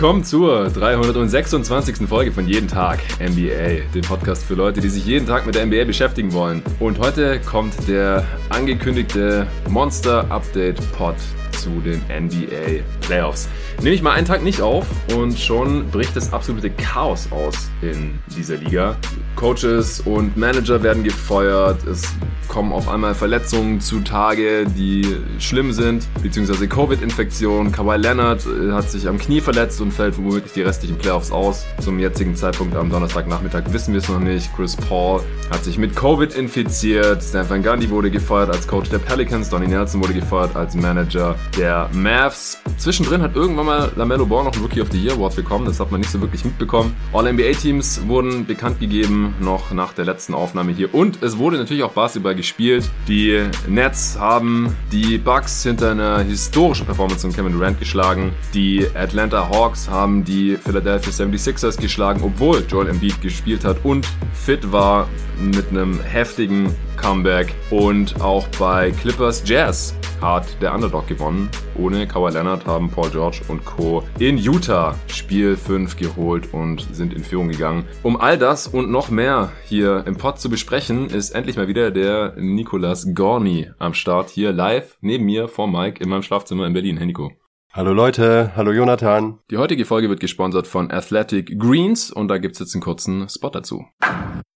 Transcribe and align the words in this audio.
willkommen 0.00 0.24
zur 0.24 0.70
326. 0.70 2.08
Folge 2.08 2.32
von 2.32 2.48
Jeden 2.48 2.68
Tag 2.68 3.00
NBA, 3.20 3.92
dem 3.92 4.00
Podcast 4.00 4.46
für 4.46 4.54
Leute, 4.54 4.80
die 4.80 4.88
sich 4.88 5.04
jeden 5.04 5.26
Tag 5.26 5.44
mit 5.44 5.56
der 5.56 5.66
NBA 5.66 5.84
beschäftigen 5.84 6.32
wollen. 6.32 6.62
Und 6.78 6.98
heute 6.98 7.38
kommt 7.38 7.86
der 7.86 8.24
angekündigte 8.48 9.46
Monster 9.68 10.24
Update 10.30 10.80
Pod 10.92 11.16
zu 11.60 11.80
den 11.80 12.00
NBA 12.08 12.82
Playoffs. 13.00 13.48
Nehme 13.82 13.94
ich 13.94 14.02
mal 14.02 14.12
einen 14.12 14.26
Tag 14.26 14.42
nicht 14.42 14.62
auf 14.62 14.86
und 15.14 15.38
schon 15.38 15.88
bricht 15.90 16.16
das 16.16 16.32
absolute 16.32 16.70
Chaos 16.70 17.28
aus 17.30 17.70
in 17.82 18.18
dieser 18.36 18.56
Liga. 18.56 18.96
Coaches 19.36 20.00
und 20.00 20.36
Manager 20.36 20.82
werden 20.82 21.04
gefeuert, 21.04 21.86
es 21.86 22.02
kommen 22.50 22.72
auf 22.72 22.88
einmal 22.88 23.14
Verletzungen 23.14 23.80
zutage, 23.80 24.66
die 24.66 25.06
schlimm 25.38 25.72
sind, 25.72 26.08
beziehungsweise 26.20 26.66
Covid-Infektion. 26.66 27.70
Kawhi 27.70 27.96
Leonard 27.96 28.44
äh, 28.44 28.72
hat 28.72 28.90
sich 28.90 29.06
am 29.06 29.18
Knie 29.18 29.40
verletzt 29.40 29.80
und 29.80 29.92
fällt 29.92 30.18
womöglich 30.18 30.52
die 30.52 30.62
restlichen 30.62 30.98
Playoffs 30.98 31.30
aus. 31.30 31.64
Zum 31.80 32.00
jetzigen 32.00 32.34
Zeitpunkt 32.34 32.74
am 32.74 32.90
Donnerstagnachmittag 32.90 33.62
wissen 33.72 33.94
wir 33.94 34.00
es 34.00 34.08
noch 34.08 34.18
nicht. 34.18 34.54
Chris 34.56 34.76
Paul 34.76 35.22
hat 35.50 35.64
sich 35.64 35.78
mit 35.78 35.94
Covid 35.94 36.34
infiziert. 36.34 37.22
Stan 37.22 37.48
Van 37.48 37.62
Gundy 37.62 37.88
wurde 37.88 38.10
gefeuert 38.10 38.50
als 38.50 38.66
Coach 38.66 38.90
der 38.90 38.98
Pelicans. 38.98 39.48
Donnie 39.48 39.68
Nelson 39.68 40.02
wurde 40.02 40.14
gefeuert 40.14 40.56
als 40.56 40.74
Manager 40.74 41.36
der 41.56 41.88
Mavs. 41.92 42.60
Zwischendrin 42.78 43.22
hat 43.22 43.36
irgendwann 43.36 43.66
mal 43.66 43.92
LaMelo 43.96 44.26
Ball 44.26 44.44
noch 44.44 44.54
ein 44.54 44.60
Rookie 44.60 44.80
of 44.80 44.88
the 44.90 44.98
Year 44.98 45.14
Award 45.14 45.36
bekommen. 45.36 45.66
Das 45.66 45.80
hat 45.80 45.90
man 45.90 46.00
nicht 46.00 46.10
so 46.10 46.20
wirklich 46.20 46.44
mitbekommen. 46.44 46.96
All-NBA-Teams 47.12 48.06
wurden 48.06 48.46
bekannt 48.46 48.80
gegeben, 48.80 49.34
noch 49.40 49.72
nach 49.72 49.92
der 49.92 50.04
letzten 50.04 50.34
Aufnahme 50.34 50.72
hier. 50.72 50.94
Und 50.94 51.22
es 51.22 51.38
wurde 51.38 51.58
natürlich 51.58 51.82
auch 51.82 51.92
Basketball 51.92 52.34
gespielt. 52.34 52.88
Die 53.08 53.42
Nets 53.68 54.18
haben 54.18 54.74
die 54.92 55.18
Bucks 55.18 55.62
hinter 55.62 55.92
einer 55.92 56.20
historischen 56.20 56.86
Performance 56.86 57.22
von 57.22 57.34
Kevin 57.34 57.52
Durant 57.52 57.78
geschlagen. 57.78 58.32
Die 58.54 58.86
Atlanta 58.94 59.48
Hawks 59.48 59.88
haben 59.88 60.24
die 60.24 60.56
Philadelphia 60.56 61.12
76ers 61.12 61.80
geschlagen, 61.80 62.20
obwohl 62.22 62.64
Joel 62.68 62.88
Embiid 62.88 63.20
gespielt 63.20 63.64
hat 63.64 63.84
und 63.84 64.06
fit 64.32 64.72
war 64.72 65.08
mit 65.40 65.70
einem 65.70 66.00
heftigen 66.00 66.74
Comeback. 66.96 67.54
Und 67.70 68.20
auch 68.20 68.46
bei 68.58 68.90
Clippers 68.90 69.42
Jazz 69.46 69.94
hat 70.20 70.60
der 70.60 70.74
Underdog 70.74 71.06
gewonnen. 71.06 71.39
Ohne 71.76 72.06
Kawhi 72.06 72.32
Leonard 72.32 72.66
haben 72.66 72.90
Paul 72.90 73.10
George 73.10 73.40
und 73.48 73.64
Co. 73.64 74.02
in 74.18 74.36
Utah 74.36 74.94
Spiel 75.06 75.56
5 75.56 75.96
geholt 75.96 76.52
und 76.52 76.86
sind 76.92 77.14
in 77.14 77.24
Führung 77.24 77.48
gegangen. 77.48 77.84
Um 78.02 78.20
all 78.20 78.36
das 78.36 78.66
und 78.66 78.90
noch 78.90 79.10
mehr 79.10 79.52
hier 79.64 80.04
im 80.06 80.16
Pod 80.16 80.38
zu 80.38 80.50
besprechen, 80.50 81.08
ist 81.08 81.30
endlich 81.30 81.56
mal 81.56 81.68
wieder 81.68 81.90
der 81.90 82.34
Nicolas 82.36 83.14
Gorni 83.14 83.70
am 83.78 83.94
Start 83.94 84.30
hier 84.30 84.52
live 84.52 84.98
neben 85.00 85.24
mir 85.24 85.48
vor 85.48 85.68
Mike 85.68 86.02
in 86.02 86.10
meinem 86.10 86.22
Schlafzimmer 86.22 86.66
in 86.66 86.72
Berlin. 86.72 86.96
Hey 86.96 87.06
Nico. 87.06 87.32
Hallo 87.72 87.92
Leute, 87.92 88.50
hallo 88.56 88.72
Jonathan. 88.72 89.38
Die 89.52 89.56
heutige 89.56 89.84
Folge 89.84 90.08
wird 90.08 90.18
gesponsert 90.18 90.66
von 90.66 90.90
Athletic 90.90 91.56
Greens 91.56 92.10
und 92.10 92.26
da 92.26 92.38
gibt's 92.38 92.58
jetzt 92.58 92.74
einen 92.74 92.82
kurzen 92.82 93.28
Spot 93.28 93.50
dazu. 93.50 93.84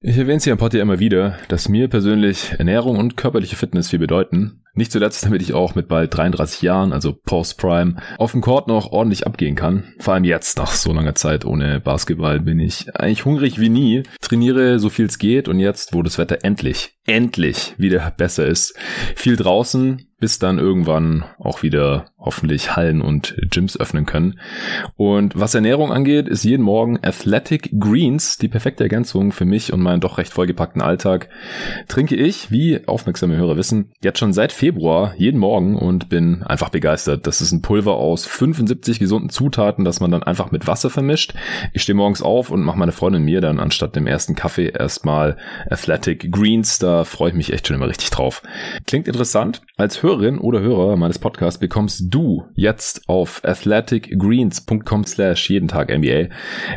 Ich 0.00 0.18
erwähne 0.18 0.38
es 0.38 0.44
hier 0.44 0.52
im 0.52 0.58
Pod 0.58 0.74
ja 0.74 0.82
immer 0.82 0.98
wieder, 0.98 1.38
dass 1.46 1.68
mir 1.68 1.86
persönlich 1.86 2.54
Ernährung 2.58 2.98
und 2.98 3.16
körperliche 3.16 3.54
Fitness 3.54 3.90
viel 3.90 4.00
bedeuten. 4.00 4.63
Nicht 4.76 4.90
zuletzt, 4.90 5.24
damit 5.24 5.40
ich 5.40 5.54
auch 5.54 5.76
mit 5.76 5.86
bald 5.86 6.16
33 6.16 6.62
Jahren, 6.62 6.92
also 6.92 7.12
Post-Prime, 7.12 7.94
auf 8.18 8.32
dem 8.32 8.40
Court 8.40 8.66
noch 8.66 8.90
ordentlich 8.90 9.24
abgehen 9.24 9.54
kann. 9.54 9.94
Vor 10.00 10.14
allem 10.14 10.24
jetzt, 10.24 10.58
nach 10.58 10.72
so 10.72 10.92
langer 10.92 11.14
Zeit 11.14 11.44
ohne 11.44 11.78
Basketball, 11.78 12.40
bin 12.40 12.58
ich 12.58 12.92
eigentlich 12.96 13.24
hungrig 13.24 13.60
wie 13.60 13.68
nie, 13.68 14.02
trainiere 14.20 14.80
so 14.80 14.90
viel 14.90 15.06
es 15.06 15.18
geht 15.18 15.46
und 15.46 15.60
jetzt, 15.60 15.94
wo 15.94 16.02
das 16.02 16.18
Wetter 16.18 16.38
endlich, 16.42 16.98
endlich 17.06 17.74
wieder 17.78 18.12
besser 18.16 18.46
ist, 18.46 18.76
viel 19.14 19.36
draußen, 19.36 20.08
bis 20.24 20.38
dann 20.38 20.58
irgendwann 20.58 21.24
auch 21.38 21.62
wieder 21.62 22.06
hoffentlich 22.18 22.76
Hallen 22.76 23.02
und 23.02 23.36
Gyms 23.50 23.78
öffnen 23.78 24.06
können. 24.06 24.40
Und 24.96 25.38
was 25.38 25.54
Ernährung 25.54 25.92
angeht, 25.92 26.28
ist 26.28 26.44
jeden 26.44 26.62
Morgen 26.62 26.98
Athletic 27.02 27.70
Greens 27.78 28.38
die 28.38 28.48
perfekte 28.48 28.84
Ergänzung 28.84 29.32
für 29.32 29.44
mich 29.44 29.72
und 29.72 29.82
meinen 29.82 30.00
doch 30.00 30.16
recht 30.16 30.32
vollgepackten 30.32 30.80
Alltag. 30.80 31.28
Trinke 31.88 32.16
ich, 32.16 32.50
wie 32.50 32.88
aufmerksame 32.88 33.36
Hörer 33.36 33.58
wissen, 33.58 33.92
jetzt 34.02 34.18
schon 34.18 34.32
seit 34.32 34.52
Februar 34.64 35.12
jeden 35.18 35.40
Morgen 35.40 35.76
und 35.76 36.08
bin 36.08 36.42
einfach 36.42 36.70
begeistert. 36.70 37.26
Das 37.26 37.42
ist 37.42 37.52
ein 37.52 37.60
Pulver 37.60 37.96
aus 37.96 38.24
75 38.24 38.98
gesunden 38.98 39.28
Zutaten, 39.28 39.84
das 39.84 40.00
man 40.00 40.10
dann 40.10 40.22
einfach 40.22 40.52
mit 40.52 40.66
Wasser 40.66 40.88
vermischt. 40.88 41.34
Ich 41.74 41.82
stehe 41.82 41.94
morgens 41.94 42.22
auf 42.22 42.50
und 42.50 42.62
mache 42.62 42.78
meine 42.78 42.92
Freundin 42.92 43.24
mir 43.24 43.42
dann 43.42 43.60
anstatt 43.60 43.94
dem 43.94 44.06
ersten 44.06 44.34
Kaffee 44.34 44.68
erstmal 44.68 45.36
Athletic 45.68 46.32
Greens. 46.32 46.78
Da 46.78 47.04
freue 47.04 47.28
ich 47.28 47.36
mich 47.36 47.52
echt 47.52 47.66
schon 47.66 47.76
immer 47.76 47.88
richtig 47.88 48.08
drauf. 48.08 48.40
Klingt 48.86 49.06
interessant. 49.06 49.60
Als 49.76 50.02
Hörerin 50.02 50.38
oder 50.38 50.60
Hörer 50.60 50.96
meines 50.96 51.18
Podcasts 51.18 51.60
bekommst 51.60 52.04
du 52.08 52.46
jetzt 52.54 53.06
auf 53.06 53.42
athleticgreens.com 53.44 55.04
slash 55.04 55.50
jeden 55.50 55.68
Tag 55.68 55.94
NBA 55.94 56.34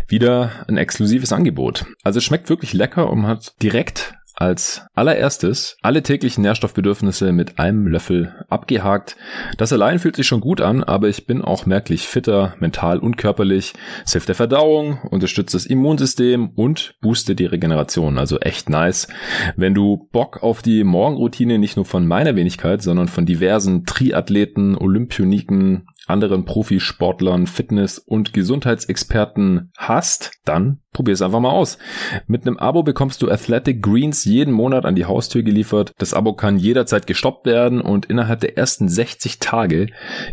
wieder 0.10 0.52
ein 0.68 0.76
exklusives 0.76 1.32
Angebot. 1.32 1.86
Also 2.04 2.18
es 2.18 2.26
schmeckt 2.26 2.50
wirklich 2.50 2.74
lecker 2.74 3.10
und 3.10 3.28
hat 3.28 3.54
direkt 3.64 4.18
als 4.38 4.86
allererstes 4.94 5.78
alle 5.82 6.04
täglichen 6.04 6.44
Nährstoffbedürfnisse 6.44 7.32
mit 7.32 7.58
einem 7.58 7.88
Löffel 7.88 8.46
abgehakt. 8.50 9.18
Das 9.58 9.74
allein 9.74 9.98
fühlt 9.98 10.16
sich 10.16 10.28
schon 10.28 10.42
gut 10.42 10.62
an, 10.62 10.84
aber 10.84 11.10
ich 11.10 11.26
bin 11.26 11.42
auch 11.42 11.66
merklich 11.66 12.08
fitter, 12.08 12.56
mental 12.60 13.00
und 13.00 13.18
körperlich. 13.18 13.74
Es 14.06 14.12
hilft 14.12 14.28
der 14.28 14.36
Verdauung, 14.36 15.00
unterstützt 15.10 15.56
das 15.56 15.66
Immunsystem 15.66 16.50
und 16.50 16.96
boostet 17.02 17.40
die 17.40 17.46
Regeneration. 17.46 18.20
Also 18.20 18.40
echt 18.40 18.70
nice. 18.70 19.08
Wenn 19.56 19.74
du 19.74 20.08
Bock 20.12 20.44
auf 20.44 20.62
die 20.62 20.84
Morgenroutine 20.84 21.58
nicht 21.58 21.76
nur 21.76 21.86
von 21.86 22.06
meiner 22.06 22.36
Wenigkeit, 22.36 22.84
sondern 22.84 23.08
von 23.08 23.26
diversen 23.26 23.86
Triathleten, 23.86 24.78
Olympioniken, 24.78 25.88
anderen 26.08 26.46
Profisportlern, 26.46 27.48
Fitness- 27.48 28.00
und 28.00 28.34
Gesundheitsexperten 28.34 29.72
hast, 29.78 30.32
dann 30.46 30.80
probier 30.98 31.14
es 31.14 31.22
einfach 31.22 31.40
mal 31.40 31.52
aus. 31.52 31.78
Mit 32.26 32.48
einem 32.48 32.58
Abo 32.58 32.82
bekommst 32.82 33.22
du 33.22 33.30
Athletic 33.30 33.84
Greens 33.84 34.26
jeden 34.26 34.52
Monat 34.52 34.84
an 34.84 34.96
die 34.96 35.06
Haustür 35.06 35.44
geliefert. 35.44 35.94
Das 36.00 36.16
Abo 36.16 36.34
kann 36.34 36.58
jederzeit 36.58 37.06
gestoppt 37.06 37.46
werden 37.46 37.82
und 37.82 38.08
innerhalb 38.08 38.40
der 38.40 38.58
ersten 38.58 38.90
60 38.90 39.38
Tage 39.38 39.88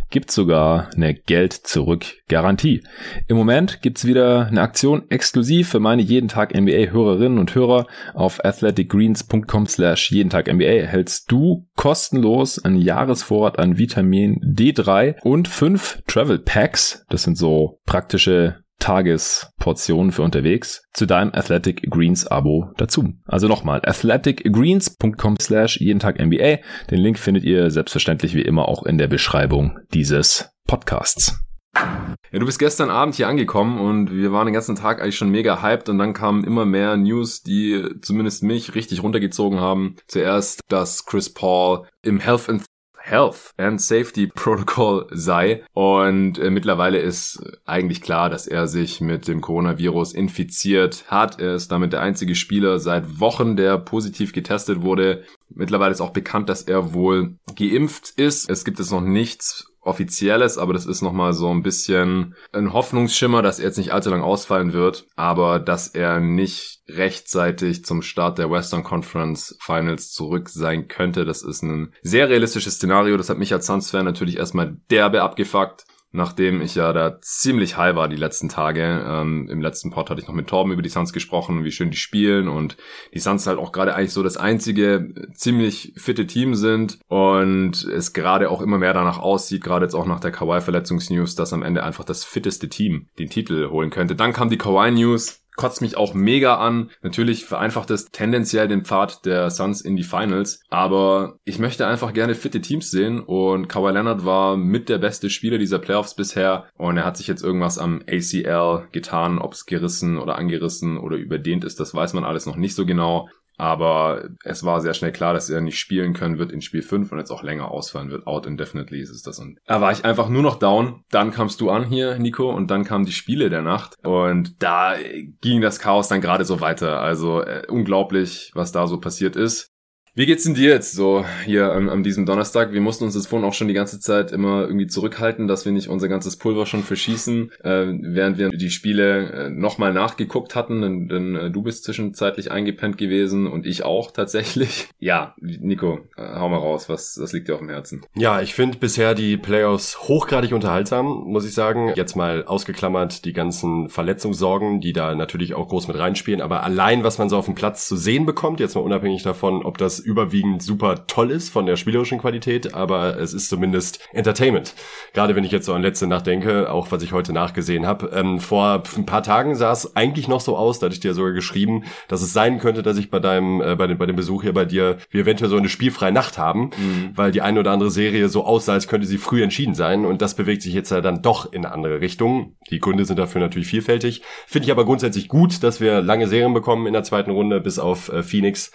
gibt 0.09 0.31
sogar 0.31 0.89
eine 0.97 1.13
Geld-Zurück-Garantie. 1.13 2.83
Im 3.29 3.37
Moment 3.37 3.83
gibt's 3.83 4.07
wieder 4.07 4.47
eine 4.47 4.63
Aktion 4.63 5.03
exklusiv 5.11 5.69
für 5.69 5.81
meine 5.81 6.01
jeden 6.01 6.29
Tag 6.29 6.55
NBA-Hörerinnen 6.55 7.39
und 7.39 7.55
Hörer. 7.55 7.87
Auf 8.15 8.43
athleticgreens.com 8.43 9.67
slash 9.67 10.11
jeden 10.11 10.31
Tag 10.31 10.51
NBA 10.51 10.65
erhältst 10.65 11.31
du 11.31 11.67
kostenlos 11.77 12.59
einen 12.65 12.79
Jahresvorrat 12.81 13.59
an 13.59 13.77
Vitamin 13.77 14.41
D3 14.41 15.21
und 15.23 15.47
fünf 15.65 16.03
Travel 16.07 16.41
Packs. 16.41 17.07
Das 17.09 17.23
sind 17.23 17.39
so 17.39 17.81
praktische 17.87 18.61
Tagesportionen 18.81 20.13
für 20.13 20.21
unterwegs 20.21 20.83
zu 20.93 21.07
deinem 21.07 21.33
Athletic 21.33 21.91
Greens 21.91 22.27
Abo 22.27 22.71
dazu. 22.77 23.15
Also 23.25 23.49
nochmal, 23.49 23.81
athleticgreens.com 23.83 25.37
slash 25.41 25.81
jeden 25.81 26.01
Tag 26.01 26.23
NBA. 26.23 26.59
Den 26.91 26.99
Link 26.99 27.19
findet 27.19 27.45
ihr 27.45 27.71
selbstverständlich 27.71 28.35
wie 28.35 28.43
immer 28.43 28.69
auch 28.69 28.83
in 28.83 28.99
der 28.99 29.09
Beschreibung 29.09 29.79
dieses 29.95 30.51
Podcasts. 30.67 31.41
Ja, 31.75 32.39
du 32.39 32.45
bist 32.45 32.59
gestern 32.59 32.91
Abend 32.91 33.15
hier 33.15 33.29
angekommen 33.29 33.81
und 33.81 34.13
wir 34.15 34.33
waren 34.33 34.47
den 34.47 34.53
ganzen 34.53 34.77
Tag 34.77 35.01
eigentlich 35.01 35.17
schon 35.17 35.31
mega 35.31 35.63
hyped 35.63 35.89
und 35.89 35.97
dann 35.97 36.13
kamen 36.13 36.45
immer 36.45 36.67
mehr 36.67 36.99
News, 36.99 37.43
die 37.43 37.83
zumindest 38.03 38.43
mich 38.43 38.75
richtig 38.75 39.03
runtergezogen 39.03 39.61
haben. 39.61 39.97
Zuerst, 40.09 40.61
dass 40.69 41.07
Chris 41.07 41.33
Paul 41.33 41.87
im 42.03 42.21
Health 42.21 42.51
and 42.51 42.65
Health 43.05 43.53
and 43.59 43.81
Safety 43.81 44.27
Protocol 44.35 45.07
sei. 45.11 45.63
Und 45.75 46.39
äh, 46.39 46.51
mittlerweile 46.51 46.99
ist 46.99 47.43
eigentlich 47.67 48.01
klar, 48.01 48.31
dass 48.31 48.47
er 48.47 48.67
sich 48.67 49.01
mit 49.01 49.29
dem 49.29 49.41
Coronavirus 49.41 50.15
infiziert 50.15 51.05
hat. 51.09 51.41
Er 51.41 51.55
ist 51.55 51.71
damit 51.71 51.93
der 51.93 52.01
einzige 52.01 52.35
Spieler 52.35 52.79
seit 52.79 53.21
Wochen, 53.21 53.57
der 53.57 53.79
positiv 53.79 54.33
getestet 54.33 54.83
wurde. 54.83 55.25
Mittlerweile 55.51 55.93
ist 55.93 56.01
auch 56.01 56.13
bekannt, 56.13 56.49
dass 56.49 56.63
er 56.63 56.95
wohl 56.95 57.37
geimpft 57.55 58.11
ist. 58.17 58.49
Es 58.49 58.65
gibt 58.65 58.79
jetzt 58.79 58.91
noch 58.91 59.03
nichts 59.03 59.74
offizielles, 59.85 60.59
aber 60.59 60.73
das 60.73 60.87
ist 60.87 61.03
nochmal 61.03 61.33
so 61.33 61.51
ein 61.51 61.63
bisschen 61.63 62.35
ein 62.53 62.73
Hoffnungsschimmer, 62.73 63.43
dass 63.43 63.59
er 63.59 63.67
jetzt 63.67 63.79
nicht 63.79 63.93
allzu 63.93 64.11
lang 64.11 64.23
ausfallen 64.23 64.73
wird, 64.73 65.07
aber 65.17 65.59
dass 65.59 65.89
er 65.89 66.21
nicht 66.21 66.81
rechtzeitig 66.89 67.85
zum 67.85 68.03
Start 68.03 68.39
der 68.39 68.51
Western 68.51 68.85
Conference 68.85 69.57
Finals 69.61 70.13
zurück 70.13 70.49
sein 70.49 70.89
könnte. 70.89 71.25
Das 71.25 71.43
ist 71.43 71.63
ein 71.63 71.93
sehr 72.03 72.29
realistisches 72.29 72.75
Szenario. 72.75 73.17
Das 73.17 73.31
hat 73.31 73.39
mich 73.39 73.53
als 73.53 73.67
Suns-Fan 73.67 74.05
natürlich 74.05 74.37
erstmal 74.37 74.77
derbe 74.91 75.23
abgefuckt 75.23 75.85
nachdem 76.15 76.63
ich 76.63 76.77
ja 76.77 76.93
da 76.93 77.21
ziemlich 77.21 77.77
high 77.77 77.97
war 77.97 78.09
die 78.09 78.17
letzten 78.17 78.49
Tage. 78.49 79.05
Ähm, 79.05 79.49
Im 79.51 79.61
letzten 79.61 79.91
Pod 79.91 80.09
hatte 80.09 80.21
ich 80.21 80.29
noch 80.29 80.35
mit 80.35 80.47
Torben 80.47 80.73
über 80.73 80.81
die 80.81 80.89
Suns 80.89 81.13
gesprochen, 81.13 81.65
wie 81.65 81.73
schön 81.73 81.91
die 81.91 81.97
spielen 81.97 82.47
und 82.47 82.77
die 83.13 83.19
Suns 83.19 83.49
halt 83.49 83.59
auch 83.59 83.73
gerade 83.73 83.97
eigentlich 83.97 84.13
so 84.13 84.23
das 84.23 84.37
einzige 84.37 85.13
ziemlich 85.35 85.93
fitte 85.97 86.29
Team 86.29 86.55
sind 86.55 87.01
und 87.09 87.83
es 87.85 88.13
gerade 88.13 88.49
auch 88.49 88.63
immer 88.63 88.79
mehr 88.79 88.95
danach 88.95 89.19
aussieht, 89.19 89.65
gerade 89.65 89.87
jetzt 89.87 89.95
auch 89.95 90.07
nach 90.07 90.21
der 90.21 90.31
Kawhi-Verletzungsnews, 90.31 91.35
dass 91.35 91.53
am 91.53 91.65
Ende 91.65 91.83
einfach 91.83 92.05
das 92.05 92.25
fitteste 92.25 92.69
Team 92.69 93.09
den 93.19 93.29
Titel 93.29 93.71
holen 93.71 93.91
könnte. 93.91 94.15
Dann 94.15 94.33
kam 94.33 94.51
die 94.51 94.59
Kawhi-News 94.59 95.44
kotzt 95.57 95.81
mich 95.81 95.97
auch 95.97 96.15
mega 96.15 96.57
an. 96.57 96.91
Natürlich 97.03 97.45
vereinfacht 97.45 97.91
es 97.91 98.07
tendenziell 98.07 98.69
den 98.69 98.85
Pfad 98.85 99.25
der 99.25 99.51
Suns 99.51 99.81
in 99.81 99.97
die 99.97 100.03
Finals, 100.03 100.61
aber 100.69 101.39
ich 101.45 101.59
möchte 101.59 101.87
einfach 101.87 102.13
gerne 102.13 102.35
fitte 102.35 102.61
Teams 102.61 102.91
sehen 102.91 103.21
und 103.21 103.69
Kawhi 103.69 103.93
Leonard 103.93 104.25
war 104.25 104.57
mit 104.57 104.89
der 104.89 104.99
beste 104.99 105.31
Spieler 105.31 105.59
dieser 105.59 105.79
Playoffs 105.79 106.15
bisher 106.15 106.67
und 106.77 106.97
er 106.97 107.05
hat 107.05 107.17
sich 107.17 107.27
jetzt 107.27 107.43
irgendwas 107.43 107.79
am 107.79 108.03
ACL 108.09 108.89
getan, 108.93 109.39
ob 109.39 109.53
es 109.53 109.67
gerissen 109.67 110.19
oder 110.19 110.37
angerissen 110.37 110.99
oder 110.99 111.17
überdehnt 111.17 111.65
ist, 111.65 111.81
das 111.81 111.95
weiß 111.95 112.13
man 112.15 112.25
alles 112.25 112.47
noch 112.47 112.57
nicht 112.57 112.75
so 112.75 112.87
genau. 112.87 113.29
Aber 113.57 114.29
es 114.45 114.65
war 114.65 114.81
sehr 114.81 114.95
schnell 114.95 115.13
klar, 115.13 115.33
dass 115.33 115.51
er 115.51 115.61
nicht 115.61 115.79
spielen 115.79 116.13
können 116.13 116.39
wird 116.39 116.53
in 116.53 116.63
Spiel 116.63 116.83
5 116.83 117.13
und 117.13 117.19
jetzt 117.19 117.31
auch 117.31 117.43
länger 117.43 117.71
ausfallen 117.71 118.11
wird. 118.11 118.27
Out 118.27 118.47
indefinitely 118.47 119.01
ist 119.01 119.11
es 119.11 119.23
das. 119.23 119.39
Und 119.39 119.59
da 119.67 119.81
war 119.81 119.93
ich 119.93 120.05
einfach 120.05 120.29
nur 120.29 120.43
noch 120.43 120.59
down. 120.59 121.05
Dann 121.11 121.31
kamst 121.31 121.61
du 121.61 121.71
an 121.71 121.85
hier, 121.85 122.19
Nico, 122.19 122.51
und 122.51 122.71
dann 122.71 122.85
kamen 122.85 123.05
die 123.05 123.13
Spiele 123.13 123.51
der 123.51 123.63
Nacht. 123.63 123.97
Und 124.05 124.63
da 124.63 124.95
ging 125.41 125.61
das 125.61 125.79
Chaos 125.79 126.09
dann 126.09 126.21
gerade 126.21 126.45
so 126.45 126.61
weiter. 126.61 127.01
Also 127.01 127.43
äh, 127.43 127.63
unglaublich, 127.69 128.51
was 128.55 128.73
da 128.73 128.87
so 128.87 128.99
passiert 128.99 129.37
ist. 129.37 129.74
Wie 130.17 130.27
geht's 130.27 130.45
denn 130.45 130.55
dir 130.55 130.71
jetzt 130.71 130.93
so 130.93 131.25
hier 131.45 131.73
an, 131.73 131.89
an 131.89 132.05
diesem 132.05 132.25
Donnerstag? 132.25 132.73
Wir 132.73 132.81
mussten 132.81 133.03
uns 133.03 133.15
das 133.15 133.27
vorhin 133.27 133.49
auch 133.49 133.53
schon 133.53 133.67
die 133.67 133.75
ganze 133.75 133.99
Zeit 133.99 134.31
immer 134.31 134.63
irgendwie 134.63 134.87
zurückhalten, 134.87 135.49
dass 135.49 135.65
wir 135.65 135.73
nicht 135.73 135.89
unser 135.89 136.07
ganzes 136.07 136.37
Pulver 136.37 136.67
schon 136.67 136.85
verschießen, 136.85 137.51
äh, 137.65 137.87
während 138.01 138.39
wir 138.39 138.51
die 138.51 138.71
Spiele 138.71 139.33
äh, 139.33 139.51
nochmal 139.51 139.93
nachgeguckt 139.93 140.55
hatten, 140.55 140.83
denn, 140.83 141.09
denn 141.09 141.35
äh, 141.35 141.51
du 141.51 141.63
bist 141.63 141.83
zwischenzeitlich 141.83 142.53
eingepennt 142.53 142.97
gewesen 142.97 143.49
und 143.49 143.67
ich 143.67 143.85
auch 143.85 144.13
tatsächlich. 144.13 144.89
Ja, 145.05 145.35
Nico, 145.39 145.99
äh, 146.17 146.23
hau 146.23 146.49
mal 146.49 146.57
raus, 146.57 146.89
was, 146.89 147.19
was 147.21 147.33
liegt 147.35 147.49
dir 147.49 147.55
auf 147.55 147.59
dem 147.59 147.69
Herzen? 147.69 148.07
Ja, 148.15 148.41
ich 148.41 148.55
finde 148.55 148.79
bisher 148.79 149.15
die 149.15 149.37
Playoffs 149.37 149.99
hochgradig 150.09 150.53
unterhaltsam, 150.53 151.25
muss 151.27 151.45
ich 151.45 151.53
sagen. 151.53 151.93
Jetzt 151.95 152.17
mal 152.17 152.45
ausgeklammert 152.47 153.27
die 153.27 153.35
ganzen 153.35 153.91
Verletzungssorgen, 153.91 154.81
die 154.81 154.95
da 154.95 155.15
natürlich 155.15 155.53
auch 155.53 155.69
groß 155.69 155.89
mit 155.89 155.99
reinspielen, 155.99 156.41
aber 156.41 156.63
allein, 156.63 157.05
was 157.05 157.19
man 157.19 157.29
so 157.29 157.37
auf 157.37 157.45
dem 157.45 157.55
Platz 157.55 157.87
zu 157.87 157.97
sehen 157.97 158.25
bekommt, 158.25 158.61
jetzt 158.61 158.77
mal 158.77 158.81
unabhängig 158.81 159.23
davon, 159.25 159.63
ob 159.63 159.77
das 159.77 160.04
überwiegend 160.05 160.63
super 160.63 161.07
toll 161.07 161.31
ist 161.31 161.51
von 161.51 161.67
der 161.67 161.77
spielerischen 161.77 162.19
Qualität, 162.19 162.75
aber 162.75 163.19
es 163.19 163.35
ist 163.35 163.49
zumindest 163.49 164.01
Entertainment. 164.13 164.75
Gerade 165.13 165.35
wenn 165.35 165.45
ich 165.45 165.53
jetzt 165.53 165.67
so 165.67 165.75
an 165.75 165.83
letzte 165.83 166.07
Nacht 166.07 166.27
denke, 166.27 166.71
auch 166.71 166.93
was 166.93 167.03
ich 167.03 167.13
heute 167.13 167.33
nachgesehen 167.33 167.87
habe. 167.87 168.11
Ähm, 168.15 168.41
vor 168.41 168.83
ein 168.97 169.07
paar 169.07 169.23
Tagen 169.23 169.55
sah 169.55 169.73
es 169.73 169.97
eigentlich 169.97 170.29
noch 170.29 170.41
so 170.41 170.57
aus, 170.57 170.79
da 170.79 170.87
hatte 170.87 170.95
ich 170.95 171.01
dir 171.01 171.15
sogar 171.15 171.33
geschrieben, 171.33 171.85
dass 172.09 172.23
es 172.23 172.33
sein 172.33 172.59
könnte, 172.59 172.83
dass 172.83 172.99
ich 172.99 173.11
bei 173.11 173.21
deinem, 173.21 173.61
äh, 173.61 173.77
bei, 173.77 173.87
dem, 173.87 173.99
bei 173.99 174.07
dem 174.07 174.17
Besuch 174.17 174.43
hier 174.43 174.55
bei 174.55 174.65
dir, 174.65 174.99
wir 175.11 175.23
eventuell 175.23 175.51
so 175.51 175.57
eine 175.57 175.69
spielfreie 175.69 176.13
Nacht 176.13 176.39
haben, 176.39 176.71
mhm. 176.77 177.11
weil 177.15 177.33
die 177.33 177.43
eine 177.43 177.61
oder 177.61 177.73
andere 177.73 177.91
Serie 177.91 178.29
so 178.29 178.45
aussah, 178.45 178.73
als 178.73 178.89
könnte 178.89 179.07
sie 179.07 179.19
früh 179.19 179.43
entschieden 179.43 179.75
sein 179.75 180.05
und 180.05 180.23
das 180.23 180.35
bewegt 180.35 180.63
sich 180.63 180.75
jetzt 180.75 180.91
ja 180.91 181.01
dann 181.01 181.23
doch 181.23 181.53
in 181.53 181.65
eine 181.65 181.75
andere 181.75 182.01
Richtung. 182.01 182.57
Die 182.71 182.81
Gründe 182.81 183.05
sind 183.05 183.19
dafür 183.19 183.41
natürlich 183.41 183.69
vielfältig. 183.69 184.23
Finde 184.47 184.67
ich 184.67 184.73
aber 184.73 184.85
grundsätzlich 184.85 185.29
gut, 185.29 185.63
dass 185.63 185.81
wir 185.81 186.01
lange 186.01 186.29
Serien 186.29 186.55
bekommen 186.55 186.87
in 186.87 186.93
der 186.93 187.03
zweiten 187.03 187.31
Runde 187.31 187.61
bis 187.61 187.79
auf 187.79 188.09
äh, 188.11 188.23
Phoenix. 188.23 188.73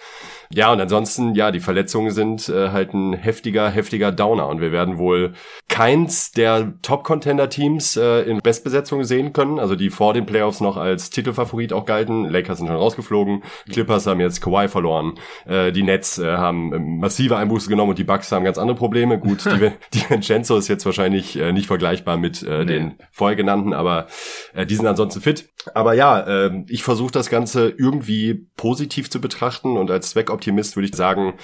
Ja, 0.52 0.72
und 0.72 0.80
ansonsten, 0.80 1.36
ja, 1.36 1.52
die 1.52 1.60
Verletzungen 1.60 2.10
sind 2.10 2.48
äh, 2.48 2.70
halt 2.70 2.92
ein 2.92 3.12
heftiger, 3.12 3.70
heftiger 3.70 4.10
Downer. 4.10 4.48
Und 4.48 4.60
wir 4.60 4.72
werden 4.72 4.98
wohl 4.98 5.34
keins 5.68 6.32
der 6.32 6.74
Top-Contender-Teams 6.82 7.96
äh, 7.96 8.22
in 8.22 8.40
Bestbesetzung 8.40 9.04
sehen 9.04 9.32
können, 9.32 9.60
also 9.60 9.76
die 9.76 9.90
vor 9.90 10.12
den 10.12 10.26
Playoffs 10.26 10.60
noch 10.60 10.76
als 10.76 11.10
Titelfavorit 11.10 11.72
auch 11.72 11.86
galten. 11.86 12.24
Lakers 12.24 12.58
sind 12.58 12.66
schon 12.66 12.76
rausgeflogen, 12.76 13.44
Clippers 13.70 14.08
haben 14.08 14.18
jetzt 14.18 14.40
Kawhi 14.40 14.66
verloren, 14.66 15.14
äh, 15.46 15.70
die 15.70 15.84
Nets 15.84 16.18
äh, 16.18 16.36
haben 16.36 16.74
ähm, 16.74 16.98
massive 16.98 17.36
Einbuße 17.36 17.68
genommen 17.68 17.90
und 17.90 17.98
die 17.98 18.04
Bucks 18.04 18.32
haben 18.32 18.44
ganz 18.44 18.58
andere 18.58 18.76
Probleme. 18.76 19.20
Gut, 19.20 19.44
die, 19.46 19.70
die 19.94 20.10
Vincenzo 20.10 20.58
ist 20.58 20.66
jetzt 20.66 20.84
wahrscheinlich 20.84 21.36
äh, 21.38 21.52
nicht 21.52 21.68
vergleichbar 21.68 22.16
mit 22.16 22.42
äh, 22.42 22.64
nee. 22.64 22.64
den 22.64 22.94
vorher 23.12 23.36
genannten, 23.36 23.72
aber 23.72 24.08
äh, 24.52 24.66
die 24.66 24.74
sind 24.74 24.88
ansonsten 24.88 25.20
fit. 25.20 25.48
Aber 25.74 25.94
ja, 25.94 26.20
äh, 26.20 26.64
ich 26.68 26.82
versuche 26.82 27.12
das 27.12 27.30
Ganze 27.30 27.68
irgendwie 27.68 28.48
positiv 28.56 29.10
zu 29.10 29.20
betrachten 29.20 29.76
und 29.76 29.90
als 29.90 30.10
Zweckoptimist 30.40 30.76
würde 30.76 30.88
ich 30.88 30.96
sagen, 30.96 31.34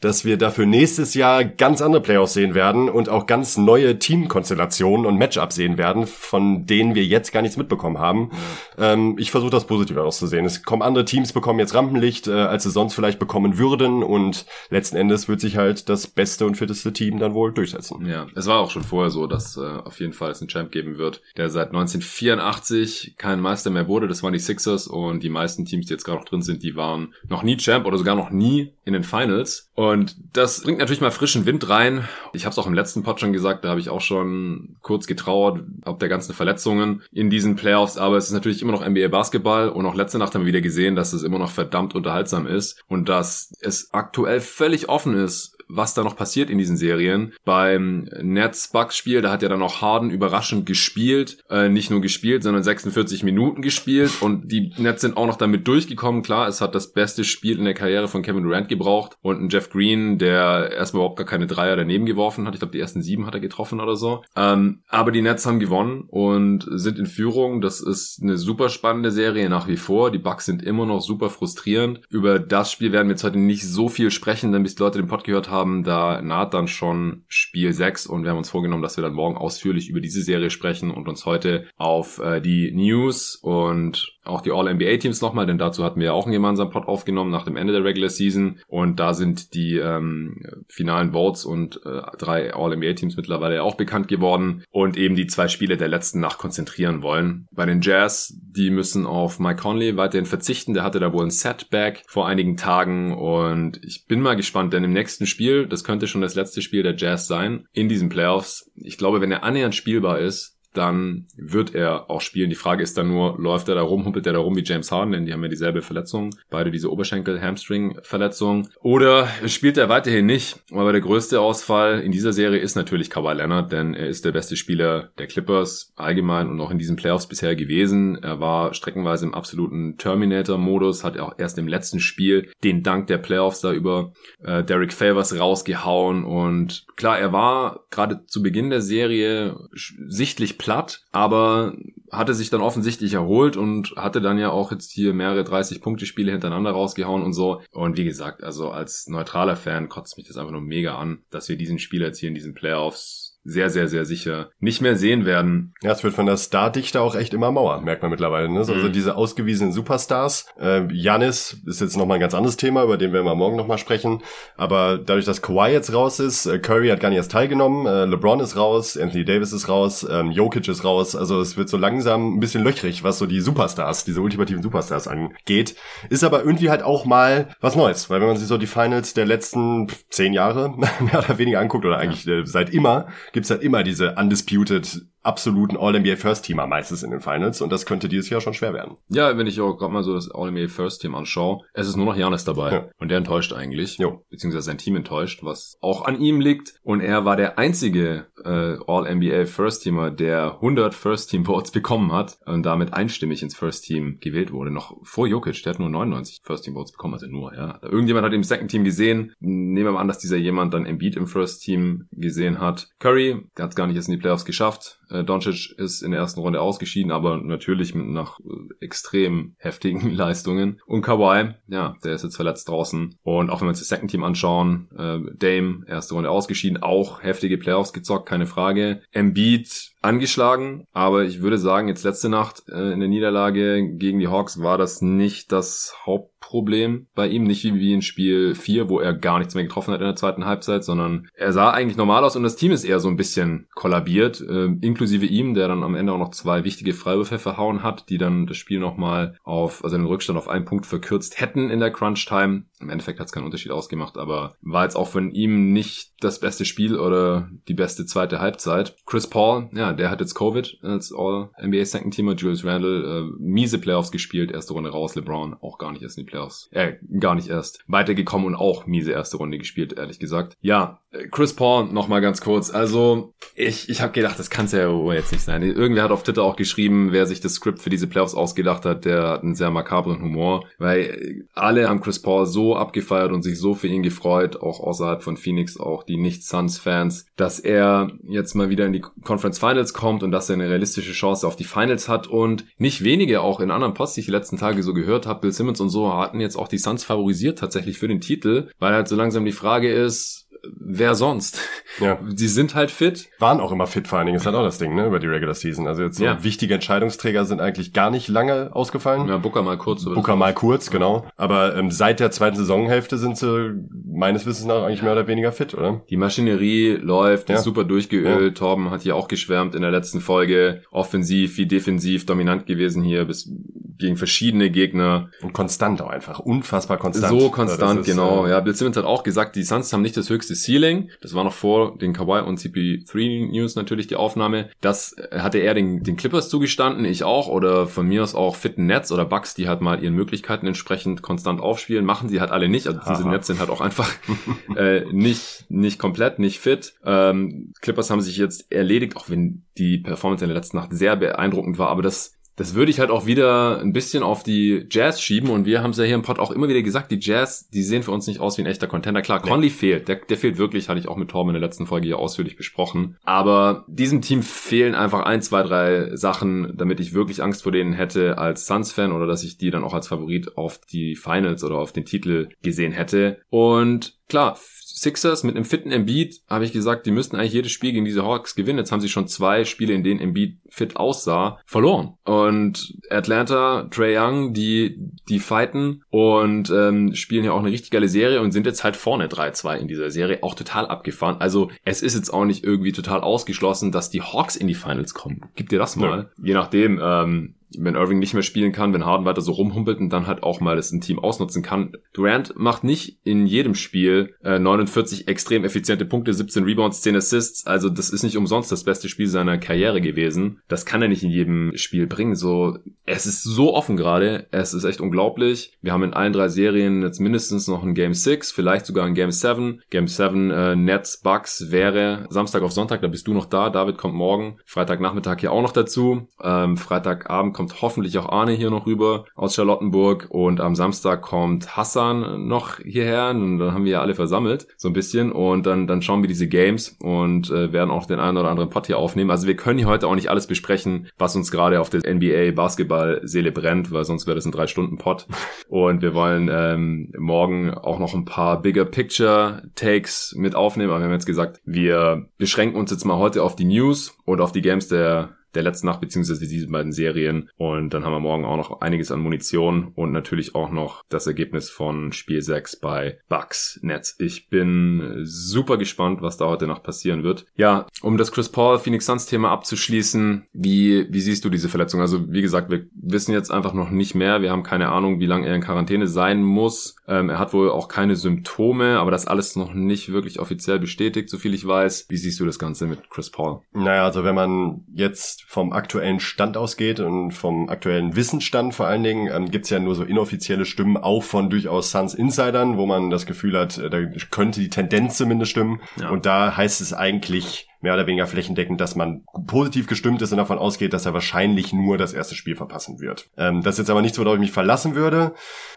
dass 0.00 0.24
wir 0.24 0.36
dafür 0.36 0.66
nächstes 0.66 1.14
Jahr 1.14 1.44
ganz 1.44 1.82
andere 1.82 2.00
Playoffs 2.00 2.34
sehen 2.34 2.54
werden 2.54 2.88
und 2.88 3.08
auch 3.08 3.26
ganz 3.26 3.56
neue 3.56 3.98
Teamkonstellationen 3.98 5.06
und 5.06 5.18
Matchups 5.18 5.56
sehen 5.56 5.76
werden, 5.76 6.06
von 6.06 6.66
denen 6.66 6.94
wir 6.94 7.04
jetzt 7.04 7.32
gar 7.32 7.42
nichts 7.42 7.56
mitbekommen 7.56 7.98
haben. 7.98 8.30
Ähm, 8.78 9.16
ich 9.18 9.30
versuche 9.30 9.50
das 9.50 9.66
positiv 9.66 9.96
auszusehen. 9.96 10.44
Es 10.44 10.62
kommen 10.62 10.82
andere 10.82 11.04
Teams, 11.04 11.32
bekommen 11.32 11.58
jetzt 11.58 11.74
Rampenlicht, 11.74 12.28
äh, 12.28 12.32
als 12.32 12.62
sie 12.62 12.70
sonst 12.70 12.94
vielleicht 12.94 13.18
bekommen 13.18 13.58
würden 13.58 14.02
und 14.02 14.46
letzten 14.70 14.96
Endes 14.96 15.28
wird 15.28 15.40
sich 15.40 15.56
halt 15.56 15.88
das 15.88 16.06
beste 16.06 16.46
und 16.46 16.56
fitteste 16.56 16.92
Team 16.92 17.18
dann 17.18 17.34
wohl 17.34 17.52
durchsetzen. 17.52 18.06
Ja, 18.06 18.26
es 18.36 18.46
war 18.46 18.60
auch 18.60 18.70
schon 18.70 18.84
vorher 18.84 19.10
so, 19.10 19.26
dass 19.26 19.56
äh, 19.56 19.60
auf 19.60 19.98
jeden 20.00 20.12
Fall 20.12 20.30
es 20.30 20.40
einen 20.40 20.48
Champ 20.48 20.70
geben 20.70 20.98
wird, 20.98 21.22
der 21.36 21.50
seit 21.50 21.68
1984 21.68 23.14
kein 23.16 23.40
Meister 23.40 23.70
mehr 23.70 23.88
wurde. 23.88 24.06
Das 24.06 24.22
waren 24.22 24.32
die 24.32 24.38
Sixers 24.38 24.86
und 24.86 25.22
die 25.22 25.28
meisten 25.28 25.64
Teams, 25.64 25.86
die 25.86 25.92
jetzt 25.92 26.04
gerade 26.04 26.18
noch 26.18 26.24
drin 26.24 26.42
sind, 26.42 26.62
die 26.62 26.76
waren 26.76 27.14
noch 27.28 27.42
nie 27.42 27.56
Champ 27.56 27.86
oder 27.86 27.98
sogar 27.98 28.14
noch 28.14 28.30
nie 28.30 28.72
in 28.84 28.92
den 28.92 29.04
Finals. 29.04 29.67
Und 29.78 30.16
das 30.32 30.62
bringt 30.62 30.80
natürlich 30.80 31.00
mal 31.00 31.12
frischen 31.12 31.46
Wind 31.46 31.68
rein. 31.68 32.08
Ich 32.32 32.46
habe 32.46 32.50
es 32.50 32.58
auch 32.58 32.66
im 32.66 32.74
letzten 32.74 33.04
Pod 33.04 33.20
schon 33.20 33.32
gesagt, 33.32 33.64
da 33.64 33.68
habe 33.68 33.78
ich 33.78 33.90
auch 33.90 34.00
schon 34.00 34.74
kurz 34.82 35.06
getrauert, 35.06 35.62
ob 35.84 36.00
der 36.00 36.08
ganzen 36.08 36.34
Verletzungen 36.34 37.02
in 37.12 37.30
diesen 37.30 37.54
Playoffs. 37.54 37.96
Aber 37.96 38.16
es 38.16 38.24
ist 38.24 38.32
natürlich 38.32 38.60
immer 38.60 38.72
noch 38.72 38.84
NBA 38.84 39.06
Basketball 39.06 39.68
und 39.68 39.86
auch 39.86 39.94
letzte 39.94 40.18
Nacht 40.18 40.34
haben 40.34 40.40
wir 40.40 40.48
wieder 40.48 40.62
gesehen, 40.62 40.96
dass 40.96 41.12
es 41.12 41.22
immer 41.22 41.38
noch 41.38 41.52
verdammt 41.52 41.94
unterhaltsam 41.94 42.48
ist 42.48 42.82
und 42.88 43.08
dass 43.08 43.52
es 43.60 43.90
aktuell 43.92 44.40
völlig 44.40 44.88
offen 44.88 45.14
ist, 45.14 45.56
was 45.68 45.94
da 45.94 46.02
noch 46.02 46.16
passiert 46.16 46.50
in 46.50 46.58
diesen 46.58 46.76
Serien. 46.76 47.32
Beim 47.44 48.08
Nets-Bucks-Spiel, 48.20 49.22
da 49.22 49.30
hat 49.30 49.42
ja 49.42 49.48
dann 49.48 49.62
auch 49.62 49.80
Harden 49.80 50.10
überraschend 50.10 50.66
gespielt. 50.66 51.38
Äh, 51.50 51.68
nicht 51.68 51.90
nur 51.90 52.00
gespielt, 52.00 52.42
sondern 52.42 52.62
46 52.62 53.22
Minuten 53.22 53.62
gespielt. 53.62 54.10
Und 54.20 54.50
die 54.50 54.72
Nets 54.78 55.02
sind 55.02 55.16
auch 55.16 55.26
noch 55.26 55.36
damit 55.36 55.68
durchgekommen. 55.68 56.22
Klar, 56.22 56.48
es 56.48 56.60
hat 56.60 56.74
das 56.74 56.92
beste 56.92 57.24
Spiel 57.24 57.58
in 57.58 57.64
der 57.64 57.74
Karriere 57.74 58.08
von 58.08 58.22
Kevin 58.22 58.44
Durant 58.44 58.68
gebraucht. 58.68 59.16
Und 59.22 59.40
ein 59.42 59.48
Jeff 59.48 59.70
Green, 59.70 60.18
der 60.18 60.72
erstmal 60.72 61.02
überhaupt 61.02 61.18
gar 61.18 61.26
keine 61.26 61.46
Dreier 61.46 61.76
daneben 61.76 62.06
geworfen 62.06 62.46
hat. 62.46 62.54
Ich 62.54 62.60
glaube, 62.60 62.72
die 62.72 62.80
ersten 62.80 63.02
sieben 63.02 63.26
hat 63.26 63.34
er 63.34 63.40
getroffen 63.40 63.80
oder 63.80 63.96
so. 63.96 64.22
Ähm, 64.36 64.82
aber 64.88 65.12
die 65.12 65.22
Nets 65.22 65.46
haben 65.46 65.60
gewonnen 65.60 66.04
und 66.08 66.66
sind 66.70 66.98
in 66.98 67.06
Führung. 67.06 67.60
Das 67.60 67.80
ist 67.80 68.20
eine 68.22 68.36
super 68.36 68.68
spannende 68.68 69.10
Serie 69.10 69.48
nach 69.48 69.68
wie 69.68 69.76
vor. 69.76 70.10
Die 70.10 70.18
Bucks 70.18 70.46
sind 70.46 70.62
immer 70.62 70.86
noch 70.86 71.00
super 71.00 71.30
frustrierend. 71.30 72.00
Über 72.10 72.38
das 72.38 72.72
Spiel 72.72 72.92
werden 72.92 73.08
wir 73.08 73.12
jetzt 73.12 73.24
heute 73.24 73.38
nicht 73.38 73.66
so 73.66 73.88
viel 73.88 74.10
sprechen, 74.10 74.52
denn 74.52 74.62
bis 74.62 74.74
die 74.74 74.82
Leute 74.82 74.98
den 74.98 75.08
Pod 75.08 75.24
gehört 75.24 75.50
haben, 75.50 75.57
haben, 75.58 75.84
da 75.84 76.22
naht 76.22 76.54
dann 76.54 76.68
schon 76.68 77.24
Spiel 77.28 77.72
6 77.72 78.06
und 78.06 78.22
wir 78.22 78.30
haben 78.30 78.38
uns 78.38 78.50
vorgenommen, 78.50 78.82
dass 78.82 78.96
wir 78.96 79.02
dann 79.02 79.14
morgen 79.14 79.36
ausführlich 79.36 79.88
über 79.88 80.00
diese 80.00 80.22
Serie 80.22 80.50
sprechen 80.50 80.90
und 80.90 81.08
uns 81.08 81.26
heute 81.26 81.66
auf 81.76 82.18
äh, 82.18 82.40
die 82.40 82.70
News 82.72 83.36
und 83.36 84.18
auch 84.24 84.42
die 84.42 84.52
All-NBA-Teams 84.52 85.20
nochmal, 85.22 85.46
denn 85.46 85.58
dazu 85.58 85.82
hatten 85.84 86.00
wir 86.00 86.06
ja 86.06 86.12
auch 86.12 86.26
einen 86.26 86.34
gemeinsamen 86.34 86.70
Pod 86.70 86.86
aufgenommen 86.86 87.30
nach 87.30 87.44
dem 87.44 87.56
Ende 87.56 87.72
der 87.72 87.84
Regular 87.84 88.10
Season 88.10 88.60
und 88.66 89.00
da 89.00 89.14
sind 89.14 89.54
die 89.54 89.76
ähm, 89.76 90.64
finalen 90.68 91.12
Votes 91.12 91.44
und 91.44 91.80
äh, 91.84 92.02
drei 92.18 92.54
All-NBA-Teams 92.54 93.16
mittlerweile 93.16 93.62
auch 93.62 93.76
bekannt 93.76 94.08
geworden 94.08 94.64
und 94.70 94.96
eben 94.96 95.14
die 95.14 95.26
zwei 95.26 95.48
Spiele 95.48 95.76
der 95.76 95.88
letzten 95.88 96.20
Nacht 96.20 96.38
konzentrieren 96.38 97.02
wollen. 97.02 97.48
Bei 97.50 97.64
den 97.64 97.80
Jazz, 97.80 98.38
die 98.58 98.70
müssen 98.70 99.06
auf 99.06 99.38
Mike 99.38 99.62
Conley 99.62 99.96
weiterhin 99.96 100.26
verzichten, 100.26 100.74
der 100.74 100.82
hatte 100.82 100.98
da 100.98 101.12
wohl 101.12 101.24
ein 101.24 101.30
Setback 101.30 102.02
vor 102.08 102.26
einigen 102.26 102.56
Tagen 102.56 103.16
und 103.16 103.80
ich 103.84 104.06
bin 104.06 104.20
mal 104.20 104.34
gespannt, 104.34 104.72
denn 104.72 104.82
im 104.82 104.92
nächsten 104.92 105.26
Spiel, 105.26 105.66
das 105.66 105.84
könnte 105.84 106.08
schon 106.08 106.20
das 106.20 106.34
letzte 106.34 106.60
Spiel 106.60 106.82
der 106.82 106.96
Jazz 106.96 107.28
sein, 107.28 107.66
in 107.72 107.88
diesen 107.88 108.08
Playoffs, 108.08 108.70
ich 108.74 108.98
glaube, 108.98 109.20
wenn 109.20 109.30
er 109.30 109.44
annähernd 109.44 109.76
spielbar 109.76 110.18
ist, 110.18 110.57
dann 110.74 111.26
wird 111.36 111.74
er 111.74 112.10
auch 112.10 112.20
spielen. 112.20 112.50
Die 112.50 112.56
Frage 112.56 112.82
ist 112.82 112.98
dann 112.98 113.08
nur, 113.08 113.38
läuft 113.38 113.68
er 113.68 113.74
da 113.74 113.82
rum, 113.82 114.04
humpelt 114.04 114.26
er 114.26 114.32
da 114.32 114.38
rum 114.38 114.56
wie 114.56 114.64
James 114.64 114.92
Harden, 114.92 115.12
denn 115.12 115.26
die 115.26 115.32
haben 115.32 115.42
ja 115.42 115.48
dieselbe 115.48 115.82
Verletzung, 115.82 116.34
beide 116.50 116.70
diese 116.70 116.90
Oberschenkel-Hamstring-Verletzung. 116.92 118.68
Oder 118.80 119.28
spielt 119.46 119.78
er 119.78 119.88
weiterhin 119.88 120.26
nicht, 120.26 120.60
aber 120.70 120.92
der 120.92 121.00
größte 121.00 121.40
Ausfall 121.40 122.00
in 122.00 122.12
dieser 122.12 122.32
Serie 122.32 122.60
ist 122.60 122.76
natürlich 122.76 123.10
Kawhi 123.10 123.34
Leonard, 123.34 123.72
denn 123.72 123.94
er 123.94 124.08
ist 124.08 124.24
der 124.24 124.32
beste 124.32 124.56
Spieler 124.56 125.10
der 125.18 125.26
Clippers 125.26 125.92
allgemein 125.96 126.48
und 126.48 126.60
auch 126.60 126.70
in 126.70 126.78
diesen 126.78 126.96
Playoffs 126.96 127.26
bisher 127.26 127.56
gewesen. 127.56 128.18
Er 128.22 128.40
war 128.40 128.74
streckenweise 128.74 129.26
im 129.26 129.34
absoluten 129.34 129.96
Terminator-Modus, 129.96 131.04
hat 131.04 131.18
auch 131.18 131.34
erst 131.38 131.58
im 131.58 131.68
letzten 131.68 132.00
Spiel 132.00 132.50
den 132.62 132.82
Dank 132.82 133.06
der 133.06 133.18
Playoffs 133.18 133.60
da 133.60 133.72
über 133.72 134.12
äh, 134.42 134.62
Derek 134.62 134.92
Favors 134.92 135.38
rausgehauen 135.38 136.24
und 136.24 136.86
klar, 136.96 137.18
er 137.18 137.32
war 137.32 137.80
gerade 137.90 138.24
zu 138.26 138.42
Beginn 138.42 138.70
der 138.70 138.82
Serie 138.82 139.56
sichtlich 139.72 140.57
platt, 140.58 141.02
aber 141.12 141.74
hatte 142.10 142.34
sich 142.34 142.50
dann 142.50 142.60
offensichtlich 142.60 143.14
erholt 143.14 143.56
und 143.56 143.94
hatte 143.96 144.20
dann 144.20 144.38
ja 144.38 144.50
auch 144.50 144.72
jetzt 144.72 144.92
hier 144.92 145.14
mehrere 145.14 145.42
30-Punkte-Spiele 145.42 146.32
hintereinander 146.32 146.70
rausgehauen 146.70 147.22
und 147.22 147.32
so. 147.32 147.62
Und 147.70 147.96
wie 147.96 148.04
gesagt, 148.04 148.42
also 148.42 148.70
als 148.70 149.06
neutraler 149.08 149.56
Fan 149.56 149.88
kotzt 149.88 150.16
mich 150.16 150.26
das 150.26 150.36
einfach 150.36 150.52
nur 150.52 150.60
mega 150.60 150.96
an, 150.96 151.22
dass 151.30 151.48
wir 151.48 151.56
diesen 151.56 151.78
Spieler 151.78 152.06
jetzt 152.06 152.18
hier 152.18 152.28
in 152.28 152.34
diesen 152.34 152.54
Playoffs 152.54 153.27
sehr, 153.48 153.70
sehr, 153.70 153.88
sehr 153.88 154.04
sicher 154.04 154.50
nicht 154.60 154.82
mehr 154.82 154.96
sehen 154.96 155.24
werden. 155.24 155.72
Ja, 155.82 155.92
es 155.92 156.04
wird 156.04 156.14
von 156.14 156.26
der 156.26 156.36
Stardichte 156.36 157.00
auch 157.00 157.14
echt 157.14 157.32
immer 157.32 157.50
Mauer, 157.50 157.80
merkt 157.80 158.02
man 158.02 158.10
mittlerweile. 158.10 158.48
Ne? 158.48 158.58
Also 158.58 158.74
mhm. 158.74 158.92
diese 158.92 159.16
ausgewiesenen 159.16 159.72
Superstars. 159.72 160.46
Äh, 160.60 160.92
Janis 160.92 161.56
ist 161.66 161.80
jetzt 161.80 161.96
nochmal 161.96 162.18
ein 162.18 162.20
ganz 162.20 162.34
anderes 162.34 162.56
Thema, 162.56 162.84
über 162.84 162.98
den 162.98 163.12
werden 163.12 163.24
wir 163.24 163.34
morgen 163.34 163.56
nochmal 163.56 163.78
sprechen. 163.78 164.22
Aber 164.56 164.98
dadurch, 164.98 165.24
dass 165.24 165.40
Kawhi 165.40 165.72
jetzt 165.72 165.94
raus 165.94 166.20
ist, 166.20 166.46
äh, 166.46 166.58
Curry 166.58 166.88
hat 166.88 167.00
gar 167.00 167.08
nicht 167.08 167.16
erst 167.16 167.32
teilgenommen, 167.32 167.86
äh, 167.86 168.04
LeBron 168.04 168.40
ist 168.40 168.56
raus, 168.56 168.96
Anthony 168.98 169.24
Davis 169.24 169.52
ist 169.52 169.68
raus, 169.68 170.06
ähm, 170.08 170.30
Jokic 170.30 170.68
ist 170.68 170.84
raus. 170.84 171.16
Also 171.16 171.40
es 171.40 171.56
wird 171.56 171.70
so 171.70 171.78
langsam 171.78 172.36
ein 172.36 172.40
bisschen 172.40 172.62
löchrig, 172.62 173.02
was 173.02 173.18
so 173.18 173.24
die 173.24 173.40
Superstars, 173.40 174.04
diese 174.04 174.20
ultimativen 174.20 174.62
Superstars 174.62 175.08
angeht. 175.08 175.74
Ist 176.10 176.24
aber 176.24 176.44
irgendwie 176.44 176.68
halt 176.68 176.82
auch 176.82 177.06
mal 177.06 177.48
was 177.60 177.76
Neues, 177.76 178.10
weil 178.10 178.20
wenn 178.20 178.28
man 178.28 178.36
sich 178.36 178.48
so 178.48 178.58
die 178.58 178.66
Finals 178.66 179.14
der 179.14 179.24
letzten 179.24 179.88
zehn 180.10 180.34
Jahre 180.34 180.74
mehr 181.00 181.24
oder 181.24 181.38
weniger 181.38 181.60
anguckt 181.60 181.86
oder 181.86 181.96
eigentlich. 181.96 182.26
Äh, 182.26 182.44
seit 182.44 182.70
immer, 182.74 183.08
gibt's 183.38 183.50
halt 183.50 183.62
immer 183.62 183.84
diese 183.84 184.16
undisputed 184.16 185.06
absoluten 185.22 185.76
All-NBA 185.76 186.16
First-Teamer 186.16 186.66
meistens 186.66 187.02
in 187.02 187.10
den 187.10 187.20
Finals 187.20 187.60
und 187.60 187.70
das 187.70 187.86
könnte 187.86 188.08
dieses 188.08 188.30
Jahr 188.30 188.40
schon 188.40 188.54
schwer 188.54 188.74
werden. 188.74 188.96
Ja, 189.08 189.36
wenn 189.36 189.46
ich 189.46 189.60
auch 189.60 189.76
gerade 189.76 189.92
mal 189.92 190.02
so 190.02 190.14
das 190.14 190.30
All-NBA 190.30 190.68
First-Team 190.68 191.14
anschaue, 191.14 191.60
es 191.74 191.88
ist 191.88 191.96
nur 191.96 192.06
noch 192.06 192.16
Janis 192.16 192.44
dabei 192.44 192.72
ja. 192.72 192.88
und 192.98 193.08
der 193.08 193.18
enttäuscht 193.18 193.52
eigentlich, 193.52 193.98
jo. 193.98 194.24
beziehungsweise 194.30 194.66
sein 194.66 194.78
Team 194.78 194.96
enttäuscht, 194.96 195.40
was 195.42 195.76
auch 195.80 196.04
an 196.04 196.20
ihm 196.20 196.40
liegt 196.40 196.74
und 196.82 197.00
er 197.00 197.24
war 197.24 197.36
der 197.36 197.58
einzige 197.58 198.26
äh, 198.44 198.76
All-NBA 198.86 199.46
First-Teamer, 199.46 200.10
der 200.10 200.54
100 200.54 200.94
First-Team-Votes 200.94 201.72
bekommen 201.72 202.12
hat 202.12 202.38
und 202.46 202.64
damit 202.64 202.94
einstimmig 202.94 203.42
ins 203.42 203.56
First-Team 203.56 204.18
gewählt 204.20 204.52
wurde, 204.52 204.70
noch 204.70 204.96
vor 205.02 205.26
Jokic, 205.26 205.62
der 205.62 205.74
hat 205.74 205.80
nur 205.80 205.90
99 205.90 206.40
First-Team-Votes 206.42 206.92
bekommen, 206.92 207.14
also 207.14 207.26
nur, 207.26 207.54
ja. 207.54 207.78
Irgendjemand 207.82 208.24
hat 208.24 208.32
im 208.32 208.42
Second-Team 208.42 208.84
gesehen, 208.84 209.34
nehmen 209.40 209.84
wir 209.84 209.92
mal 209.92 210.00
an, 210.00 210.08
dass 210.08 210.18
dieser 210.18 210.36
jemand 210.36 210.74
dann 210.74 210.86
Embiid 210.86 211.16
im 211.16 211.26
First-Team 211.26 212.08
gesehen 212.12 212.60
hat. 212.60 212.88
Curry, 212.98 213.46
der 213.56 213.64
hat 213.64 213.70
es 213.70 213.76
gar 213.76 213.86
nicht 213.86 213.96
erst 213.96 214.08
in 214.08 214.14
die 214.14 214.20
Playoffs 214.20 214.44
geschafft, 214.44 214.97
äh, 215.10 215.24
Doncic 215.24 215.74
ist 215.78 216.02
in 216.02 216.10
der 216.10 216.20
ersten 216.20 216.40
Runde 216.40 216.60
ausgeschieden, 216.60 217.12
aber 217.12 217.38
natürlich 217.38 217.94
mit 217.94 218.06
nach 218.08 218.38
äh, 218.40 218.84
extrem 218.84 219.54
heftigen 219.58 220.10
Leistungen. 220.14 220.80
Und 220.86 221.02
Kawhi, 221.02 221.54
ja, 221.68 221.96
der 222.04 222.14
ist 222.14 222.24
jetzt 222.24 222.36
verletzt 222.36 222.68
draußen. 222.68 223.16
Und 223.22 223.50
auch 223.50 223.60
wenn 223.60 223.66
wir 223.66 223.70
uns 223.70 223.80
das 223.80 223.88
Second 223.88 224.10
Team 224.10 224.24
anschauen, 224.24 224.88
äh, 224.96 225.18
Dame, 225.36 225.84
erste 225.86 226.14
Runde 226.14 226.30
ausgeschieden, 226.30 226.82
auch 226.82 227.22
heftige 227.22 227.58
Playoffs 227.58 227.92
gezockt, 227.92 228.28
keine 228.28 228.46
Frage. 228.46 229.02
Embiid 229.12 229.92
angeschlagen, 230.00 230.86
aber 230.92 231.24
ich 231.24 231.42
würde 231.42 231.58
sagen, 231.58 231.88
jetzt 231.88 232.04
letzte 232.04 232.28
Nacht 232.28 232.62
äh, 232.68 232.92
in 232.92 233.00
der 233.00 233.08
Niederlage 233.08 233.96
gegen 233.96 234.20
die 234.20 234.28
Hawks 234.28 234.62
war 234.62 234.78
das 234.78 235.02
nicht 235.02 235.50
das 235.50 235.94
Hauptproblem 236.06 237.08
bei 237.14 237.26
ihm, 237.26 237.44
nicht 237.44 237.64
wie, 237.64 237.74
wie 237.74 237.92
in 237.92 238.02
Spiel 238.02 238.54
4, 238.54 238.88
wo 238.88 239.00
er 239.00 239.12
gar 239.12 239.38
nichts 239.38 239.54
mehr 239.54 239.64
getroffen 239.64 239.92
hat 239.92 240.00
in 240.00 240.06
der 240.06 240.16
zweiten 240.16 240.44
Halbzeit, 240.44 240.84
sondern 240.84 241.28
er 241.34 241.52
sah 241.52 241.70
eigentlich 241.70 241.96
normal 241.96 242.24
aus 242.24 242.36
und 242.36 242.44
das 242.44 242.56
Team 242.56 242.70
ist 242.70 242.84
eher 242.84 243.00
so 243.00 243.08
ein 243.08 243.16
bisschen 243.16 243.66
kollabiert, 243.74 244.40
äh, 244.40 244.66
inklusive 244.80 245.26
ihm, 245.26 245.54
der 245.54 245.68
dann 245.68 245.82
am 245.82 245.96
Ende 245.96 246.12
auch 246.12 246.18
noch 246.18 246.30
zwei 246.30 246.64
wichtige 246.64 246.94
Freiwürfe 246.94 247.38
verhauen 247.38 247.82
hat, 247.82 248.08
die 248.08 248.18
dann 248.18 248.46
das 248.46 248.56
Spiel 248.56 248.78
nochmal 248.78 249.36
auf, 249.42 249.82
also 249.82 249.96
den 249.96 250.06
Rückstand 250.06 250.38
auf 250.38 250.48
einen 250.48 250.64
Punkt 250.64 250.86
verkürzt 250.86 251.40
hätten 251.40 251.70
in 251.70 251.80
der 251.80 251.90
Crunch 251.90 252.24
Time. 252.26 252.64
Im 252.80 252.90
Endeffekt 252.90 253.20
hat 253.20 253.26
es 253.26 253.32
keinen 253.32 253.44
Unterschied 253.44 253.72
ausgemacht, 253.72 254.16
aber 254.16 254.54
war 254.62 254.84
jetzt 254.84 254.96
auch 254.96 255.08
von 255.08 255.30
ihm 255.32 255.72
nicht 255.72 256.12
das 256.20 256.40
beste 256.40 256.64
Spiel 256.64 256.98
oder 256.98 257.48
die 257.68 257.74
beste 257.74 258.06
zweite 258.06 258.40
Halbzeit. 258.40 258.96
Chris 259.06 259.26
Paul, 259.26 259.68
ja, 259.72 259.92
der 259.92 260.10
hat 260.10 260.20
jetzt 260.20 260.34
Covid 260.34 260.78
als 260.82 261.12
All-NBA 261.12 261.84
Second 261.84 262.14
Teamer. 262.14 262.34
Julius 262.34 262.64
Randle, 262.64 263.20
äh, 263.20 263.32
miese 263.38 263.78
Playoffs 263.78 264.10
gespielt, 264.10 264.50
erste 264.50 264.72
Runde 264.72 264.90
raus. 264.90 265.14
LeBron 265.14 265.56
auch 265.60 265.78
gar 265.78 265.92
nicht 265.92 266.02
erst 266.02 266.18
in 266.18 266.24
die 266.24 266.30
Playoffs. 266.30 266.68
Äh, 266.72 266.94
gar 267.18 267.34
nicht 267.34 267.48
erst 267.48 267.80
weitergekommen 267.86 268.46
und 268.46 268.54
auch 268.54 268.86
miese 268.86 269.12
erste 269.12 269.36
Runde 269.36 269.58
gespielt, 269.58 269.92
ehrlich 269.92 270.18
gesagt. 270.18 270.56
Ja, 270.60 271.00
äh, 271.10 271.28
Chris 271.28 271.54
Paul 271.54 271.86
noch 271.92 272.08
mal 272.08 272.20
ganz 272.20 272.40
kurz. 272.40 272.70
Also, 272.70 273.34
ich, 273.54 273.88
ich 273.88 274.00
habe 274.00 274.12
gedacht, 274.12 274.38
das 274.38 274.50
kann's 274.50 274.72
ja 274.72 274.90
jetzt 275.12 275.32
nicht 275.32 275.44
sein. 275.44 275.62
Irgendwer 275.62 276.04
hat 276.04 276.10
auf 276.10 276.22
Twitter 276.22 276.42
auch 276.42 276.56
geschrieben, 276.56 277.12
wer 277.12 277.26
sich 277.26 277.40
das 277.40 277.54
Skript 277.54 277.80
für 277.80 277.90
diese 277.90 278.06
Playoffs 278.06 278.34
ausgedacht 278.34 278.84
hat, 278.84 279.04
der 279.04 279.28
hat 279.28 279.42
einen 279.42 279.54
sehr 279.54 279.70
makabren 279.70 280.20
Humor, 280.22 280.64
weil 280.78 281.46
alle 281.54 281.88
haben 281.88 282.00
Chris 282.00 282.20
Paul 282.20 282.46
so 282.46 282.67
abgefeiert 282.76 283.32
und 283.32 283.42
sich 283.42 283.58
so 283.58 283.74
für 283.74 283.88
ihn 283.88 284.02
gefreut, 284.02 284.60
auch 284.60 284.80
außerhalb 284.80 285.22
von 285.22 285.36
Phoenix, 285.36 285.78
auch 285.78 286.02
die 286.02 286.16
Nicht-Suns-Fans, 286.16 287.26
dass 287.36 287.60
er 287.60 288.10
jetzt 288.28 288.54
mal 288.54 288.70
wieder 288.70 288.86
in 288.86 288.92
die 288.92 289.00
Conference 289.00 289.58
Finals 289.58 289.92
kommt 289.92 290.22
und 290.22 290.30
dass 290.30 290.48
er 290.48 290.54
eine 290.54 290.68
realistische 290.68 291.12
Chance 291.12 291.46
auf 291.46 291.56
die 291.56 291.64
Finals 291.64 292.08
hat 292.08 292.26
und 292.26 292.64
nicht 292.78 293.04
wenige 293.04 293.40
auch 293.40 293.60
in 293.60 293.70
anderen 293.70 293.94
Posts, 293.94 294.14
die 294.14 294.20
ich 294.20 294.26
die 294.26 294.32
letzten 294.32 294.56
Tage 294.56 294.82
so 294.82 294.94
gehört 294.94 295.26
habe, 295.26 295.40
Bill 295.40 295.52
Simmons 295.52 295.80
und 295.80 295.90
so 295.90 296.12
hatten 296.12 296.40
jetzt 296.40 296.56
auch 296.56 296.68
die 296.68 296.78
Suns 296.78 297.04
favorisiert 297.04 297.58
tatsächlich 297.58 297.98
für 297.98 298.08
den 298.08 298.20
Titel, 298.20 298.68
weil 298.78 298.94
halt 298.94 299.08
so 299.08 299.16
langsam 299.16 299.44
die 299.44 299.52
Frage 299.52 299.92
ist, 299.92 300.47
wer 300.62 301.14
sonst? 301.14 301.60
Ja. 302.00 302.18
Die 302.22 302.48
sind 302.48 302.74
halt 302.74 302.90
fit. 302.90 303.28
Waren 303.38 303.60
auch 303.60 303.72
immer 303.72 303.86
fit 303.86 304.08
vor 304.08 304.18
allen 304.18 304.26
Dingen, 304.26 304.36
ist 304.36 304.46
halt 304.46 304.56
auch 304.56 304.62
das 304.62 304.78
Ding, 304.78 304.94
ne, 304.94 305.06
über 305.06 305.18
die 305.18 305.26
Regular 305.26 305.54
Season. 305.54 305.86
Also 305.86 306.02
jetzt 306.02 306.18
so 306.18 306.24
ja. 306.24 306.42
wichtige 306.44 306.74
Entscheidungsträger 306.74 307.44
sind 307.44 307.60
eigentlich 307.60 307.92
gar 307.92 308.10
nicht 308.10 308.28
lange 308.28 308.70
ausgefallen. 308.74 309.28
Ja, 309.28 309.38
Booker 309.38 309.62
mal 309.62 309.78
kurz. 309.78 310.04
Booker 310.04 310.36
mal 310.36 310.54
kurz, 310.54 310.90
genau. 310.90 311.26
Aber 311.36 311.76
ähm, 311.76 311.90
seit 311.90 312.20
der 312.20 312.30
zweiten 312.30 312.56
Saisonhälfte 312.56 313.18
sind 313.18 313.36
sie 313.36 313.74
meines 314.06 314.46
Wissens 314.46 314.66
nach 314.66 314.82
eigentlich 314.82 315.02
mehr 315.02 315.12
oder 315.12 315.26
weniger 315.26 315.52
fit, 315.52 315.74
oder? 315.74 316.02
Die 316.08 316.16
Maschinerie 316.16 316.98
läuft, 317.00 317.48
ja. 317.48 317.56
ist 317.56 317.64
super 317.64 317.84
durchgeölt. 317.84 318.58
Ja. 318.58 318.66
Torben 318.66 318.90
hat 318.90 319.02
hier 319.02 319.16
auch 319.16 319.28
geschwärmt 319.28 319.74
in 319.74 319.82
der 319.82 319.90
letzten 319.90 320.20
Folge. 320.20 320.82
Offensiv 320.90 321.56
wie 321.56 321.66
defensiv 321.66 322.26
dominant 322.26 322.66
gewesen 322.66 323.02
hier 323.02 323.24
bis 323.24 323.50
gegen 323.98 324.16
verschiedene 324.16 324.70
Gegner. 324.70 325.30
Und 325.42 325.52
konstant 325.52 326.00
auch 326.00 326.08
einfach. 326.08 326.38
Unfassbar 326.38 326.98
konstant. 326.98 327.40
So 327.40 327.50
konstant, 327.50 328.00
ist, 328.00 328.06
genau. 328.06 328.46
Äh, 328.46 328.50
ja, 328.50 328.60
Bill 328.60 328.74
Simmons 328.74 328.96
hat 328.96 329.04
auch 329.04 329.22
gesagt, 329.22 329.56
die 329.56 329.64
Suns 329.64 329.92
haben 329.92 330.02
nicht 330.02 330.16
das 330.16 330.30
höchste 330.30 330.47
Ceiling. 330.54 331.10
Das 331.20 331.34
war 331.34 331.44
noch 331.44 331.52
vor 331.52 331.96
den 331.98 332.12
Kawhi 332.12 332.40
und 332.40 332.58
CP3 332.58 333.50
News 333.50 333.74
natürlich 333.76 334.06
die 334.06 334.16
Aufnahme. 334.16 334.68
Das 334.80 335.16
hatte 335.32 335.58
er 335.58 335.74
den, 335.74 336.02
den 336.02 336.16
Clippers 336.16 336.48
zugestanden, 336.48 337.04
ich 337.04 337.24
auch. 337.24 337.48
Oder 337.48 337.86
von 337.86 338.06
mir 338.06 338.22
aus 338.22 338.34
auch 338.34 338.56
fitten 338.56 338.86
Nets 338.86 339.12
oder 339.12 339.24
Bucks, 339.24 339.54
die 339.54 339.68
halt 339.68 339.80
mal 339.80 340.02
ihren 340.02 340.14
Möglichkeiten 340.14 340.66
entsprechend 340.66 341.22
konstant 341.22 341.60
aufspielen. 341.60 342.04
Machen 342.04 342.28
sie 342.28 342.40
halt 342.40 342.50
alle 342.50 342.68
nicht. 342.68 342.86
Also 342.86 343.00
diese 343.00 343.24
Aha. 343.24 343.30
Nets 343.30 343.46
sind 343.46 343.60
halt 343.60 343.70
auch 343.70 343.80
einfach 343.80 344.10
äh, 344.76 345.04
nicht, 345.12 345.66
nicht 345.68 345.98
komplett, 345.98 346.38
nicht 346.38 346.58
fit. 346.60 346.94
Ähm, 347.04 347.72
Clippers 347.80 348.10
haben 348.10 348.20
sich 348.20 348.36
jetzt 348.36 348.70
erledigt, 348.72 349.16
auch 349.16 349.28
wenn 349.28 349.64
die 349.76 349.98
Performance 349.98 350.44
in 350.44 350.48
der 350.48 350.56
letzten 350.56 350.76
Nacht 350.76 350.92
sehr 350.92 351.16
beeindruckend 351.16 351.78
war. 351.78 351.88
Aber 351.88 352.02
das 352.02 352.37
das 352.58 352.74
würde 352.74 352.90
ich 352.90 352.98
halt 352.98 353.10
auch 353.10 353.24
wieder 353.24 353.80
ein 353.80 353.92
bisschen 353.92 354.24
auf 354.24 354.42
die 354.42 354.84
Jazz 354.90 355.22
schieben 355.22 355.48
und 355.48 355.64
wir 355.64 355.80
haben 355.80 355.92
es 355.92 355.96
ja 355.96 356.04
hier 356.04 356.16
im 356.16 356.22
Pod 356.22 356.40
auch 356.40 356.50
immer 356.50 356.68
wieder 356.68 356.82
gesagt, 356.82 357.12
die 357.12 357.20
Jazz, 357.20 357.68
die 357.70 357.84
sehen 357.84 358.02
für 358.02 358.10
uns 358.10 358.26
nicht 358.26 358.40
aus 358.40 358.58
wie 358.58 358.62
ein 358.62 358.66
echter 358.66 358.88
Contender. 358.88 359.22
Klar, 359.22 359.40
nee. 359.42 359.48
Conley 359.48 359.70
fehlt, 359.70 360.08
der, 360.08 360.16
der 360.16 360.36
fehlt 360.36 360.58
wirklich, 360.58 360.88
hatte 360.88 360.98
ich 360.98 361.06
auch 361.06 361.16
mit 361.16 361.30
Torben 361.30 361.50
in 361.50 361.60
der 361.60 361.66
letzten 361.66 361.86
Folge 361.86 362.08
hier 362.08 362.18
ausführlich 362.18 362.56
besprochen. 362.56 363.16
Aber 363.22 363.84
diesem 363.86 364.22
Team 364.22 364.42
fehlen 364.42 364.96
einfach 364.96 365.20
ein, 365.20 365.40
zwei, 365.40 365.62
drei 365.62 366.16
Sachen, 366.16 366.74
damit 366.76 366.98
ich 366.98 367.14
wirklich 367.14 367.42
Angst 367.42 367.62
vor 367.62 367.70
denen 367.70 367.92
hätte 367.92 368.38
als 368.38 368.66
Suns-Fan 368.66 369.12
oder 369.12 369.26
dass 369.26 369.44
ich 369.44 369.56
die 369.56 369.70
dann 369.70 369.84
auch 369.84 369.94
als 369.94 370.08
Favorit 370.08 370.56
auf 370.56 370.80
die 370.80 371.14
Finals 371.14 371.62
oder 371.62 371.78
auf 371.78 371.92
den 371.92 372.06
Titel 372.06 372.48
gesehen 372.62 372.90
hätte. 372.92 373.38
Und 373.50 374.18
klar, 374.28 374.58
Sixers 374.98 375.44
mit 375.44 375.56
einem 375.56 375.64
fitten 375.64 375.92
Embiid 375.92 376.40
habe 376.48 376.64
ich 376.64 376.72
gesagt, 376.72 377.06
die 377.06 377.10
müssten 377.10 377.36
eigentlich 377.36 377.52
jedes 377.52 377.72
Spiel 377.72 377.92
gegen 377.92 378.04
diese 378.04 378.24
Hawks 378.24 378.54
gewinnen. 378.54 378.78
Jetzt 378.78 378.90
haben 378.90 379.00
sie 379.00 379.08
schon 379.08 379.28
zwei 379.28 379.64
Spiele, 379.64 379.94
in 379.94 380.02
denen 380.02 380.20
Embiid 380.20 380.58
fit 380.68 380.96
aussah, 380.96 381.58
verloren. 381.64 382.14
Und 382.24 382.96
Atlanta, 383.10 383.88
Trey 383.90 384.18
Young, 384.18 384.52
die, 384.54 384.98
die 385.28 385.38
fighten 385.38 386.02
und 386.10 386.70
ähm, 386.70 387.14
spielen 387.14 387.42
hier 387.42 387.54
auch 387.54 387.60
eine 387.60 387.70
richtig 387.70 387.90
geile 387.90 388.08
Serie 388.08 388.40
und 388.40 388.52
sind 388.52 388.66
jetzt 388.66 388.84
halt 388.84 388.96
vorne 388.96 389.28
3-2 389.28 389.76
in 389.76 389.88
dieser 389.88 390.10
Serie, 390.10 390.42
auch 390.42 390.54
total 390.54 390.86
abgefahren. 390.86 391.36
Also 391.38 391.70
es 391.84 392.02
ist 392.02 392.14
jetzt 392.14 392.32
auch 392.32 392.44
nicht 392.44 392.64
irgendwie 392.64 392.92
total 392.92 393.20
ausgeschlossen, 393.20 393.92
dass 393.92 394.10
die 394.10 394.22
Hawks 394.22 394.56
in 394.56 394.66
die 394.66 394.74
Finals 394.74 395.14
kommen. 395.14 395.42
Gib 395.54 395.68
dir 395.68 395.78
das 395.78 395.96
mal. 395.96 396.30
Ja. 396.38 396.44
Je 396.44 396.54
nachdem, 396.54 397.00
ähm, 397.02 397.54
wenn 397.76 397.94
Irving 397.94 398.18
nicht 398.18 398.34
mehr 398.34 398.42
spielen 398.42 398.72
kann, 398.72 398.92
wenn 398.92 399.04
Harden 399.04 399.26
weiter 399.26 399.40
so 399.40 399.52
rumhumpelt 399.52 399.98
und 399.98 400.10
dann 400.10 400.26
halt 400.26 400.42
auch 400.42 400.60
mal 400.60 400.76
das 400.76 400.92
ein 400.92 401.00
Team 401.00 401.18
ausnutzen 401.18 401.62
kann. 401.62 401.92
Durant 402.12 402.54
macht 402.56 402.84
nicht 402.84 403.18
in 403.24 403.46
jedem 403.46 403.74
Spiel 403.74 404.34
äh, 404.42 404.58
49 404.58 405.28
extrem 405.28 405.64
effiziente 405.64 406.04
Punkte, 406.04 406.32
17 406.32 406.64
Rebounds, 406.64 407.02
10 407.02 407.16
Assists. 407.16 407.66
Also 407.66 407.88
das 407.88 408.10
ist 408.10 408.22
nicht 408.22 408.36
umsonst 408.36 408.72
das 408.72 408.84
beste 408.84 409.08
Spiel 409.08 409.26
seiner 409.26 409.58
Karriere 409.58 410.00
gewesen. 410.00 410.60
Das 410.68 410.86
kann 410.86 411.02
er 411.02 411.08
nicht 411.08 411.22
in 411.22 411.30
jedem 411.30 411.72
Spiel 411.76 412.06
bringen. 412.06 412.36
So, 412.36 412.78
es 413.04 413.26
ist 413.26 413.42
so 413.42 413.74
offen 413.74 413.96
gerade. 413.96 414.46
Es 414.50 414.74
ist 414.74 414.84
echt 414.84 415.00
unglaublich. 415.00 415.76
Wir 415.82 415.92
haben 415.92 416.02
in 416.02 416.14
allen 416.14 416.32
drei 416.32 416.48
Serien 416.48 417.02
jetzt 417.02 417.20
mindestens 417.20 417.68
noch 417.68 417.82
ein 417.82 417.94
Game 417.94 418.14
6, 418.14 418.52
vielleicht 418.52 418.86
sogar 418.86 419.06
ein 419.06 419.14
Game 419.14 419.30
7. 419.30 419.82
Game 419.90 420.08
7 420.08 420.50
äh, 420.50 420.76
Nets, 420.76 421.20
Bucks 421.20 421.70
wäre 421.70 422.26
Samstag 422.30 422.62
auf 422.62 422.72
Sonntag, 422.72 423.02
da 423.02 423.08
bist 423.08 423.26
du 423.26 423.34
noch 423.34 423.46
da. 423.46 423.70
David 423.70 423.98
kommt 423.98 424.14
morgen. 424.14 424.58
Freitagnachmittag 424.64 425.40
hier 425.40 425.52
auch 425.52 425.62
noch 425.62 425.72
dazu. 425.72 426.28
Ähm, 426.42 426.76
Freitagabend 426.76 427.54
kommt 427.58 427.82
hoffentlich 427.82 428.16
auch 428.18 428.28
Arne 428.28 428.52
hier 428.52 428.70
noch 428.70 428.86
rüber 428.86 429.24
aus 429.34 429.56
Charlottenburg 429.56 430.28
und 430.30 430.60
am 430.60 430.76
Samstag 430.76 431.22
kommt 431.22 431.76
Hassan 431.76 432.46
noch 432.46 432.78
hierher. 432.78 433.30
Und 433.30 433.58
dann 433.58 433.72
haben 433.72 433.84
wir 433.84 433.90
ja 433.90 434.00
alle 434.00 434.14
versammelt, 434.14 434.68
so 434.76 434.86
ein 434.86 434.92
bisschen. 434.92 435.32
Und 435.32 435.66
dann, 435.66 435.88
dann 435.88 436.00
schauen 436.00 436.22
wir 436.22 436.28
diese 436.28 436.46
Games 436.46 436.96
und 437.02 437.50
äh, 437.50 437.72
werden 437.72 437.90
auch 437.90 438.06
den 438.06 438.20
einen 438.20 438.36
oder 438.36 438.48
anderen 438.48 438.70
Pod 438.70 438.86
hier 438.86 438.96
aufnehmen. 438.96 439.32
Also 439.32 439.48
wir 439.48 439.56
können 439.56 439.76
hier 439.76 439.88
heute 439.88 440.06
auch 440.06 440.14
nicht 440.14 440.30
alles 440.30 440.46
besprechen, 440.46 441.08
was 441.18 441.34
uns 441.34 441.50
gerade 441.50 441.80
auf 441.80 441.90
der 441.90 442.02
NBA 442.02 442.52
Basketball 442.52 443.22
Seele 443.24 443.50
brennt, 443.50 443.90
weil 443.90 444.04
sonst 444.04 444.28
wäre 444.28 444.36
das 444.36 444.46
ein 444.46 444.52
drei 444.52 444.68
Stunden 444.68 444.96
Pod 444.96 445.26
und 445.68 446.00
wir 446.00 446.14
wollen 446.14 446.48
ähm, 446.52 447.12
morgen 447.18 447.74
auch 447.74 447.98
noch 447.98 448.14
ein 448.14 448.24
paar 448.24 448.62
Bigger 448.62 448.84
Picture 448.84 449.62
Takes 449.74 450.32
mit 450.38 450.54
aufnehmen, 450.54 450.90
aber 450.90 451.00
wir 451.00 451.06
haben 451.06 451.12
jetzt 451.12 451.26
gesagt, 451.26 451.60
wir 451.64 452.28
beschränken 452.38 452.78
uns 452.78 452.92
jetzt 452.92 453.04
mal 453.04 453.18
heute 453.18 453.42
auf 453.42 453.56
die 453.56 453.64
News 453.64 454.16
und 454.24 454.40
auf 454.40 454.52
die 454.52 454.62
Games 454.62 454.86
der 454.86 455.37
der 455.54 455.62
letzten 455.62 455.86
Nacht, 455.86 456.00
beziehungsweise 456.00 456.46
diese 456.46 456.68
beiden 456.68 456.92
Serien. 456.92 457.50
Und 457.56 457.94
dann 457.94 458.04
haben 458.04 458.12
wir 458.12 458.20
morgen 458.20 458.44
auch 458.44 458.56
noch 458.56 458.80
einiges 458.80 459.10
an 459.10 459.20
Munition 459.20 459.92
und 459.94 460.12
natürlich 460.12 460.54
auch 460.54 460.70
noch 460.70 461.04
das 461.08 461.26
Ergebnis 461.26 461.70
von 461.70 462.12
Spiel 462.12 462.42
6 462.42 462.76
bei 462.76 463.18
Bucks 463.28 463.78
Nets. 463.82 464.16
Ich 464.18 464.48
bin 464.48 465.20
super 465.22 465.76
gespannt, 465.76 466.22
was 466.22 466.36
da 466.36 466.46
heute 466.46 466.66
noch 466.66 466.82
passieren 466.82 467.22
wird. 467.22 467.46
Ja, 467.56 467.86
um 468.02 468.16
das 468.16 468.32
Chris 468.32 468.48
Paul 468.48 468.78
Phoenix 468.78 469.06
Suns 469.06 469.26
Thema 469.26 469.50
abzuschließen, 469.50 470.46
wie, 470.52 471.06
wie 471.10 471.20
siehst 471.20 471.44
du 471.44 471.50
diese 471.50 471.68
Verletzung? 471.68 472.00
Also, 472.00 472.30
wie 472.32 472.42
gesagt, 472.42 472.70
wir 472.70 472.86
wissen 472.94 473.32
jetzt 473.32 473.50
einfach 473.50 473.72
noch 473.72 473.90
nicht 473.90 474.14
mehr. 474.14 474.42
Wir 474.42 474.50
haben 474.50 474.62
keine 474.62 474.90
Ahnung, 474.90 475.20
wie 475.20 475.26
lange 475.26 475.46
er 475.46 475.54
in 475.54 475.62
Quarantäne 475.62 476.08
sein 476.08 476.42
muss. 476.42 476.96
Ähm, 477.06 477.30
er 477.30 477.38
hat 477.38 477.52
wohl 477.52 477.70
auch 477.70 477.88
keine 477.88 478.16
Symptome, 478.16 478.98
aber 478.98 479.10
das 479.10 479.26
alles 479.26 479.56
noch 479.56 479.74
nicht 479.74 480.12
wirklich 480.12 480.40
offiziell 480.40 480.78
bestätigt, 480.78 481.30
soviel 481.30 481.54
ich 481.54 481.66
weiß. 481.66 482.06
Wie 482.08 482.16
siehst 482.16 482.40
du 482.40 482.46
das 482.46 482.58
Ganze 482.58 482.86
mit 482.86 483.08
Chris 483.10 483.30
Paul? 483.30 483.60
Naja, 483.72 484.04
also 484.04 484.24
wenn 484.24 484.34
man 484.34 484.84
jetzt 484.92 485.37
vom 485.46 485.72
aktuellen 485.72 486.20
Stand 486.20 486.56
ausgeht 486.56 487.00
und 487.00 487.32
vom 487.32 487.68
aktuellen 487.68 488.16
Wissensstand 488.16 488.74
vor 488.74 488.86
allen 488.86 489.02
Dingen, 489.02 489.30
ähm, 489.32 489.50
gibt's 489.50 489.70
ja 489.70 489.78
nur 489.78 489.94
so 489.94 490.04
inoffizielle 490.04 490.64
Stimmen, 490.64 490.96
auch 490.96 491.22
von 491.22 491.50
durchaus 491.50 491.90
Suns 491.90 492.14
Insidern, 492.14 492.76
wo 492.76 492.86
man 492.86 493.10
das 493.10 493.26
Gefühl 493.26 493.58
hat, 493.58 493.78
äh, 493.78 493.90
da 493.90 493.98
könnte 494.30 494.60
die 494.60 494.70
Tendenz 494.70 495.16
zumindest 495.16 495.52
stimmen. 495.52 495.80
Ja. 496.00 496.10
Und 496.10 496.26
da 496.26 496.56
heißt 496.56 496.80
es 496.80 496.92
eigentlich, 496.92 497.67
mehr 497.80 497.94
oder 497.94 498.06
weniger 498.06 498.26
flächendeckend, 498.26 498.80
dass 498.80 498.96
man 498.96 499.22
positiv 499.46 499.86
gestimmt 499.86 500.20
ist 500.22 500.32
und 500.32 500.38
davon 500.38 500.58
ausgeht, 500.58 500.92
dass 500.92 501.06
er 501.06 501.14
wahrscheinlich 501.14 501.72
nur 501.72 501.96
das 501.96 502.12
erste 502.12 502.34
Spiel 502.34 502.56
verpassen 502.56 503.00
wird. 503.00 503.28
Ähm, 503.36 503.62
das 503.62 503.74
ist 503.74 503.78
jetzt 503.78 503.90
aber 503.90 504.02
nichts, 504.02 504.18
worauf 504.18 504.34
ich 504.34 504.40
mich 504.40 504.52
verlassen 504.52 504.94
würde. 504.94 505.32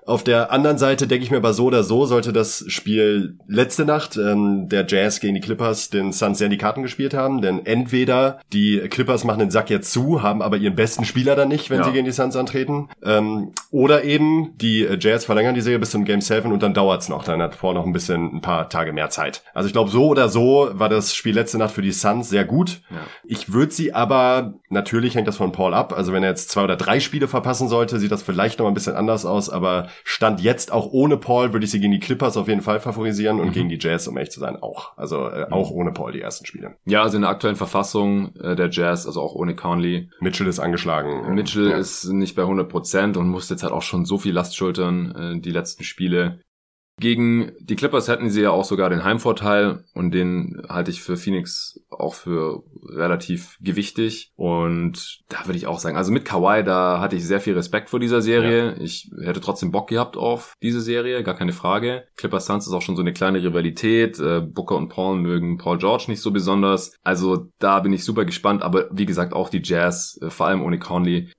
Auf 0.06 0.24
der 0.24 0.52
anderen 0.52 0.78
Seite 0.78 1.08
denke 1.08 1.24
ich 1.24 1.32
mir 1.32 1.38
aber 1.38 1.54
so 1.54 1.66
oder 1.66 1.84
so, 1.84 2.06
sollte 2.06 2.34
das 2.34 2.66
Spiel 2.68 3.38
letzte 3.48 3.86
Nacht 3.86 4.18
ähm, 4.18 4.68
der 4.68 4.86
Jazz 4.88 5.20
gegen 5.20 5.36
die 5.36 5.42
Clippers 5.42 5.90
den 5.90 6.12
Suns 6.12 6.40
sehr 6.40 6.46
in 6.46 6.52
die 6.52 6.58
Karten 6.58 6.82
gespielt 6.82 7.14
haben, 7.14 7.42
denn 7.42 7.66
entweder 7.66 8.40
die 8.52 8.80
Clippers 8.90 9.24
machen 9.24 9.40
den 9.40 9.52
Sack 9.52 9.70
jetzt 9.70 9.92
zu, 9.92 10.24
haben 10.24 10.42
aber 10.42 10.58
ihren 10.58 10.76
besten 10.76 11.06
Spieler 11.06 11.36
dann 11.36 11.50
nicht, 11.50 11.70
wenn 11.70 11.80
ja. 11.80 11.86
sie 11.86 11.92
gegen 11.92 12.06
die 12.06 12.12
Suns 12.12 12.36
antreten, 12.36 12.90
ähm, 13.04 13.52
oder 13.70 14.04
eben 14.04 14.58
die 14.58 14.88
Jazz 15.00 15.26
verlängern 15.26 15.54
die 15.54 15.62
Serie 15.62 15.80
bis 15.80 15.92
zum 15.92 16.06
Game 16.06 16.22
7 16.22 16.52
und 16.52 16.64
dann 16.64 16.74
dauert's 16.74 17.10
noch, 17.10 17.24
dann 17.24 17.42
hat 17.42 17.60
Paul 17.60 17.76
noch 17.76 17.86
ein 17.86 17.94
bisschen, 17.94 18.38
ein 18.38 18.42
paar 18.42 18.70
Tage 18.70 18.92
mehr 18.92 19.10
Zeit. 19.10 19.44
Also 19.54 19.68
ich 19.68 19.74
glaube, 19.74 19.92
so 19.92 20.08
oder 20.08 20.30
so 20.30 20.70
war 20.74 20.90
das 20.90 21.14
Spiel 21.14 21.36
letzte 21.36 21.58
Nacht 21.58 21.74
für 21.74 21.82
die 21.82 21.91
die 21.92 21.98
Suns 21.98 22.30
sehr 22.30 22.46
gut. 22.46 22.82
Ja. 22.90 22.98
Ich 23.24 23.52
würde 23.54 23.72
sie 23.72 23.94
aber, 23.94 24.56
natürlich 24.70 25.16
hängt 25.16 25.28
das 25.28 25.38
von 25.38 25.52
Paul 25.52 25.74
ab, 25.74 25.94
also 25.94 26.14
wenn 26.14 26.24
er 26.24 26.30
jetzt 26.30 26.50
zwei 26.50 26.64
oder 26.64 26.78
drei 26.78 27.00
Spiele 27.00 27.28
verpassen 27.28 27.68
sollte, 27.68 28.00
sieht 28.00 28.12
das 28.12 28.24
vielleicht 28.24 28.60
noch 28.60 28.68
ein 28.68 28.74
bisschen 28.74 28.96
anders 28.96 29.26
aus, 29.26 29.50
aber 29.50 29.88
Stand 30.04 30.42
jetzt 30.42 30.72
auch 30.72 30.92
ohne 30.92 31.18
Paul 31.18 31.54
würde 31.54 31.66
ich 31.66 31.72
sie 31.72 31.80
gegen 31.80 31.92
die 31.92 32.00
Clippers 32.00 32.38
auf 32.38 32.48
jeden 32.48 32.62
Fall 32.62 32.80
favorisieren 32.80 33.40
und 33.40 33.48
mhm. 33.48 33.52
gegen 33.52 33.70
die 33.70 33.80
Jazz, 33.80 34.08
um 34.08 34.18
ehrlich 34.18 34.32
zu 34.32 34.40
sein, 34.40 34.58
auch. 34.62 34.98
Also 34.98 35.28
äh, 35.28 35.48
mhm. 35.48 35.54
auch 35.54 35.72
ohne 35.72 35.92
Paul 35.92 36.12
die 36.12 36.22
ersten 36.22 36.46
Spiele. 36.46 36.76
Ja, 36.86 37.04
also 37.04 37.18
in 37.18 37.22
der 37.22 37.32
aktuellen 37.32 37.56
Verfassung 37.56 38.36
äh, 38.38 38.56
der 38.56 38.70
Jazz, 38.70 39.06
also 39.06 39.22
auch 39.22 39.36
ohne 39.36 39.56
Conley. 39.56 40.10
Mitchell 40.20 40.48
ist 40.48 40.60
angeschlagen. 40.60 41.34
Mitchell 41.34 41.70
ja. 41.70 41.78
ist 41.78 42.06
nicht 42.06 42.36
bei 42.36 42.44
100 42.44 42.70
Prozent 42.70 43.18
und 43.18 43.28
muss 43.28 43.50
jetzt 43.50 43.64
halt 43.64 43.74
auch 43.74 43.82
schon 43.82 44.06
so 44.06 44.18
viel 44.18 44.34
Last 44.34 44.56
schultern, 44.56 45.16
äh, 45.16 45.40
die 45.40 45.52
letzten 45.52 45.84
Spiele. 45.84 46.40
Gegen 47.02 47.54
die 47.60 47.76
Clippers 47.76 48.08
hätten 48.08 48.30
sie 48.30 48.44
ja 48.44 48.52
auch 48.52 48.64
sogar 48.64 48.92
den 48.92 49.04
Heimvorteil 49.04 49.84
und 49.96 50.14
den 50.14 50.62
halte 50.70 50.92
ich 50.92 51.02
für 51.02 51.18
Phoenix 51.18 51.80
auch 51.90 52.14
für 52.14 52.62
relativ 52.90 53.58
gewichtig. 53.60 54.32
Und 54.36 55.24
da 55.28 55.48
würde 55.48 55.58
ich 55.58 55.66
auch 55.66 55.80
sagen, 55.80 55.98
also 55.98 56.12
mit 56.12 56.26
Kawhi, 56.26 56.64
da 56.64 57.00
hatte 57.00 57.16
ich 57.16 57.26
sehr 57.26 57.42
viel 57.42 57.56
Respekt 57.56 57.90
vor 57.90 58.00
dieser 58.00 58.22
Serie. 58.22 58.76
Ja. 58.76 58.78
Ich 58.80 59.10
hätte 59.20 59.42
trotzdem 59.42 59.72
Bock 59.72 59.90
gehabt 59.90 60.16
auf 60.16 60.54
diese 60.62 60.80
Serie, 60.80 61.24
gar 61.24 61.36
keine 61.36 61.54
Frage. 61.54 62.04
Clippers 62.18 62.46
Suns 62.46 62.68
ist 62.68 62.74
auch 62.74 62.84
schon 62.84 62.96
so 62.96 63.02
eine 63.02 63.14
kleine 63.14 63.42
Rivalität. 63.42 64.20
Äh, 64.20 64.42
Booker 64.42 64.76
und 64.76 64.90
Paul 64.90 65.18
mögen 65.18 65.58
Paul 65.58 65.80
George 65.80 66.06
nicht 66.08 66.22
so 66.22 66.30
besonders. 66.30 66.94
Also 67.02 67.48
da 67.58 67.80
bin 67.80 67.94
ich 67.94 68.04
super 68.04 68.26
gespannt. 68.26 68.62
Aber 68.62 68.90
wie 68.92 69.08
gesagt, 69.08 69.34
auch 69.34 69.50
die 69.50 69.64
Jazz, 69.64 70.20
äh, 70.22 70.30
vor 70.30 70.46
allem 70.46 70.62
ohne 70.62 70.78
Conley, 70.78 71.32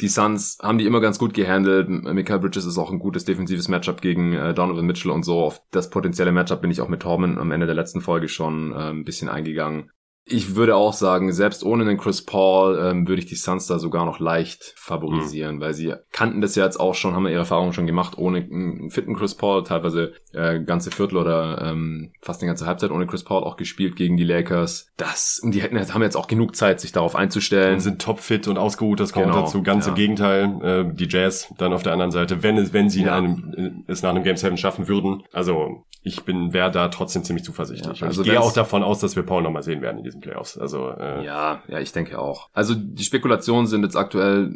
die 0.00 0.08
Suns 0.08 0.58
haben 0.62 0.78
die 0.78 0.86
immer 0.86 1.00
ganz 1.00 1.18
gut 1.18 1.34
gehandelt. 1.34 1.88
Michael 1.88 2.40
Bridges 2.40 2.66
ist 2.66 2.78
auch 2.78 2.90
ein 2.90 2.98
gutes 2.98 3.24
defensives 3.24 3.68
Matchup 3.68 4.00
gegen 4.00 4.34
äh, 4.34 4.52
Donovan 4.52 4.86
Mitchell 4.86 5.10
und 5.10 5.24
so. 5.24 5.40
Auf 5.40 5.62
das 5.70 5.90
potenzielle 5.90 6.32
Matchup 6.32 6.60
bin 6.60 6.70
ich 6.70 6.80
auch 6.80 6.88
mit 6.88 7.00
Torben 7.00 7.38
am 7.38 7.50
Ende 7.50 7.66
der 7.66 7.74
letzten 7.74 8.00
Folge 8.00 8.28
schon 8.28 8.72
äh, 8.72 8.90
ein 8.90 9.04
bisschen 9.04 9.28
eingegangen. 9.28 9.90
Ich 10.28 10.56
würde 10.56 10.74
auch 10.74 10.92
sagen, 10.92 11.32
selbst 11.32 11.64
ohne 11.64 11.84
den 11.84 11.98
Chris 11.98 12.24
Paul 12.24 12.76
ähm, 12.78 13.06
würde 13.06 13.22
ich 13.22 13.28
die 13.28 13.36
Suns 13.36 13.68
da 13.68 13.78
sogar 13.78 14.04
noch 14.04 14.18
leicht 14.18 14.74
favorisieren, 14.76 15.56
mhm. 15.56 15.60
weil 15.60 15.72
sie 15.72 15.94
kannten 16.10 16.40
das 16.40 16.56
ja 16.56 16.64
jetzt 16.64 16.80
auch 16.80 16.96
schon, 16.96 17.14
haben 17.14 17.28
ihre 17.28 17.38
Erfahrungen 17.38 17.72
schon 17.72 17.86
gemacht 17.86 18.18
ohne 18.18 18.38
einen 18.38 18.90
fitten 18.90 19.14
Chris 19.14 19.36
Paul, 19.36 19.62
teilweise 19.62 20.14
äh, 20.32 20.58
ganze 20.58 20.90
Viertel 20.90 21.18
oder 21.18 21.62
ähm, 21.62 22.10
fast 22.20 22.42
eine 22.42 22.50
ganze 22.50 22.66
Halbzeit 22.66 22.90
ohne 22.90 23.06
Chris 23.06 23.22
Paul 23.22 23.44
auch 23.44 23.56
gespielt 23.56 23.94
gegen 23.94 24.16
die 24.16 24.24
Lakers. 24.24 24.90
Das, 24.96 25.40
und 25.42 25.54
die 25.54 25.62
hätten 25.62 25.76
haben 25.76 26.02
jetzt 26.02 26.16
auch 26.16 26.26
genug 26.26 26.56
Zeit, 26.56 26.80
sich 26.80 26.90
darauf 26.90 27.14
einzustellen. 27.14 27.74
Und 27.74 27.80
sind 27.80 28.02
topfit 28.02 28.48
und 28.48 28.58
ausgeruht, 28.58 28.98
das 28.98 29.12
kommt 29.12 29.26
genau, 29.26 29.42
dazu. 29.42 29.62
Ganz 29.62 29.86
ja. 29.86 29.90
im 29.90 29.94
Gegenteil, 29.94 30.60
äh, 30.62 30.92
die 30.92 31.06
Jazz 31.08 31.54
dann 31.56 31.72
auf 31.72 31.84
der 31.84 31.92
anderen 31.92 32.10
Seite, 32.10 32.42
wenn 32.42 32.56
es, 32.56 32.72
wenn 32.72 32.90
sie 32.90 33.04
ja. 33.04 33.16
einem, 33.16 33.84
es 33.86 34.02
nach 34.02 34.10
einem 34.10 34.24
Game 34.24 34.36
7 34.36 34.56
schaffen 34.56 34.88
würden. 34.88 35.22
Also 35.32 35.84
ich 36.06 36.22
bin, 36.22 36.52
wäre 36.52 36.70
da 36.70 36.86
trotzdem 36.86 37.24
ziemlich 37.24 37.44
zuversichtlich. 37.44 38.00
Ja, 38.00 38.06
also 38.06 38.22
ich 38.22 38.28
gehe 38.28 38.40
auch 38.40 38.52
davon 38.52 38.84
aus, 38.84 39.00
dass 39.00 39.16
wir 39.16 39.24
Paul 39.24 39.42
nochmal 39.42 39.64
sehen 39.64 39.82
werden 39.82 39.98
in 39.98 40.04
diesem 40.04 40.15
Playoffs. 40.20 40.58
Also 40.58 40.90
äh, 40.90 41.24
ja, 41.24 41.62
ja, 41.68 41.80
ich 41.80 41.92
denke 41.92 42.18
auch. 42.18 42.48
Also 42.52 42.74
die 42.74 43.04
Spekulationen 43.04 43.66
sind 43.66 43.82
jetzt 43.82 43.96
aktuell, 43.96 44.52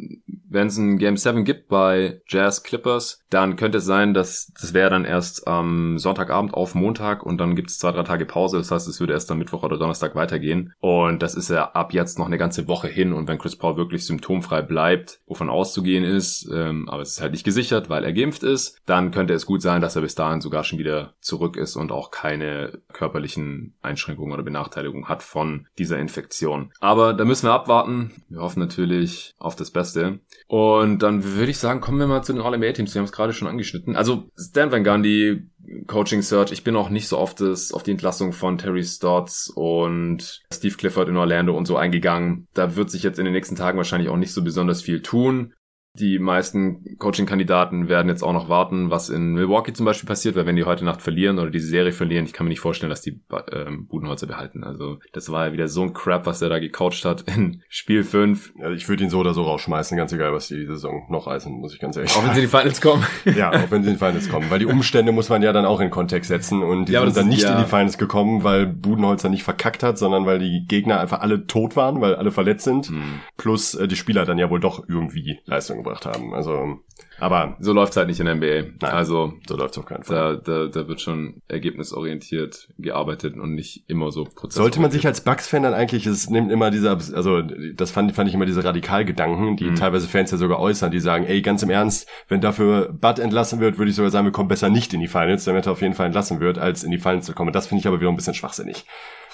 wenn 0.49 0.67
es 0.67 0.77
ein 0.77 0.97
Game 0.97 1.17
7 1.17 1.43
gibt 1.43 1.67
bei 1.67 2.21
Jazz 2.27 2.63
Clippers, 2.63 3.20
dann 3.31 3.55
könnte 3.55 3.79
es 3.79 3.85
sein, 3.85 4.13
dass 4.13 4.51
das 4.59 4.73
wäre 4.73 4.89
dann 4.89 5.05
erst 5.05 5.47
am 5.47 5.97
Sonntagabend 5.97 6.53
auf 6.53 6.75
Montag 6.75 7.23
und 7.23 7.37
dann 7.37 7.55
gibt 7.55 7.69
es 7.69 7.79
zwei, 7.79 7.91
drei 7.91 8.03
Tage 8.03 8.25
Pause. 8.25 8.57
Das 8.57 8.71
heißt, 8.71 8.87
es 8.87 8.99
würde 8.99 9.13
erst 9.13 9.31
am 9.31 9.37
Mittwoch 9.39 9.63
oder 9.63 9.77
Donnerstag 9.77 10.15
weitergehen. 10.15 10.73
Und 10.79 11.23
das 11.23 11.35
ist 11.35 11.49
ja 11.49 11.71
ab 11.71 11.93
jetzt 11.93 12.19
noch 12.19 12.27
eine 12.27 12.37
ganze 12.37 12.67
Woche 12.67 12.89
hin. 12.89 13.13
Und 13.13 13.29
wenn 13.29 13.37
Chris 13.37 13.55
Paul 13.55 13.77
wirklich 13.77 14.05
symptomfrei 14.05 14.61
bleibt, 14.61 15.21
wovon 15.27 15.49
auszugehen 15.49 16.03
ist, 16.03 16.49
ähm, 16.53 16.89
aber 16.89 17.01
es 17.01 17.11
ist 17.11 17.21
halt 17.21 17.31
nicht 17.31 17.45
gesichert, 17.45 17.89
weil 17.89 18.03
er 18.03 18.11
geimpft 18.11 18.43
ist, 18.43 18.81
dann 18.85 19.11
könnte 19.11 19.33
es 19.33 19.45
gut 19.45 19.61
sein, 19.61 19.81
dass 19.81 19.95
er 19.95 20.01
bis 20.01 20.15
dahin 20.15 20.41
sogar 20.41 20.65
schon 20.65 20.79
wieder 20.79 21.13
zurück 21.21 21.55
ist 21.55 21.77
und 21.77 21.93
auch 21.93 22.11
keine 22.11 22.79
körperlichen 22.91 23.75
Einschränkungen 23.81 24.33
oder 24.33 24.43
Benachteiligungen 24.43 25.07
hat 25.07 25.23
von 25.23 25.67
dieser 25.77 25.99
Infektion. 25.99 26.73
Aber 26.81 27.13
da 27.13 27.23
müssen 27.23 27.47
wir 27.47 27.53
abwarten. 27.53 28.11
Wir 28.27 28.41
hoffen 28.41 28.59
natürlich 28.59 29.33
auf 29.39 29.55
das 29.55 29.71
Beste. 29.71 30.19
Und 30.51 31.01
dann 31.01 31.23
würde 31.23 31.49
ich 31.49 31.59
sagen, 31.59 31.79
kommen 31.79 31.97
wir 31.97 32.07
mal 32.07 32.23
zu 32.23 32.33
den 32.33 32.41
All-NBA-Teams. 32.41 32.93
Wir 32.93 32.99
haben 32.99 33.05
es 33.05 33.13
gerade 33.13 33.31
schon 33.31 33.47
angeschnitten. 33.47 33.95
Also 33.95 34.27
Stan 34.37 34.69
Van 34.69 34.83
Gundy, 34.83 35.43
Coaching 35.87 36.21
Search. 36.21 36.51
Ich 36.51 36.65
bin 36.65 36.75
auch 36.75 36.89
nicht 36.89 37.07
so 37.07 37.17
oft 37.19 37.39
das, 37.39 37.71
auf 37.71 37.83
die 37.83 37.91
Entlassung 37.91 38.33
von 38.33 38.57
Terry 38.57 38.83
Stotts 38.83 39.49
und 39.55 40.41
Steve 40.53 40.75
Clifford 40.75 41.07
in 41.07 41.15
Orlando 41.15 41.55
und 41.55 41.67
so 41.67 41.77
eingegangen. 41.77 42.49
Da 42.53 42.75
wird 42.75 42.91
sich 42.91 43.01
jetzt 43.01 43.17
in 43.17 43.23
den 43.23 43.33
nächsten 43.33 43.55
Tagen 43.55 43.77
wahrscheinlich 43.77 44.09
auch 44.09 44.17
nicht 44.17 44.33
so 44.33 44.43
besonders 44.43 44.81
viel 44.81 45.01
tun. 45.01 45.53
Die 45.93 46.19
meisten 46.19 46.97
Coaching-Kandidaten 46.99 47.89
werden 47.89 48.07
jetzt 48.07 48.23
auch 48.23 48.31
noch 48.31 48.47
warten, 48.47 48.89
was 48.89 49.09
in 49.09 49.33
Milwaukee 49.33 49.73
zum 49.73 49.85
Beispiel 49.85 50.07
passiert, 50.07 50.37
weil 50.37 50.45
wenn 50.45 50.55
die 50.55 50.63
heute 50.63 50.85
Nacht 50.85 51.01
verlieren 51.01 51.37
oder 51.37 51.49
diese 51.49 51.67
Serie 51.67 51.91
verlieren, 51.91 52.25
ich 52.25 52.31
kann 52.31 52.45
mir 52.45 52.51
nicht 52.51 52.61
vorstellen, 52.61 52.89
dass 52.89 53.01
die 53.01 53.19
ähm, 53.51 53.87
Budenholzer 53.87 54.25
behalten. 54.25 54.63
Also 54.63 54.99
das 55.11 55.29
war 55.31 55.47
ja 55.47 55.53
wieder 55.53 55.67
so 55.67 55.81
ein 55.81 55.93
Crap, 55.93 56.25
was 56.25 56.41
er 56.41 56.47
da 56.47 56.59
gecoacht 56.59 57.03
hat 57.03 57.21
in 57.23 57.61
Spiel 57.67 58.05
5. 58.05 58.53
Also 58.61 58.73
ich 58.73 58.87
würde 58.87 59.03
ihn 59.03 59.09
so 59.09 59.19
oder 59.19 59.33
so 59.33 59.43
rausschmeißen, 59.43 59.97
ganz 59.97 60.13
egal, 60.13 60.31
was 60.31 60.47
die 60.47 60.65
Saison 60.65 61.07
noch 61.09 61.27
reißen, 61.27 61.51
muss 61.51 61.73
ich 61.73 61.81
ganz 61.81 61.97
ehrlich 61.97 62.11
sagen. 62.11 62.23
Auch 62.23 62.29
wenn 62.29 62.35
sie 62.35 62.41
in 62.41 62.49
die 62.49 62.57
Finals 62.57 62.79
kommen. 62.79 63.05
ja, 63.37 63.49
auch 63.51 63.71
wenn 63.71 63.83
sie 63.83 63.89
in 63.89 63.95
die 63.95 63.99
Finals 64.05 64.29
kommen. 64.29 64.49
Weil 64.49 64.59
die 64.59 64.67
Umstände 64.67 65.11
muss 65.11 65.27
man 65.27 65.43
ja 65.43 65.51
dann 65.51 65.65
auch 65.65 65.81
in 65.81 65.89
Kontext 65.89 66.29
setzen 66.29 66.63
und 66.63 66.85
die 66.85 66.93
ja, 66.93 67.03
sind 67.03 67.17
dann 67.17 67.27
nicht 67.27 67.43
ja. 67.43 67.57
in 67.57 67.65
die 67.65 67.69
Finals 67.69 67.97
gekommen, 67.97 68.45
weil 68.45 68.65
Budenholzer 68.65 69.27
nicht 69.27 69.43
verkackt 69.43 69.83
hat, 69.83 69.97
sondern 69.97 70.25
weil 70.25 70.39
die 70.39 70.65
Gegner 70.67 71.01
einfach 71.01 71.19
alle 71.19 71.47
tot 71.47 71.75
waren, 71.75 71.99
weil 71.99 72.15
alle 72.15 72.31
verletzt 72.31 72.63
sind. 72.63 72.87
Hm. 72.87 73.19
Plus 73.35 73.75
äh, 73.75 73.89
die 73.89 73.97
Spieler 73.97 74.23
dann 74.23 74.37
ja 74.37 74.49
wohl 74.49 74.61
doch 74.61 74.87
irgendwie 74.87 75.39
Leistung 75.43 75.80
gebracht 75.83 76.05
haben. 76.05 76.33
Also, 76.33 76.79
aber 77.21 77.55
so 77.59 77.71
läuft's 77.71 77.95
halt 77.97 78.07
nicht 78.07 78.19
in 78.19 78.25
der 78.25 78.35
NBA. 78.35 78.71
Nein, 78.81 78.91
also 78.91 79.33
so 79.47 79.55
läuft's 79.55 79.77
auf 79.77 79.85
keinen 79.85 80.03
Fall. 80.03 80.41
Da, 80.43 80.65
da, 80.65 80.67
da 80.67 80.87
wird 80.87 81.01
schon 81.01 81.41
ergebnisorientiert 81.47 82.69
gearbeitet 82.79 83.35
und 83.35 83.53
nicht 83.53 83.83
immer 83.87 84.11
so 84.11 84.27
Sollte 84.49 84.81
man 84.81 84.89
sich 84.89 85.05
als 85.05 85.21
Bucks-Fan 85.21 85.61
dann 85.61 85.75
eigentlich, 85.75 86.07
es 86.07 86.31
nimmt 86.31 86.51
immer 86.51 86.71
diese, 86.71 86.89
also 86.89 87.41
das 87.41 87.91
fand, 87.91 88.11
fand 88.13 88.27
ich 88.27 88.33
immer 88.33 88.47
diese 88.47 88.63
Radikalgedanken, 88.63 89.55
die 89.55 89.65
mhm. 89.65 89.75
teilweise 89.75 90.07
Fans 90.07 90.31
ja 90.31 90.37
sogar 90.37 90.59
äußern, 90.59 90.89
die 90.89 90.99
sagen, 90.99 91.25
ey, 91.25 91.43
ganz 91.43 91.61
im 91.61 91.69
Ernst, 91.69 92.09
wenn 92.27 92.41
dafür 92.41 92.91
Bud 92.91 93.19
entlassen 93.19 93.59
wird, 93.59 93.77
würde 93.77 93.91
ich 93.91 93.95
sogar 93.95 94.09
sagen, 94.09 94.25
wir 94.25 94.31
kommen 94.31 94.49
besser 94.49 94.69
nicht 94.69 94.91
in 94.93 94.99
die 94.99 95.07
Finals, 95.07 95.45
damit 95.45 95.67
er 95.67 95.73
auf 95.73 95.81
jeden 95.81 95.93
Fall 95.93 96.07
entlassen 96.07 96.39
wird, 96.39 96.57
als 96.57 96.83
in 96.83 96.89
die 96.89 96.97
Finals 96.97 97.27
zu 97.27 97.33
kommen. 97.33 97.53
Das 97.53 97.67
finde 97.67 97.81
ich 97.81 97.87
aber 97.87 97.99
wieder 97.99 98.09
ein 98.09 98.15
bisschen 98.15 98.33
schwachsinnig. 98.33 98.85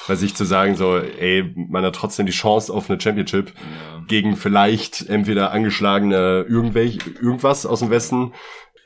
bei 0.08 0.15
sich 0.15 0.36
zu 0.36 0.45
sagen, 0.45 0.76
so, 0.76 0.97
ey, 0.97 1.54
man 1.56 1.84
hat 1.84 1.95
trotzdem 1.95 2.26
die 2.26 2.32
Chance 2.32 2.73
auf 2.73 2.89
eine 2.89 3.00
Championship 3.00 3.54
ja. 3.56 4.04
gegen 4.08 4.36
vielleicht 4.36 5.08
entweder 5.10 5.52
angeschlagene 5.52 6.45
irgendwelche, 6.47 7.00
irgendwas 7.21 7.65
aus 7.65 7.76
dem 7.79 7.89
Westen 7.89 8.33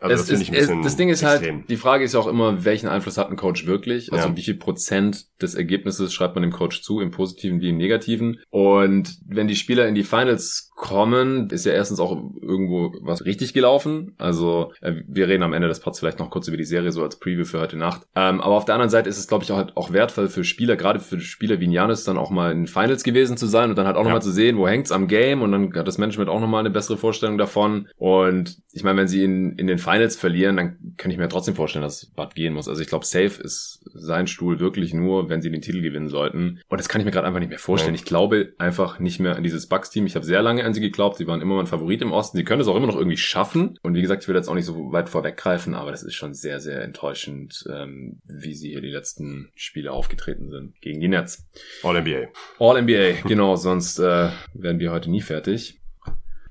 also 0.02 0.16
es 0.16 0.26
das, 0.28 0.50
ist, 0.50 0.72
das 0.84 0.96
Ding 0.96 1.10
ist 1.10 1.24
halt, 1.24 1.42
extrem. 1.42 1.58
halt, 1.60 1.70
die 1.70 1.78
Frage 1.78 2.04
ist 2.04 2.14
ja 2.14 2.20
auch 2.20 2.28
immer, 2.28 2.66
welchen 2.66 2.88
Einfluss 2.88 3.20
hat 3.20 3.30
ein 3.30 3.36
Coach 3.36 3.68
wirklich? 3.68 4.12
Also 4.12 4.30
ja. 4.30 4.36
wie 4.36 4.42
viel 4.42 4.56
Prozent 4.56 5.28
des 5.42 5.54
Ergebnisses 5.54 6.12
schreibt 6.12 6.34
man 6.36 6.42
dem 6.42 6.52
Coach 6.52 6.82
zu, 6.82 7.00
im 7.00 7.12
Positiven 7.12 7.62
wie 7.62 7.70
im 7.70 7.78
Negativen? 7.78 8.40
Und 8.50 9.20
wenn 9.28 9.48
die 9.48 9.56
Spieler 9.56 9.88
in 9.88 9.94
die 9.94 10.04
Finals 10.04 10.72
kommen, 10.76 11.52
ist 11.52 11.68
ja 11.68 11.74
erstens 11.74 12.00
auch 12.00 12.18
irgendwo 12.42 12.92
was 13.02 13.24
richtig 13.24 13.54
gelaufen. 13.54 14.16
Also 14.18 14.74
äh, 14.82 14.94
wir 15.08 15.28
reden 15.28 15.44
am 15.44 15.54
Ende 15.54 15.68
des 15.68 15.80
Pods 15.80 16.00
vielleicht 16.00 16.18
noch 16.18 16.32
kurz 16.32 16.48
über 16.48 16.58
die 16.58 16.66
Serie, 16.66 16.92
so 16.92 17.04
als 17.04 17.20
Preview 17.20 17.46
für 17.46 17.60
heute 17.60 17.78
Nacht. 17.78 18.02
Ähm, 18.16 18.42
aber 18.42 18.56
auf 18.56 18.66
der 18.66 18.74
anderen 18.74 18.90
Seite 18.90 19.08
ist 19.08 19.20
es, 19.20 19.28
glaube 19.28 19.44
ich, 19.44 19.52
auch, 19.52 19.58
halt 19.58 19.78
auch 19.78 19.94
wertvoll 19.94 20.30
für 20.30 20.44
Spieler, 20.44 20.78
gerade 20.78 21.00
für 21.00 21.20
Spieler 21.20 21.60
wie 21.60 21.72
Janis, 21.72 22.04
dann 22.04 22.18
auch 22.18 22.32
mal 22.32 22.52
in 22.52 22.66
Finals 22.66 23.04
gewesen 23.04 23.38
zu 23.38 23.46
sein 23.46 23.70
und 23.70 23.76
dann 23.76 23.86
halt 23.86 23.96
auch 23.96 24.02
ja. 24.02 24.06
nochmal 24.06 24.24
zu 24.24 24.32
sehen, 24.32 24.58
wo 24.58 24.68
hängt's 24.68 24.92
am 24.92 25.08
Game 25.08 25.44
und 25.44 25.52
dann 25.52 25.72
hat 25.76 25.88
das 25.88 26.00
Management 26.00 26.32
auch 26.32 26.40
nochmal 26.40 26.62
eine 26.62 26.72
bessere 26.72 26.98
Vorstellung 26.98 27.38
davon. 27.38 27.88
Und 27.98 28.58
ich 28.72 28.84
meine, 28.84 28.98
wenn 28.98 29.08
sie 29.08 29.24
in, 29.24 29.54
in 29.58 29.68
den 29.68 29.78
Finals 29.78 29.91
verlieren, 30.00 30.58
dann 30.58 30.94
kann 30.98 31.12
ich 31.12 31.18
mir 31.18 31.28
trotzdem 31.30 31.56
vorstellen, 31.56 31.84
dass 31.84 32.06
Bud 32.06 32.36
gehen 32.36 32.54
muss. 32.54 32.68
Also 32.68 32.82
ich 32.82 32.88
glaube, 32.88 33.06
safe 33.06 33.42
ist 33.42 33.82
sein 33.94 34.28
Stuhl 34.28 34.60
wirklich 34.60 34.94
nur, 34.94 35.30
wenn 35.30 35.42
sie 35.42 35.52
den 35.52 35.62
Titel 35.62 35.82
gewinnen 35.82 36.10
sollten. 36.10 36.62
Und 36.68 36.80
das 36.80 36.90
kann 36.90 37.02
ich 37.02 37.06
mir 37.06 37.12
gerade 37.12 37.28
einfach 37.28 37.40
nicht 37.40 37.50
mehr 37.50 37.60
vorstellen. 37.60 37.96
Ja. 37.96 38.00
Ich 38.00 38.06
glaube 38.06 38.54
einfach 38.58 39.00
nicht 39.00 39.20
mehr 39.20 39.36
an 39.36 39.44
dieses 39.44 39.68
Bucks-Team. 39.68 40.06
Ich 40.06 40.16
habe 40.16 40.26
sehr 40.26 40.42
lange 40.42 40.64
an 40.64 40.74
sie 40.74 40.82
geglaubt. 40.82 41.18
Sie 41.18 41.28
waren 41.28 41.42
immer 41.42 41.56
mein 41.56 41.68
Favorit 41.68 42.02
im 42.02 42.12
Osten. 42.12 42.38
Sie 42.38 42.44
können 42.44 42.62
es 42.62 42.68
auch 42.68 42.76
immer 42.76 42.88
noch 42.88 42.96
irgendwie 42.96 43.18
schaffen. 43.18 43.78
Und 43.82 43.96
wie 43.96 44.02
gesagt, 44.02 44.24
ich 44.24 44.28
will 44.28 44.36
jetzt 44.36 44.48
auch 44.48 44.56
nicht 44.56 44.66
so 44.66 44.92
weit 44.92 45.10
vorweggreifen, 45.10 45.74
aber 45.74 45.92
das 45.92 46.04
ist 46.04 46.16
schon 46.16 46.34
sehr, 46.34 46.60
sehr 46.60 46.82
enttäuschend, 46.84 47.66
ähm, 47.70 48.22
wie 48.26 48.54
sie 48.54 48.70
hier 48.70 48.82
die 48.82 48.90
letzten 48.90 49.52
Spiele 49.56 49.92
aufgetreten 49.92 50.50
sind 50.50 50.80
gegen 50.82 51.00
die 51.00 51.08
Nets. 51.08 51.48
All-NBA. 51.84 52.28
All-NBA, 52.60 53.28
genau. 53.28 53.56
Sonst 53.56 54.00
äh, 54.00 54.30
werden 54.54 54.80
wir 54.80 54.92
heute 54.92 55.10
nie 55.10 55.22
fertig. 55.22 55.81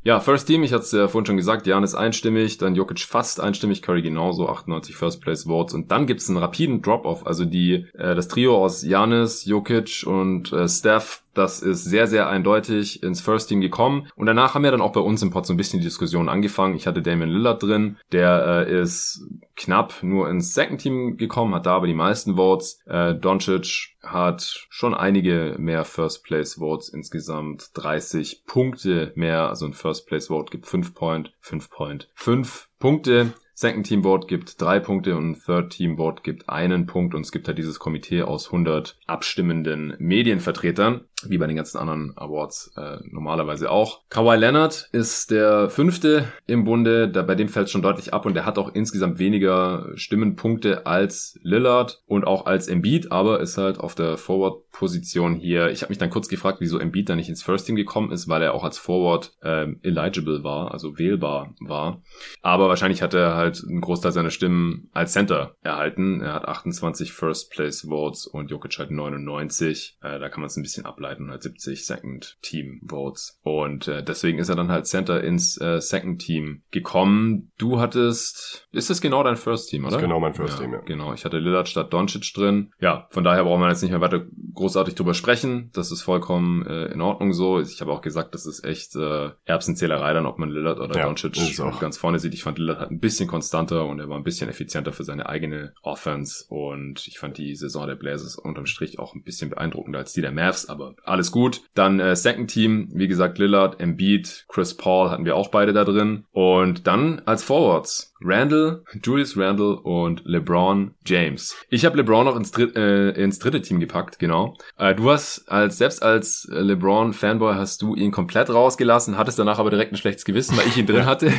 Ja, 0.03 0.19
First 0.19 0.47
Team, 0.47 0.63
ich 0.63 0.73
hatte 0.73 0.85
es 0.85 0.93
ja 0.93 1.09
vorhin 1.09 1.27
schon 1.27 1.37
gesagt, 1.37 1.67
Janis 1.67 1.95
einstimmig, 1.95 2.57
dann 2.57 2.75
Jokic 2.75 3.01
fast 3.01 3.39
einstimmig, 3.39 3.83
Curry 3.83 4.01
genauso, 4.01 4.49
98 4.49 4.97
First 4.97 5.21
Place 5.21 5.45
Votes. 5.45 5.75
Und 5.75 5.91
dann 5.91 6.07
gibt's 6.07 6.31
einen 6.31 6.39
rapiden 6.39 6.81
Drop-Off, 6.81 7.27
also 7.27 7.45
die 7.45 7.87
äh, 7.93 8.15
das 8.15 8.29
Trio 8.29 8.57
aus 8.57 8.83
Janis, 8.83 9.45
Jokic 9.45 10.05
und 10.07 10.53
äh, 10.55 10.67
Steph 10.69 11.23
das 11.35 11.61
ist 11.61 11.85
sehr, 11.85 12.07
sehr 12.07 12.29
eindeutig 12.29 13.03
ins 13.03 13.21
First 13.21 13.49
Team 13.49 13.61
gekommen. 13.61 14.09
Und 14.17 14.27
danach 14.27 14.55
haben 14.55 14.65
wir 14.65 14.71
dann 14.71 14.81
auch 14.81 14.93
bei 14.93 15.01
uns 15.01 15.23
im 15.23 15.31
Pod 15.31 15.47
so 15.47 15.55
ein 15.55 15.57
bisschen 15.57 15.81
die 15.81 15.87
Diskussion 15.87 16.29
angefangen. 16.29 16.75
Ich 16.75 16.87
hatte 16.87 17.03
Damian 17.03 17.31
Lillard 17.31 17.63
drin. 17.63 17.97
Der 18.13 18.67
äh, 18.69 18.81
ist 18.83 19.23
knapp 19.57 20.03
nur 20.03 20.29
ins 20.29 20.55
Second 20.55 20.81
Team 20.81 21.17
gekommen, 21.17 21.55
hat 21.55 21.67
da 21.67 21.77
aber 21.77 21.87
die 21.87 21.95
meisten 21.95 22.37
Votes. 22.37 22.81
Äh, 22.87 23.15
Doncic 23.15 23.97
hat 24.03 24.67
schon 24.71 24.95
einige 24.95 25.57
mehr 25.59 25.85
First 25.85 26.25
Place 26.25 26.55
Votes, 26.55 26.89
insgesamt 26.89 27.71
30 27.75 28.45
Punkte 28.47 29.13
mehr. 29.15 29.49
Also 29.49 29.67
ein 29.67 29.75
First 29.75 30.07
Place 30.07 30.29
Vote 30.29 30.51
gibt 30.51 30.67
5 30.67 30.95
Point, 30.95 31.33
5 31.41 31.71
Point, 31.71 32.09
5 32.15 32.69
Punkte. 32.79 33.35
Second 33.61 33.87
Team 33.87 34.01
Board 34.01 34.27
gibt 34.27 34.59
drei 34.59 34.81
Punkte 34.81 35.19
und 35.19 35.45
Third 35.45 35.69
Team 35.69 35.97
Board 35.97 36.25
gibt 36.25 36.49
einen 36.49 36.87
Punkt 36.87 37.15
und 37.15 37.21
es 37.21 37.31
gibt 37.31 37.47
halt 37.47 37.59
dieses 37.59 37.79
Komitee 37.79 38.23
aus 38.23 38.47
100 38.47 38.97
abstimmenden 39.07 39.95
Medienvertretern 39.99 41.03
wie 41.29 41.39
bei 41.39 41.47
den 41.47 41.57
ganzen 41.57 41.79
anderen 41.79 42.17
Awards 42.17 42.73
äh, 42.77 42.99
normalerweise 43.11 43.71
auch. 43.71 44.01
Kawhi 44.09 44.37
Leonard 44.37 44.89
ist 44.93 45.31
der 45.31 45.71
fünfte 45.71 46.25
im 46.47 46.65
Bunde, 46.65 47.09
da 47.09 47.23
bei 47.23 47.35
dem 47.35 47.49
fällt 47.49 47.71
schon 47.71 47.83
deutlich 47.83 48.15
ab 48.15 48.27
und 48.27 48.35
der 48.35 48.47
hat 48.47 48.59
auch 48.59 48.75
insgesamt 48.75 49.19
weniger 49.19 49.89
Stimmenpunkte 49.95 50.87
als 50.87 51.39
Lillard 51.43 52.03
und 52.07 52.27
auch 52.27 52.47
als 52.47 52.69
Embiid, 52.69 53.13
aber 53.13 53.41
ist 53.41 53.59
halt 53.59 53.79
auf 53.79 53.95
der 53.95 54.17
Forward-Position 54.17 55.35
hier. 55.35 55.71
Ich 55.71 55.83
habe 55.83 55.91
mich 55.91 55.99
dann 55.99 56.11
kurz 56.11 56.29
gefragt, 56.29 56.59
wieso 56.61 56.79
Embiid 56.79 57.09
da 57.09 57.17
nicht 57.17 57.29
ins 57.29 57.43
First 57.43 57.67
Team 57.67 57.77
gekommen 57.77 58.13
ist, 58.13 58.29
weil 58.29 58.43
er 58.43 58.55
auch 58.55 58.65
als 58.65 58.79
Forward 58.79 59.33
ähm, 59.43 59.81
eligible 59.83 60.45
war, 60.45 60.73
also 60.73 60.99
wählbar 60.99 61.55
war. 61.61 62.03
Aber 62.43 62.69
wahrscheinlich 62.69 63.03
hat 63.03 63.15
er 63.15 63.35
halt 63.35 63.63
einen 63.67 63.81
Großteil 63.81 64.13
seiner 64.13 64.31
Stimmen 64.31 64.89
als 64.93 65.13
Center 65.13 65.55
erhalten. 65.63 66.21
Er 66.21 66.35
hat 66.35 66.47
28 66.47 67.13
First 67.13 67.51
Place 67.51 67.87
Votes 67.89 68.27
und 68.27 68.51
Jokic 68.51 68.79
halt 68.79 68.91
99. 68.91 69.99
Äh, 70.03 70.19
da 70.19 70.29
kann 70.29 70.41
man 70.41 70.49
es 70.49 70.57
ein 70.57 70.63
bisschen 70.63 70.87
ableiten. 70.87 71.10
170 71.11 71.85
Second 71.85 72.39
Team 72.43 72.81
Votes. 72.85 73.39
Und 73.43 73.89
äh, 73.89 74.03
deswegen 74.03 74.39
ist 74.39 74.49
er 74.49 74.57
dann 74.57 74.71
halt 74.71 74.87
Center 74.87 75.23
ins 75.23 75.61
äh, 75.61 75.81
Second 75.81 76.21
Team 76.21 76.63
gekommen. 76.71 77.51
Du 77.59 77.81
hattest, 77.81 78.69
ist 78.73 78.91
das 78.91 79.01
genau 79.01 79.23
dein 79.23 79.37
First 79.37 79.71
Team, 79.71 79.83
oder? 79.85 79.93
Das 79.93 80.01
ist 80.01 80.03
genau 80.03 80.21
mein 80.21 80.35
First 80.35 80.59
ja, 80.59 80.65
Team, 80.65 80.73
ja. 80.73 80.81
Genau, 80.81 81.13
ich 81.13 81.25
hatte 81.25 81.39
Lillard 81.39 81.69
statt 81.69 81.93
Doncic 81.93 82.33
drin. 82.35 82.73
Ja, 82.81 83.07
von 83.11 83.25
daher 83.25 83.45
brauchen 83.45 83.61
wir 83.61 83.69
jetzt 83.69 83.83
nicht 83.83 83.91
mehr 83.91 84.01
weiter 84.01 84.25
großartig 84.55 84.95
drüber 84.95 85.15
sprechen. 85.15 85.71
Das 85.73 85.91
ist 85.91 86.03
vollkommen 86.03 86.67
äh, 86.67 86.87
in 86.87 87.01
Ordnung 87.01 87.33
so. 87.33 87.61
Ich 87.61 87.81
habe 87.81 87.93
auch 87.93 88.03
gesagt, 88.03 88.35
das 88.35 88.47
ist 88.47 88.65
echt 88.65 88.97
äh, 88.97 89.31
Erbsenzählerei 89.45 90.13
dann, 90.13 90.27
ob 90.27 90.39
man 90.39 90.51
Lillard 90.51 90.81
oder 90.81 90.97
ja, 90.97 91.07
Doncic 91.07 91.35
ganz 91.81 91.99
vorne 91.99 92.19
sieht. 92.19 92.35
Ich 92.35 92.43
fand 92.43 92.59
Lillard 92.59 92.81
halt 92.81 92.91
ein 92.91 93.01
bisschen 93.01 93.29
konstanter 93.29 93.87
und 93.87 94.01
er 94.01 94.09
war 94.09 94.17
ein 94.17 94.25
bisschen 94.25 94.49
effizienter 94.49 94.93
für 94.93 95.05
seine 95.05 95.29
eigene 95.29 95.75
Offense 95.83 96.45
und 96.49 97.07
ich 97.07 97.19
fand 97.19 97.39
die 97.39 97.55
Saison 97.57 97.87
der 97.87 97.97
Blazers 97.97 98.37
unterm 98.37 98.67
Strich 98.67 98.99
auch 98.99 99.15
ein 99.15 99.23
bisschen 99.23 99.51
beeindruckender 99.51 99.99
als 99.99 100.13
die 100.13 100.21
der 100.21 100.33
Mavs, 100.33 100.69
aber 100.69 100.95
alles 101.05 101.31
gut. 101.33 101.63
Dann 101.75 102.01
äh, 102.01 102.17
Second 102.17 102.51
Team, 102.51 102.89
wie 102.93 103.09
gesagt, 103.09 103.39
Lillard, 103.39 103.81
Embiid, 103.81 104.45
Chris 104.49 104.77
Paul 104.77 105.11
hatten 105.11 105.25
wir 105.25 105.37
auch 105.37 105.49
beide 105.49 105.73
da 105.73 105.85
drin. 105.85 106.25
Und 106.33 106.87
dann 106.87 107.23
als 107.27 107.45
Forwards 107.45 108.15
Randall, 108.23 108.85
Julius 109.03 109.37
Randall 109.37 109.75
und 109.83 110.23
LeBron 110.25 110.95
James. 111.07 111.57
Ich 111.71 111.85
habe 111.85 111.97
LeBron 111.97 112.25
noch 112.25 112.37
ins, 112.37 112.51
Dritt, 112.51 112.77
äh, 112.77 113.11
ins 113.13 113.39
dritte 113.39 113.63
Team 113.63 113.81
gepackt, 113.81 114.19
genau. 114.19 114.55
Äh, 114.77 114.95
du 114.95 115.11
hast 115.11 115.51
als 115.51 115.79
selbst 115.79 116.03
als 116.03 116.47
LeBron 116.51 117.13
Fanboy 117.13 117.55
hast 117.55 117.81
du 117.83 117.95
ihn 117.95 118.11
komplett 118.11 118.51
rausgelassen, 118.51 119.17
hattest 119.17 119.39
danach 119.39 119.59
aber 119.59 119.71
direkt 119.71 119.93
ein 119.93 119.97
schlechtes 119.97 120.25
Gewissen, 120.25 120.57
weil 120.57 120.67
ich 120.67 120.77
ihn 120.77 120.87
drin 120.87 121.07
hatte. 121.07 121.33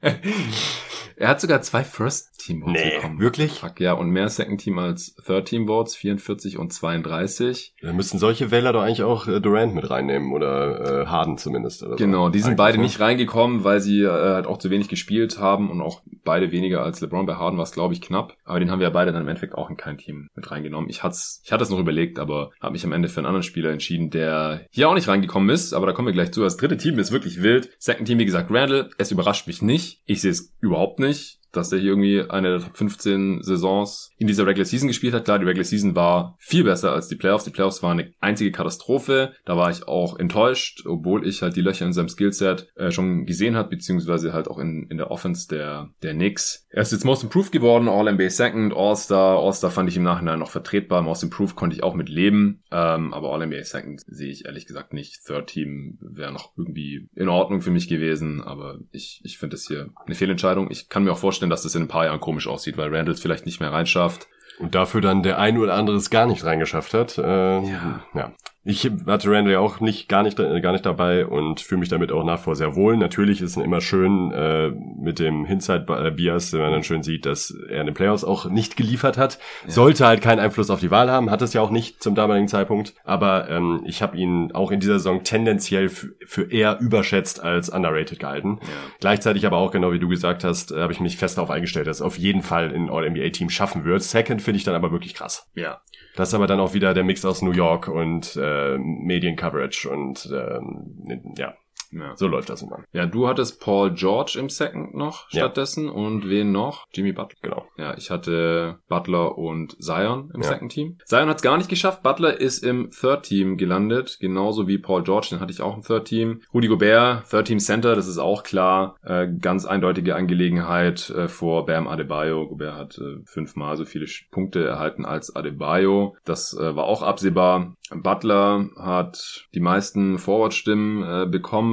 Er 1.18 1.28
hat 1.28 1.40
sogar 1.40 1.62
zwei 1.62 1.82
First 1.82 2.38
Team 2.38 2.62
Votes 2.62 2.80
nee, 2.80 2.94
bekommen. 2.94 3.18
Wirklich? 3.18 3.58
Fuck, 3.58 3.80
ja, 3.80 3.92
und 3.92 4.10
mehr 4.10 4.28
Second 4.28 4.60
Team 4.60 4.78
als 4.78 5.16
Third 5.16 5.46
Team 5.46 5.66
Votes, 5.66 5.96
44 5.96 6.58
und 6.58 6.72
32. 6.72 7.74
Da 7.82 7.92
müssten 7.92 8.18
solche 8.18 8.52
Wähler 8.52 8.72
doch 8.72 8.82
eigentlich 8.82 9.02
auch 9.02 9.26
äh, 9.26 9.40
Durant 9.40 9.74
mit 9.74 9.90
reinnehmen 9.90 10.32
oder 10.32 11.02
äh, 11.02 11.06
Harden 11.06 11.36
zumindest. 11.36 11.82
Oder 11.82 11.96
genau, 11.96 12.26
so. 12.26 12.30
die 12.30 12.38
sind 12.38 12.50
eigentlich 12.50 12.56
beide 12.56 12.76
so. 12.76 12.82
nicht 12.82 13.00
reingekommen, 13.00 13.64
weil 13.64 13.80
sie 13.80 14.02
äh, 14.02 14.08
halt 14.08 14.46
auch 14.46 14.58
zu 14.58 14.70
wenig 14.70 14.88
gespielt 14.88 15.40
haben 15.40 15.70
und 15.70 15.80
auch 15.80 16.02
beide 16.22 16.52
weniger 16.52 16.84
als 16.84 17.00
LeBron. 17.00 17.26
Bei 17.26 17.34
Harden 17.34 17.58
war 17.58 17.64
es, 17.64 17.72
glaube 17.72 17.94
ich, 17.94 18.00
knapp. 18.00 18.36
Aber 18.44 18.60
den 18.60 18.70
haben 18.70 18.78
wir 18.78 18.86
ja 18.86 18.92
beide 18.92 19.10
dann 19.12 19.22
im 19.22 19.28
Endeffekt 19.28 19.54
auch 19.54 19.70
in 19.70 19.76
kein 19.76 19.98
Team 19.98 20.28
mit 20.36 20.48
reingenommen. 20.52 20.88
Ich 20.88 21.02
hatte 21.02 21.18
ich 21.42 21.50
hatte 21.50 21.64
es 21.64 21.70
noch 21.70 21.80
überlegt, 21.80 22.20
aber 22.20 22.52
habe 22.60 22.72
mich 22.72 22.84
am 22.84 22.92
Ende 22.92 23.08
für 23.08 23.18
einen 23.18 23.26
anderen 23.26 23.42
Spieler 23.42 23.70
entschieden, 23.70 24.10
der 24.10 24.66
hier 24.70 24.88
auch 24.88 24.94
nicht 24.94 25.08
reingekommen 25.08 25.50
ist. 25.50 25.72
Aber 25.72 25.86
da 25.86 25.92
kommen 25.92 26.06
wir 26.06 26.12
gleich 26.12 26.30
zu. 26.30 26.42
Das 26.42 26.56
dritte 26.56 26.76
Team 26.76 26.98
ist 27.00 27.10
wirklich 27.10 27.42
wild. 27.42 27.70
Second 27.78 28.06
Team, 28.06 28.20
wie 28.20 28.24
gesagt, 28.24 28.52
Randall. 28.52 28.90
Es 28.98 29.10
überrascht 29.10 29.48
mich 29.48 29.62
nicht. 29.62 30.00
Ich 30.06 30.20
sehe 30.20 30.30
es 30.30 30.54
überhaupt 30.60 31.00
nicht 31.00 31.07
nicht 31.08 31.37
dass 31.52 31.70
der 31.70 31.78
hier 31.78 31.90
irgendwie 31.90 32.22
eine 32.28 32.50
der 32.50 32.60
Top 32.60 32.76
15 32.76 33.42
Saisons 33.42 34.10
in 34.18 34.26
dieser 34.26 34.46
Regular 34.46 34.66
Season 34.66 34.88
gespielt 34.88 35.14
hat. 35.14 35.24
Klar, 35.24 35.38
die 35.38 35.46
Regular 35.46 35.64
Season 35.64 35.94
war 35.94 36.36
viel 36.38 36.64
besser 36.64 36.92
als 36.92 37.08
die 37.08 37.16
Playoffs. 37.16 37.44
Die 37.44 37.50
Playoffs 37.50 37.82
waren 37.82 37.98
eine 37.98 38.12
einzige 38.20 38.52
Katastrophe. 38.52 39.32
Da 39.44 39.56
war 39.56 39.70
ich 39.70 39.86
auch 39.88 40.18
enttäuscht, 40.18 40.84
obwohl 40.86 41.26
ich 41.26 41.42
halt 41.42 41.56
die 41.56 41.62
Löcher 41.62 41.86
in 41.86 41.92
seinem 41.92 42.08
Skillset 42.08 42.68
äh, 42.76 42.90
schon 42.90 43.26
gesehen 43.26 43.56
hat, 43.56 43.70
beziehungsweise 43.70 44.32
halt 44.32 44.48
auch 44.48 44.58
in, 44.58 44.86
in 44.90 44.98
der 44.98 45.10
Offense 45.10 45.48
der, 45.48 45.90
der 46.02 46.14
Knicks. 46.14 46.66
Er 46.70 46.82
ist 46.82 46.92
jetzt 46.92 47.04
Most 47.04 47.22
Improved 47.22 47.52
geworden, 47.52 47.88
All-NBA 47.88 48.30
Second, 48.30 48.74
All-Star. 48.74 49.38
All-Star 49.38 49.70
fand 49.70 49.88
ich 49.88 49.96
im 49.96 50.02
Nachhinein 50.02 50.38
noch 50.38 50.50
vertretbar. 50.50 51.02
Most 51.02 51.22
Improved 51.22 51.56
konnte 51.56 51.74
ich 51.76 51.82
auch 51.82 51.94
mit 51.94 52.08
leben. 52.08 52.62
Ähm, 52.70 53.14
aber 53.14 53.32
All-NBA 53.32 53.64
Second 53.64 54.02
sehe 54.06 54.30
ich 54.30 54.44
ehrlich 54.46 54.66
gesagt 54.66 54.92
nicht. 54.92 55.24
Third 55.24 55.48
Team 55.48 55.98
wäre 56.00 56.32
noch 56.32 56.52
irgendwie 56.56 57.08
in 57.14 57.28
Ordnung 57.28 57.62
für 57.62 57.70
mich 57.70 57.88
gewesen, 57.88 58.42
aber 58.42 58.78
ich, 58.90 59.20
ich 59.24 59.38
finde 59.38 59.56
das 59.56 59.66
hier 59.66 59.90
eine 60.06 60.14
Fehlentscheidung. 60.14 60.70
Ich 60.70 60.88
kann 60.88 61.04
mir 61.04 61.12
auch 61.12 61.18
vorstellen, 61.18 61.37
vorstellen, 61.38 61.50
dass 61.50 61.62
das 61.62 61.74
in 61.74 61.82
ein 61.84 61.88
paar 61.88 62.04
Jahren 62.04 62.20
komisch 62.20 62.48
aussieht, 62.48 62.76
weil 62.76 62.94
Randall 62.94 63.14
es 63.14 63.20
vielleicht 63.20 63.46
nicht 63.46 63.60
mehr 63.60 63.72
reinschafft. 63.72 64.26
Und 64.58 64.74
dafür 64.74 65.00
dann 65.00 65.22
der 65.22 65.38
ein 65.38 65.56
oder 65.56 65.74
andere 65.74 65.96
es 65.96 66.10
gar 66.10 66.26
nicht 66.26 66.44
reingeschafft 66.44 66.92
hat. 66.92 67.16
Äh, 67.16 67.60
ja. 67.60 68.02
ja. 68.12 68.32
Ich 68.70 68.84
hatte 69.06 69.30
Randall 69.30 69.54
ja 69.54 69.60
auch 69.60 69.80
nicht 69.80 70.10
gar 70.10 70.22
nicht 70.22 70.36
gar 70.36 70.72
nicht 70.72 70.84
dabei 70.84 71.24
und 71.24 71.58
fühle 71.58 71.78
mich 71.78 71.88
damit 71.88 72.12
auch 72.12 72.22
nach 72.22 72.38
vor 72.38 72.54
sehr 72.54 72.76
wohl. 72.76 72.98
Natürlich 72.98 73.40
ist 73.40 73.56
es 73.56 73.64
immer 73.64 73.80
schön 73.80 74.30
äh, 74.30 74.68
mit 74.68 75.18
dem 75.18 75.46
Hindsight 75.46 75.86
Bias, 75.86 76.52
wenn 76.52 76.60
man 76.60 76.72
dann 76.72 76.82
schön 76.82 77.02
sieht, 77.02 77.24
dass 77.24 77.50
er 77.50 77.80
in 77.80 77.86
den 77.86 77.94
Playoffs 77.94 78.24
auch 78.24 78.44
nicht 78.44 78.76
geliefert 78.76 79.16
hat. 79.16 79.38
Ja. 79.64 79.70
Sollte 79.70 80.04
halt 80.04 80.20
keinen 80.20 80.38
Einfluss 80.38 80.68
auf 80.68 80.80
die 80.80 80.90
Wahl 80.90 81.10
haben, 81.10 81.30
hat 81.30 81.40
es 81.40 81.54
ja 81.54 81.62
auch 81.62 81.70
nicht 81.70 82.02
zum 82.02 82.14
damaligen 82.14 82.46
Zeitpunkt. 82.46 82.92
Aber 83.04 83.48
ähm, 83.48 83.84
ich 83.86 84.02
habe 84.02 84.18
ihn 84.18 84.52
auch 84.52 84.70
in 84.70 84.80
dieser 84.80 84.98
Saison 84.98 85.22
tendenziell 85.24 85.88
für 85.88 86.52
eher 86.52 86.78
überschätzt 86.78 87.42
als 87.42 87.70
underrated 87.70 88.18
gehalten. 88.18 88.58
Ja. 88.60 88.68
Gleichzeitig 89.00 89.46
aber 89.46 89.56
auch 89.56 89.70
genau 89.70 89.92
wie 89.92 89.98
du 89.98 90.08
gesagt 90.08 90.44
hast, 90.44 90.72
äh, 90.72 90.80
habe 90.82 90.92
ich 90.92 91.00
mich 91.00 91.16
fest 91.16 91.38
darauf 91.38 91.50
eingestellt, 91.50 91.86
dass 91.86 91.96
es 91.96 92.02
auf 92.02 92.18
jeden 92.18 92.42
Fall 92.42 92.72
in 92.72 92.90
All 92.90 93.08
NBA 93.08 93.30
Team 93.30 93.48
schaffen 93.48 93.86
wird. 93.86 94.02
Second 94.02 94.42
finde 94.42 94.58
ich 94.58 94.64
dann 94.64 94.74
aber 94.74 94.92
wirklich 94.92 95.14
krass. 95.14 95.48
Ja. 95.54 95.80
Das 96.18 96.30
ist 96.30 96.34
aber 96.34 96.48
dann 96.48 96.58
auch 96.58 96.74
wieder 96.74 96.94
der 96.94 97.04
Mix 97.04 97.24
aus 97.24 97.42
New 97.42 97.52
York 97.52 97.86
und 97.86 98.34
äh, 98.34 98.76
Mediencoverage 98.76 99.88
und 99.88 100.28
ähm, 100.32 101.22
ja. 101.38 101.54
Ja. 101.92 102.16
So 102.16 102.26
läuft 102.26 102.50
das 102.50 102.62
immer. 102.62 102.84
Ja, 102.92 103.06
du 103.06 103.28
hattest 103.28 103.60
Paul 103.60 103.92
George 103.92 104.36
im 104.38 104.48
Second 104.48 104.94
noch 104.94 105.28
stattdessen 105.28 105.86
ja. 105.86 105.92
und 105.92 106.28
wen 106.28 106.52
noch? 106.52 106.86
Jimmy 106.92 107.12
Butler. 107.12 107.38
Genau. 107.42 107.66
Ja, 107.76 107.96
ich 107.96 108.10
hatte 108.10 108.78
Butler 108.88 109.38
und 109.38 109.76
Zion 109.82 110.30
im 110.34 110.42
ja. 110.42 110.48
Second 110.48 110.72
Team. 110.72 110.98
Zion 111.04 111.28
hat 111.28 111.36
es 111.36 111.42
gar 111.42 111.56
nicht 111.56 111.68
geschafft. 111.68 112.02
Butler 112.02 112.40
ist 112.40 112.64
im 112.64 112.90
Third 112.90 113.24
Team 113.24 113.56
gelandet, 113.56 114.18
genauso 114.20 114.68
wie 114.68 114.78
Paul 114.78 115.02
George, 115.02 115.28
den 115.30 115.40
hatte 115.40 115.52
ich 115.52 115.60
auch 115.60 115.76
im 115.76 115.82
Third 115.82 116.06
Team. 116.06 116.42
Rudy 116.52 116.68
Gobert, 116.68 117.28
Third 117.30 117.46
Team 117.46 117.58
Center, 117.58 117.94
das 117.94 118.06
ist 118.06 118.18
auch 118.18 118.42
klar. 118.42 118.96
Äh, 119.02 119.28
ganz 119.40 119.64
eindeutige 119.64 120.16
Angelegenheit 120.16 121.10
äh, 121.10 121.28
vor 121.28 121.66
Bam 121.66 121.88
Adebayo. 121.88 122.46
Gobert 122.48 122.74
hat 122.74 122.98
äh, 122.98 123.22
fünfmal 123.24 123.76
so 123.76 123.84
viele 123.84 124.06
Punkte 124.30 124.64
erhalten 124.64 125.04
als 125.04 125.34
Adebayo. 125.34 126.16
Das 126.24 126.54
äh, 126.54 126.76
war 126.76 126.84
auch 126.84 127.02
absehbar. 127.02 127.74
Butler 127.90 128.68
hat 128.78 129.46
die 129.54 129.60
meisten 129.60 130.18
Forward-Stimmen 130.18 131.02
äh, 131.02 131.26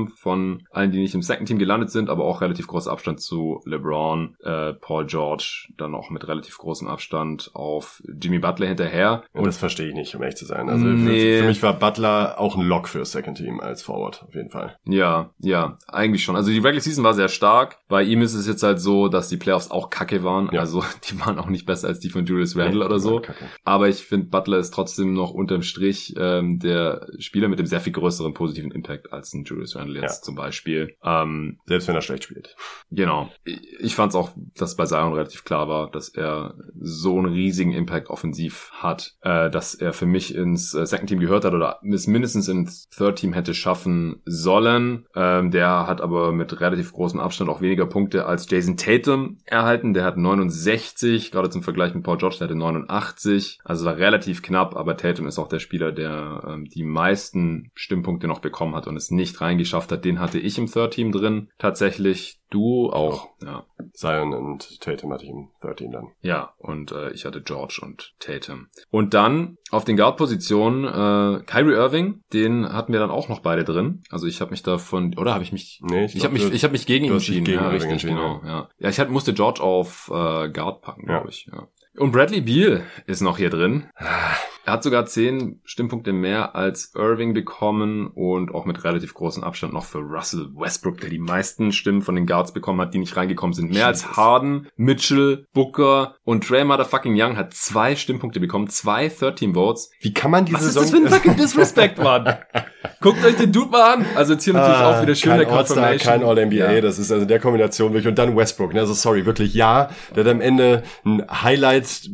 von 0.09 0.63
allen, 0.71 0.91
die 0.91 0.99
nicht 0.99 1.15
im 1.15 1.21
Second 1.21 1.47
Team 1.47 1.59
gelandet 1.59 1.91
sind, 1.91 2.09
aber 2.09 2.25
auch 2.25 2.41
relativ 2.41 2.67
großer 2.67 2.91
Abstand 2.91 3.21
zu 3.21 3.61
LeBron, 3.65 4.35
äh, 4.43 4.73
Paul 4.73 5.05
George, 5.05 5.69
dann 5.77 5.95
auch 5.95 6.09
mit 6.09 6.27
relativ 6.27 6.57
großem 6.57 6.87
Abstand 6.87 7.51
auf 7.53 8.01
Jimmy 8.21 8.39
Butler 8.39 8.67
hinterher. 8.67 9.23
Und 9.33 9.45
das 9.45 9.57
verstehe 9.57 9.89
ich 9.89 9.95
nicht, 9.95 10.15
um 10.15 10.21
ehrlich 10.21 10.37
zu 10.37 10.45
sein. 10.45 10.69
Also 10.69 10.85
nee. 10.85 11.33
für, 11.33 11.39
für, 11.39 11.47
mich 11.47 11.63
war 11.63 11.73
Butler 11.73 12.39
auch 12.39 12.55
ein 12.57 12.65
Lock 12.65 12.87
für 12.87 13.03
Second 13.05 13.37
Team 13.37 13.59
als 13.59 13.83
Forward, 13.83 14.23
auf 14.27 14.35
jeden 14.35 14.49
Fall. 14.49 14.77
Ja, 14.85 15.31
ja, 15.39 15.77
eigentlich 15.87 16.23
schon. 16.23 16.35
Also 16.35 16.51
die 16.51 16.57
Regular 16.57 16.81
Season 16.81 17.03
war 17.03 17.13
sehr 17.13 17.29
stark. 17.29 17.77
Bei 17.87 18.03
ihm 18.03 18.21
ist 18.21 18.33
es 18.33 18.47
jetzt 18.47 18.63
halt 18.63 18.79
so, 18.79 19.07
dass 19.07 19.29
die 19.29 19.37
Playoffs 19.37 19.71
auch 19.71 19.89
kacke 19.89 20.23
waren. 20.23 20.49
Ja. 20.51 20.61
Also 20.61 20.83
die 21.09 21.19
waren 21.19 21.39
auch 21.39 21.47
nicht 21.47 21.65
besser 21.65 21.87
als 21.87 21.99
die 21.99 22.09
von 22.09 22.25
Julius 22.25 22.55
Randle 22.55 22.79
nee, 22.79 22.85
oder 22.85 22.99
so. 22.99 23.21
Aber 23.63 23.89
ich 23.89 24.05
finde, 24.05 24.27
Butler 24.27 24.57
ist 24.57 24.73
trotzdem 24.73 25.13
noch 25.13 25.31
unterm 25.31 25.61
Strich 25.61 26.13
ähm, 26.17 26.59
der 26.59 27.07
Spieler 27.19 27.47
mit 27.47 27.59
dem 27.59 27.65
sehr 27.65 27.81
viel 27.81 27.93
größeren 27.93 28.33
positiven 28.33 28.71
Impact 28.71 29.13
als 29.13 29.33
ein 29.33 29.43
Julius 29.43 29.75
Randle 29.75 29.94
jetzt 29.95 30.21
ja. 30.21 30.23
zum 30.23 30.35
Beispiel. 30.35 30.95
Ähm, 31.03 31.59
Selbst 31.65 31.87
wenn 31.87 31.95
er 31.95 32.01
schlecht 32.01 32.23
spielt. 32.23 32.55
Genau. 32.91 33.29
Ich 33.43 33.95
fand 33.95 34.11
es 34.11 34.15
auch, 34.15 34.31
dass 34.55 34.75
bei 34.75 34.85
Zion 34.85 35.13
relativ 35.13 35.43
klar 35.43 35.67
war, 35.67 35.91
dass 35.91 36.09
er 36.09 36.55
so 36.79 37.17
einen 37.17 37.33
riesigen 37.33 37.71
Impact 37.71 38.09
offensiv 38.09 38.71
hat, 38.73 39.15
äh, 39.21 39.49
dass 39.49 39.75
er 39.75 39.93
für 39.93 40.05
mich 40.05 40.35
ins 40.35 40.73
äh, 40.73 40.85
Second 40.85 41.09
Team 41.09 41.19
gehört 41.19 41.45
hat 41.45 41.53
oder 41.53 41.79
es 41.93 42.07
mindestens 42.07 42.47
ins 42.47 42.87
Third 42.89 43.17
Team 43.17 43.33
hätte 43.33 43.53
schaffen 43.53 44.21
sollen. 44.25 45.05
Ähm, 45.15 45.51
der 45.51 45.87
hat 45.87 46.01
aber 46.01 46.31
mit 46.31 46.59
relativ 46.59 46.93
großem 46.93 47.19
Abstand 47.19 47.49
auch 47.49 47.61
weniger 47.61 47.85
Punkte 47.85 48.25
als 48.25 48.49
Jason 48.49 48.77
Tatum 48.77 49.37
erhalten. 49.45 49.93
Der 49.93 50.03
hat 50.03 50.17
69, 50.17 51.31
gerade 51.31 51.49
zum 51.49 51.63
Vergleich 51.63 51.93
mit 51.93 52.03
Paul 52.03 52.17
George, 52.17 52.37
der 52.39 52.47
hatte 52.47 52.57
89. 52.57 53.59
Also 53.63 53.85
war 53.85 53.97
relativ 53.97 54.41
knapp, 54.41 54.75
aber 54.75 54.97
Tatum 54.97 55.27
ist 55.27 55.39
auch 55.39 55.47
der 55.47 55.59
Spieler, 55.59 55.91
der 55.91 56.43
ähm, 56.47 56.65
die 56.65 56.83
meisten 56.83 57.71
Stimmpunkte 57.75 58.27
noch 58.27 58.39
bekommen 58.39 58.75
hat 58.75 58.87
und 58.87 58.95
es 58.95 59.11
nicht 59.11 59.39
reingeschafft 59.41 59.84
hat. 59.91 60.05
Den 60.05 60.19
hatte 60.19 60.39
ich 60.39 60.57
im 60.57 60.67
Third 60.67 60.93
Team 60.93 61.11
drin. 61.11 61.49
Tatsächlich 61.57 62.39
Du 62.55 62.89
auch, 62.89 63.29
ja. 63.43 63.65
Zion 63.93 64.33
und 64.33 64.79
Tatum 64.79 65.11
hatte 65.11 65.25
ich 65.25 65.29
im 65.29 65.49
13 65.61 65.91
dann. 65.91 66.11
Ja, 66.21 66.53
und 66.57 66.91
äh, 66.91 67.09
ich 67.11 67.25
hatte 67.25 67.41
George 67.41 67.79
und 67.81 68.13
Tatum. 68.19 68.67
Und 68.91 69.13
dann 69.13 69.57
auf 69.71 69.83
den 69.83 69.97
Guard-Positionen 69.97 70.85
äh, 70.85 71.43
Kyrie 71.43 71.73
Irving, 71.73 72.21
den 72.31 72.71
hatten 72.71 72.93
wir 72.93 72.99
dann 72.99 73.09
auch 73.09 73.29
noch 73.29 73.39
beide 73.39 73.63
drin. 73.63 74.03
Also 74.09 74.27
ich 74.27 74.41
habe 74.41 74.51
mich 74.51 74.63
davon, 74.63 75.17
oder 75.17 75.33
habe 75.33 75.43
ich 75.43 75.51
mich, 75.51 75.81
nee, 75.83 76.05
ich, 76.05 76.15
ich 76.15 76.23
habe 76.23 76.33
mich, 76.33 76.49
ich 76.49 76.63
habe 76.63 76.71
mich 76.71 76.85
gegen 76.85 77.05
ihn 77.05 77.11
entschieden. 77.11 77.45
Gegen 77.45 77.57
ja, 77.57 77.67
richtig, 77.67 78.03
genau, 78.03 78.41
ja. 78.45 78.69
Ja, 78.77 78.89
ich 78.89 78.99
hab, 78.99 79.09
musste 79.09 79.33
George 79.33 79.61
auf 79.61 80.09
äh, 80.13 80.49
Guard 80.49 80.81
packen, 80.81 81.07
glaube 81.07 81.25
ja. 81.25 81.29
ich. 81.29 81.49
Ja. 81.51 81.67
Und 81.97 82.11
Bradley 82.11 82.41
Beal 82.41 82.83
ist 83.07 83.21
noch 83.21 83.37
hier 83.37 83.49
drin. 83.49 83.89
Er 84.65 84.73
hat 84.73 84.83
sogar 84.83 85.05
zehn 85.05 85.59
Stimmpunkte 85.63 86.11
mehr 86.11 86.55
als 86.55 86.91
Irving 86.95 87.35
bekommen 87.35 88.07
und 88.07 88.51
auch 88.51 88.65
mit 88.65 88.83
relativ 88.83 89.13
großem 89.13 89.43
Abstand 89.43 89.73
noch 89.73 89.85
für 89.85 89.99
Russell 89.99 90.49
Westbrook, 90.55 90.99
der 91.01 91.11
die 91.11 91.19
meisten 91.19 91.71
Stimmen 91.71 92.01
von 92.01 92.15
den 92.15 92.25
Guards 92.25 92.51
bekommen 92.51 92.81
hat, 92.81 92.95
die 92.95 92.97
nicht 92.97 93.15
reingekommen 93.15 93.53
sind. 93.53 93.69
Mehr 93.69 93.89
Jesus. 93.89 94.05
als 94.05 94.17
Harden, 94.17 94.67
Mitchell, 94.75 95.45
Booker 95.53 96.15
und 96.23 96.47
Trey 96.47 96.63
Motherfucking 96.63 97.13
Young 97.15 97.37
hat 97.37 97.53
zwei 97.53 97.95
Stimmpunkte 97.95 98.39
bekommen, 98.39 98.67
zwei 98.67 99.07
13 99.07 99.53
Votes. 99.53 99.91
Wie 99.99 100.15
kann 100.15 100.31
man 100.31 100.45
diese 100.45 100.57
Was 100.57 100.65
ist 100.65 100.77
das 100.77 100.89
für 100.89 100.97
ein 100.97 101.09
fucking 101.09 101.35
Disrespect, 101.35 101.99
Mann? 101.99 102.35
Guckt 103.01 103.23
euch 103.23 103.35
den 103.35 103.51
Dude 103.51 103.69
mal 103.69 103.93
an. 103.93 104.05
Also 104.15 104.33
jetzt 104.33 104.45
hier 104.45 104.53
natürlich 104.53 104.77
ah, 104.77 104.97
auch 104.97 105.01
wieder 105.03 105.13
schöne 105.13 105.45
kein 105.45 105.57
Confirmation. 105.57 105.99
Kein 105.99 106.23
All-NBA, 106.23 106.55
ja. 106.55 106.81
das 106.81 106.97
ist 106.97 107.11
also 107.11 107.25
der 107.27 107.39
Kombination 107.39 107.93
wirklich. 107.93 108.07
Und 108.07 108.17
dann 108.17 108.35
Westbrook, 108.35 108.73
ne? 108.73 108.79
Also 108.79 108.93
sorry, 108.93 109.27
wirklich 109.27 109.53
ja. 109.53 109.89
Der 110.15 110.23
hat 110.23 110.31
am 110.31 110.41
Ende 110.41 110.81
ein 111.05 111.23
Highlight 111.29 112.09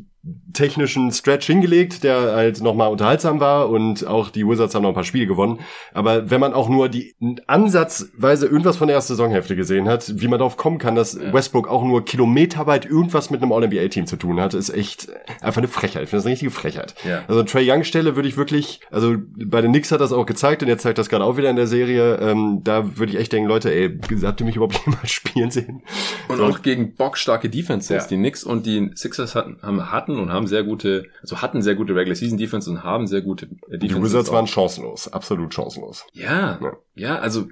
technischen 0.53 1.11
Stretch 1.11 1.47
hingelegt, 1.47 2.03
der 2.03 2.33
halt 2.33 2.61
nochmal 2.61 2.91
unterhaltsam 2.91 3.39
war 3.39 3.69
und 3.69 4.05
auch 4.05 4.29
die 4.29 4.45
Wizards 4.45 4.75
haben 4.75 4.83
noch 4.83 4.89
ein 4.89 4.95
paar 4.95 5.03
Spiele 5.03 5.25
gewonnen. 5.25 5.59
Aber 5.93 6.29
wenn 6.29 6.39
man 6.39 6.53
auch 6.53 6.69
nur 6.69 6.89
die 6.89 7.15
ansatzweise 7.47 8.45
irgendwas 8.45 8.77
von 8.77 8.87
der 8.87 8.95
ersten 8.95 9.13
Saisonhälfte 9.13 9.55
gesehen 9.55 9.87
hat, 9.87 10.21
wie 10.21 10.27
man 10.27 10.37
darauf 10.37 10.57
kommen 10.57 10.77
kann, 10.77 10.93
dass 10.93 11.13
ja. 11.13 11.33
Westbrook 11.33 11.67
auch 11.67 11.83
nur 11.83 12.05
kilometerweit 12.05 12.85
irgendwas 12.85 13.31
mit 13.31 13.41
einem 13.41 13.51
All-NBA-Team 13.51 14.05
zu 14.05 14.15
tun 14.15 14.39
hat, 14.39 14.53
ist 14.53 14.69
echt 14.69 15.09
einfach 15.41 15.57
eine 15.57 15.67
Frechheit. 15.67 16.03
Ich 16.03 16.09
finde 16.09 16.19
das 16.19 16.25
eine 16.25 16.33
richtige 16.33 16.51
Frechheit. 16.51 16.93
Ja. 17.03 17.23
Also 17.27 17.41
Trey 17.41 17.69
Young 17.69 17.83
Stelle 17.83 18.15
würde 18.15 18.29
ich 18.29 18.37
wirklich, 18.37 18.81
also 18.91 19.15
bei 19.17 19.61
den 19.61 19.71
Knicks 19.71 19.91
hat 19.91 20.01
das 20.01 20.13
auch 20.13 20.27
gezeigt 20.27 20.61
und 20.61 20.67
jetzt 20.67 20.83
zeigt 20.83 20.99
das 20.99 21.09
gerade 21.09 21.25
auch 21.25 21.37
wieder 21.37 21.49
in 21.49 21.55
der 21.55 21.67
Serie, 21.67 22.17
ähm, 22.17 22.61
da 22.63 22.97
würde 22.97 23.13
ich 23.13 23.19
echt 23.19 23.33
denken, 23.33 23.49
Leute, 23.49 23.73
ey, 23.73 23.99
habt 24.23 24.39
ihr 24.39 24.45
mich 24.45 24.55
überhaupt 24.55 24.79
jemals 24.85 25.11
spielen 25.11 25.49
sehen? 25.49 25.81
Und 26.27 26.37
so. 26.37 26.45
auch 26.45 26.61
gegen 26.61 26.93
bockstarke 26.93 27.49
Defenses. 27.49 28.03
Ja. 28.03 28.07
Die 28.07 28.17
Knicks 28.17 28.43
und 28.43 28.67
die 28.67 28.91
Sixers 28.93 29.33
hatten, 29.33 29.57
hatten 29.63 30.10
hatten 30.11 30.21
und 30.21 30.31
haben 30.31 30.47
sehr 30.47 30.63
gute, 30.63 31.05
also 31.21 31.41
hatten 31.41 31.61
sehr 31.61 31.75
gute 31.75 31.95
Regular 31.95 32.15
Season 32.15 32.37
Defense 32.37 32.69
und 32.69 32.83
haben 32.83 33.07
sehr 33.07 33.21
gute 33.21 33.45
äh, 33.45 33.77
Defense. 33.77 33.95
Die 33.95 34.03
Wizards 34.03 34.31
waren 34.31 34.47
chancenlos, 34.47 35.07
absolut 35.11 35.53
chancenlos. 35.53 36.05
Ja, 36.13 36.59
ja, 36.61 36.73
ja 36.95 37.19
also 37.19 37.47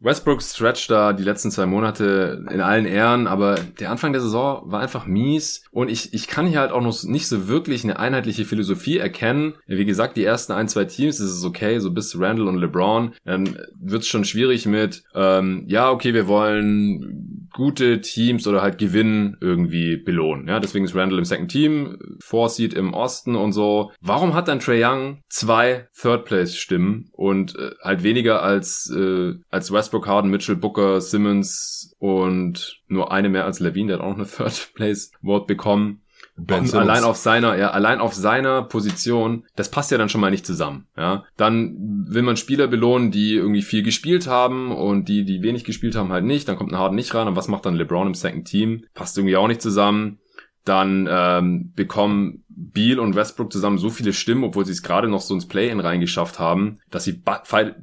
Westbrook 0.00 0.42
Stretch 0.42 0.86
da 0.88 1.14
die 1.14 1.22
letzten 1.22 1.50
zwei 1.50 1.64
Monate 1.64 2.44
in 2.50 2.60
allen 2.60 2.84
Ehren, 2.84 3.26
aber 3.26 3.54
der 3.80 3.90
Anfang 3.90 4.12
der 4.12 4.20
Saison 4.20 4.70
war 4.70 4.80
einfach 4.80 5.06
mies 5.06 5.64
und 5.70 5.88
ich, 5.88 6.12
ich 6.12 6.26
kann 6.26 6.46
hier 6.46 6.60
halt 6.60 6.72
auch 6.72 6.82
noch 6.82 7.02
nicht 7.04 7.26
so 7.26 7.48
wirklich 7.48 7.84
eine 7.84 7.98
einheitliche 7.98 8.44
Philosophie 8.44 8.98
erkennen. 8.98 9.54
Wie 9.66 9.86
gesagt, 9.86 10.18
die 10.18 10.24
ersten 10.24 10.52
ein, 10.52 10.68
zwei 10.68 10.84
Teams 10.84 11.20
ist 11.20 11.30
es 11.30 11.44
okay, 11.44 11.78
so 11.78 11.90
bis 11.90 12.20
Randall 12.20 12.48
und 12.48 12.58
LeBron, 12.58 13.14
dann 13.24 13.56
wird 13.80 14.02
es 14.02 14.08
schon 14.08 14.26
schwierig 14.26 14.66
mit, 14.66 15.04
ähm, 15.14 15.64
ja, 15.68 15.90
okay, 15.90 16.12
wir 16.12 16.28
wollen 16.28 17.23
gute 17.54 18.00
Teams 18.00 18.46
oder 18.46 18.60
halt 18.60 18.76
gewinnen 18.78 19.38
irgendwie 19.40 19.96
belohnen. 19.96 20.48
Ja, 20.48 20.60
deswegen 20.60 20.84
ist 20.84 20.94
Randall 20.94 21.18
im 21.18 21.24
Second 21.24 21.50
Team, 21.50 22.18
Four 22.20 22.50
Seed 22.50 22.74
im 22.74 22.92
Osten 22.92 23.36
und 23.36 23.52
so. 23.52 23.92
Warum 24.00 24.34
hat 24.34 24.48
dann 24.48 24.60
Trey 24.60 24.84
Young 24.84 25.20
zwei 25.28 25.88
Third 25.98 26.26
Place 26.26 26.56
Stimmen 26.56 27.08
und 27.12 27.56
äh, 27.56 27.70
halt 27.82 28.02
weniger 28.02 28.42
als 28.42 28.92
äh, 28.94 29.34
als 29.50 29.72
Westbrook, 29.72 30.06
Harden, 30.06 30.30
Mitchell, 30.30 30.56
Booker, 30.56 31.00
Simmons 31.00 31.94
und 31.98 32.82
nur 32.88 33.12
eine 33.12 33.28
mehr 33.28 33.44
als 33.44 33.60
Levine, 33.60 33.88
der 33.88 33.98
hat 33.98 34.04
auch 34.04 34.14
eine 34.14 34.26
Third 34.36 34.72
Place 34.74 35.12
Vote 35.22 35.46
bekommen. 35.46 36.03
Ben 36.36 36.68
allein 36.74 37.04
auf 37.04 37.16
seiner, 37.16 37.56
ja, 37.56 37.70
allein 37.70 38.00
auf 38.00 38.12
seiner 38.12 38.62
Position, 38.62 39.44
das 39.54 39.70
passt 39.70 39.92
ja 39.92 39.98
dann 39.98 40.08
schon 40.08 40.20
mal 40.20 40.32
nicht 40.32 40.44
zusammen, 40.44 40.88
ja. 40.96 41.24
Dann 41.36 41.76
will 42.08 42.22
man 42.22 42.36
Spieler 42.36 42.66
belohnen, 42.66 43.12
die 43.12 43.34
irgendwie 43.34 43.62
viel 43.62 43.82
gespielt 43.82 44.26
haben 44.26 44.72
und 44.72 45.08
die, 45.08 45.24
die 45.24 45.42
wenig 45.42 45.64
gespielt 45.64 45.94
haben, 45.94 46.10
halt 46.10 46.24
nicht. 46.24 46.48
Dann 46.48 46.56
kommt 46.56 46.72
ein 46.72 46.78
Harden 46.78 46.96
nicht 46.96 47.14
ran. 47.14 47.28
Und 47.28 47.36
was 47.36 47.48
macht 47.48 47.66
dann 47.66 47.76
LeBron 47.76 48.08
im 48.08 48.14
Second 48.14 48.46
Team? 48.46 48.84
Passt 48.94 49.16
irgendwie 49.16 49.36
auch 49.36 49.48
nicht 49.48 49.62
zusammen. 49.62 50.18
Dann 50.64 51.08
ähm, 51.10 51.72
bekommen 51.74 52.44
Beal 52.56 52.98
und 52.98 53.16
Westbrook 53.16 53.52
zusammen 53.52 53.78
so 53.78 53.90
viele 53.90 54.12
Stimmen, 54.12 54.44
obwohl 54.44 54.64
sie 54.64 54.72
es 54.72 54.82
gerade 54.82 55.08
noch 55.08 55.20
so 55.20 55.34
ins 55.34 55.46
Play-In 55.46 55.80
reingeschafft 55.80 56.38
haben, 56.38 56.78
dass 56.90 57.04
sie 57.04 57.22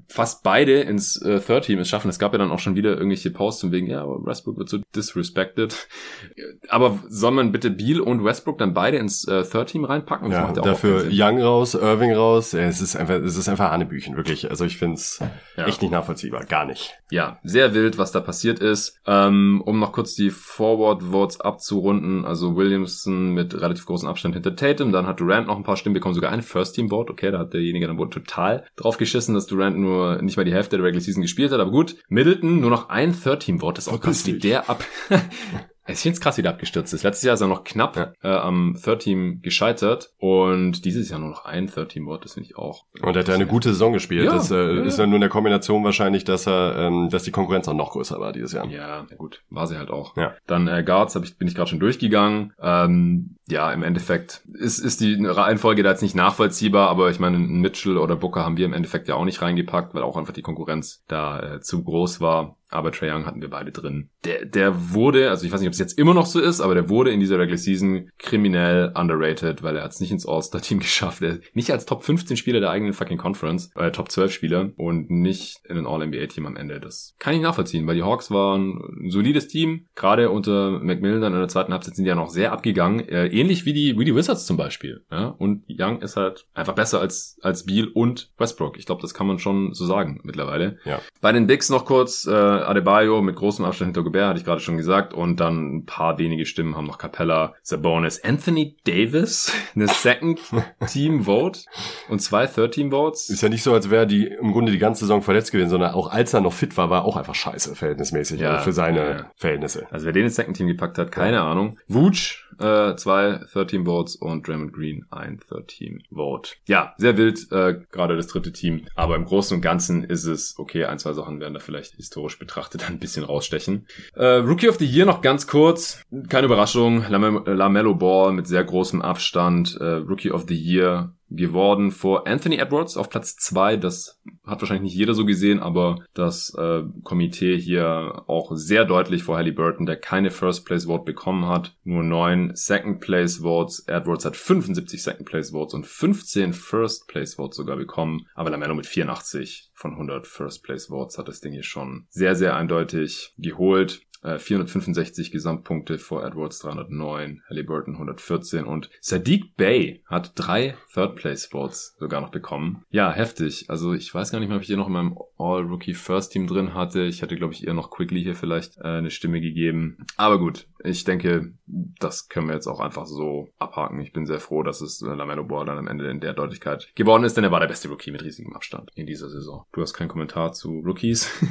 fast 0.07 0.43
beide 0.43 0.81
ins 0.81 1.21
äh, 1.21 1.39
Third 1.39 1.65
Team 1.65 1.79
es 1.79 1.89
schaffen. 1.89 2.09
Es 2.09 2.19
gab 2.19 2.31
ja 2.31 2.37
dann 2.37 2.51
auch 2.51 2.59
schon 2.59 2.75
wieder 2.75 2.91
irgendwelche 2.91 3.31
Posts 3.31 3.61
von 3.61 3.71
wegen, 3.71 3.87
ja, 3.87 4.05
Westbrook 4.05 4.57
wird 4.57 4.69
so 4.69 4.79
disrespected. 4.95 5.87
Aber 6.69 6.99
soll 7.07 7.31
man 7.31 7.51
bitte 7.51 7.69
Beal 7.69 7.99
und 7.99 8.23
Westbrook 8.23 8.57
dann 8.59 8.73
beide 8.73 8.97
ins 8.97 9.27
äh, 9.27 9.43
Third 9.43 9.69
Team 9.69 9.83
reinpacken? 9.83 10.31
ja, 10.31 10.51
dafür 10.51 11.07
Young 11.11 11.41
raus, 11.41 11.73
Irving 11.75 12.13
raus. 12.13 12.53
Es 12.53 12.81
ist 12.81 12.95
einfach, 12.95 13.15
es 13.15 13.37
ist 13.37 13.49
einfach 13.49 13.71
Hanebüchen, 13.71 14.15
wirklich. 14.15 14.49
Also 14.49 14.65
ich 14.65 14.77
finde 14.77 14.95
es 14.95 15.21
ja. 15.57 15.65
echt 15.65 15.81
nicht 15.81 15.91
nachvollziehbar, 15.91 16.45
gar 16.45 16.65
nicht. 16.65 16.93
Ja, 17.09 17.39
sehr 17.43 17.73
wild, 17.73 17.97
was 17.97 18.11
da 18.11 18.21
passiert 18.21 18.59
ist. 18.59 18.99
Ähm, 19.05 19.61
um 19.65 19.79
noch 19.79 19.91
kurz 19.91 20.15
die 20.15 20.29
Forward 20.29 21.03
Votes 21.03 21.41
abzurunden, 21.41 22.25
also 22.25 22.55
Williamson 22.71 23.33
mit 23.33 23.53
relativ 23.53 23.85
großem 23.85 24.07
Abstand 24.07 24.33
hinter 24.33 24.55
Tatum, 24.55 24.91
dann 24.91 25.05
hat 25.05 25.19
Durant 25.19 25.47
noch 25.47 25.57
ein 25.57 25.63
paar 25.63 25.77
Stimmen 25.77 25.93
bekommen, 25.93 26.15
sogar 26.15 26.31
ein 26.31 26.41
First-Team-Vote. 26.41 27.11
Okay, 27.11 27.31
da 27.31 27.39
hat 27.39 27.53
derjenige 27.53 27.87
dann 27.87 27.97
wohl 27.97 28.09
total 28.09 28.65
drauf 28.75 28.97
geschissen, 28.97 29.35
dass 29.35 29.47
Durant 29.47 29.77
nur 29.77 30.21
nicht 30.21 30.37
mal 30.37 30.45
die 30.45 30.53
Hälfte 30.53 30.77
der 30.77 30.85
Regular 30.85 31.01
Season 31.01 31.21
gespielt 31.21 31.51
hat. 31.51 31.59
Aber 31.59 31.71
gut, 31.71 31.97
Middleton 32.07 32.59
nur 32.59 32.69
noch 32.69 32.89
ein 32.89 33.13
Third-Team-Vote. 33.13 33.75
Das 33.75 33.87
ist 33.87 33.93
auch 33.93 34.01
krass, 34.01 34.25
wie 34.25 34.39
der 34.39 34.69
ab... 34.69 34.83
Ich 35.87 35.99
finde 35.99 36.15
es 36.15 36.21
krass, 36.21 36.37
wie 36.37 36.41
der 36.43 36.51
abgestürzt 36.51 36.93
ist. 36.93 37.03
Letztes 37.03 37.23
Jahr 37.23 37.33
ist 37.33 37.41
er 37.41 37.47
noch 37.47 37.63
knapp 37.63 37.97
ja. 37.97 38.13
äh, 38.23 38.37
am 38.37 38.77
Third 38.81 39.01
Team 39.01 39.41
gescheitert 39.41 40.13
und 40.17 40.85
dieses 40.85 41.09
Jahr 41.09 41.19
nur 41.19 41.29
noch 41.29 41.45
ein 41.45 41.67
Third 41.67 41.89
Team 41.89 42.05
Board, 42.05 42.23
das 42.23 42.33
finde 42.33 42.49
ich 42.49 42.57
auch. 42.57 42.85
Und 43.01 43.15
er 43.15 43.21
hat 43.21 43.27
ja 43.27 43.33
eine 43.33 43.47
gute 43.47 43.69
Saison 43.69 43.93
gespielt. 43.93 44.25
Ja, 44.25 44.33
das 44.33 44.51
äh, 44.51 44.55
ja. 44.55 44.83
ist 44.83 44.99
ja 44.99 45.07
nur 45.07 45.15
in 45.15 45.21
der 45.21 45.29
Kombination 45.29 45.83
wahrscheinlich, 45.83 46.23
dass 46.23 46.47
er, 46.47 46.75
ähm, 46.77 47.09
dass 47.09 47.23
die 47.23 47.31
Konkurrenz 47.31 47.67
auch 47.67 47.73
noch 47.73 47.91
größer 47.91 48.19
war 48.19 48.31
dieses 48.31 48.53
Jahr. 48.53 48.67
Ja, 48.67 49.05
gut, 49.17 49.43
war 49.49 49.67
sie 49.67 49.77
halt 49.77 49.89
auch. 49.89 50.15
Ja. 50.17 50.35
Dann 50.45 50.67
äh, 50.67 50.83
Guards 50.83 51.15
hab 51.15 51.23
ich, 51.23 51.37
bin 51.37 51.47
ich 51.47 51.55
gerade 51.55 51.69
schon 51.69 51.79
durchgegangen. 51.79 52.53
Ähm, 52.61 53.37
ja, 53.51 53.71
im 53.71 53.83
Endeffekt 53.83 54.41
ist, 54.53 54.79
ist 54.79 55.01
die 55.01 55.23
Reihenfolge 55.23 55.83
da 55.83 55.91
jetzt 55.91 56.01
nicht 56.01 56.15
nachvollziehbar, 56.15 56.89
aber 56.89 57.11
ich 57.11 57.19
meine, 57.19 57.37
Mitchell 57.37 57.97
oder 57.97 58.15
Booker 58.15 58.43
haben 58.43 58.57
wir 58.57 58.65
im 58.65 58.73
Endeffekt 58.73 59.07
ja 59.07 59.15
auch 59.15 59.25
nicht 59.25 59.41
reingepackt, 59.41 59.93
weil 59.93 60.03
auch 60.03 60.17
einfach 60.17 60.33
die 60.33 60.41
Konkurrenz 60.41 61.03
da 61.07 61.55
äh, 61.55 61.61
zu 61.61 61.83
groß 61.83 62.21
war 62.21 62.57
aber 62.71 62.91
Trae 62.91 63.13
Young 63.13 63.25
hatten 63.25 63.41
wir 63.41 63.49
beide 63.49 63.71
drin. 63.71 64.09
Der, 64.23 64.45
der 64.45 64.93
wurde, 64.93 65.29
also 65.29 65.45
ich 65.45 65.51
weiß 65.51 65.59
nicht, 65.59 65.67
ob 65.67 65.73
es 65.73 65.79
jetzt 65.79 65.99
immer 65.99 66.13
noch 66.13 66.25
so 66.25 66.39
ist, 66.39 66.61
aber 66.61 66.73
der 66.73 66.89
wurde 66.89 67.11
in 67.11 67.19
dieser 67.19 67.37
Regular 67.37 67.57
Season 67.57 68.09
kriminell 68.17 68.93
underrated, 68.95 69.61
weil 69.61 69.75
er 69.75 69.83
hat 69.83 69.91
es 69.91 69.99
nicht 69.99 70.11
ins 70.11 70.25
All-Star-Team 70.25 70.79
geschafft. 70.79 71.21
Er 71.21 71.39
nicht 71.53 71.71
als 71.71 71.85
Top 71.85 72.03
15 72.03 72.37
Spieler 72.37 72.61
der 72.61 72.71
eigenen 72.71 72.93
fucking 72.93 73.17
Conference, 73.17 73.71
äh, 73.75 73.91
Top 73.91 74.09
12 74.09 74.31
Spieler 74.31 74.71
und 74.77 75.11
nicht 75.11 75.59
in 75.65 75.77
ein 75.77 75.85
All-NBA-Team 75.85 76.45
am 76.45 76.55
Ende. 76.55 76.79
Das 76.79 77.15
kann 77.19 77.35
ich 77.35 77.41
nachvollziehen, 77.41 77.85
weil 77.85 77.95
die 77.95 78.03
Hawks 78.03 78.31
waren 78.31 78.79
ein 79.01 79.11
solides 79.11 79.49
Team. 79.49 79.87
Gerade 79.95 80.29
unter 80.29 80.79
McMillan 80.79 81.33
in 81.33 81.39
der 81.39 81.47
zweiten 81.49 81.73
Halbzeit 81.73 81.95
sind 81.95 82.05
die 82.05 82.09
ja 82.09 82.15
noch 82.15 82.29
sehr 82.29 82.53
abgegangen. 82.53 83.07
Äh, 83.09 83.27
ähnlich 83.41 83.65
wie 83.65 83.73
die, 83.73 83.97
wie 83.97 84.05
die 84.05 84.15
Wizards 84.15 84.45
zum 84.45 84.57
Beispiel. 84.57 85.03
Ja? 85.11 85.27
Und 85.27 85.63
Young 85.69 86.01
ist 86.01 86.15
halt 86.15 86.45
einfach 86.53 86.73
besser 86.73 86.99
als, 86.99 87.37
als 87.41 87.65
Beal 87.65 87.87
und 87.87 88.31
Westbrook. 88.37 88.77
Ich 88.77 88.85
glaube, 88.85 89.01
das 89.01 89.13
kann 89.13 89.27
man 89.27 89.39
schon 89.39 89.73
so 89.73 89.85
sagen 89.85 90.21
mittlerweile. 90.23 90.77
Ja. 90.85 91.01
Bei 91.21 91.31
den 91.31 91.47
Bigs 91.47 91.69
noch 91.69 91.85
kurz, 91.85 92.25
äh, 92.25 92.31
Adebayo 92.31 93.21
mit 93.21 93.35
großem 93.35 93.65
Abstand 93.65 93.89
hinter 93.89 94.03
Gobert, 94.03 94.29
hatte 94.29 94.39
ich 94.39 94.45
gerade 94.45 94.61
schon 94.61 94.77
gesagt. 94.77 95.13
Und 95.13 95.39
dann 95.39 95.77
ein 95.77 95.85
paar 95.85 96.17
wenige 96.17 96.45
Stimmen 96.45 96.75
haben 96.75 96.87
noch 96.87 96.97
Capella, 96.97 97.53
Sabonis, 97.61 98.23
Anthony 98.23 98.77
Davis, 98.85 99.51
eine 99.75 99.87
Second 99.87 100.39
Team 100.87 101.23
Vote 101.25 101.61
und 102.09 102.21
zwei 102.21 102.47
Third 102.47 102.73
Team 102.73 102.91
Votes. 102.91 103.29
Ist 103.29 103.41
ja 103.41 103.49
nicht 103.49 103.63
so, 103.63 103.73
als 103.73 103.89
wäre 103.89 104.07
die 104.07 104.27
im 104.27 104.53
Grunde 104.53 104.71
die 104.71 104.79
ganze 104.79 105.01
Saison 105.01 105.21
verletzt 105.21 105.51
gewesen, 105.51 105.69
sondern 105.69 105.93
auch 105.93 106.09
als 106.09 106.33
er 106.33 106.41
noch 106.41 106.53
fit 106.53 106.77
war, 106.77 106.89
war 106.89 107.05
auch 107.05 107.17
einfach 107.17 107.35
scheiße, 107.35 107.75
verhältnismäßig. 107.75 108.39
Ja, 108.39 108.51
also 108.51 108.63
für 108.65 108.73
seine 108.73 108.99
ja. 108.99 109.31
Verhältnisse. 109.35 109.87
Also 109.91 110.05
wer 110.05 110.13
den 110.13 110.25
ins 110.25 110.35
Second 110.35 110.55
Team 110.55 110.67
gepackt 110.67 110.97
hat, 110.97 111.11
keine. 111.11 111.41
Ahnung. 111.41 111.77
Wutsch, 111.87 112.45
äh, 112.61 112.95
zwei 112.95 113.41
Third 113.51 113.69
Team 113.69 113.85
Votes 113.85 114.15
und 114.15 114.47
Draymond 114.47 114.73
Green 114.73 115.05
ein 115.09 115.39
Third 115.39 115.67
Team 115.67 116.01
Vote. 116.11 116.51
Ja, 116.67 116.93
sehr 116.97 117.17
wild, 117.17 117.51
äh, 117.51 117.79
gerade 117.91 118.15
das 118.15 118.27
dritte 118.27 118.51
Team. 118.51 118.85
Aber 118.95 119.15
im 119.15 119.25
Großen 119.25 119.55
und 119.55 119.61
Ganzen 119.61 120.03
ist 120.03 120.25
es 120.25 120.55
okay. 120.57 120.85
Ein, 120.85 120.99
zwei 120.99 121.13
Sachen 121.13 121.39
werden 121.39 121.53
da 121.53 121.59
vielleicht 121.59 121.95
historisch 121.95 122.39
betrachtet 122.39 122.87
ein 122.89 122.99
bisschen 122.99 123.23
rausstechen. 123.23 123.87
Äh, 124.15 124.25
Rookie 124.25 124.69
of 124.69 124.77
the 124.77 124.85
Year 124.85 125.05
noch 125.05 125.21
ganz 125.21 125.47
kurz. 125.47 126.03
Keine 126.29 126.45
Überraschung. 126.45 127.05
Lam 127.09 127.43
Lamello 127.45 127.95
Ball 127.95 128.31
mit 128.31 128.47
sehr 128.47 128.63
großem 128.63 129.01
Abstand. 129.01 129.77
Äh, 129.79 129.83
Rookie 129.83 130.31
of 130.31 130.45
the 130.47 130.55
Year 130.55 131.13
geworden 131.31 131.91
vor 131.91 132.27
Anthony 132.27 132.57
Edwards 132.57 132.97
auf 132.97 133.09
Platz 133.09 133.35
zwei. 133.37 133.77
Das 133.77 134.21
hat 134.45 134.61
wahrscheinlich 134.61 134.91
nicht 134.91 134.97
jeder 134.97 135.13
so 135.13 135.25
gesehen, 135.25 135.59
aber 135.59 136.03
das 136.13 136.53
äh, 136.57 136.83
Komitee 137.03 137.57
hier 137.57 138.23
auch 138.27 138.51
sehr 138.53 138.85
deutlich 138.85 139.23
vor 139.23 139.37
Halliburton, 139.37 139.85
der 139.85 139.95
keine 139.95 140.29
First 140.29 140.65
Place 140.65 140.85
Vote 140.85 141.05
bekommen 141.05 141.47
hat. 141.47 141.75
Nur 141.83 142.03
neun 142.03 142.51
Second 142.53 142.99
Place 142.99 143.37
Votes. 143.37 143.85
Edwards 143.87 144.25
hat 144.25 144.35
75 144.35 145.01
Second 145.01 145.27
Place 145.27 145.51
Votes 145.51 145.73
und 145.73 145.87
15 145.87 146.53
First 146.53 147.07
Place 147.07 147.35
Votes 147.35 147.55
sogar 147.55 147.77
bekommen. 147.77 148.27
Aber 148.35 148.49
Lamello 148.49 148.75
mit 148.75 148.85
84 148.85 149.71
von 149.73 149.93
100 149.93 150.27
First 150.27 150.63
Place 150.63 150.87
Votes 150.87 151.17
hat 151.17 151.27
das 151.27 151.39
Ding 151.39 151.53
hier 151.53 151.63
schon 151.63 152.05
sehr, 152.09 152.35
sehr 152.35 152.55
eindeutig 152.55 153.33
geholt. 153.37 154.01
465 154.23 155.27
äh, 155.27 155.31
Gesamtpunkte 155.31 155.97
vor 155.97 156.23
Edwards 156.23 156.59
309, 156.59 157.41
Halliburton 157.49 157.95
114 157.95 158.65
und 158.65 158.89
Sadiq 158.99 159.55
Bay 159.55 160.03
hat 160.05 160.33
drei 160.35 160.75
Third 160.93 161.15
Place 161.15 161.45
Votes 161.47 161.95
sogar 161.99 162.21
noch 162.21 162.31
bekommen. 162.31 162.83
Ja, 162.89 163.11
heftig. 163.11 163.65
Also 163.69 163.93
ich 163.93 164.13
weiß 164.13 164.31
gar 164.31 164.39
nicht 164.39 164.49
mehr, 164.49 164.57
ob 164.57 164.61
ich 164.61 164.67
hier 164.67 164.77
noch 164.77 164.87
in 164.87 164.93
meinem 164.93 165.17
All-Rookie 165.37 165.93
First 165.93 166.33
Team 166.33 166.47
drin 166.47 166.73
hatte. 166.73 167.03
Ich 167.03 167.21
hatte, 167.21 167.35
glaube 167.35 167.53
ich, 167.53 167.65
eher 167.65 167.73
noch 167.73 167.89
Quickly 167.89 168.21
hier 168.21 168.35
vielleicht 168.35 168.77
äh, 168.77 168.83
eine 168.83 169.11
Stimme 169.11 169.41
gegeben. 169.41 169.97
Aber 170.17 170.39
gut, 170.39 170.67
ich 170.83 171.03
denke, 171.03 171.53
das 171.65 172.29
können 172.29 172.47
wir 172.47 172.55
jetzt 172.55 172.67
auch 172.67 172.79
einfach 172.79 173.05
so 173.05 173.49
abhaken. 173.57 173.99
Ich 174.01 174.13
bin 174.13 174.25
sehr 174.25 174.39
froh, 174.39 174.63
dass 174.63 174.81
es 174.81 175.01
Lamelo 175.01 175.45
Ball 175.45 175.65
dann 175.65 175.77
am 175.77 175.87
Ende 175.87 176.09
in 176.09 176.19
der 176.19 176.33
Deutlichkeit 176.33 176.91
geworden 176.95 177.23
ist, 177.23 177.37
denn 177.37 177.43
er 177.43 177.51
war 177.51 177.59
der 177.59 177.67
beste 177.67 177.89
Rookie 177.89 178.11
mit 178.11 178.23
riesigem 178.23 178.53
Abstand 178.53 178.91
in 178.95 179.07
dieser 179.07 179.29
Saison. 179.29 179.65
Du 179.71 179.81
hast 179.81 179.93
keinen 179.93 180.09
Kommentar 180.09 180.53
zu 180.53 180.79
Rookies. 180.79 181.29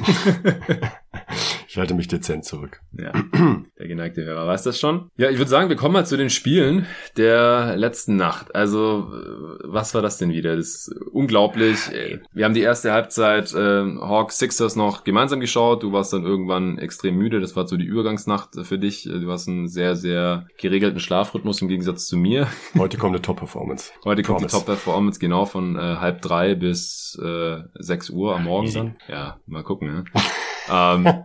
ich 1.71 1.77
halte 1.77 1.93
mich 1.93 2.09
dezent 2.09 2.43
zurück. 2.43 2.81
Ja, 2.91 3.13
der 3.79 3.87
geneigte 3.87 4.25
Hörer 4.25 4.45
weiß 4.45 4.63
das 4.63 4.77
schon. 4.77 5.09
Ja, 5.15 5.29
ich 5.29 5.37
würde 5.37 5.49
sagen, 5.49 5.69
wir 5.69 5.77
kommen 5.77 5.93
mal 5.93 6.05
zu 6.05 6.17
den 6.17 6.29
Spielen 6.29 6.85
der 7.15 7.77
letzten 7.77 8.17
Nacht. 8.17 8.53
Also, 8.53 9.09
äh, 9.13 9.63
was 9.63 9.93
war 9.93 10.01
das 10.01 10.17
denn 10.17 10.33
wieder? 10.33 10.57
Das 10.57 10.67
ist 10.67 10.95
unglaublich. 11.13 11.77
Wir 12.33 12.43
haben 12.43 12.53
die 12.53 12.59
erste 12.59 12.91
Halbzeit 12.91 13.53
äh, 13.53 13.85
Hawks 14.01 14.37
Sixers 14.39 14.75
noch 14.75 15.05
gemeinsam 15.05 15.39
geschaut. 15.39 15.81
Du 15.83 15.93
warst 15.93 16.11
dann 16.11 16.25
irgendwann 16.25 16.77
extrem 16.77 17.15
müde. 17.15 17.39
Das 17.39 17.55
war 17.55 17.65
so 17.65 17.77
die 17.77 17.85
Übergangsnacht 17.85 18.49
für 18.63 18.77
dich. 18.77 19.03
Du 19.03 19.31
hast 19.31 19.47
einen 19.47 19.69
sehr, 19.69 19.95
sehr 19.95 20.47
geregelten 20.57 20.99
Schlafrhythmus 20.99 21.61
im 21.61 21.69
Gegensatz 21.69 22.05
zu 22.05 22.17
mir. 22.17 22.47
Heute 22.77 22.97
kommt 22.97 23.15
eine 23.15 23.21
Top-Performance. 23.21 23.93
Heute 24.03 24.23
kommt 24.23 24.39
Promise. 24.39 24.57
die 24.57 24.59
Top-Performance, 24.59 25.19
genau, 25.21 25.45
von 25.45 25.77
äh, 25.77 25.79
halb 25.79 26.21
drei 26.21 26.53
bis 26.53 27.17
äh, 27.23 27.59
sechs 27.75 28.09
Uhr 28.09 28.35
am 28.35 28.43
Morgen 28.43 28.73
dann. 28.73 28.95
Ja, 29.07 29.39
mal 29.45 29.63
gucken, 29.63 29.87
ne? 29.87 30.03
ähm, 30.69 31.23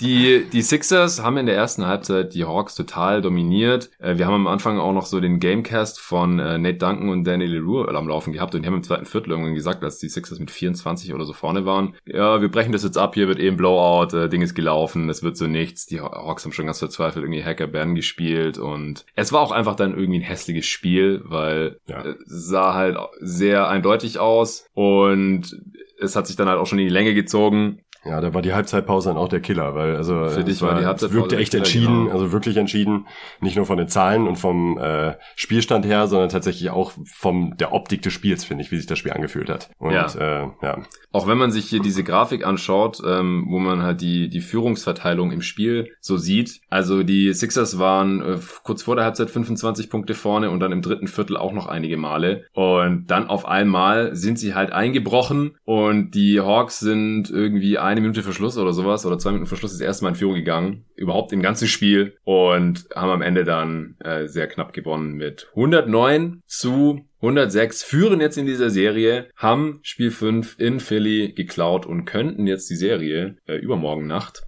die, 0.00 0.44
die 0.52 0.62
Sixers 0.62 1.22
haben 1.22 1.36
in 1.38 1.46
der 1.46 1.56
ersten 1.56 1.86
Halbzeit 1.86 2.34
die 2.34 2.44
Hawks 2.44 2.74
total 2.74 3.20
dominiert. 3.20 3.90
Äh, 3.98 4.16
wir 4.16 4.26
haben 4.26 4.34
am 4.34 4.46
Anfang 4.46 4.78
auch 4.78 4.92
noch 4.92 5.06
so 5.06 5.18
den 5.18 5.40
Gamecast 5.40 6.00
von 6.00 6.38
äh, 6.38 6.56
Nate 6.56 6.78
Duncan 6.78 7.08
und 7.08 7.24
Danny 7.24 7.46
Leroux 7.46 7.88
am 7.88 8.08
Laufen 8.08 8.32
gehabt 8.32 8.54
und 8.54 8.62
die 8.62 8.66
haben 8.66 8.76
im 8.76 8.82
zweiten 8.82 9.06
Viertel 9.06 9.30
irgendwann 9.30 9.54
gesagt, 9.54 9.82
als 9.82 9.98
die 9.98 10.08
Sixers 10.08 10.38
mit 10.38 10.50
24 10.50 11.14
oder 11.14 11.24
so 11.24 11.32
vorne 11.32 11.66
waren, 11.66 11.96
ja, 12.06 12.40
wir 12.40 12.48
brechen 12.48 12.72
das 12.72 12.84
jetzt 12.84 12.96
ab, 12.96 13.14
hier 13.14 13.26
wird 13.26 13.40
eben 13.40 13.56
Blowout, 13.56 14.16
äh, 14.16 14.28
Ding 14.28 14.42
ist 14.42 14.54
gelaufen, 14.54 15.08
es 15.08 15.22
wird 15.22 15.36
so 15.36 15.46
nichts. 15.46 15.86
Die 15.86 16.00
Hawks 16.00 16.44
haben 16.44 16.52
schon 16.52 16.66
ganz 16.66 16.78
verzweifelt 16.78 17.24
irgendwie 17.24 17.44
Hacker 17.44 17.66
Ben 17.66 17.94
gespielt 17.94 18.58
und 18.58 19.04
es 19.16 19.32
war 19.32 19.40
auch 19.40 19.52
einfach 19.52 19.74
dann 19.74 19.96
irgendwie 19.96 20.20
ein 20.20 20.22
hässliches 20.22 20.66
Spiel, 20.66 21.22
weil 21.24 21.80
ja. 21.88 22.04
äh, 22.04 22.14
sah 22.24 22.74
halt 22.74 22.96
sehr 23.20 23.68
eindeutig 23.68 24.20
aus 24.20 24.66
und 24.74 25.60
es 26.00 26.14
hat 26.14 26.26
sich 26.26 26.36
dann 26.36 26.48
halt 26.48 26.60
auch 26.60 26.66
schon 26.66 26.78
in 26.78 26.86
die 26.86 26.92
Länge 26.92 27.14
gezogen. 27.14 27.80
Ja, 28.04 28.20
da 28.20 28.32
war 28.32 28.42
die 28.42 28.54
Halbzeitpause 28.54 29.10
dann 29.10 29.18
auch 29.18 29.28
der 29.28 29.40
Killer, 29.40 29.74
weil 29.74 29.96
also 29.96 30.28
für 30.28 30.44
dich 30.44 30.62
war, 30.62 30.72
war 30.72 30.80
die 30.80 30.86
Halbzeitpause 30.86 31.18
wirkte 31.18 31.36
echt 31.36 31.54
entschieden, 31.54 32.04
genau. 32.04 32.12
also 32.12 32.32
wirklich 32.32 32.56
entschieden, 32.56 33.06
nicht 33.40 33.56
nur 33.56 33.66
von 33.66 33.76
den 33.78 33.88
Zahlen 33.88 34.26
und 34.26 34.36
vom 34.36 34.78
äh, 34.78 35.14
Spielstand 35.36 35.84
her, 35.84 36.06
sondern 36.06 36.28
tatsächlich 36.28 36.70
auch 36.70 36.92
vom 37.04 37.56
der 37.56 37.72
Optik 37.72 38.02
des 38.02 38.12
Spiels, 38.12 38.44
finde 38.44 38.64
ich, 38.64 38.70
wie 38.70 38.76
sich 38.76 38.86
das 38.86 38.98
Spiel 38.98 39.12
angefühlt 39.12 39.50
hat. 39.50 39.70
Und 39.78 39.92
ja. 39.92 40.06
Äh, 40.14 40.48
ja. 40.62 40.78
Auch 41.12 41.26
wenn 41.26 41.38
man 41.38 41.50
sich 41.50 41.66
hier 41.66 41.80
diese 41.80 42.04
Grafik 42.04 42.46
anschaut, 42.46 43.00
ähm, 43.04 43.46
wo 43.48 43.58
man 43.58 43.82
halt 43.82 44.00
die 44.00 44.28
die 44.28 44.40
Führungsverteilung 44.40 45.32
im 45.32 45.42
Spiel 45.42 45.90
so 46.00 46.16
sieht, 46.16 46.60
also 46.68 47.02
die 47.02 47.32
Sixers 47.32 47.78
waren 47.78 48.20
äh, 48.20 48.38
kurz 48.62 48.82
vor 48.82 48.94
der 48.94 49.04
Halbzeit 49.04 49.30
25 49.30 49.90
Punkte 49.90 50.14
vorne 50.14 50.50
und 50.50 50.60
dann 50.60 50.72
im 50.72 50.82
dritten 50.82 51.08
Viertel 51.08 51.36
auch 51.36 51.52
noch 51.52 51.66
einige 51.66 51.96
Male 51.96 52.44
und 52.52 53.06
dann 53.08 53.26
auf 53.26 53.46
einmal 53.46 54.14
sind 54.14 54.38
sie 54.38 54.54
halt 54.54 54.72
eingebrochen 54.72 55.56
und 55.64 56.12
die 56.12 56.40
Hawks 56.40 56.78
sind 56.78 57.30
irgendwie 57.30 57.78
eine 57.88 58.00
Minute 58.00 58.22
Verschluss 58.22 58.56
oder 58.58 58.72
sowas 58.72 59.04
oder 59.04 59.18
zwei 59.18 59.30
Minuten 59.30 59.48
Verschluss 59.48 59.72
das 59.72 59.80
erste 59.80 60.04
Mal 60.04 60.10
in 60.10 60.14
Führung 60.16 60.34
gegangen, 60.34 60.84
überhaupt 60.94 61.32
im 61.32 61.42
ganzen 61.42 61.68
Spiel 61.68 62.16
und 62.24 62.86
haben 62.94 63.10
am 63.10 63.22
Ende 63.22 63.44
dann 63.44 63.96
äh, 64.00 64.28
sehr 64.28 64.46
knapp 64.46 64.72
gewonnen 64.72 65.14
mit 65.14 65.48
109 65.54 66.42
zu 66.46 67.04
106 67.20 67.82
führen 67.82 68.20
jetzt 68.20 68.38
in 68.38 68.46
dieser 68.46 68.70
Serie, 68.70 69.28
haben 69.34 69.80
Spiel 69.82 70.10
5 70.10 70.56
in 70.58 70.78
Philly 70.78 71.32
geklaut 71.32 71.84
und 71.84 72.04
könnten 72.04 72.46
jetzt 72.46 72.70
die 72.70 72.76
Serie 72.76 73.36
äh, 73.46 73.56
übermorgen 73.56 74.06
Nacht 74.06 74.47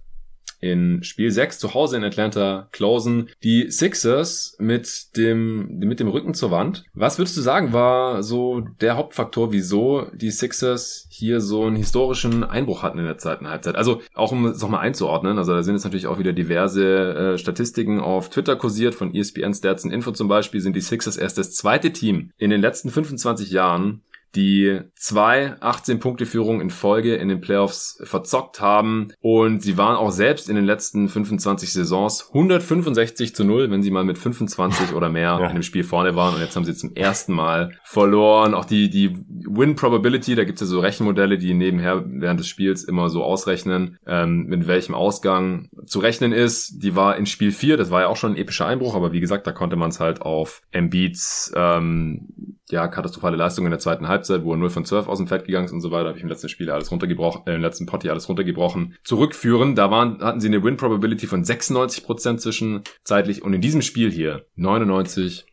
in 0.61 1.03
Spiel 1.03 1.31
6 1.31 1.59
zu 1.59 1.73
Hause 1.73 1.97
in 1.97 2.03
Atlanta 2.03 2.67
closen. 2.71 3.29
Die 3.43 3.69
Sixers 3.69 4.55
mit 4.59 5.17
dem, 5.17 5.79
mit 5.79 5.99
dem 5.99 6.07
Rücken 6.07 6.33
zur 6.33 6.51
Wand. 6.51 6.83
Was 6.93 7.17
würdest 7.17 7.35
du 7.35 7.41
sagen, 7.41 7.73
war 7.73 8.23
so 8.23 8.61
der 8.79 8.95
Hauptfaktor, 8.95 9.51
wieso 9.51 10.07
die 10.13 10.31
Sixers 10.31 11.07
hier 11.09 11.41
so 11.41 11.65
einen 11.65 11.75
historischen 11.75 12.43
Einbruch 12.43 12.83
hatten 12.83 12.99
in 12.99 13.05
der 13.05 13.17
zweiten 13.17 13.47
Halbzeit? 13.47 13.75
Also 13.75 14.01
auch 14.13 14.31
um 14.31 14.45
es 14.45 14.61
nochmal 14.61 14.81
einzuordnen, 14.81 15.37
also 15.37 15.53
da 15.53 15.63
sind 15.63 15.75
jetzt 15.75 15.83
natürlich 15.83 16.07
auch 16.07 16.19
wieder 16.19 16.33
diverse 16.33 17.33
äh, 17.33 17.37
Statistiken 17.37 17.99
auf 17.99 18.29
Twitter 18.29 18.55
kursiert, 18.55 18.95
von 18.95 19.13
ESPN 19.13 19.53
Stats 19.53 19.83
und 19.83 19.91
Info 19.91 20.11
zum 20.11 20.27
Beispiel, 20.27 20.61
sind 20.61 20.75
die 20.75 20.81
Sixers 20.81 21.17
erst 21.17 21.37
das 21.37 21.53
zweite 21.53 21.91
Team 21.91 22.31
in 22.37 22.51
den 22.51 22.61
letzten 22.61 22.89
25 22.89 23.51
Jahren, 23.51 24.01
die 24.35 24.79
zwei 24.95 25.55
18-Punkte-Führungen 25.59 26.61
in 26.61 26.69
Folge 26.69 27.15
in 27.15 27.27
den 27.27 27.41
Playoffs 27.41 27.99
verzockt 28.03 28.61
haben 28.61 29.09
und 29.19 29.61
sie 29.61 29.77
waren 29.77 29.95
auch 29.95 30.11
selbst 30.11 30.49
in 30.49 30.55
den 30.55 30.65
letzten 30.65 31.09
25 31.09 31.73
Saisons 31.73 32.27
165 32.29 33.35
zu 33.35 33.43
0, 33.43 33.71
wenn 33.71 33.83
sie 33.83 33.91
mal 33.91 34.03
mit 34.03 34.17
25 34.17 34.93
oder 34.93 35.09
mehr 35.09 35.21
ja. 35.41 35.47
in 35.47 35.55
dem 35.55 35.63
Spiel 35.63 35.83
vorne 35.83 36.15
waren 36.15 36.35
und 36.35 36.41
jetzt 36.41 36.55
haben 36.55 36.65
sie 36.65 36.75
zum 36.75 36.95
ersten 36.95 37.33
Mal 37.33 37.71
verloren. 37.83 38.53
Auch 38.53 38.65
die, 38.65 38.89
die 38.89 39.17
Win 39.27 39.75
Probability, 39.75 40.35
da 40.35 40.43
gibt 40.43 40.61
es 40.61 40.67
ja 40.67 40.67
so 40.67 40.79
Rechenmodelle, 40.79 41.37
die 41.37 41.53
nebenher 41.53 42.03
während 42.07 42.39
des 42.39 42.47
Spiels 42.47 42.83
immer 42.83 43.09
so 43.09 43.23
ausrechnen, 43.23 43.97
ähm, 44.05 44.45
mit 44.45 44.67
welchem 44.67 44.95
Ausgang 44.95 45.69
zu 45.85 45.99
rechnen 45.99 46.31
ist. 46.31 46.83
Die 46.83 46.95
war 46.95 47.17
in 47.17 47.25
Spiel 47.25 47.51
4, 47.51 47.77
das 47.77 47.91
war 47.91 48.01
ja 48.01 48.07
auch 48.07 48.17
schon 48.17 48.33
ein 48.33 48.37
epischer 48.37 48.65
Einbruch, 48.65 48.95
aber 48.95 49.11
wie 49.11 49.19
gesagt, 49.19 49.45
da 49.45 49.51
konnte 49.51 49.75
man 49.75 49.89
es 49.89 49.99
halt 49.99 50.21
auf 50.21 50.61
Embiids 50.71 51.51
ähm, 51.55 52.57
ja, 52.71 52.87
katastrophale 52.87 53.37
Leistung 53.37 53.65
in 53.65 53.71
der 53.71 53.79
zweiten 53.79 54.07
Halbzeit, 54.07 54.20
wo 54.29 54.53
er 54.53 54.57
0 54.57 54.69
von 54.69 54.85
12 54.85 55.07
aus 55.07 55.17
dem 55.17 55.27
Feld 55.27 55.45
gegangen 55.45 55.65
ist 55.65 55.71
und 55.71 55.81
so 55.81 55.91
weiter, 55.91 56.09
habe 56.09 56.17
ich 56.17 56.23
im 56.23 56.29
letzten 56.29 56.49
Spiel 56.49 56.69
alles 56.69 56.91
runtergebrochen, 56.91 57.43
äh, 57.45 57.55
im 57.55 57.61
letzten 57.61 57.85
Potti 57.85 58.09
alles 58.09 58.29
runtergebrochen, 58.29 58.95
zurückführen. 59.03 59.75
Da 59.75 59.91
waren, 59.91 60.21
hatten 60.21 60.39
sie 60.39 60.47
eine 60.47 60.63
Win 60.63 60.77
Probability 60.77 61.27
von 61.27 61.43
96% 61.43 62.37
zwischenzeitlich 62.37 63.43
und 63.43 63.53
in 63.53 63.61
diesem 63.61 63.81
Spiel 63.81 64.11
hier 64.11 64.45
99 64.55 65.45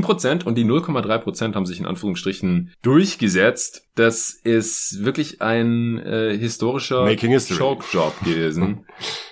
Prozent 0.00 0.46
und 0.46 0.54
die 0.54 0.64
0,3 0.64 1.18
Prozent 1.18 1.54
haben 1.54 1.66
sich 1.66 1.78
in 1.78 1.86
Anführungsstrichen 1.86 2.72
durchgesetzt. 2.82 3.86
Das 3.96 4.30
ist 4.30 5.04
wirklich 5.04 5.42
ein 5.42 5.98
äh, 5.98 6.36
historischer 6.38 7.04
Choke-Job 7.14 8.14
gewesen. 8.24 8.86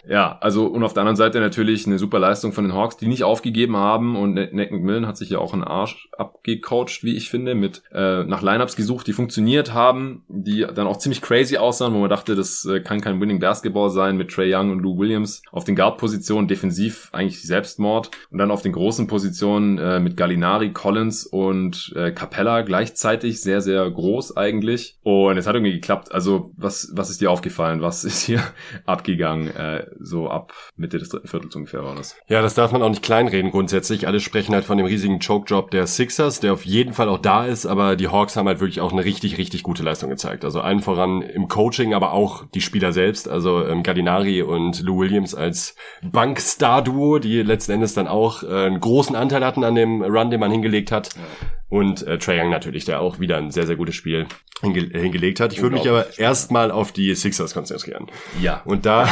ja, 0.08 0.38
also 0.40 0.66
und 0.66 0.84
auf 0.84 0.92
der 0.92 1.02
anderen 1.02 1.16
Seite 1.16 1.40
natürlich 1.40 1.86
eine 1.86 1.98
super 1.98 2.18
Leistung 2.18 2.52
von 2.52 2.64
den 2.64 2.74
Hawks, 2.74 2.96
die 2.96 3.08
nicht 3.08 3.24
aufgegeben 3.24 3.76
haben 3.76 4.16
und 4.16 4.34
Nick 4.34 4.72
McMillan 4.72 5.06
hat 5.06 5.16
sich 5.16 5.30
ja 5.30 5.38
auch 5.38 5.52
einen 5.52 5.64
Arsch 5.64 6.08
abgecoacht, 6.16 7.02
wie 7.02 7.16
ich 7.16 7.30
finde, 7.30 7.54
mit 7.54 7.82
äh, 7.92 8.24
nach 8.24 8.42
Lineups 8.42 8.76
gesucht, 8.76 9.06
die 9.06 9.12
funktioniert 9.12 9.74
haben, 9.74 10.24
die 10.28 10.66
dann 10.74 10.86
auch 10.86 10.98
ziemlich 10.98 11.22
crazy 11.22 11.56
aussahen, 11.56 11.94
wo 11.94 11.98
man 11.98 12.10
dachte, 12.10 12.34
das 12.34 12.64
äh, 12.64 12.80
kann 12.80 13.00
kein 13.00 13.20
Winning 13.20 13.40
Basketball 13.40 13.90
sein 13.90 14.16
mit 14.16 14.30
Trey 14.30 14.54
Young 14.54 14.70
und 14.70 14.80
Lou 14.80 14.98
Williams 14.98 15.42
auf 15.50 15.64
den 15.64 15.76
Guard-Positionen, 15.76 16.48
defensiv 16.48 17.10
eigentlich 17.12 17.42
Selbstmord 17.42 18.10
und 18.30 18.38
dann 18.38 18.50
auf 18.50 18.62
den 18.62 18.72
großen 18.72 19.06
Positionen 19.06 19.78
äh, 19.78 20.00
mit 20.00 20.16
Gallinari, 20.16 20.72
Collins 20.72 21.26
und 21.26 21.92
äh, 21.96 22.12
Capella 22.12 22.62
gleichzeitig 22.62 23.40
sehr, 23.40 23.60
sehr 23.60 23.90
groß 23.90 24.36
eigentlich. 24.36 24.98
Und 25.02 25.36
es 25.38 25.46
hat 25.46 25.54
irgendwie 25.54 25.74
geklappt. 25.74 26.12
Also, 26.12 26.52
was, 26.56 26.90
was 26.94 27.10
ist 27.10 27.20
dir 27.20 27.30
aufgefallen? 27.30 27.82
Was 27.82 28.04
ist 28.04 28.22
hier 28.22 28.42
abgegangen? 28.86 29.50
Äh, 29.56 29.86
so 29.98 30.28
ab 30.28 30.52
Mitte 30.76 30.98
des 30.98 31.08
dritten 31.08 31.28
Viertels 31.28 31.56
ungefähr 31.56 31.82
war 31.82 31.94
das. 31.94 32.16
Ja, 32.28 32.42
das 32.42 32.54
darf 32.54 32.72
man 32.72 32.82
auch 32.82 32.90
nicht 32.90 33.02
kleinreden 33.02 33.50
grundsätzlich. 33.50 34.06
Alle 34.06 34.20
sprechen 34.20 34.54
halt 34.54 34.64
von 34.64 34.76
dem 34.76 34.86
riesigen 34.86 35.18
Choke-Job 35.18 35.70
der 35.70 35.86
Sixers, 35.86 36.40
der 36.40 36.52
auf 36.52 36.66
jeden 36.66 36.92
Fall 36.92 37.08
auch 37.08 37.18
da 37.18 37.46
ist, 37.46 37.64
aber 37.64 37.96
die 37.96 38.08
Hawks 38.08 38.36
haben 38.36 38.48
halt 38.48 38.60
wirklich 38.60 38.80
auch 38.80 38.92
eine 38.92 39.04
richtig, 39.04 39.38
richtig 39.38 39.62
gute 39.62 39.82
Leistung 39.82 40.10
gezeigt. 40.10 40.44
Also 40.44 40.60
allen 40.60 40.80
voran 40.80 41.22
im 41.22 41.48
Coaching, 41.48 41.94
aber 41.94 42.12
auch 42.12 42.44
die 42.54 42.60
Spieler 42.60 42.92
selbst. 42.92 43.28
Also 43.28 43.64
ähm, 43.64 43.82
Gallinari 43.82 44.42
und 44.42 44.82
Lou 44.82 45.00
Williams 45.00 45.34
als 45.34 45.74
Bankstar-Duo, 46.02 47.18
die 47.18 47.42
letzten 47.42 47.72
Endes 47.72 47.94
dann 47.94 48.08
auch 48.08 48.42
äh, 48.42 48.66
einen 48.66 48.80
großen 48.80 49.16
Anteil 49.16 49.44
hatten 49.44 49.64
an 49.64 49.74
dem 49.74 50.02
Run, 50.02 50.30
den 50.30 50.40
man 50.40 50.50
hingelegt 50.50 50.92
hat. 50.92 51.14
Ja. 51.14 51.22
Und 51.68 52.06
äh, 52.06 52.18
Trae 52.18 52.40
Young 52.40 52.50
natürlich, 52.50 52.84
der 52.84 53.00
auch 53.00 53.18
wieder 53.18 53.38
ein 53.38 53.50
sehr, 53.50 53.66
sehr 53.66 53.74
gutes 53.74 53.96
Spiel 53.96 54.26
hinge 54.60 54.88
hingelegt 54.98 55.40
hat. 55.40 55.52
Ich 55.52 55.60
würde 55.62 55.74
mich 55.74 55.88
aber 55.88 56.18
erstmal 56.18 56.70
auf 56.70 56.92
die 56.92 57.14
Sixers 57.14 57.54
konzentrieren. 57.54 58.06
Ja. 58.40 58.62
Und 58.64 58.86
da... 58.86 59.08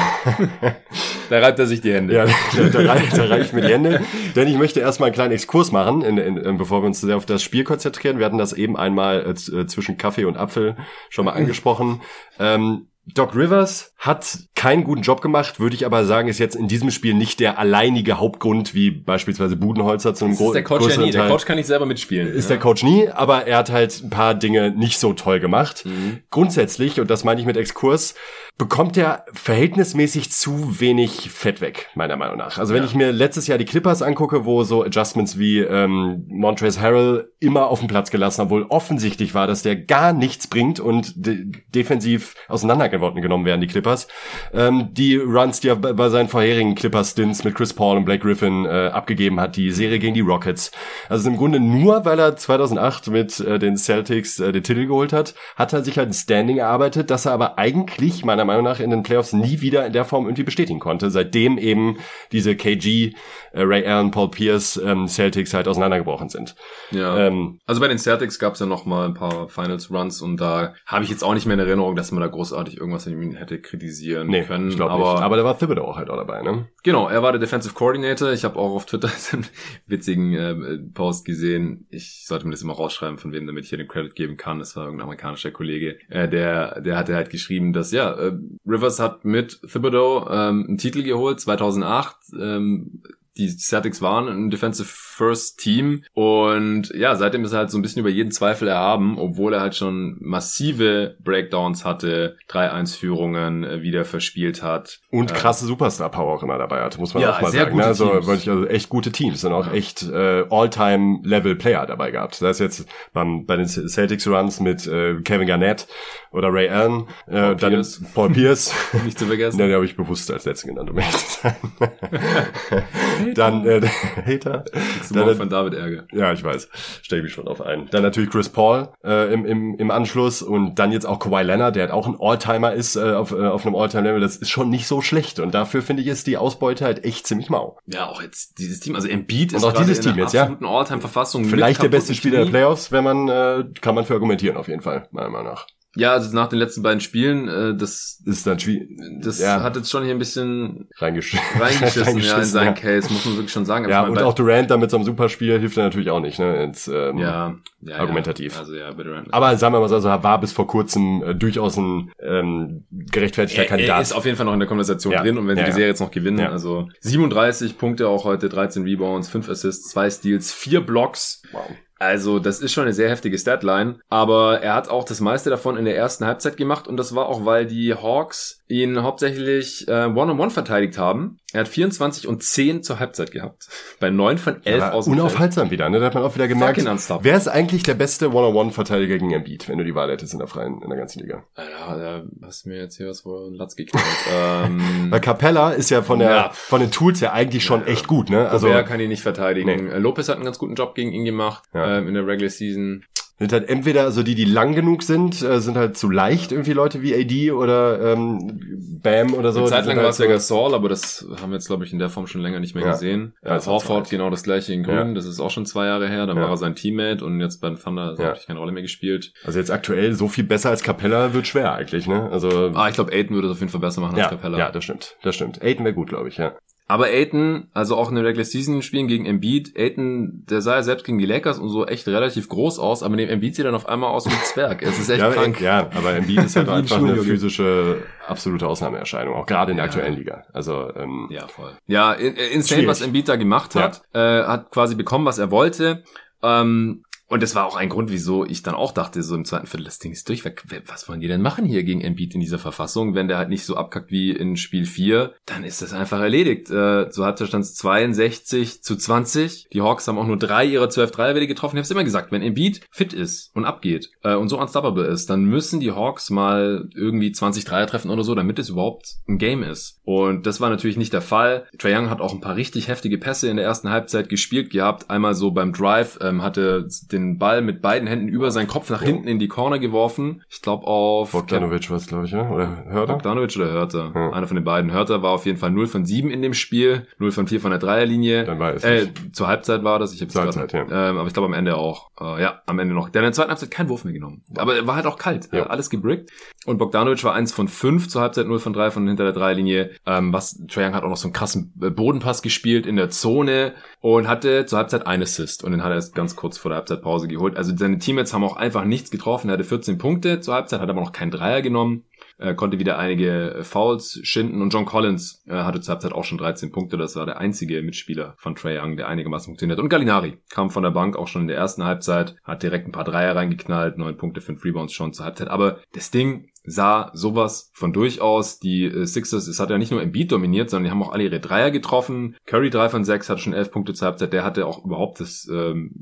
da 1.31 1.39
reibt 1.39 1.59
er 1.59 1.67
sich 1.67 1.81
die 1.81 1.93
Hände. 1.93 2.15
Ja, 2.15 2.27
da, 2.57 2.69
da, 2.69 2.93
reibt, 2.93 3.19
da 3.19 3.25
reibe 3.25 3.45
ich 3.45 3.53
mir 3.53 3.63
die 3.63 3.73
Hände. 3.73 4.01
Denn 4.37 4.47
ich 4.47 4.57
möchte 4.57 4.81
erstmal 4.81 5.09
einen 5.09 5.15
kleinen 5.15 5.33
Exkurs 5.33 5.73
machen, 5.73 6.03
in, 6.03 6.17
in, 6.17 6.57
bevor 6.57 6.83
wir 6.83 6.87
uns 6.87 7.01
sehr 7.01 7.17
auf 7.17 7.27
das 7.27 7.43
Spiel 7.43 7.65
konzentrieren. 7.65 8.19
Wir 8.19 8.27
hatten 8.27 8.39
das 8.39 8.53
eben 8.53 8.77
einmal 8.77 9.23
äh, 9.23 9.31
äh 9.31 9.67
zwischen 9.67 9.99
Kaffee 9.99 10.25
und 10.25 10.37
Apfel 10.37 10.77
schon 11.11 11.25
mal 11.25 11.33
angesprochen. 11.35 12.03
Ähm, 12.39 12.87
Doc 13.07 13.37
Rivers 13.37 13.93
hat 13.99 14.39
keinen 14.55 14.85
guten 14.85 15.03
Job 15.03 15.21
gemacht, 15.21 15.61
würde 15.61 15.77
ich 15.77 15.85
aber 15.85 16.07
sagen, 16.07 16.29
ist 16.29 16.39
jetzt 16.39 16.57
in 16.57 16.69
diesem 16.69 16.91
Spiel 16.91 17.13
nicht 17.13 17.39
der 17.39 17.59
alleinige 17.59 18.19
Hauptgrund, 18.19 18.75
wie 18.75 18.91
beispielsweise 18.91 19.57
Budenholzer 19.57 20.15
zu 20.15 20.25
einem 20.25 20.37
großen 20.37 20.55
Der 20.55 20.65
Coach 20.65 20.89
ja 20.89 21.03
nie. 21.03 21.11
Der 21.11 21.29
Coach 21.29 21.45
kann 21.45 21.57
nicht 21.57 21.67
selber 21.67 21.85
mitspielen. 21.85 22.29
Ist 22.29 22.45
ja. 22.45 22.57
der 22.57 22.59
Coach 22.61 22.83
nie, 22.83 23.09
aber 23.09 23.47
er 23.47 23.59
hat 23.59 23.71
halt 23.71 24.03
ein 24.03 24.11
paar 24.11 24.35
Dinge 24.35 24.71
nicht 24.71 24.99
so 24.99 25.13
toll 25.13 25.39
gemacht. 25.39 25.85
Mhm. 25.85 26.21
Grundsätzlich, 26.31 26.99
und 26.99 27.11
das 27.11 27.25
meine 27.25 27.41
ich 27.41 27.47
mit 27.47 27.59
Exkurs, 27.59 28.15
bekommt 28.57 28.97
er 28.97 29.25
verhältnismäßig 29.33 30.31
zu 30.31 30.81
wenig 30.81 31.31
Fett 31.31 31.61
weg, 31.61 31.89
meiner 31.97 32.17
Meinung 32.17 32.37
nach. 32.37 32.57
Also 32.57 32.73
wenn 32.73 32.85
ja. 32.85 32.89
ich 32.89 32.95
mir 32.95 33.11
letztes 33.11 33.49
Jahr 33.49 33.59
die 33.59 33.65
Clippers 33.65 34.01
angucke, 34.01 34.45
wo 34.45 34.63
so 34.63 34.85
Adjustments 34.85 35.41
wie 35.41 35.59
ähm, 35.59 36.25
Montrezl 36.29 36.81
Harrell 36.81 37.33
immer 37.41 37.67
auf 37.67 37.81
dem 37.81 37.89
Platz 37.89 38.13
gelassen, 38.13 38.43
obwohl 38.43 38.63
offensichtlich 38.69 39.35
war, 39.35 39.49
dass 39.49 39.63
der 39.63 39.75
gar 39.75 40.13
nichts 40.13 40.47
bringt 40.47 40.79
und 40.79 41.27
de 41.27 41.51
defensiv 41.75 42.37
auseinandergenommen 42.47 43.45
werden, 43.45 43.61
die 43.61 43.67
Clippers. 43.67 44.07
Ähm, 44.53 44.91
die 44.93 45.17
Runs, 45.17 45.59
die 45.59 45.69
er 45.69 45.77
bei 45.77 46.09
seinen 46.09 46.29
vorherigen 46.29 46.77
Clippers-Stints 46.77 47.43
mit 47.43 47.57
Chris 47.57 47.73
Paul 47.73 47.97
und 47.97 48.05
Blake 48.05 48.23
Griffin 48.23 48.67
äh, 48.67 48.91
abgegeben 48.93 49.41
hat, 49.41 49.57
die 49.57 49.73
Serie 49.73 49.99
gegen 49.99 50.15
die 50.15 50.21
Rockets. 50.21 50.71
Also 51.09 51.29
im 51.29 51.37
Grunde 51.37 51.59
nur, 51.59 52.05
weil 52.05 52.21
er 52.21 52.37
2008 52.37 53.09
mit 53.09 53.41
äh, 53.41 53.59
den 53.59 53.77
Celtics 53.77 54.39
äh, 54.39 54.53
den 54.53 54.63
Titel 54.63 54.87
geholt 54.87 55.13
hat, 55.13 55.35
hat 55.57 55.73
er 55.73 55.83
sich 55.83 55.99
halt 55.99 56.11
ein 56.11 56.15
Standing 56.15 56.59
erarbeitet, 56.59 57.11
dass 57.11 57.27
er 57.27 57.33
aber 57.33 57.59
eigentlich 57.59 58.25
meiner 58.25 58.44
Meinung 58.45 58.65
nach 58.65 58.81
in 58.81 58.91
den 58.91 59.03
Playoffs 59.03 59.33
nie 59.33 59.61
wieder 59.61 59.87
in 59.87 59.93
der 59.93 60.05
Form 60.05 60.27
irgendwie 60.27 60.43
bestätigen 60.43 60.81
konnte, 60.81 61.11
seitdem 61.11 61.59
eben 61.59 61.99
diese 62.33 62.57
KG, 62.57 63.13
äh, 63.53 63.63
Ray 63.63 63.87
Allen, 63.87 64.11
Paul 64.11 64.31
Pierce 64.31 64.77
ähm, 64.77 65.09
Celtics 65.09 65.55
halt 65.55 65.69
auseinandergebrochen 65.69 66.29
sind. 66.29 66.55
Ja. 66.91 67.27
Ähm, 67.27 67.61
also 67.67 67.81
bei 67.81 67.89
den 67.89 67.99
Celtics 67.99 68.39
gab 68.39 68.55
es 68.55 68.61
ja 68.61 68.67
noch 68.67 68.85
mal 68.85 69.07
ein 69.07 69.15
paar 69.15 69.49
Finals 69.49 69.91
Runs 69.91 70.23
und 70.23 70.41
da 70.41 70.75
habe 70.87 71.05
ich 71.05 71.11
jetzt 71.11 71.23
auch 71.23 71.35
nicht 71.35 71.47
mehr 71.47 71.55
in 71.55 71.61
Erinnerung, 71.61 71.97
dass 71.97 72.13
man 72.13 72.21
da 72.21 72.27
großartig 72.27 72.79
irgendwas 72.79 73.07
in 73.07 73.21
ihm 73.21 73.35
hätte 73.35 73.61
kritisieren 73.61 74.29
nee, 74.29 74.43
können. 74.43 74.71
Ich 74.71 74.81
aber, 74.81 75.15
nicht. 75.15 75.23
aber 75.23 75.37
da 75.37 75.45
war 75.45 75.59
Thibodeau 75.59 75.85
auch 75.85 75.97
halt 75.97 76.11
auch 76.11 76.17
dabei, 76.17 76.43
ne? 76.43 76.69
Genau, 76.83 77.09
er 77.09 77.23
war 77.23 77.33
der 77.33 77.41
Defensive 77.41 77.75
Coordinator. 77.75 78.33
Ich 78.33 78.45
habe 78.45 78.59
auch 78.59 78.75
auf 78.75 78.87
Twitter 78.87 79.11
einen 79.33 79.47
witzigen 79.87 80.35
äh, 80.35 80.79
Post 80.93 81.25
gesehen. 81.25 81.87
Ich 81.91 82.25
sollte 82.27 82.47
mir 82.47 82.53
das 82.53 82.63
immer 82.63 82.75
rausschreiben, 82.75 83.19
von 83.19 83.33
wem, 83.33 83.47
damit 83.47 83.65
ich 83.65 83.71
hier 83.71 83.79
den 83.79 83.89
Credit 83.89 84.15
geben 84.15 84.37
kann. 84.37 84.59
Das 84.59 84.77
war 84.77 84.85
irgendein 84.85 85.05
amerikanischer 85.05 85.51
Kollege. 85.51 85.99
Äh, 86.09 86.29
der, 86.29 86.81
der 86.81 86.97
hatte 86.97 87.15
halt 87.15 87.31
geschrieben, 87.31 87.73
dass 87.73 87.93
ja, 87.93 88.13
äh, 88.13 88.33
Rivers 88.67 89.01
hat 89.01 89.25
mit 89.25 89.61
Thibodeau 89.63 90.29
ähm, 90.29 90.67
einen 90.69 90.79
Titel 90.79 91.03
geholt, 91.03 91.41
2008. 91.41 92.17
Ähm, 92.39 93.03
die 93.37 93.49
Celtics 93.49 94.01
waren 94.01 94.29
ein 94.29 94.51
Defensive 94.51 94.89
First 94.89 95.59
Team 95.59 96.03
und 96.13 96.93
ja, 96.95 97.15
seitdem 97.17 97.45
ist 97.45 97.53
er 97.53 97.59
halt 97.59 97.71
so 97.71 97.79
ein 97.79 97.83
bisschen 97.83 98.01
über 98.01 98.11
jeden 98.11 98.31
Zweifel 98.31 98.69
erhaben, 98.69 99.19
obwohl 99.19 99.55
er 99.55 99.61
halt 99.61 99.77
schon 99.77 100.17
massive 100.21 101.17
Breakdowns 101.23 101.85
hatte, 101.85 102.37
3-1-Führungen 102.51 103.65
äh, 103.65 103.83
wieder 103.83 104.05
verspielt 104.05 104.63
hat. 104.63 105.01
Und 105.11 105.31
äh, 105.31 105.35
krasse 105.35 105.67
Superstar-Power 105.67 106.35
auch 106.35 106.43
immer 106.43 106.59
dabei 106.59 106.83
hatte, 106.83 106.99
muss 106.99 107.15
man 107.15 107.23
ja, 107.23 107.37
auch 107.37 107.41
mal 107.41 107.53
sagen. 107.53 107.77
Ne? 107.77 107.85
Also, 107.85 108.11
also 108.13 108.67
echt 108.67 108.89
gute 108.89 109.13
Teams 109.13 109.45
und 109.45 109.53
auch 109.53 109.73
echt 109.73 110.03
äh, 110.03 110.45
All-Time-Level-Player 110.51 111.87
dabei 111.87 112.11
gehabt. 112.11 112.41
Das 112.41 112.49
heißt 112.49 112.61
jetzt 112.61 112.89
beim, 113.13 113.47
bei 113.47 113.57
den 113.57 113.67
Celtics 113.67 114.27
Runs 114.27 114.61
mit 114.61 114.87
äh, 114.87 115.21
Kevin 115.23 115.47
Garnett 115.47 115.87
oder 116.35 116.53
Ray 116.53 116.69
Allen, 116.69 117.05
äh, 117.27 117.55
dann 117.55 117.73
Pierce. 117.73 118.03
Paul 118.15 118.31
Pierce. 118.31 118.75
Nicht 119.05 119.19
zu 119.19 119.27
vergessen. 119.27 119.59
Den 119.65 119.73
habe 119.73 119.85
ich 119.85 119.97
bewusst 119.97 120.31
als 120.31 120.45
letzten 120.45 120.69
genannt, 120.69 120.91
um 120.91 120.99
ehrlich 120.99 121.17
zu 121.17 121.43
sein. 121.43 121.57
dann 123.33 123.67
äh, 123.67 123.81
Hater. 124.27 124.65
Dann, 125.13 125.37
von 125.37 125.49
David 125.49 125.75
Ärger. 125.75 126.05
Ja, 126.13 126.33
ich 126.33 126.43
weiß. 126.43 126.69
Stell 127.03 127.23
mich 127.23 127.33
schon 127.33 127.47
drauf 127.47 127.61
ein. 127.61 127.89
Dann 127.91 128.03
natürlich 128.03 128.31
Chris 128.31 128.49
Paul 128.49 128.89
äh, 129.05 129.33
im, 129.33 129.47
im, 129.47 129.77
im 129.77 129.91
Anschluss 129.91 130.43
und 130.43 130.77
dann 130.79 130.93
jetzt 130.93 131.07
auch 131.07 131.19
Kawhi 131.19 131.43
Leonard, 131.43 131.77
der 131.77 131.85
halt 131.85 131.93
auch 131.93 132.07
ein 132.07 132.17
Alltimer 132.19 132.73
ist 132.73 132.97
äh, 132.97 133.13
auf, 133.13 133.33
äh, 133.33 133.47
auf 133.47 133.67
einem 133.67 133.77
Alltime-Level. 133.77 134.21
Das 134.21 134.37
ist 134.37 134.51
schon 134.51 134.71
nicht 134.71 134.87
so 134.87 135.01
schlecht 135.01 135.41
und 135.41 135.55
dafür 135.55 135.83
finde 135.83 136.03
ich 136.03 136.09
ist 136.09 136.27
die 136.27 136.37
Ausbeute 136.37 136.85
halt 136.85 137.05
echt 137.05 137.27
ziemlich 137.27 137.51
mau. 137.51 137.79
Ja, 137.87 138.07
auch 138.07 138.23
jetzt 138.23 138.59
dieses 138.59 138.81
Team, 138.81 138.95
also 138.95 139.09
Embiid 139.09 139.53
ist 139.53 139.65
und 139.65 139.71
auch 139.71 139.79
dieses 139.79 140.01
Team 140.01 140.17
jetzt, 140.17 140.35
ja. 140.35 140.57
Alltime-Verfassung. 140.61 141.45
Vielleicht 141.45 141.83
der 141.83 141.89
beste 141.89 142.15
Spieler 142.15 142.45
der 142.45 142.51
Playoffs, 142.51 142.93
wenn 142.93 143.05
man 143.05 143.29
äh, 143.29 143.65
kann 143.81 143.95
man 143.95 144.05
für 144.05 144.15
argumentieren 144.15 144.57
auf 144.57 144.69
jeden 144.69 144.83
Fall 144.83 145.09
meiner 145.11 145.31
Meinung 145.31 145.53
nach. 145.53 145.67
Ja, 145.97 146.13
also 146.13 146.35
nach 146.35 146.49
den 146.49 146.59
letzten 146.59 146.83
beiden 146.83 147.01
Spielen, 147.01 147.49
äh, 147.49 147.77
das 147.77 148.21
ist 148.25 148.47
dann 148.47 148.59
schwierig. 148.59 148.89
Das 149.21 149.39
ja. 149.39 149.63
hat 149.63 149.77
jetzt 149.77 149.91
schon 149.91 150.03
hier 150.05 150.13
ein 150.13 150.19
bisschen 150.19 150.89
reingesch 150.97 151.35
reingeschissen, 151.35 151.61
reingeschissen 151.61 152.19
ja, 152.19 152.39
in 152.39 152.45
seinen 152.45 152.67
ja. 152.67 152.73
Case, 152.73 153.13
muss 153.13 153.25
man 153.25 153.35
wirklich 153.35 153.53
schon 153.53 153.65
sagen. 153.65 153.89
Ja, 153.89 154.03
und 154.03 154.19
auch 154.19 154.35
Durant 154.35 154.71
da 154.71 154.77
mit 154.77 154.91
so 154.91 154.97
einem 154.97 155.05
Superspiel 155.05 155.59
hilft 155.59 155.77
er 155.77 155.85
natürlich 155.85 156.11
auch 156.11 156.21
nicht, 156.21 156.39
ne? 156.39 156.65
Ins, 156.65 156.89
ähm, 156.89 157.19
ja, 157.19 157.55
ja, 157.81 157.97
argumentativ. 157.97 158.55
Ja. 158.55 158.61
Also 158.61 158.75
ja, 158.75 158.91
bei 158.93 159.03
Durant. 159.05 159.33
Aber 159.33 159.57
sagen 159.57 159.75
wir 159.75 159.81
mal 159.81 159.89
so, 159.89 159.95
also 159.95 160.09
war 160.09 160.41
bis 160.41 160.53
vor 160.53 160.67
kurzem 160.67 161.23
äh, 161.23 161.35
durchaus 161.35 161.77
ein 161.77 162.11
ähm, 162.21 162.85
gerechtfertigter 162.91 163.63
er, 163.63 163.69
Kandidat. 163.69 163.99
Er 163.99 164.03
ist 164.03 164.13
auf 164.13 164.25
jeden 164.25 164.37
Fall 164.37 164.47
noch 164.47 164.55
in 164.55 164.61
der 164.61 164.69
Konversation 164.69 165.15
drin 165.15 165.39
und 165.39 165.47
wenn 165.47 165.57
sie 165.57 165.65
die 165.65 165.73
Serie 165.73 165.89
jetzt 165.89 166.01
noch 166.01 166.11
gewinnen, 166.11 166.41
also 166.41 166.89
37 167.01 167.79
Punkte 167.79 168.09
auch 168.09 168.25
heute, 168.25 168.49
13 168.49 168.83
Rebounds, 168.85 169.29
5 169.29 169.49
Assists, 169.49 169.91
2 169.91 170.11
Steals, 170.11 170.53
4 170.53 170.81
Blocks. 170.81 171.43
Wow. 171.53 171.63
Also, 171.99 172.39
das 172.39 172.61
ist 172.61 172.73
schon 172.73 172.85
eine 172.85 172.93
sehr 172.93 173.09
heftige 173.09 173.39
Statline. 173.39 173.99
Aber 174.09 174.61
er 174.61 174.75
hat 174.75 174.89
auch 174.89 175.05
das 175.05 175.21
meiste 175.21 175.51
davon 175.51 175.77
in 175.77 175.85
der 175.85 175.97
ersten 175.97 176.27
Halbzeit 176.27 176.57
gemacht 176.57 176.89
und 176.89 176.97
das 176.97 177.15
war 177.15 177.27
auch, 177.27 177.45
weil 177.45 177.67
die 177.67 177.95
Hawks 177.95 178.64
ihn 178.69 179.03
hauptsächlich 179.03 179.87
äh, 179.89 179.93
One-on-One 180.07 180.33
-on 180.33 180.39
-one 180.47 180.51
verteidigt 180.51 180.97
haben. 180.99 181.39
Er 181.53 181.61
hat 181.61 181.69
24 181.69 182.27
und 182.27 182.43
10 182.43 182.83
zur 182.83 182.99
Halbzeit 182.99 183.31
gehabt. 183.31 183.69
Bei 184.01 184.11
9 184.11 184.39
von 184.39 184.65
11 184.65 184.79
Ja, 184.81 184.93
aus 184.93 185.05
dem 185.05 185.13
unaufhaltsam 185.15 185.71
wieder, 185.71 185.89
ne? 185.91 186.01
Da 186.01 186.07
hat 186.07 186.15
man 186.15 186.23
auch 186.23 186.35
wieder 186.35 186.49
gemerkt, 186.49 186.83
wer 187.23 187.37
ist 187.37 187.49
eigentlich 187.49 187.83
der 187.83 187.95
beste 187.95 188.33
One-on-One-Verteidiger 188.33 189.19
gegen 189.19 189.33
Embiid, 189.33 189.69
wenn 189.69 189.79
du 189.79 189.85
die 189.85 189.95
Wahl 189.95 190.11
hättest 190.11 190.33
in 190.33 190.39
der 190.39 190.49
freien, 190.49 190.81
in 190.83 190.89
der 190.89 190.99
ganzen 190.99 191.21
Liga? 191.21 191.45
Ja, 191.57 191.97
da 191.97 192.25
hast 192.43 192.65
du 192.65 192.71
mir 192.71 192.79
jetzt 192.79 192.97
hier 192.97 193.09
was 193.09 193.21
vor 193.21 193.45
den 193.45 193.55
Latz 193.55 193.77
geknallt. 193.77 194.05
ähm, 194.35 195.09
Weil 195.11 195.21
Capella 195.21 195.73
ist 195.73 195.91
ja 195.91 196.03
von 196.03 196.19
der, 196.19 196.31
Ja. 196.31 196.51
von 196.53 196.81
den 196.81 196.91
Tools 196.91 197.21
her 197.21 197.33
eigentlich 197.35 197.65
schon 197.65 197.87
echt 197.87 198.07
gut, 198.07 198.31
ne? 198.31 198.49
Also, 198.49 198.69
wer 198.69 198.83
kann 198.83 198.99
ihn 199.01 199.09
nicht 199.11 199.23
verteidigen? 199.23 199.91
Äh, 199.91 199.99
Lopez 199.99 200.29
hat 200.29 200.37
einen 200.37 200.45
ganz 200.45 200.59
guten 200.59 200.75
Job 200.75 200.95
gegen 200.95 201.13
ihn 201.13 201.25
gemacht 201.25 201.65
Ja. 201.75 201.99
ähm, 201.99 202.09
in 202.09 202.15
der 202.15 202.27
Regular 202.27 202.51
Season. 202.51 203.05
Sind 203.39 203.53
halt 203.53 203.69
entweder, 203.69 204.03
also 204.05 204.23
die, 204.23 204.35
die 204.37 204.45
lang 204.45 204.75
genug 204.75 205.03
sind, 205.03 205.43
äh, 205.43 205.61
sind 205.61 205.77
halt 205.77 205.97
zu 205.97 206.09
leicht 206.09 206.53
irgendwie 206.53 206.73
Leute 206.73 207.03
wie 207.03 207.15
AD 207.15 207.51
oder, 207.51 208.13
ähm, 208.13 208.61
Bam 209.03 209.35
oder 209.35 209.53
so. 209.53 209.59
Eine 209.61 209.67
Die 209.67 209.71
Zeit 209.71 209.85
sind 209.85 209.89
lang 209.89 209.97
halt 209.99 210.05
war 210.05 210.11
es 210.11 210.19
ja 210.19 210.27
Gasol, 210.27 210.73
aber 210.75 210.89
das 210.89 211.27
haben 211.41 211.51
wir 211.51 211.57
jetzt, 211.57 211.67
glaube 211.67 211.85
ich, 211.85 211.93
in 211.93 211.99
der 211.99 212.09
Form 212.11 212.27
schon 212.29 212.41
länger 212.41 212.61
nicht 212.61 212.75
mehr 212.75 212.85
Ja. 212.85 212.93
gesehen. 212.93 213.35
Ja, 213.45 213.57
Äh, 213.57 213.61
Horford 213.61 214.09
genau 214.09 214.31
das 214.31 214.45
gleiche 214.45 214.73
in 214.73 214.85
Grün, 214.85 215.15
das 215.15 215.27
ist 215.27 215.41
auch 215.41 215.51
schon 215.51 215.67
zwei 215.67 215.87
Jahre 215.87 216.09
her, 216.09 216.27
dann 216.27 216.37
Ja. 216.37 216.45
war 216.45 216.51
er 216.51 216.57
sein 216.57 216.77
Teammate 216.77 217.25
und 217.25 217.41
jetzt 217.41 217.61
beim 217.61 217.77
Thunder 217.79 218.07
hat 218.07 218.19
Ja. 218.19 218.25
natürlich 218.27 218.47
keine 218.47 218.61
Rolle 218.61 218.73
mehr 218.73 218.83
gespielt. 218.83 219.33
Also 219.45 219.59
jetzt 219.59 219.71
aktuell 219.71 220.15
so 220.15 220.29
viel 220.29 220.45
besser 220.45 220.71
als 220.71 220.83
Capella 220.85 221.35
wird 221.35 221.47
schwer 221.49 221.75
eigentlich, 221.75 222.07
ne? 222.07 222.31
Also, 222.31 222.71
Ah, 222.75 222.89
ich 222.89 222.95
glaube, 222.95 223.13
Aiden 223.13 223.35
würde 223.35 223.49
es 223.49 223.53
auf 223.55 223.61
jeden 223.61 223.71
Fall 223.73 223.81
besser 223.81 224.01
machen 224.01 224.17
ja, 224.17 224.25
als 224.25 224.31
Capella. 224.31 224.59
ja, 224.59 224.71
das 224.71 224.85
stimmt, 224.85 225.17
das 225.23 225.35
stimmt. 225.35 225.61
Aiden 225.63 225.85
wäre 225.85 225.95
gut, 225.95 226.09
glaube 226.09 226.29
ich, 226.29 226.37
ja. 226.39 226.55
Aber 226.87 227.07
Aiton, 227.07 227.69
also 227.73 227.97
auch 227.97 228.11
in 228.11 228.15
den 228.17 228.25
Regular 228.27 228.45
Season 228.45 228.83
Spielen 228.83 229.09
gegen 229.09 229.25
Embiid, 229.25 229.73
Aiton, 229.79 230.45
der 230.51 230.61
sah 230.61 230.75
ja 230.75 230.83
selbst 230.83 231.07
gegen 231.07 231.17
die 231.19 231.25
Lakers 231.25 231.59
und 231.59 231.71
so 231.71 231.87
echt 231.87 232.07
relativ 232.07 232.49
groß 232.51 232.79
aus, 232.79 233.03
aber 233.03 233.17
neben 233.17 233.31
Embiid 233.31 233.55
sieht 233.57 233.65
er 233.65 233.71
dann 233.71 233.75
auf 233.75 233.89
einmal 233.89 234.11
aus 234.11 234.27
wie 234.27 234.33
ein 234.33 234.45
Zwerg. 234.45 234.83
Es 234.83 234.99
ist 234.99 235.09
echt 235.09 235.21
ja, 235.21 235.31
krank. 235.31 235.61
ja, 235.63 235.89
aber 235.95 236.15
Embiid 236.15 236.45
ist 236.45 236.57
halt 236.57 236.69
einfach 236.69 236.99
eine 236.99 237.17
physische, 237.17 238.03
absolute 238.29 238.67
Ausnahmeerscheinung, 238.69 239.35
auch 239.35 239.47
gerade 239.47 239.71
in 239.71 239.79
der 239.79 239.87
Ja. 239.87 239.91
aktuellen 239.91 240.17
Liga. 240.17 240.45
Also, 240.53 240.91
ähm, 240.95 241.29
Ja, 241.31 241.49
voll. 241.49 241.73
Ja, 241.87 242.13
in, 242.13 242.37
äh, 242.37 242.49
insane, 242.49 242.81
Schwierig. 242.81 242.89
was 242.89 243.01
Embiid 243.01 243.29
da 243.31 243.37
gemacht 243.37 243.75
hat. 243.75 244.03
Äh, 244.13 244.43
hat 244.45 244.71
quasi 244.71 244.95
bekommen, 244.95 245.25
was 245.25 245.39
er 245.39 245.51
wollte. 245.51 246.05
Ähm, 246.43 247.04
und 247.27 247.43
das 247.43 247.55
war 247.55 247.67
auch 247.67 247.77
ein 247.77 247.89
Grund, 247.89 248.11
wieso 248.11 248.45
ich 248.45 248.63
dann 248.63 248.75
auch 248.75 248.93
dachte, 248.93 249.23
so 249.23 249.35
im 249.35 249.45
zweiten 249.45 249.67
Viertel, 249.67 249.85
das 249.85 249.99
Ding 249.99 250.13
ist 250.13 250.29
durch. 250.29 250.45
Was 250.87 251.09
wollen 251.09 251.21
die 251.21 251.29
denn 251.29 251.41
machen 251.41 251.65
hier 251.65 251.83
gegen 251.83 252.01
Embiid 252.01 252.35
in 252.35 252.41
dieser 252.41 252.59
Verfassung? 252.59 253.15
Wenn 253.15 253.29
der 253.29 253.39
halt 253.39 253.49
nicht 253.49 253.65
so 253.65 253.77
abkackt 253.77 254.11
wie 254.11 254.31
in 254.31 254.57
Spiel 254.57 254.85
4, 254.85 255.33
dann 255.47 255.65
ist 255.65 255.83
das 255.83 255.93
einfach 255.93 256.21
erledigt. 256.21 256.69
So 256.69 257.25
hatte 257.25 257.47
stand 257.47 257.65
es 257.65 257.75
62 257.75 258.83
zu 258.83 258.97
20. 258.97 259.69
Die 259.73 259.81
Hawks 259.81 260.07
haben 260.07 260.19
auch 260.19 260.27
nur 260.27 260.39
drei 260.39 260.65
ihrer 260.65 260.91
12 260.91 261.11
Dreierwelle 261.13 261.47
getroffen. 261.47 261.77
Ich 261.77 261.85
habe 261.85 261.95
immer 261.95 262.05
gesagt, 262.05 262.31
wenn 262.31 262.43
Embiid 262.43 262.83
fit 262.91 263.13
ist 263.13 263.51
und 263.55 263.65
abgeht 263.65 264.11
äh, 264.23 264.35
und 264.35 264.49
so 264.49 264.61
unstoppable 264.61 265.07
ist, 265.07 265.31
dann 265.31 265.45
müssen 265.45 265.81
die 265.81 265.93
Hawks 265.93 266.31
mal 266.31 266.89
irgendwie 266.95 267.33
20 267.33 267.65
Dreier 267.65 267.87
treffen 267.87 268.11
oder 268.11 268.25
so, 268.25 268.35
damit 268.35 268.59
es 268.59 268.69
überhaupt 268.69 269.17
ein 269.29 269.39
Game 269.39 269.63
ist. 269.63 270.01
Und 270.05 270.47
das 270.47 270.61
war 270.61 270.71
natürlich 270.71 270.97
nicht 270.97 271.13
der 271.13 271.23
Fall. 271.23 271.67
Trae 271.79 271.97
Young 271.97 272.11
hat 272.11 272.21
auch 272.21 272.35
ein 272.35 272.41
paar 272.41 272.57
richtig 272.57 272.89
heftige 272.89 273.19
Pässe 273.19 273.49
in 273.49 273.57
der 273.57 273.65
ersten 273.65 273.91
Halbzeit 273.91 274.29
gespielt 274.29 274.71
gehabt. 274.71 275.11
Einmal 275.11 275.35
so 275.35 275.51
beim 275.51 275.73
Drive 275.73 276.19
ähm, 276.21 276.43
hatte 276.43 276.87
den 277.15 277.39
Ball 277.39 277.63
mit 277.63 277.81
beiden 277.83 278.07
Händen 278.09 278.29
über 278.29 278.51
seinen 278.51 278.67
Kopf 278.69 278.91
nach 278.91 279.03
hinten 279.03 279.29
in 279.29 279.39
die 279.39 279.49
Corner 279.49 279.79
geworfen. 279.79 280.43
Ich 280.51 280.61
glaube 280.63 280.87
auf 280.87 281.33
Bogdanovic 281.33 281.89
war 281.91 281.97
es, 281.97 282.07
glaube 282.07 282.27
ich, 282.27 282.33
ne? 282.33 282.49
oder 282.51 282.85
Hörder? 282.87 283.15
Bogdanovic 283.15 283.57
oder 283.57 283.71
Hörter. 283.73 284.13
Ja. 284.15 284.31
Einer 284.33 284.47
von 284.47 284.57
den 284.57 284.65
beiden. 284.65 284.93
Hörter 284.93 285.23
war 285.23 285.31
auf 285.33 285.47
jeden 285.47 285.59
Fall 285.59 285.71
0 285.71 285.87
von 285.87 286.05
7 286.05 286.31
in 286.31 286.43
dem 286.43 286.55
Spiel, 286.55 287.07
0 287.19 287.31
von 287.33 287.47
4 287.47 287.61
von 287.61 287.71
der 287.71 287.79
Dreierlinie. 287.79 288.45
Dann 288.45 288.59
war 288.59 288.75
es 288.75 288.85
Äh, 288.85 289.03
nicht. 289.05 289.37
zur 289.37 289.49
Halbzeit 289.49 289.85
war 289.85 289.99
das. 289.99 290.13
Ich 290.13 290.21
hab's 290.23 290.33
Zur 290.35 290.45
grad- 290.45 290.73
ja. 290.73 290.83
Ähm, 290.83 291.17
aber 291.19 291.27
ich 291.27 291.33
glaube 291.33 291.47
am 291.47 291.55
Ende 291.55 291.77
auch. 291.77 292.11
Äh, 292.21 292.43
ja, 292.43 292.63
am 292.67 292.79
Ende 292.79 292.95
noch. 292.95 293.09
Der 293.09 293.21
hat 293.23 293.25
in 293.25 293.29
der 293.31 293.33
zweiten 293.33 293.51
Halbzeit 293.51 293.71
keinen 293.71 293.89
Wurf 293.89 294.05
mehr 294.05 294.13
genommen. 294.15 294.43
Aber 294.57 294.75
er 294.77 294.87
war 294.87 294.97
halt 294.97 295.07
auch 295.07 295.19
kalt. 295.19 295.49
Ja. 295.53 295.61
Äh, 295.61 295.69
alles 295.69 295.91
gebrickt. 295.91 296.31
Und 296.67 296.79
Bogdanovic 296.79 297.23
war 297.25 297.35
1 297.35 297.53
von 297.53 297.69
5 297.69 298.09
zur 298.09 298.23
Halbzeit, 298.23 298.47
0 298.47 298.59
von 298.59 298.73
3 298.73 298.91
von 298.91 299.07
hinter 299.07 299.25
der 299.25 299.33
Dreierlinie. 299.33 299.91
Ähm, 300.07 300.33
was 300.33 300.59
Trae 300.69 300.87
Young 300.87 300.95
hat 300.95 301.05
auch 301.05 301.09
noch 301.11 301.17
so 301.17 301.29
einen 301.29 301.33
krassen 301.33 301.73
äh, 301.83 301.91
Bodenpass 301.91 302.43
gespielt 302.43 302.87
in 302.87 302.97
der 302.97 303.11
Zone 303.11 303.75
und 304.05 304.29
hatte 304.29 304.67
zur 304.67 304.81
Halbzeit 304.81 305.07
einen 305.07 305.23
Assist. 305.23 305.65
Und 305.65 305.73
den 305.73 305.83
hat 305.83 305.91
er 305.91 305.95
erst 305.95 306.15
ganz 306.15 306.37
kurz 306.37 306.59
vor 306.59 306.69
der 306.69 306.77
Halbzeitpause 306.77 307.27
geholt. 307.27 307.57
Also 307.57 307.75
seine 307.75 307.97
Teammates 307.97 308.35
haben 308.35 308.45
auch 308.45 308.57
einfach 308.57 308.85
nichts 308.85 309.11
getroffen. 309.11 309.49
Er 309.49 309.55
hatte 309.55 309.65
14 309.65 309.97
Punkte 309.97 310.41
zur 310.41 310.53
Halbzeit, 310.53 310.83
hat 310.83 310.91
aber 310.91 311.01
noch 311.01 311.13
keinen 311.13 311.31
Dreier 311.31 311.63
genommen. 311.63 312.05
Er 312.37 312.55
konnte 312.55 312.79
wieder 312.79 312.99
einige 312.99 313.61
Fouls 313.63 314.21
schinden 314.23 314.61
und 314.61 314.75
John 314.75 314.85
Collins 314.85 315.43
äh, 315.47 315.55
hatte 315.55 315.81
zur 315.81 315.93
Halbzeit 315.93 316.13
auch 316.13 316.25
schon 316.25 316.37
13 316.37 316.71
Punkte. 316.71 316.99
Das 316.99 317.17
war 317.17 317.25
der 317.25 317.39
einzige 317.39 317.81
Mitspieler 317.81 318.35
von 318.37 318.55
Trae 318.55 318.79
Young, 318.79 318.99
der 318.99 319.09
einigermaßen 319.09 319.47
funktioniert. 319.47 319.79
Und 319.79 319.89
Gallinari 319.89 320.37
kam 320.51 320.69
von 320.69 320.83
der 320.83 320.91
Bank 320.91 321.17
auch 321.17 321.29
schon 321.29 321.43
in 321.43 321.49
der 321.49 321.57
ersten 321.57 321.85
Halbzeit, 321.85 322.37
hat 322.45 322.63
direkt 322.63 322.87
ein 322.87 322.93
paar 322.93 323.05
Dreier 323.05 323.35
reingeknallt, 323.35 323.97
neun 323.97 324.19
Punkte, 324.19 324.43
fünf 324.43 324.63
Rebounds 324.67 324.93
schon 324.93 325.15
zur 325.15 325.25
Halbzeit. 325.25 325.49
Aber 325.49 325.79
das 325.95 326.11
Ding 326.11 326.51
sah 326.65 327.11
sowas 327.15 327.71
von 327.75 327.93
durchaus. 327.93 328.59
Die 328.59 328.85
äh, 328.85 329.07
Sixers, 329.07 329.47
es 329.47 329.61
hat 329.61 329.71
ja 329.71 329.79
nicht 329.79 329.91
nur 329.93 330.03
Embiid 330.03 330.33
dominiert, 330.33 330.71
sondern 330.71 330.85
die 330.85 330.91
haben 330.91 331.03
auch 331.03 331.13
alle 331.13 331.25
ihre 331.25 331.41
Dreier 331.41 331.71
getroffen. 331.71 332.37
Curry 332.47 332.71
drei 332.71 332.89
von 332.89 333.05
sechs 333.05 333.29
hatte 333.29 333.41
schon 333.41 333.53
elf 333.53 333.71
Punkte 333.71 333.93
zur 333.95 334.07
Halbzeit. 334.07 334.33
Der 334.33 334.45
hatte 334.45 334.67
auch 334.67 334.85
überhaupt 334.85 335.21
das 335.21 335.49
ähm, 335.53 335.93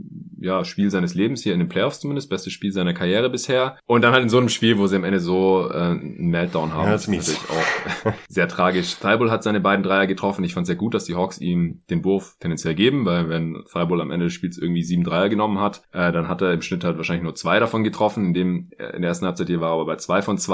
ja, 0.41 0.65
Spiel 0.65 0.91
seines 0.91 1.15
Lebens 1.15 1.43
hier 1.43 1.53
in 1.53 1.59
den 1.61 1.69
Playoffs 1.69 2.01
zumindest, 2.01 2.31
bestes 2.31 2.53
Spiel 2.53 2.73
seiner 2.73 2.95
Karriere 2.95 3.31
bisher. 3.31 3.77
Und 3.87 4.03
dann 4.03 4.13
halt 4.13 4.23
in 4.23 4.29
so 4.29 4.39
einem 4.39 4.49
Spiel, 4.49 4.79
wo 4.79 4.87
sie 4.87 4.97
am 4.97 5.05
Ende 5.05 5.21
so 5.21 5.69
äh, 5.71 5.75
einen 5.75 6.31
Meltdown 6.31 6.75
haben, 6.75 6.87
Ja, 6.87 6.93
das 6.93 7.03
ist 7.03 7.09
mies. 7.09 7.29
natürlich 7.29 7.51
auch 7.51 8.13
sehr 8.29 8.49
tragisch. 8.49 8.97
Thibault 9.01 9.31
hat 9.31 9.43
seine 9.43 9.61
beiden 9.61 9.83
Dreier 9.83 10.07
getroffen. 10.07 10.45
Ich 10.45 10.55
fand 10.55 10.67
sehr 10.67 10.77
gut, 10.77 10.95
dass 10.95 11.05
die 11.05 11.15
Hawks 11.15 11.41
ihm 11.41 11.81
den 11.91 12.05
Wurf 12.05 12.37
tendenziell 12.41 12.75
geben, 12.75 13.05
weil 13.05 13.29
wenn 13.29 13.65
Thibault 13.73 14.01
am 14.01 14.11
Ende 14.11 14.27
des 14.27 14.33
Spiels 14.35 14.59
irgendwie 14.59 14.83
sieben 14.83 15.05
Dreier 15.05 15.29
genommen 15.29 15.59
hat, 15.61 15.83
äh, 15.93 16.13
dann 16.13 16.29
hat 16.29 16.41
er 16.43 16.53
im 16.53 16.63
Schnitt 16.63 16.85
halt 16.85 16.97
wahrscheinlich 16.97 17.25
nur 17.25 17.35
zwei 17.35 17.59
davon 17.59 17.85
getroffen. 17.85 18.27
In 18.27 18.35
dem 18.35 18.71
äh, 18.79 18.95
in 18.97 19.03
der 19.03 19.09
ersten 19.09 19.27
Halbzeit 19.27 19.49
hier 19.49 19.61
war 19.61 19.71
er 19.71 19.75
aber 19.75 19.87
bei 19.87 19.97
zwei 19.97 20.23
von 20.23 20.39
zwei. 20.39 20.51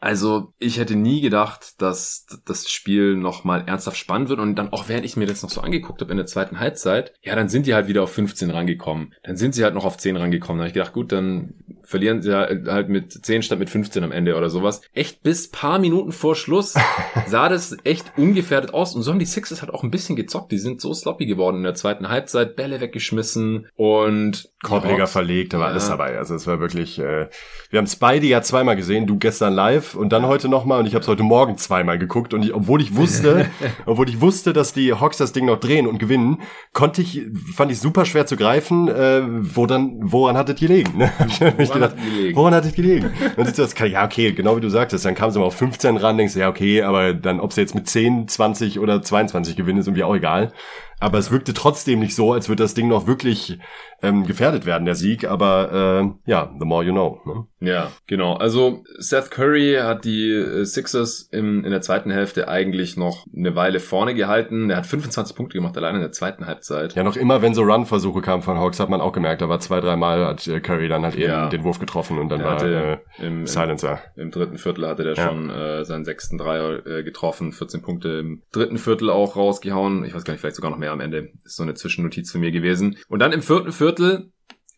Also 0.00 0.52
ich 0.58 0.78
hätte 0.78 0.96
nie 0.96 1.20
gedacht, 1.20 1.80
dass 1.80 2.26
das 2.44 2.70
Spiel 2.70 3.16
noch 3.16 3.44
mal 3.44 3.64
ernsthaft 3.66 3.96
spannend 3.96 4.28
wird 4.28 4.40
und 4.40 4.56
dann 4.56 4.72
auch 4.72 4.88
während 4.88 5.04
ich 5.04 5.16
mir 5.16 5.26
das 5.26 5.42
noch 5.42 5.50
so 5.50 5.60
angeguckt 5.60 6.00
habe 6.00 6.10
in 6.10 6.16
der 6.16 6.26
zweiten 6.26 6.60
Halbzeit, 6.60 7.12
ja, 7.22 7.34
dann 7.34 7.48
sind 7.48 7.66
die 7.66 7.74
halt 7.74 7.88
wieder 7.88 8.02
auf 8.02 8.12
15 8.12 8.50
rangekommen. 8.50 9.14
Dann 9.22 9.36
sind 9.36 9.54
sie 9.54 9.64
halt 9.64 9.74
noch 9.74 9.84
auf 9.84 9.96
10 9.96 10.16
rangekommen. 10.16 10.58
Da 10.58 10.62
habe 10.64 10.68
ich 10.68 10.74
gedacht, 10.74 10.92
gut, 10.92 11.12
dann 11.12 11.54
verlieren 11.88 12.20
sie 12.20 12.34
halt 12.36 12.90
mit 12.90 13.12
10 13.12 13.42
statt 13.42 13.58
mit 13.58 13.70
15 13.70 14.04
am 14.04 14.12
Ende 14.12 14.36
oder 14.36 14.50
sowas. 14.50 14.82
Echt 14.92 15.22
bis 15.22 15.50
paar 15.50 15.78
Minuten 15.78 16.12
vor 16.12 16.36
Schluss 16.36 16.74
sah 17.26 17.48
das 17.48 17.74
echt 17.84 18.12
ungefährdet 18.18 18.74
aus. 18.74 18.94
Und 18.94 19.02
so 19.02 19.10
haben 19.10 19.18
die 19.18 19.24
Sixers 19.24 19.62
halt 19.62 19.72
auch 19.72 19.82
ein 19.82 19.90
bisschen 19.90 20.14
gezockt. 20.14 20.52
Die 20.52 20.58
sind 20.58 20.82
so 20.82 20.92
sloppy 20.92 21.24
geworden 21.24 21.56
in 21.56 21.62
der 21.62 21.74
zweiten 21.74 22.10
Halbzeit, 22.10 22.56
Bälle 22.56 22.82
weggeschmissen 22.82 23.68
und 23.74 24.50
Korbleger 24.62 25.06
verlegt, 25.06 25.52
da 25.54 25.58
war 25.60 25.66
Ja. 25.68 25.72
alles 25.72 25.88
dabei. 25.88 26.18
Also 26.18 26.34
es 26.34 26.46
war 26.46 26.60
wirklich, 26.60 26.98
äh, 26.98 27.28
wir 27.70 27.78
haben 27.78 27.84
es 27.86 27.96
beide 27.96 28.26
ja 28.26 28.42
zweimal 28.42 28.76
gesehen, 28.76 29.06
du 29.06 29.16
gestern 29.16 29.54
live 29.54 29.94
und 29.94 30.10
dann 30.12 30.26
heute 30.26 30.48
nochmal 30.48 30.80
und 30.80 30.86
ich 30.86 30.94
habe 30.94 31.02
es 31.02 31.08
heute 31.08 31.22
Morgen 31.22 31.56
zweimal 31.56 31.98
geguckt 31.98 32.34
und 32.34 32.44
ich, 32.44 32.52
obwohl 32.52 32.82
ich 32.82 32.96
wusste, 32.96 33.46
obwohl 33.86 34.08
ich 34.10 34.20
wusste, 34.20 34.52
dass 34.52 34.72
die 34.74 34.92
Hawks 34.92 35.16
das 35.16 35.32
Ding 35.32 35.46
noch 35.46 35.60
drehen 35.60 35.86
und 35.86 35.98
gewinnen, 35.98 36.42
konnte 36.72 37.00
ich, 37.02 37.22
fand 37.54 37.70
ich 37.72 37.80
super 37.80 38.04
schwer 38.04 38.26
zu 38.26 38.36
greifen, 38.36 38.88
äh, 38.88 39.22
wo 39.26 39.66
dann, 39.66 39.96
woran 40.02 40.36
hat 40.36 40.48
es 40.50 40.58
gelegen? 40.60 40.98
Ne? 40.98 41.10
Ich 41.58 41.70
gedacht, 41.78 41.96
gelegen? 41.96 42.36
Woran 42.36 42.54
hat 42.54 42.64
es 42.64 42.72
gelegen? 42.74 43.10
Und 43.36 43.48
ich 43.48 43.54
das 43.54 43.74
ja 43.78 44.04
okay, 44.04 44.32
genau 44.32 44.56
wie 44.56 44.60
du 44.60 44.68
sagtest, 44.68 45.04
dann 45.04 45.14
kam 45.14 45.30
sie 45.30 45.38
mal 45.38 45.46
auf 45.46 45.56
15 45.56 45.96
ran, 45.96 46.16
denkst 46.16 46.34
du, 46.34 46.40
ja 46.40 46.48
okay, 46.48 46.82
aber 46.82 47.14
dann, 47.14 47.40
ob 47.40 47.52
sie 47.52 47.60
jetzt 47.60 47.74
mit 47.74 47.88
10, 47.88 48.28
20 48.28 48.78
oder 48.78 49.02
22 49.02 49.56
gewinnen, 49.56 49.78
ist 49.78 49.86
irgendwie 49.86 50.04
auch 50.04 50.14
egal. 50.14 50.52
Aber 51.00 51.18
es 51.18 51.30
wirkte 51.30 51.54
trotzdem 51.54 52.00
nicht 52.00 52.14
so, 52.14 52.32
als 52.32 52.48
würde 52.48 52.64
das 52.64 52.74
Ding 52.74 52.88
noch 52.88 53.06
wirklich 53.06 53.58
ähm, 54.02 54.24
gefährdet 54.26 54.64
werden, 54.66 54.84
der 54.84 54.94
Sieg. 54.94 55.28
Aber 55.28 56.12
äh, 56.26 56.30
ja, 56.30 56.52
the 56.58 56.64
more 56.64 56.84
you 56.84 56.92
know. 56.92 57.20
Ne? 57.26 57.68
Ja, 57.68 57.90
genau. 58.06 58.34
Also 58.34 58.84
Seth 58.98 59.30
Curry 59.32 59.76
hat 59.80 60.04
die 60.04 60.30
äh, 60.30 60.64
Sixers 60.64 61.28
im, 61.32 61.64
in 61.64 61.70
der 61.72 61.80
zweiten 61.80 62.10
Hälfte 62.10 62.46
eigentlich 62.48 62.96
noch 62.96 63.26
eine 63.36 63.56
Weile 63.56 63.80
vorne 63.80 64.14
gehalten. 64.14 64.70
Er 64.70 64.76
hat 64.76 64.86
25 64.86 65.34
Punkte 65.36 65.58
gemacht, 65.58 65.76
allein 65.76 65.96
in 65.96 66.00
der 66.00 66.12
zweiten 66.12 66.46
Halbzeit. 66.46 66.94
Ja, 66.94 67.02
noch 67.02 67.16
immer, 67.16 67.42
wenn 67.42 67.54
so 67.54 67.62
Run-Versuche 67.62 68.20
kamen 68.20 68.42
von 68.42 68.58
Hawks, 68.58 68.78
hat 68.78 68.88
man 68.88 69.00
auch 69.00 69.12
gemerkt, 69.12 69.42
da 69.42 69.48
war 69.48 69.58
zwei, 69.58 69.80
dreimal 69.80 70.24
hat 70.24 70.46
äh, 70.46 70.60
Curry 70.60 70.86
dann 70.88 71.02
halt 71.02 71.16
Ja. 71.16 71.42
eben 71.42 71.50
den 71.50 71.64
Wurf 71.64 71.80
getroffen 71.80 72.18
und 72.18 72.28
dann 72.28 72.40
Er 72.40 72.46
war 72.46 72.54
hatte 72.54 73.00
äh, 73.18 73.26
im, 73.26 73.40
im, 73.40 73.46
Silencer. 73.48 73.98
im 74.14 74.30
dritten 74.30 74.58
Viertel 74.58 74.86
hatte 74.86 75.02
der 75.02 75.14
Ja. 75.14 75.26
schon 75.28 75.50
äh, 75.50 75.84
seinen 75.84 76.04
sechsten 76.04 76.38
Dreier 76.38 76.86
äh, 76.86 77.02
getroffen, 77.02 77.50
14 77.52 77.82
Punkte 77.82 78.08
im 78.20 78.42
dritten 78.52 78.78
Viertel 78.78 79.10
auch 79.10 79.34
rausgehauen. 79.34 80.04
Ich 80.04 80.14
weiß 80.14 80.22
gar 80.22 80.34
nicht, 80.34 80.40
vielleicht 80.40 80.54
sogar 80.56 80.70
noch 80.70 80.78
mehr 80.78 80.92
am 80.92 81.00
Ende. 81.00 81.30
Ist 81.44 81.56
so 81.56 81.64
eine 81.64 81.74
Zwischennotiz 81.74 82.30
für 82.30 82.38
mir 82.38 82.52
gewesen. 82.52 82.96
Und 83.08 83.18
dann 83.18 83.32
im 83.32 83.42
vierten 83.42 83.72
Viertel 83.72 83.87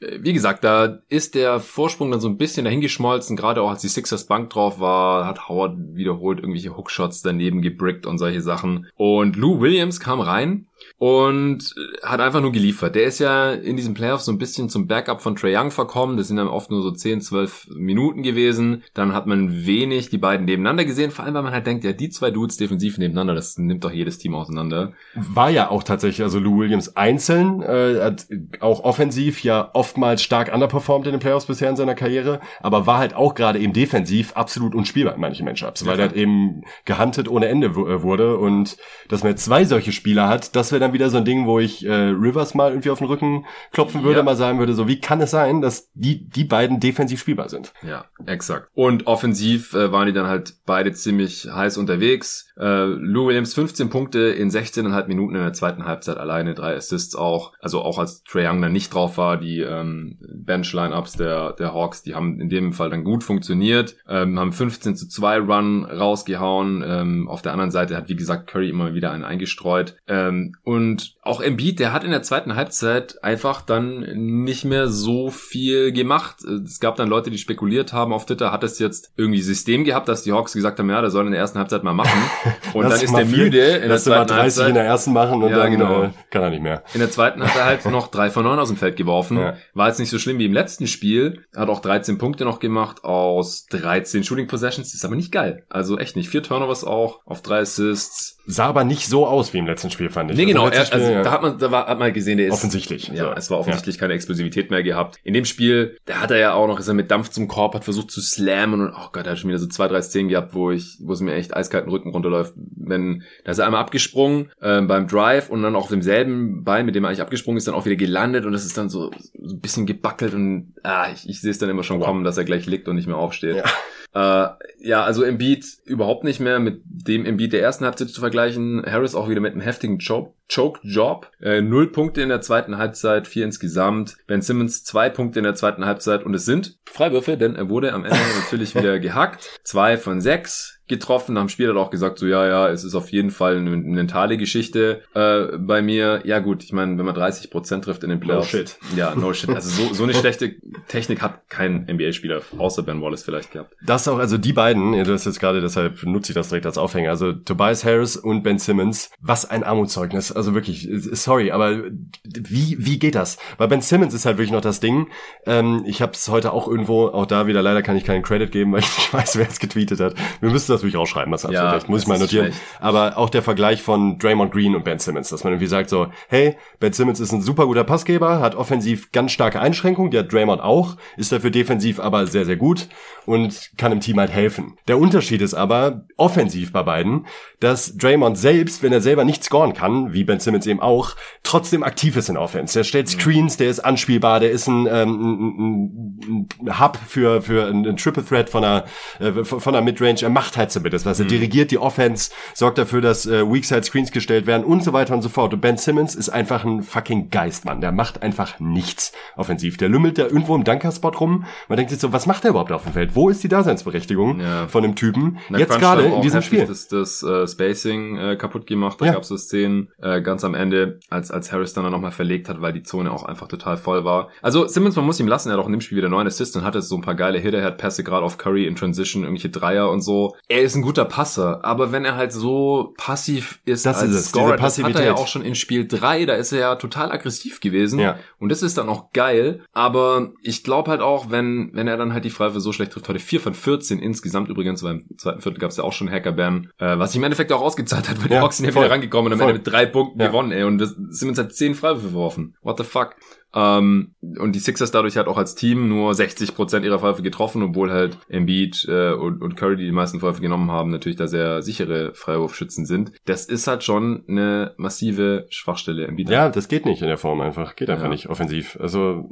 äh, 0.01 0.19
wie 0.23 0.33
gesagt, 0.33 0.65
da 0.65 1.01
ist 1.09 1.35
der 1.35 1.61
Vorsprung 1.61 2.11
dann 2.11 2.21
so 2.21 2.29
ein 2.29 2.39
bisschen 2.39 2.65
dahingeschmolzen, 2.65 3.37
gerade 3.37 3.63
auch 3.63 3.71
als 3.71 3.83
die 3.83 3.89
Sixers 3.89 4.27
Bank 4.27 4.51
drauf 4.51 4.81
war, 4.81 5.27
hat 5.27 5.49
Howard 5.49 5.77
wiederholt 5.95 6.39
irgendwelche 6.41 6.77
Hookshots 6.77 7.23
daneben 7.23 7.61
gebrickt 7.61 8.07
und 8.07 8.19
solche 8.19 8.41
Sachen. 8.41 8.89
Und 8.95 9.37
Lou 9.37 9.61
Williams 9.61 10.01
kam 10.01 10.21
rein 10.21 10.67
und 10.99 11.75
hat 12.03 12.21
einfach 12.21 12.41
nur 12.41 12.53
geliefert. 12.53 12.95
Der 12.95 13.05
ist 13.05 13.19
ja 13.19 13.53
in 13.53 13.77
diesen 13.77 13.95
Playoffs 13.95 14.27
so 14.27 14.33
ein 14.33 14.39
bisschen 14.39 14.69
zum 14.69 14.87
Backup 14.87 15.23
von 15.23 15.37
Trae 15.37 15.57
Young 15.57 15.71
verkommen. 15.71 16.17
Das 16.17 16.29
sind 16.29 16.37
dann 16.37 16.49
oft 16.49 16.71
nur 16.71 16.83
so 16.83 16.91
10, 16.91 17.21
12 17.21 17.69
Minuten 17.75 18.23
gewesen. 18.23 18.83
Dann 18.95 19.15
hat 19.15 19.27
man 19.27 19.67
wenig 19.67 20.11
die 20.11 20.19
beiden 20.19 20.47
nebeneinander 20.47 20.85
gesehen, 20.85 21.11
vor 21.11 21.25
allem 21.25 21.35
weil 21.35 21.43
man 21.43 21.53
halt 21.53 21.67
denkt, 21.67 21.85
ja, 21.85 21.93
die 21.93 22.11
zwei 22.11 22.31
Dudes 22.31 22.57
defensiv 22.57 22.99
nebeneinander, 22.99 23.35
das 23.35 23.59
nimmt 23.59 23.85
doch 23.85 23.93
jedes 23.93 24.19
Team 24.19 24.35
auseinander. 24.35 24.93
War 25.15 25.51
ja 25.51 25.71
auch 25.71 25.83
tatsächlich, 25.83 26.23
also 26.23 26.39
Lou 26.39 26.59
Williams 26.59 26.97
einzeln, 26.97 27.63
äh, 27.63 28.01
hat 28.03 28.27
auch 28.61 28.85
offensiv 28.85 29.43
ja 29.43 29.71
oftmals 29.73 30.23
stark 30.23 30.53
underperformed 30.53 31.07
in 31.07 31.13
den 31.13 31.21
Playoffs 31.21 31.47
bisher 31.47 31.71
in 31.71 31.77
seiner 31.77 31.95
Karriere, 31.95 32.41
aber 32.61 32.87
war 32.87 32.99
halt 32.99 33.15
auch 33.15 33.35
gerade 33.35 33.59
eben 33.59 33.73
defensiv 33.73 34.33
absolut 34.35 34.75
unspielbar 34.75 35.15
in 35.15 35.21
manchen 35.21 35.45
Matchups, 35.45 35.87
weil 35.87 35.99
er 35.99 36.09
halt 36.09 36.17
eben 36.17 36.63
gehuntet 36.85 37.29
ohne 37.29 37.49
Ende 37.49 37.69
äh, 37.69 38.03
wurde 38.03 38.37
und 38.37 38.77
dass 39.09 39.23
man 39.23 39.33
jetzt 39.33 39.45
zwei 39.45 39.65
solche 39.65 39.93
Spieler 39.93 40.29
hat, 40.29 40.55
das 40.57 40.70
wäre 40.73 40.81
dann 40.81 40.93
wieder 40.93 41.11
so 41.11 41.19
ein 41.19 41.25
Ding, 41.25 41.47
wo 41.47 41.59
ich 41.59 41.85
äh, 41.85 41.93
Rivers 41.93 42.55
mal 42.55 42.71
irgendwie 42.71 42.91
auf 42.91 42.99
den 42.99 43.07
Rücken 43.07 43.47
klopfen 43.73 44.03
würde, 44.03 44.19
ja. 44.19 44.23
mal 44.23 44.37
sagen 44.37 44.59
würde, 44.59 44.75
so 44.75 44.89
wie 44.89 45.01
kann 45.01 45.21
es 45.21 45.31
sein, 45.31 45.61
dass 45.61 45.91
die 45.95 46.29
die 46.29 46.45
beiden 46.45 46.81
defensiv 46.81 47.21
spielbar 47.21 47.49
sind? 47.49 47.73
Ja, 47.83 48.07
exakt. 48.27 48.69
Und 48.75 49.07
offensiv 49.07 49.75
äh, 49.75 49.93
waren 49.93 50.07
die 50.07 50.13
dann 50.13 50.27
halt 50.27 50.55
beide 50.67 50.93
ziemlich 50.93 51.49
heiß 51.53 51.79
unterwegs. 51.79 52.53
Äh, 52.59 52.85
Lou 52.85 53.29
Williams 53.29 53.55
15 53.55 53.89
Punkte 53.89 54.19
in 54.19 54.51
16,5 54.51 55.07
Minuten 55.09 55.35
in 55.35 55.43
der 55.43 55.53
zweiten 55.53 55.85
Halbzeit 55.85 56.19
alleine, 56.19 56.55
drei 56.55 56.77
Assists 56.77 57.15
auch. 57.15 57.53
Also 57.61 57.81
auch 57.83 57.99
als 57.99 58.23
Trae 58.25 58.49
Young 58.49 58.61
dann 58.61 58.73
nicht 58.73 58.93
drauf 58.93 59.17
war, 59.19 59.39
die 59.39 59.61
ähm, 59.61 60.19
Bench-Lineups 60.21 61.15
der, 61.15 61.53
der 61.55 61.75
Hawks, 61.75 62.03
die 62.03 62.15
haben 62.15 62.41
in 62.41 62.49
dem 62.49 62.73
Fall 62.73 62.91
dann 62.91 63.05
gut 63.05 63.25
funktioniert, 63.25 63.97
ähm, 64.09 64.39
haben 64.39 64.53
15 64.53 64.97
zu 64.97 65.09
2 65.09 65.39
Run 65.39 65.85
rausgehauen. 65.85 66.85
Ähm, 66.87 67.29
auf 67.29 67.43
der 67.43 67.53
anderen 67.53 67.71
Seite 67.71 67.97
hat, 67.97 68.09
wie 68.09 68.17
gesagt, 68.17 68.51
Curry 68.51 68.69
immer 68.69 68.95
wieder 68.95 69.11
einen 69.11 69.25
eingestreut. 69.25 69.97
Ähm, 70.07 70.53
und 70.71 71.17
auch 71.23 71.41
Embiid, 71.41 71.81
der 71.81 71.93
hat 71.93 72.05
in 72.05 72.13
der 72.13 72.23
zweiten 72.23 72.55
Halbzeit 72.55 73.25
einfach 73.25 73.61
dann 73.61 74.45
nicht 74.45 74.65
mehr 74.65 74.87
so 74.87 75.29
viel 75.29 75.91
gemacht. 75.91 76.45
Es 76.45 76.79
gab 76.79 76.95
dann 76.95 77.09
Leute, 77.09 77.29
die 77.29 77.39
spekuliert 77.39 77.93
haben 77.93 78.13
auf 78.13 78.25
Twitter, 78.25 78.53
hat 78.53 78.63
es 78.63 78.79
jetzt 78.79 79.11
irgendwie 79.17 79.41
System 79.41 79.83
gehabt, 79.83 80.07
dass 80.07 80.23
die 80.23 80.33
Hawks 80.33 80.53
gesagt 80.53 80.79
haben, 80.79 80.89
ja, 80.89 81.01
der 81.01 81.11
soll 81.11 81.27
in 81.27 81.33
der 81.33 81.41
ersten 81.41 81.59
Halbzeit 81.59 81.83
mal 81.83 81.93
machen. 81.93 82.23
Und 82.73 82.85
dann 82.85 83.01
ist 83.01 83.13
der 83.13 83.25
müde 83.25 83.59
in 83.59 83.89
der 83.89 83.99
zweiten 83.99 84.29
30 84.29 84.39
Halbzeit. 84.39 84.69
in 84.69 84.75
der 84.75 84.85
ersten 84.85 85.13
machen 85.13 85.43
und 85.43 85.51
ja, 85.51 85.57
dann 85.57 85.73
genau. 85.73 86.05
äh, 86.05 86.11
kann 86.31 86.43
er 86.43 86.51
nicht 86.51 86.63
mehr. 86.63 86.85
In 86.95 87.01
der 87.01 87.11
zweiten 87.11 87.43
hat 87.43 87.57
er 87.57 87.65
halt 87.65 87.85
noch 87.87 88.07
drei 88.07 88.31
von 88.31 88.45
neun 88.45 88.61
aus 88.61 88.69
dem 88.69 88.77
Feld 88.77 88.97
geworfen. 88.97 89.39
Ja. 89.39 89.57
War 89.75 89.89
jetzt 89.89 89.99
nicht 89.99 90.11
so 90.11 90.21
schlimm 90.21 90.39
wie 90.39 90.47
im 90.47 90.53
letzten 90.53 90.87
Spiel. 90.87 91.45
Hat 91.57 91.69
auch 91.69 91.81
13 91.81 92.17
Punkte 92.19 92.45
noch 92.45 92.61
gemacht 92.61 93.03
aus 93.03 93.67
13 93.71 94.23
Shooting 94.23 94.47
Possessions. 94.47 94.95
ist 94.95 95.05
aber 95.05 95.17
nicht 95.17 95.33
geil. 95.33 95.65
Also 95.69 95.99
echt 95.99 96.15
nicht. 96.15 96.29
Vier 96.29 96.45
Turnovers 96.45 96.85
auch 96.85 97.23
auf 97.25 97.43
drei 97.43 97.59
Assists 97.59 98.40
sah 98.51 98.67
aber 98.67 98.85
nicht 98.85 99.07
so 99.07 99.27
aus 99.27 99.53
wie 99.55 99.59
im 99.59 99.67
letzten 99.67 99.91
Spiel, 99.91 100.11
fand 100.11 100.31
ich. 100.31 100.37
Nee, 100.37 100.45
genau. 100.45 100.69
Er, 100.69 100.93
also, 100.93 101.11
ja. 101.11 101.23
da 101.23 101.31
hat 101.31 101.43
man, 101.43 101.59
da 101.59 101.71
war, 101.71 101.87
hat 101.87 101.99
man 101.99 102.13
gesehen, 102.13 102.39
der 102.39 102.49
ist. 102.49 102.55
Offensichtlich. 102.55 103.09
Ja, 103.09 103.25
so. 103.25 103.33
es 103.33 103.51
war 103.51 103.59
offensichtlich 103.59 103.97
ja. 103.97 104.01
keine 104.01 104.15
Explosivität 104.15 104.71
mehr 104.71 104.83
gehabt. 104.83 105.19
In 105.23 105.35
dem 105.35 105.45
Spiel, 105.45 105.97
da 106.07 106.17
hat 106.21 106.31
er 106.31 106.39
ja 106.39 106.53
auch 106.55 106.67
noch, 106.67 106.79
ist 106.79 106.89
er 106.89 106.95
mit 106.95 107.11
Dampf 107.11 107.31
zum 107.31 107.49
Korb, 107.49 107.75
hat 107.75 107.85
versucht 107.85 108.11
zu 108.11 108.21
slammen 108.21 108.81
und, 108.81 108.93
oh 108.95 109.09
Gott, 109.13 109.27
er 109.27 109.33
hat 109.33 109.39
schon 109.39 109.49
wieder 109.49 109.59
so 109.59 109.67
zwei, 109.67 109.89
drei 109.89 110.03
Szenen 110.03 110.29
gehabt, 110.29 110.55
wo 110.55 110.71
ich, 110.71 110.99
wo 111.01 111.13
es 111.13 111.21
mir 111.21 111.35
echt 111.35 111.57
eiskalten 111.57 111.91
Rücken 111.91 112.11
runterläuft. 112.11 112.55
Wenn, 112.57 113.23
da 113.45 113.53
ist 113.53 113.59
er 113.59 113.67
einmal 113.67 113.81
abgesprungen, 113.81 114.51
äh, 114.61 114.81
beim 114.83 115.07
Drive 115.07 115.51
und 115.51 115.63
dann 115.63 115.77
auch 115.77 115.85
auf 115.85 115.89
demselben 115.89 116.65
Bein, 116.65 116.87
mit 116.87 116.95
dem 116.95 117.05
er 117.05 117.09
eigentlich 117.09 117.23
abgesprungen 117.23 117.59
ist, 117.59 117.67
dann 117.67 117.75
auch 117.75 117.87
wieder 117.87 117.97
gelandet 117.97 118.45
und 118.47 118.53
das 118.53 118.65
ist 118.65 118.77
dann 118.77 118.89
so, 118.89 119.11
so 119.41 119.55
ein 119.55 119.61
bisschen 119.61 119.87
gebackelt 119.87 120.35
und, 120.35 120.75
ah, 120.83 121.07
ich, 121.13 121.29
ich 121.29 121.41
sehe 121.41 121.51
es 121.51 121.59
dann 121.59 121.71
immer 121.71 121.83
schon 121.83 122.01
wow. 122.01 122.07
kommen, 122.07 122.25
dass 122.25 122.39
er 122.39 122.45
gleich 122.45 122.67
liegt 122.67 122.89
und 122.89 122.97
nicht 122.97 123.07
mehr 123.07 123.17
aufsteht. 123.17 123.57
Ja. 123.57 123.65
Äh, 124.13 124.49
ja, 124.81 125.05
also 125.05 125.23
Embiid 125.23 125.65
überhaupt 125.85 126.25
nicht 126.25 126.41
mehr 126.41 126.59
mit 126.59 126.83
dem 126.85 127.25
Embiid 127.25 127.53
der 127.53 127.63
ersten 127.63 127.85
Halbzeit 127.85 128.09
zu 128.09 128.21
vergleichen. 128.21 128.83
Harris 128.85 129.15
auch 129.15 129.29
wieder 129.29 129.41
mit 129.41 129.53
einem 129.53 129.61
heftigen 129.61 129.99
Job. 129.99 130.35
Choke-Job. 130.53 131.31
Äh, 131.41 131.61
null 131.61 131.93
Punkte 131.93 132.23
in 132.23 132.29
der 132.29 132.41
zweiten 132.41 132.77
Halbzeit, 132.77 133.29
vier 133.29 133.45
insgesamt. 133.45 134.17
Ben 134.27 134.43
Simmons 134.43 134.83
zwei 134.83 135.09
Punkte 135.09 135.39
in 135.39 135.45
der 135.45 135.55
zweiten 135.55 135.85
Halbzeit 135.85 136.25
und 136.25 136.35
es 136.35 136.45
sind 136.45 136.79
Freiwürfe, 136.87 137.37
denn 137.37 137.55
er 137.55 137.69
wurde 137.69 137.93
am 137.93 138.05
Ende 138.05 138.19
natürlich 138.41 138.75
wieder 138.75 138.99
gehackt. 138.99 139.61
Zwei 139.63 139.97
von 139.97 140.21
sechs 140.21 140.80
getroffen, 140.91 141.39
haben 141.39 141.49
später 141.49 141.75
auch 141.77 141.91
gesagt, 141.91 142.19
so 142.19 142.27
ja, 142.27 142.47
ja, 142.47 142.69
es 142.69 142.85
ist 142.85 142.95
auf 142.95 143.11
jeden 143.11 143.31
Fall 143.31 143.57
eine 143.57 143.71
mentale 143.71 144.37
Geschichte 144.37 145.01
äh, 145.15 145.57
bei 145.57 145.81
mir. 145.81 146.21
Ja 146.25 146.41
gut, 146.41 146.63
ich 146.63 146.73
meine, 146.73 146.99
wenn 146.99 147.07
man 147.07 147.15
30 147.15 147.51
Prozent 147.51 147.85
trifft 147.85 148.05
in 148.05 148.11
den 148.11 148.21
Playoffs. 148.21 148.53
No 148.53 148.59
shit. 148.59 148.79
Ja, 148.97 149.15
no 149.15 149.33
shit. 149.35 149.49
Also 149.49 149.71
so, 149.71 149.95
so 149.95 150.03
eine 150.03 150.13
schlechte 150.13 150.57
Technik 150.89 151.23
hat 151.23 151.49
kein 151.49 151.87
NBA-Spieler, 151.91 152.43
außer 152.59 152.83
Ben 152.83 153.01
Wallace 153.01 153.23
vielleicht 153.23 153.53
gehabt. 153.53 153.75
Das 153.83 154.07
auch, 154.09 154.19
also 154.19 154.37
die 154.37 154.53
beiden, 154.53 154.93
ja, 154.93 155.05
du 155.05 155.13
hast 155.13 155.25
jetzt 155.25 155.41
gerade, 155.41 155.61
deshalb 155.61 156.03
nutze 156.03 156.33
ich 156.33 156.35
das 156.35 156.49
direkt 156.49 156.67
als 156.67 156.77
Aufhänger, 156.77 157.09
also 157.09 157.33
Tobias 157.33 157.85
Harris 157.85 158.17
und 158.17 158.43
Ben 158.43 158.59
Simmons, 158.59 159.11
was 159.21 159.49
ein 159.49 159.65
Armutszeugnis. 159.65 160.33
Also 160.33 160.55
wirklich, 160.55 160.89
sorry, 161.13 161.53
aber 161.53 161.85
wie, 162.25 162.77
wie 162.79 162.99
geht 162.99 163.15
das? 163.15 163.39
Weil 163.57 163.69
Ben 163.69 163.81
Simmons 163.81 164.13
ist 164.13 164.27
halt 164.27 164.37
wirklich 164.37 164.53
noch 164.53 164.61
das 164.61 164.81
Ding. 164.81 165.09
Ähm, 165.47 165.85
ich 165.87 166.03
habe 166.03 166.13
es 166.13 166.29
heute 166.29 166.53
auch 166.53 166.67
irgendwo, 166.69 167.07
auch 167.07 167.27
da 167.27 167.47
wieder, 167.47 167.63
leider 167.63 167.83
kann 167.83 167.97
ich 167.97 168.05
keinen 168.05 168.23
Credit 168.23 168.51
geben, 168.51 168.73
weil 168.73 168.81
ich 168.81 168.97
nicht 168.99 169.15
weiß, 169.15 169.37
wer 169.37 169.49
es 169.49 169.61
getweetet 169.61 170.01
hat. 170.01 170.15
Wir 170.41 170.51
müssen 170.51 170.73
das 170.73 170.80
das 170.81 170.85
wirklich 170.85 170.99
rausschreiben, 170.99 171.31
das 171.33 171.43
ja, 171.45 171.73
recht, 171.73 171.89
muss 171.89 172.03
ich 172.03 172.09
mal 172.09 172.19
notieren. 172.19 172.53
Aber 172.81 173.17
auch 173.17 173.31
der 173.31 173.43
Vergleich 173.43 173.83
von 173.83 174.19
Draymond 174.19 174.53
Green 174.53 174.75
und 174.75 174.85
Ben 174.85 174.99
Simmons, 174.99 175.29
dass 175.29 175.45
man 175.45 175.53
irgendwie 175.53 175.67
sagt 175.67 175.91
so, 175.91 176.09
hey, 176.29 176.57
Ben 176.79 176.93
Simmons 176.93 177.21
ist 177.21 177.33
ein 177.33 177.43
super 177.43 177.67
guter 177.67 177.85
Passgeber, 177.85 178.41
hat 178.41 178.55
offensiv 178.55 179.13
ganz 179.13 179.33
starke 179.33 179.61
Einschränkungen, 179.61 180.11
die 180.11 180.19
hat 180.19 180.33
Draymond 180.33 180.61
auch, 180.61 180.97
ist 181.17 181.33
dafür 181.33 181.51
defensiv 181.51 182.01
aber 182.01 182.27
sehr, 182.27 182.45
sehr 182.45 182.57
gut 182.57 182.89
und 183.27 183.71
kann 183.77 183.93
im 183.93 184.01
Team 184.01 184.19
halt 184.19 184.31
helfen. 184.31 184.77
Der 184.89 184.99
Unterschied 184.99 185.41
ist 185.41 185.55
aber, 185.55 186.05
offensiv 186.17 186.73
bei 186.73 186.83
beiden, 186.83 187.27
dass 187.61 187.97
Draymond 187.97 188.39
selbst, 188.39 188.83
wenn 188.83 188.93
er 188.93 189.01
selber 189.01 189.25
nicht 189.25 189.45
scoren 189.45 189.73
kann, 189.73 190.13
wie 190.13 190.25
Ben 190.25 190.41
Simmons 190.41 190.67
eben 190.67 190.81
auch, 190.81 191.17
trotzdem 191.43 191.83
aktiv 191.83 192.17
ist 192.17 192.29
in 192.29 192.37
Offense. 192.37 192.79
Der 192.79 192.85
stellt 192.85 193.07
mhm. 193.07 193.21
Screens, 193.21 193.57
der 193.57 193.71
ist 193.71 193.81
anspielbar, 193.81 194.41
der 194.41 194.51
ist 194.51 194.67
ein, 194.67 194.87
ähm, 194.91 196.19
ein, 196.21 196.49
ein 196.67 196.81
Hub 196.81 196.99
für, 197.07 197.43
für 197.43 197.67
ein, 197.67 197.97
Triple 197.97 198.25
Threat 198.25 198.51
von 198.51 198.65
einer, 198.65 198.85
äh, 199.19 199.45
von 199.45 199.75
einer 199.75 199.83
Midrange. 199.83 200.23
Er 200.23 200.31
macht 200.31 200.57
halt 200.57 200.70
zumindest 200.71 201.07
was. 201.07 201.19
Er 201.19 201.25
mhm. 201.25 201.31
dirigiert 201.31 201.71
die 201.71 201.79
Offense, 201.79 202.31
sorgt 202.55 202.79
dafür, 202.79 203.01
dass 203.01 203.27
äh, 203.27 203.47
Weakside 203.51 203.83
Screens 203.83 204.11
gestellt 204.11 204.47
werden 204.47 204.65
und 204.65 204.83
so 204.83 204.93
weiter 204.93 205.15
und 205.15 205.23
so 205.23 205.29
fort. 205.29 205.53
Und 205.53 205.61
Ben 205.61 205.77
Simmons 205.77 206.15
ist 206.15 206.29
einfach 206.29 206.65
ein 206.65 206.83
fucking 206.83 207.31
Geistmann. 207.31 207.81
Der 207.81 207.93
macht 207.93 208.23
einfach 208.23 208.61
nichts 208.61 209.13
offensiv. 209.37 209.77
Der 209.77 209.89
lümmelt 209.89 210.19
da 210.19 210.25
irgendwo 210.25 210.55
im 210.55 210.65
Dunkerspot 210.65 211.21
rum. 211.21 211.45
Man 211.69 211.77
denkt 211.77 211.91
sich 211.91 212.01
so, 212.01 212.13
was 212.13 212.27
macht 212.27 212.45
der 212.45 212.51
überhaupt 212.51 212.73
auf 212.73 212.85
dem 212.85 212.93
Feld? 212.93 213.15
Wo 213.15 213.29
ist 213.29 213.43
die 213.43 213.49
Daseinsberechtigung 213.49 214.41
ja. 214.41 214.69
von 214.69 214.83
dem 214.83 214.95
Typen? 214.95 215.39
Na, 215.49 215.59
Jetzt 215.59 215.79
gerade 215.79 216.05
in 216.05 216.23
diesem 216.23 216.43
Spiel. 216.43 216.67
Das, 216.67 216.89
das 216.89 217.23
äh, 217.23 217.47
Spacing 217.47 218.17
äh, 218.17 218.37
kaputt 218.37 218.67
gemacht. 218.67 219.01
Da 219.01 219.07
ja. 219.07 219.13
gab 219.13 219.23
es 219.23 219.29
so 219.29 219.37
Szenen 219.37 219.89
äh, 220.01 220.23
ganz 220.23 220.45
am 220.45 220.55
Ende, 220.55 221.01
als, 221.11 221.31
als 221.31 221.53
Harris 221.53 221.73
dann 221.73 221.91
nochmal 221.91 222.13
verlegt 222.13 222.49
hat, 222.49 222.61
weil 222.61 222.73
die 222.73 222.83
Zone 222.83 223.11
auch 223.11 223.25
einfach 223.25 223.49
total 223.49 223.77
voll 223.77 224.05
war. 224.05 224.29
Also 224.43 224.67
Simmons, 224.67 224.97
man 224.97 225.05
muss 225.05 225.21
ihm 225.21 225.29
lassen, 225.29 225.49
er 225.49 225.55
hat 225.55 225.61
auch 225.61 225.67
in 225.67 225.73
dem 225.73 225.81
Spiel 225.81 225.99
wieder 225.99 226.09
neun 226.09 226.27
Assists 226.27 226.57
und 226.57 226.65
hatte 226.65 226.83
so 226.83 226.97
ein 226.97 227.03
paar 227.03 227.15
geile 227.15 227.39
Hitter, 227.39 227.59
er 227.59 227.65
hat 227.65 227.79
Pässe 227.79 228.05
gerade 228.05 228.25
auf 228.25 228.39
Curry 228.39 228.67
in 228.67 228.77
Transition, 228.77 229.23
irgendwelche 229.23 229.51
Dreier 229.51 229.91
und 229.91 230.03
so. 230.03 230.37
Er 230.51 230.63
ist 230.63 230.75
ein 230.75 230.83
guter 230.83 231.05
Passer, 231.05 231.65
aber 231.65 231.93
wenn 231.93 232.05
er 232.05 232.17
halt 232.17 232.33
so 232.33 232.93
passiv 232.97 233.61
ist 233.67 233.87
das 233.87 233.99
als 233.99 234.11
ist 234.11 234.25
Scorer, 234.31 234.57
das 234.57 234.83
hat 234.83 234.97
er 234.97 235.05
ja 235.05 235.15
auch 235.15 235.29
schon 235.29 235.43
in 235.43 235.55
Spiel 235.55 235.87
drei, 235.87 236.25
da 236.25 236.35
ist 236.35 236.51
er 236.51 236.59
ja 236.59 236.75
total 236.75 237.13
aggressiv 237.13 237.61
gewesen. 237.61 238.01
Ja. 238.01 238.19
Und 238.41 238.51
das 238.51 238.65
ist 238.65 238.77
dann 238.77 238.89
auch 238.89 239.13
geil, 239.13 239.63
aber 239.73 240.33
ich 240.43 240.65
glaube 240.65 240.91
halt 240.91 241.03
auch, 241.03 241.31
wenn, 241.31 241.71
wenn 241.73 241.87
er 241.87 241.97
dann 241.97 242.13
halt 242.13 242.25
die 242.25 242.31
Freiwürfe 242.31 242.59
so 242.59 242.73
schlecht 242.73 242.91
trifft, 242.91 243.09
heute 243.09 243.21
vier 243.21 243.41
von 243.41 243.55
14 243.55 244.01
insgesamt 244.01 244.49
übrigens, 244.49 244.83
weil 244.83 245.05
im 245.09 245.19
zweiten 245.19 245.41
Viertel 245.41 245.61
gab 245.61 245.71
es 245.71 245.77
ja 245.77 245.85
auch 245.85 245.93
schon 245.93 246.11
Hacker-Bam, 246.11 246.71
äh, 246.79 246.99
was 246.99 247.13
sich 247.13 247.19
im 247.19 247.25
Endeffekt 247.25 247.53
auch 247.53 247.61
ausgezahlt 247.61 248.09
hat, 248.09 248.21
weil 248.21 248.31
die 248.31 248.39
Hawks 248.41 248.57
sind 248.57 248.67
ja 248.67 248.75
wieder 248.75 248.91
rangekommen 248.91 249.33
und 249.33 249.41
am 249.41 249.49
Ende 249.49 249.63
mit 249.63 249.73
drei 249.73 249.87
Punkten 249.87 250.19
ja. 250.19 250.27
gewonnen, 250.27 250.51
ey, 250.51 250.65
und 250.65 250.79
das 250.79 250.97
sind 251.11 251.29
uns 251.29 251.39
halt 251.39 251.55
zehn 251.55 251.77
Freiwürfe 251.77 252.09
geworfen. 252.09 252.57
What 252.63 252.77
the 252.77 252.85
fuck? 252.85 253.15
Ähm, 253.55 254.15
und 254.21 254.53
die 254.53 254.61
Sixers 254.61 254.91
dadurch 254.91 255.17
halt 255.17 255.27
auch 255.27 255.39
als 255.39 255.55
Team 255.55 255.89
nur 255.89 256.13
60% 256.13 256.85
ihrer 256.85 256.99
Freiwürfe 256.99 257.23
getroffen, 257.23 257.63
obwohl 257.63 257.91
halt 257.91 258.17
Embiid 258.29 258.87
äh, 258.89 259.13
und, 259.13 259.43
und 259.43 259.57
Curry, 259.57 259.77
die 259.77 259.85
die 259.87 259.93
meisten 259.93 260.21
Freiwürfe 260.21 260.41
genommen 260.41 260.71
haben, 260.71 260.91
natürlich 260.91 261.17
da 261.17 261.27
sehr 261.27 261.63
sichere 261.63 262.15
Freiwurfschützen 262.15 262.87
sind. 262.87 263.13
Das 263.25 263.47
ist 263.47 263.67
halt 263.67 263.83
schon 263.83 264.25
eine 264.29 264.75
massive 264.77 265.47
Schwachstelle. 265.51 266.07
Embiid 266.07 266.31
ja, 266.31 266.49
das 266.49 266.69
geht 266.69 266.87
nicht 266.87 267.03
in 267.03 267.09
der 267.09 267.19
Form 267.19 267.41
einfach. 267.41 267.75
Geht 267.75 267.91
einfach 267.91 268.05
ja. 268.05 268.11
nicht 268.11 268.29
offensiv. 268.29 268.79
Also 268.81 269.29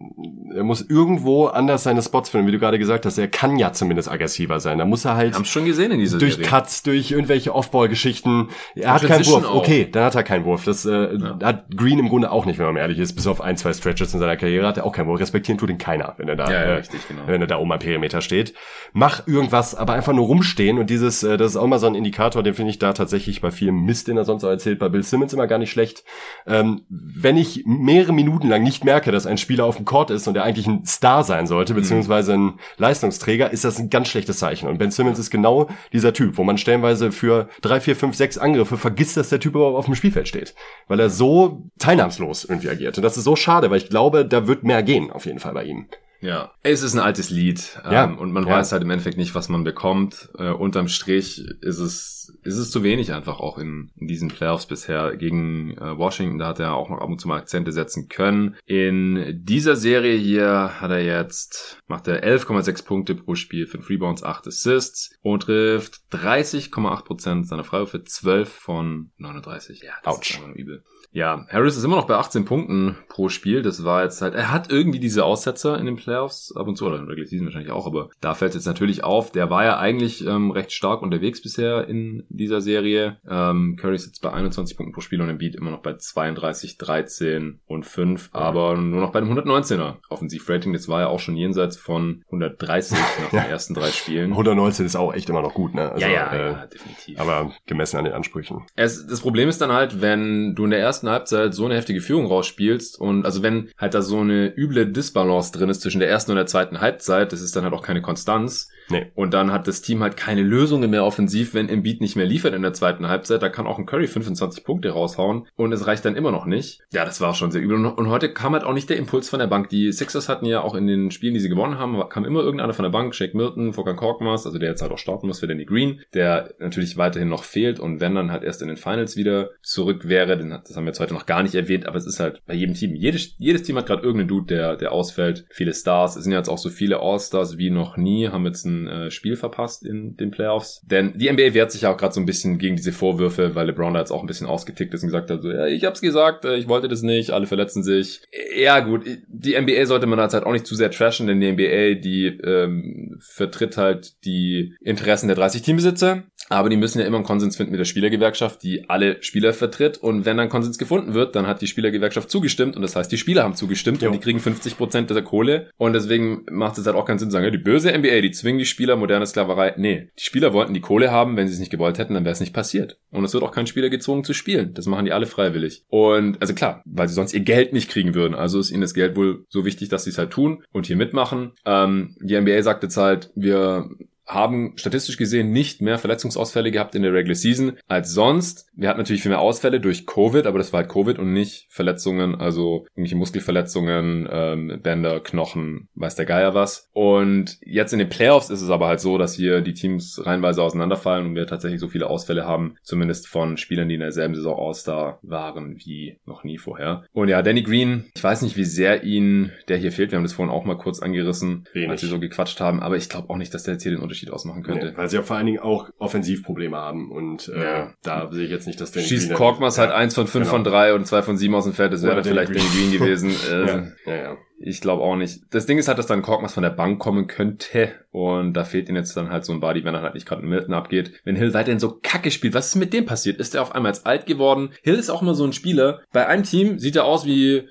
er 0.55 0.65
muss 0.65 0.83
irgendwo 0.83 1.47
anders 1.47 1.85
seine 1.85 2.03
Spots 2.03 2.31
finden, 2.31 2.47
wie 2.49 2.53
du 2.53 2.59
gerade 2.59 2.79
gesagt 2.79 3.07
hast. 3.07 3.19
Er 3.19 3.29
kann 3.29 3.57
ja 3.57 3.73
zumindest 3.73 4.11
aggressiver 4.11 4.59
sein. 4.59 4.79
Da 4.79 4.85
muss 4.85 5.05
er 5.05 5.17
halt 5.17 5.35
Haben 5.35 5.45
schon 5.45 5.65
gesehen 5.65 5.93
in 5.93 6.01
dieser 6.01 6.19
durch 6.19 6.35
Serie. 6.35 6.49
Cuts, 6.49 6.83
durch 6.83 7.13
irgendwelche 7.13 7.55
Offball-Geschichten. 7.55 8.49
Er 8.75 8.95
hat 8.95 9.03
keinen 9.03 9.27
Wurf. 9.27 9.45
Auch. 9.45 9.57
Okay, 9.57 9.89
dann 9.91 10.05
hat 10.05 10.15
er 10.15 10.25
keinen 10.25 10.45
Wurf. 10.45 10.65
Das 10.65 10.85
äh, 10.85 11.15
ja. 11.15 11.39
hat 11.43 11.77
Green 11.77 11.99
im 11.99 12.09
Grunde 12.09 12.33
auch 12.33 12.47
nicht, 12.47 12.59
wenn 12.59 12.67
man 12.67 12.77
ehrlich 12.77 12.99
ist, 12.99 13.15
bis 13.15 13.27
auf 13.27 13.41
ein, 13.41 13.57
zwei 13.57 13.73
Stretches 13.73 14.08
hattest 14.09 14.15
in 14.15 14.21
seiner 14.21 14.37
Karriere, 14.37 14.67
hat 14.67 14.77
er 14.77 14.87
auch 14.87 14.93
kein 14.93 15.07
Wohl. 15.07 15.17
Respektieren 15.19 15.59
tut 15.59 15.71
ihn 15.71 15.79
keiner, 15.79 16.15
wenn 16.17 16.29
er 16.29 16.37
da, 16.37 16.47
Ja, 16.47 16.53
ja, 16.53 16.61
äh, 16.61 16.73
richtig, 16.77 17.07
genau. 17.07 17.23
wenn 17.27 17.41
er 17.41 17.47
da 17.47 17.59
oben 17.59 17.73
am 17.73 17.79
Perimeter 17.79 18.21
steht. 18.21 18.55
Mach 18.93 19.27
irgendwas, 19.27 19.75
aber 19.75 19.93
einfach 19.93 20.13
nur 20.13 20.27
rumstehen 20.27 20.79
und 20.79 20.91
dieses, 20.91 21.23
äh, 21.23 21.37
das 21.37 21.53
ist 21.53 21.57
auch 21.57 21.67
mal 21.67 21.79
so 21.79 21.87
ein 21.87 21.95
Indikator, 21.95 22.43
den 22.43 22.55
finde 22.55 22.71
ich 22.71 22.79
da 22.79 22.93
tatsächlich 22.93 23.41
bei 23.41 23.51
vielem 23.51 23.85
Mist, 23.85 24.09
den 24.09 24.17
er 24.17 24.25
sonst 24.25 24.45
auch 24.45 24.49
erzählt, 24.49 24.79
bei 24.79 24.89
Bill 24.89 25.03
Simmons 25.03 25.33
immer 25.33 25.47
gar 25.47 25.59
nicht 25.59 25.71
schlecht. 25.71 26.05
Ähm, 26.47 26.83
wenn 26.89 27.37
ich 27.37 27.65
mehrere 27.67 28.13
Minuten 28.13 28.49
lang 28.49 28.63
nicht 28.63 28.85
merke, 28.85 29.13
dass 29.13 29.27
ein 29.27 29.39
Spieler 29.39 29.65
auf 29.65 29.77
dem 29.77 29.85
Court 29.85 30.11
ist 30.11 30.27
und 30.27 30.35
der 30.35 30.45
eigentlich 30.45 30.67
ein 30.67 30.85
Star 30.85 31.23
sein 31.23 31.47
sollte, 31.47 31.75
beziehungsweise 31.75 32.35
ein 32.35 32.55
Leistungsträger, 32.77 33.51
ist 33.51 33.65
das 33.65 33.79
ein 33.79 33.91
ganz 33.91 34.09
schlechtes 34.09 34.39
Zeichen. 34.39 34.69
Und 34.69 34.79
Ben 34.79 34.91
Simmons 34.91 35.19
ist 35.19 35.31
genau 35.31 35.69
dieser 35.93 36.13
Typ, 36.13 36.39
wo 36.39 36.45
man 36.45 36.59
stellenweise 36.59 37.13
für 37.13 37.49
drei, 37.61 37.81
vier, 37.81 37.97
fünf, 37.97 38.17
sechs 38.17 38.39
Angriffe 38.39 38.77
vergisst, 38.77 39.17
dass 39.17 39.29
der 39.29 39.41
Typ 39.41 39.55
überhaupt 39.55 39.77
auf 39.77 39.85
dem 39.87 39.95
Spielfeld 39.95 40.29
steht. 40.29 40.55
Weil 40.87 41.01
er 41.01 41.11
so 41.11 41.63
teilnahmslos 41.79 42.45
irgendwie 42.45 42.71
agiert. 42.71 42.97
Und 42.97 43.03
das 43.03 43.17
ist 43.17 43.25
so 43.25 43.37
schade, 43.37 43.71
weil 43.71 43.79
ich 43.79 43.89
glaube, 43.89 43.98
da 44.25 44.47
wird 44.47 44.65
mehr 44.65 44.83
gehen, 44.83 45.11
auf 45.11 45.27
jeden 45.27 45.39
Fall 45.39 45.55
bei 45.55 45.65
ihm. 45.65 45.89
Ja, 46.21 46.53
es 46.63 46.83
ist 46.83 46.95
ein 46.95 47.01
altes 47.01 47.31
Lied 47.31 47.81
Ja, 47.85 48.05
ähm, 48.05 48.19
und 48.19 48.33
man 48.33 48.45
ja. 48.47 48.55
weiß 48.55 48.73
halt 48.73 48.83
im 48.83 48.91
Endeffekt 48.91 49.19
nicht, 49.19 49.35
was 49.35 49.49
man 49.49 49.63
bekommt. 49.63 50.31
Äh, 50.37 50.51
unterm 50.51 50.89
Strich 50.89 51.45
ist 51.61 51.79
es 51.79 52.19
ist 52.43 52.57
es 52.57 52.71
zu 52.71 52.83
wenig 52.83 53.13
einfach 53.13 53.41
auch 53.41 53.59
in, 53.59 53.91
in 53.97 54.07
diesen 54.07 54.29
Playoffs 54.29 54.67
bisher 54.67 55.17
gegen 55.17 55.77
äh, 55.79 55.97
Washington. 55.97 56.39
Da 56.39 56.49
hat 56.49 56.61
er 56.61 56.75
auch 56.75 56.91
noch 56.91 57.01
ab 57.01 57.09
und 57.09 57.21
zu 57.21 57.29
mal 57.29 57.39
Akzente 57.39 57.73
setzen 57.73 58.09
können. 58.09 58.57
In 58.67 59.45
dieser 59.45 59.77
Serie 59.77 60.17
hier 60.17 60.81
hat 60.81 60.91
er 60.91 61.03
jetzt 61.03 61.79
macht 61.87 62.09
er 62.09 62.23
11,6 62.23 62.85
Punkte 62.85 63.15
pro 63.15 63.35
Spiel, 63.35 63.67
5 63.67 63.89
Rebounds, 63.89 64.23
8 64.23 64.47
Assists 64.49 65.17
und 65.23 65.45
trifft 65.45 66.01
30,8 66.13 67.05
Prozent 67.05 67.49
seiner 67.49 67.65
Freiwürfe, 67.65 68.05
12 68.05 68.49
von 68.49 69.11
39. 69.19 69.83
Ja, 69.83 69.93
das 70.03 70.17
Autsch. 70.17 70.39
ist 70.39 70.57
übel. 70.57 70.85
Ja, 71.11 71.47
Harris 71.49 71.77
ist 71.77 71.85
immer 71.85 71.97
noch 71.97 72.07
bei 72.07 72.15
18 72.15 72.45
Punkten 72.45 72.97
pro 73.09 73.29
Spiel. 73.29 73.63
Das 73.63 73.85
war 73.85 74.05
jetzt 74.05 74.21
halt, 74.23 74.35
er 74.35 74.53
hat 74.53 74.71
irgendwie 74.71 75.01
diese 75.01 75.25
Aussetzer 75.25 75.79
in 75.79 75.87
den 75.87 75.97
Playoffs 75.97 76.55
ab 76.55 76.69
und 76.69 76.77
zu, 76.77 76.87
oder 76.87 76.99
in 76.99 77.07
Regular 77.07 77.27
Season 77.27 77.47
wahrscheinlich 77.47 77.73
auch, 77.73 77.87
aber 77.87 78.11
da 78.21 78.35
fällt 78.35 78.51
es 78.51 78.57
jetzt 78.57 78.67
natürlich 78.67 79.05
auf. 79.05 79.33
Der 79.33 79.51
war 79.51 79.65
ja 79.65 79.79
eigentlich 79.79 80.25
ähm, 80.27 80.51
recht 80.51 80.73
stark 80.73 81.03
unterwegs 81.03 81.43
bisher 81.43 81.89
in 81.89 82.25
dieser 82.29 82.61
Serie. 82.61 83.17
Ähm, 83.29 83.77
Curry 83.81 83.97
ist 83.97 84.07
jetzt 84.07 84.23
bei 84.23 84.33
21 84.33 84.77
Punkten 84.77 84.93
pro 84.93 85.01
Spiel 85.01 85.21
und 85.21 85.29
Embiid 85.29 85.57
immer 85.57 85.71
noch 85.71 85.83
bei 85.83 85.95
32, 85.95 86.79
13 86.79 87.61
und 87.67 87.85
5, 87.85 88.31
aber 88.33 88.77
nur 88.77 89.01
noch 89.01 89.11
bei 89.11 89.21
einem 89.21 89.37
119er 89.37 89.97
Offensivrating. 90.11 90.73
Das 90.73 90.89
war 90.89 91.01
ja 91.01 91.07
auch 91.09 91.21
schon 91.21 91.37
jenseits 91.37 91.77
von 91.77 92.23
130 92.27 92.99
nach 93.23 93.31
den 93.31 93.51
ersten 93.51 93.75
drei 93.75 93.91
Spielen. 93.91 94.31
119 94.31 94.87
ist 94.87 94.97
auch 94.97 95.15
echt 95.15 95.29
immer 95.31 95.43
noch 95.43 95.55
gut, 95.55 95.75
ne? 95.75 95.91
Also, 95.91 96.07
ja, 96.07 96.13
ja, 96.13 96.33
äh, 96.33 96.53
ja, 96.53 96.67
definitiv. 96.67 97.19
Aber 97.19 97.53
gemessen 97.67 97.97
an 97.97 98.05
den 98.05 98.15
Ansprüchen. 98.15 98.63
Es, 98.77 99.07
das 99.07 99.21
Problem 99.21 99.49
ist 99.49 99.61
dann 99.61 99.73
halt, 99.73 100.01
wenn 100.01 100.55
du 100.55 100.65
in 100.65 100.71
der 100.71 100.81
ersten 100.81 100.98
Halbzeit 101.07 101.55
so 101.55 101.65
eine 101.65 101.77
heftige 101.77 102.01
Führung 102.01 102.27
rausspielst 102.27 103.01
und 103.01 103.25
also 103.25 103.43
wenn 103.43 103.71
halt 103.79 103.95
da 103.95 104.03
so 104.03 104.19
eine 104.19 104.53
üble 104.57 104.87
Disbalance 104.87 105.53
drin 105.53 105.71
ist 105.71 105.83
zwischen 105.83 106.01
der 106.01 106.09
ersten 106.09 106.33
und 106.33 106.37
der 106.37 106.47
zweiten 106.47 106.81
Halbzeit, 106.81 107.33
das 107.33 107.41
ist 107.41 107.55
dann 107.55 107.65
halt 107.65 107.75
auch 107.75 107.83
keine 107.83 108.03
Konstanz. 108.03 108.71
Nee. 108.91 109.07
Und 109.15 109.35
dann 109.35 109.53
hat 109.53 109.67
das 109.69 109.83
Team 109.83 110.03
halt 110.03 110.17
keine 110.17 110.43
Lösungen 110.43 110.91
mehr 110.91 111.05
offensiv, 111.05 111.55
wenn 111.55 111.69
Embiid 111.69 112.01
nicht 112.01 112.17
mehr 112.17 112.27
liefert 112.27 112.55
in 112.55 112.63
der 112.63 112.73
zweiten 112.73 113.09
Halbzeit. 113.09 113.43
Da 113.43 113.49
kann 113.49 113.67
auch 113.67 113.79
ein 113.79 113.87
Curry 113.87 114.07
25 114.07 114.65
Punkte 114.65 114.91
raushauen 114.91 115.47
und 115.57 115.73
es 115.73 115.87
reicht 115.87 116.05
dann 116.05 116.17
immer 116.17 116.31
noch 116.33 116.47
nicht. 116.47 116.81
Ja, 116.93 117.05
das 117.05 117.21
war 117.21 117.35
schon 117.35 117.51
sehr 117.51 117.63
übel. 117.63 117.85
Und, 117.87 118.09
heute 118.09 118.33
kam 118.33 118.53
halt 118.55 118.65
auch 118.65 118.73
nicht 118.73 118.89
der 118.91 118.97
Impuls 118.97 119.29
von 119.29 119.39
der 119.39 119.47
Bank. 119.47 119.69
Die 119.69 119.93
Sixers 119.93 120.29
hatten 120.29 120.47
ja 120.47 120.61
auch 120.63 120.75
in 120.75 120.87
den 120.87 121.11
Spielen, 121.11 121.35
die 121.35 121.41
sie 121.41 121.49
gewonnen 121.49 121.79
haben, 121.79 122.03
kam 122.09 122.25
immer 122.25 122.41
irgendeiner 122.41 122.73
von 122.75 122.83
der 122.85 122.91
Bank. 122.91 123.15
Shake 123.15 123.35
Milton, 123.35 123.73
Fokan 123.73 123.97
Korkmaz, 123.97 124.47
also 124.47 124.59
der 124.59 124.71
jetzt 124.71 124.83
halt 124.83 124.93
auch 124.93 124.99
starten 124.99 125.27
muss 125.27 125.41
für 125.41 125.47
Danny 125.47 125.65
Green, 125.65 126.01
der 126.15 126.55
natürlich 126.59 126.97
weiterhin 126.97 127.29
noch 127.29 127.45
fehlt 127.45 127.81
und 127.81 128.01
wenn 128.01 128.15
dann 128.15 128.33
halt 128.33 128.43
erst 128.45 128.63
in 128.63 128.69
den 128.69 128.77
Finals 128.77 129.17
wieder 129.17 129.51
zurück 129.63 130.09
wäre, 130.09 130.37
den, 130.39 130.53
hat- 130.53 130.69
das 130.69 130.77
haben 130.77 130.85
wir 130.85 130.91
jetzt 130.91 131.01
heute 131.01 131.15
noch 131.15 131.27
gar 131.27 131.43
nicht 131.43 131.55
erwähnt, 131.55 131.87
aber 131.87 131.97
es 131.99 132.07
ist 132.07 132.21
halt 132.21 132.43
bei 132.47 132.55
jedem 132.55 132.75
Team. 132.75 132.95
Jedes, 132.95 133.35
jedes 133.39 133.63
Team 133.63 133.77
hat 133.77 133.87
gerade 133.87 134.03
irgendeinen 134.03 134.29
Dude, 134.29 134.47
der, 134.55 134.77
der 134.77 134.93
ausfällt. 134.93 135.45
Viele 135.51 135.75
Stars. 135.75 136.17
Es 136.17 136.25
sind 136.25 136.33
jetzt 136.33 136.49
auch 136.49 136.59
so 136.59 136.71
viele 136.71 137.01
All-Stars 137.01 137.59
wie 137.59 137.71
noch 137.71 137.97
nie, 137.97 138.29
haben 138.29 138.47
jetzt 138.47 138.65
äh, 138.87 139.11
Spiel 139.11 139.37
verpasst 139.37 139.85
in 139.85 140.17
den 140.17 140.31
Playoffs. 140.31 140.83
Denn 140.85 141.13
die 141.17 141.31
NBA 141.31 141.55
wehrt 141.55 141.73
sich 141.73 141.83
ja 141.83 141.93
auch 141.93 141.97
gerade 141.97 142.15
so 142.15 142.21
ein 142.21 142.27
bisschen 142.27 142.59
gegen 142.59 142.77
diese 142.77 142.93
Vorwürfe, 142.93 143.55
weil 143.55 143.67
LeBron 143.67 143.95
da 143.95 144.01
jetzt 144.01 144.11
auch 144.11 144.21
ein 144.21 144.27
bisschen 144.27 144.47
ausgetickt 144.47 144.95
ist 144.95 145.03
und 145.03 145.09
gesagt 145.09 145.31
hat, 145.31 145.43
so, 145.43 145.51
ja, 145.51 145.67
ich 145.67 145.85
hab's 145.85 146.01
gesagt, 146.01 146.45
äh, 146.45 146.57
ich 146.57 146.69
wollte 146.69 146.89
das 146.89 147.03
nicht, 147.03 147.31
alle 147.31 147.47
verletzen 147.47 147.83
sich. 147.83 148.21
Ja 148.57 148.81
gut, 148.81 149.05
die 149.27 149.61
NBA 149.61 149.87
sollte 149.87 150.07
man 150.07 150.21
halt 150.21 150.35
auch 150.35 150.53
nicht 150.53 150.67
zu 150.67 150.75
sehr 150.75 150.91
trashen, 150.91 151.27
denn 151.27 151.41
die 151.41 151.53
NBA, 151.53 152.01
die 152.01 152.27
ähm, 152.45 153.19
vertritt 153.21 153.77
halt 153.77 154.25
die 154.25 154.77
Interessen 154.81 155.29
der 155.29 155.37
30 155.37 155.63
Teambesitzer, 155.63 156.25
aber 156.49 156.69
die 156.69 156.77
müssen 156.77 157.01
ja 157.01 157.07
immer 157.07 157.19
einen 157.19 157.27
Konsens 157.27 157.57
finden 157.57 157.73
mit 157.73 157.81
der 157.81 157.85
Spielergewerkschaft, 157.85 158.63
die 158.63 158.89
alle 158.89 159.23
Spieler 159.23 159.53
vertritt 159.53 159.99
und 159.99 160.25
wenn 160.25 160.37
dann 160.37 160.49
Konsens 160.49 160.79
gefunden 160.79 161.15
wird, 161.15 161.37
dann 161.37 161.47
hat 161.47 161.61
die 161.61 161.67
Spielergewerkschaft 161.67 162.31
zugestimmt 162.31 162.77
und 162.77 162.83
das 162.83 162.97
heißt, 162.97 163.11
die 163.11 163.19
Spieler 163.19 163.43
haben 163.43 163.55
zugestimmt 163.55 164.03
Jo. 164.03 164.09
und 164.09 164.15
die 164.15 164.21
kriegen 164.21 164.39
50% 164.39 165.13
der 165.13 165.23
Kohle 165.23 165.71
und 165.77 165.93
deswegen 165.93 166.45
macht 166.51 166.79
es 166.79 166.87
halt 166.87 166.97
auch 166.97 167.05
keinen 167.05 167.19
Sinn 167.19 167.31
zu 167.31 167.33
sagen, 167.33 167.45
ja, 167.45 167.51
die 167.51 167.59
böse 167.59 167.97
NBA, 167.97 168.21
die 168.21 168.31
zwingen 168.31 168.59
die 168.59 168.67
Spieler 168.67 168.97
moderne 168.97 169.27
Sklaverei. 169.27 169.75
Nee, 169.77 170.09
die 170.19 170.25
Spieler 170.25 170.53
wollten 170.53 170.75
die 170.75 170.81
Kohle 170.81 171.11
haben, 171.11 171.37
wenn 171.37 171.49
sie 171.49 171.55
es 171.55 171.61
nicht 171.61 171.71
gewollt 171.71 171.99
hätten, 171.99 172.15
dann 172.15 172.25
wäre 172.25 172.33
es 172.33 172.41
nicht 172.41 172.53
passiert. 172.53 172.99
Und 173.11 173.25
es 173.25 173.35
wird 173.35 173.45
auch 173.45 173.53
kein 173.53 173.67
Spieler 173.67 173.89
gezwungen 173.89 174.25
zu 174.25 174.35
spielen. 174.35 174.75
Das 174.75 174.87
machen 174.87 175.05
die 175.05 175.13
alle 175.13 175.27
freiwillig. 175.27 175.85
Und 175.89 176.41
also 176.41 176.55
klar, 176.55 176.83
weil 176.85 177.09
sie 177.09 177.15
sonst 177.15 177.35
ihr 177.35 177.41
Geld 177.41 177.73
nicht 177.73 177.91
kriegen 177.91 178.15
würden. 178.15 178.35
Also 178.35 178.59
ist 178.59 178.71
ihnen 178.71 178.83
das 178.83 178.95
Geld 178.95 179.17
wohl 179.17 179.45
so 179.49 179.65
wichtig, 179.65 179.89
dass 179.89 180.05
sie 180.05 180.11
es 180.11 180.19
halt 180.19 180.31
tun 180.31 180.63
und 180.73 180.87
hier 180.87 180.97
mitmachen. 180.97 181.53
Ähm, 181.65 182.17
die 182.21 182.39
NBA 182.39 182.63
sagt 182.63 182.83
jetzt 182.83 182.97
halt, 182.97 183.31
wir 183.35 183.89
haben 184.29 184.75
statistisch 184.77 185.17
gesehen 185.17 185.51
nicht 185.51 185.81
mehr 185.81 185.99
Verletzungsausfälle 185.99 186.71
gehabt 186.71 186.95
in 186.95 187.03
der 187.03 187.13
Regular 187.13 187.35
Season 187.35 187.79
als 187.89 188.13
sonst. 188.13 188.69
Wir 188.75 188.89
hatten 188.91 188.99
natürlich 188.99 189.23
viel 189.23 189.31
mehr 189.31 189.41
Ausfälle 189.41 189.81
durch 189.81 190.07
Covid, 190.07 190.47
aber 190.47 190.59
das 190.59 190.73
war 190.73 190.81
halt 190.81 190.91
Covid 190.91 191.19
und 191.19 191.33
nicht 191.33 191.67
Verletzungen, 191.71 192.35
also 192.35 192.87
irgendwelche 192.91 193.17
Muskelverletzungen, 193.17 194.29
ähm, 194.31 194.81
Bänder, 194.83 195.21
Knochen, 195.21 195.89
weiß 195.95 196.15
der 196.15 196.27
Geier 196.27 196.55
was. 196.55 196.89
Und 196.93 197.59
jetzt 197.65 197.93
in 197.93 197.99
den 197.99 198.11
Playoffs 198.11 198.51
ist 198.51 198.61
es 198.61 198.71
aber 198.71 198.87
halt 198.87 199.01
so, 199.01 199.17
dass 199.17 199.35
hier 199.35 199.63
die 199.63 199.75
Teams 199.75 200.21
reihenweise 200.25 200.63
auseinanderfallen 200.63 201.27
und 201.27 201.35
wir 201.35 201.47
tatsächlich 201.47 201.81
so 201.81 201.89
viele 201.89 202.09
Ausfälle 202.09 202.45
haben, 202.45 202.77
zumindest 202.83 203.29
von 203.29 203.57
Spielern, 203.57 203.89
die 203.89 203.95
in 203.95 204.01
derselben 204.01 204.35
Saison 204.35 204.59
All-Star 204.59 205.19
waren 205.23 205.79
wie 205.79 206.19
noch 206.27 206.45
nie 206.45 206.59
vorher. 206.59 207.05
Und 207.13 207.29
ja, 207.29 207.41
Danny 207.43 207.63
Green, 207.63 208.11
ich 208.15 208.23
weiß 208.23 208.43
nicht, 208.43 208.57
wie 208.57 208.65
sehr 208.65 209.05
ihn 209.05 209.53
der 209.69 209.79
hier 209.79 209.93
fehlt. 209.93 210.11
Wir 210.11 210.17
haben 210.17 210.25
das 210.25 210.35
vorhin 210.35 210.53
auch 210.53 210.65
mal 210.65 210.77
kurz 210.77 211.01
angerissen, 211.01 211.67
Wenig. 211.73 211.91
als 211.91 212.03
wir 212.03 212.09
so 212.09 212.21
gequatscht 212.21 212.61
haben, 212.61 212.81
aber 212.81 212.97
ich 212.97 213.09
glaube 213.09 213.31
auch 213.31 213.37
nicht, 213.37 213.55
dass 213.55 213.63
der 213.63 213.75
jetzt 213.75 213.83
hier 213.83 213.93
den 213.93 214.01
Unterschied 214.01 214.18
ausmachen 214.31 214.63
könnte. 214.63 214.87
Nee, 214.87 214.97
weil 214.97 215.09
sie 215.09 215.17
ja 215.17 215.23
vor 215.23 215.37
allen 215.37 215.47
Dingen 215.47 215.61
auch 215.61 215.91
Offensivprobleme 215.99 216.77
haben 216.77 217.11
und 217.11 217.49
äh, 217.49 217.63
Ja. 217.63 217.95
da 218.03 218.29
sehe 218.31 218.45
ich 218.45 218.51
jetzt 218.51 218.67
nicht, 218.67 218.81
dass 218.81 218.91
der 218.93 219.01
Schießt 219.01 219.33
Korkmaz 219.35 219.79
halt 219.79 219.91
eins 219.91 220.15
von 220.15 220.27
fünf 220.27 220.45
genau. 220.47 220.57
von 220.57 220.65
drei 220.65 220.95
und 220.95 221.07
zwei 221.07 221.23
von 221.23 221.37
sieben 221.37 221.55
aus 221.55 221.65
dem 221.65 221.73
Feld, 221.73 221.93
das 221.93 222.03
wäre 222.03 222.23
vielleicht 222.25 222.55
Danny 222.55 222.69
Green 222.75 222.93
gewesen. 222.93 223.31
Äh, 223.51 223.67
Ja, 223.67 223.83
ja, 224.07 224.17
ja. 224.17 224.37
Ich 224.61 224.81
glaube 224.81 225.03
auch 225.03 225.15
nicht. 225.17 225.43
Das 225.51 225.67
Ding 225.67 225.79
ist 225.79 225.87
halt, 225.89 225.99
dass 225.99 226.07
dann 226.07 226.21
Korkmaz 226.23 226.55
von 226.55 226.63
der 226.65 226.71
Bank 226.71 226.99
kommen 226.99 227.29
könnte 227.29 227.93
und 228.11 228.55
da 228.55 228.65
fehlt 228.65 228.89
ihm 228.89 228.97
jetzt 228.97 229.17
dann 229.17 229.31
halt 229.31 229.45
so 229.45 229.53
ein 229.53 229.61
Body, 229.61 229.85
wenn 229.85 229.95
er 229.95 230.03
halt 230.03 230.15
nicht 230.15 230.27
gerade 230.27 230.43
in 230.43 230.49
Milton 230.49 230.75
abgeht. 230.75 231.13
Wenn 231.25 231.37
Hill 231.37 231.55
weiterhin 231.55 231.79
so 231.79 231.99
kacke 232.03 232.31
spielt, 232.33 232.55
was 232.55 232.69
ist 232.69 232.75
mit 232.77 232.93
dem 232.93 233.07
passiert? 233.07 233.39
Ist 233.39 233.55
er 233.55 233.63
auf 233.63 233.75
einmal 233.75 233.93
jetzt 233.93 234.07
alt 234.07 234.27
geworden? 234.27 234.71
Hill 234.83 234.97
ist 234.97 235.11
auch 235.11 235.23
immer 235.23 235.35
so 235.35 235.45
ein 235.45 235.53
Spieler. 235.53 236.01
Bei 236.13 236.27
einem 236.27 236.43
Team 236.43 236.79
sieht 236.81 236.97
er 236.97 237.05
aus 237.05 237.25
wie 237.25 237.57
äh, 237.59 237.67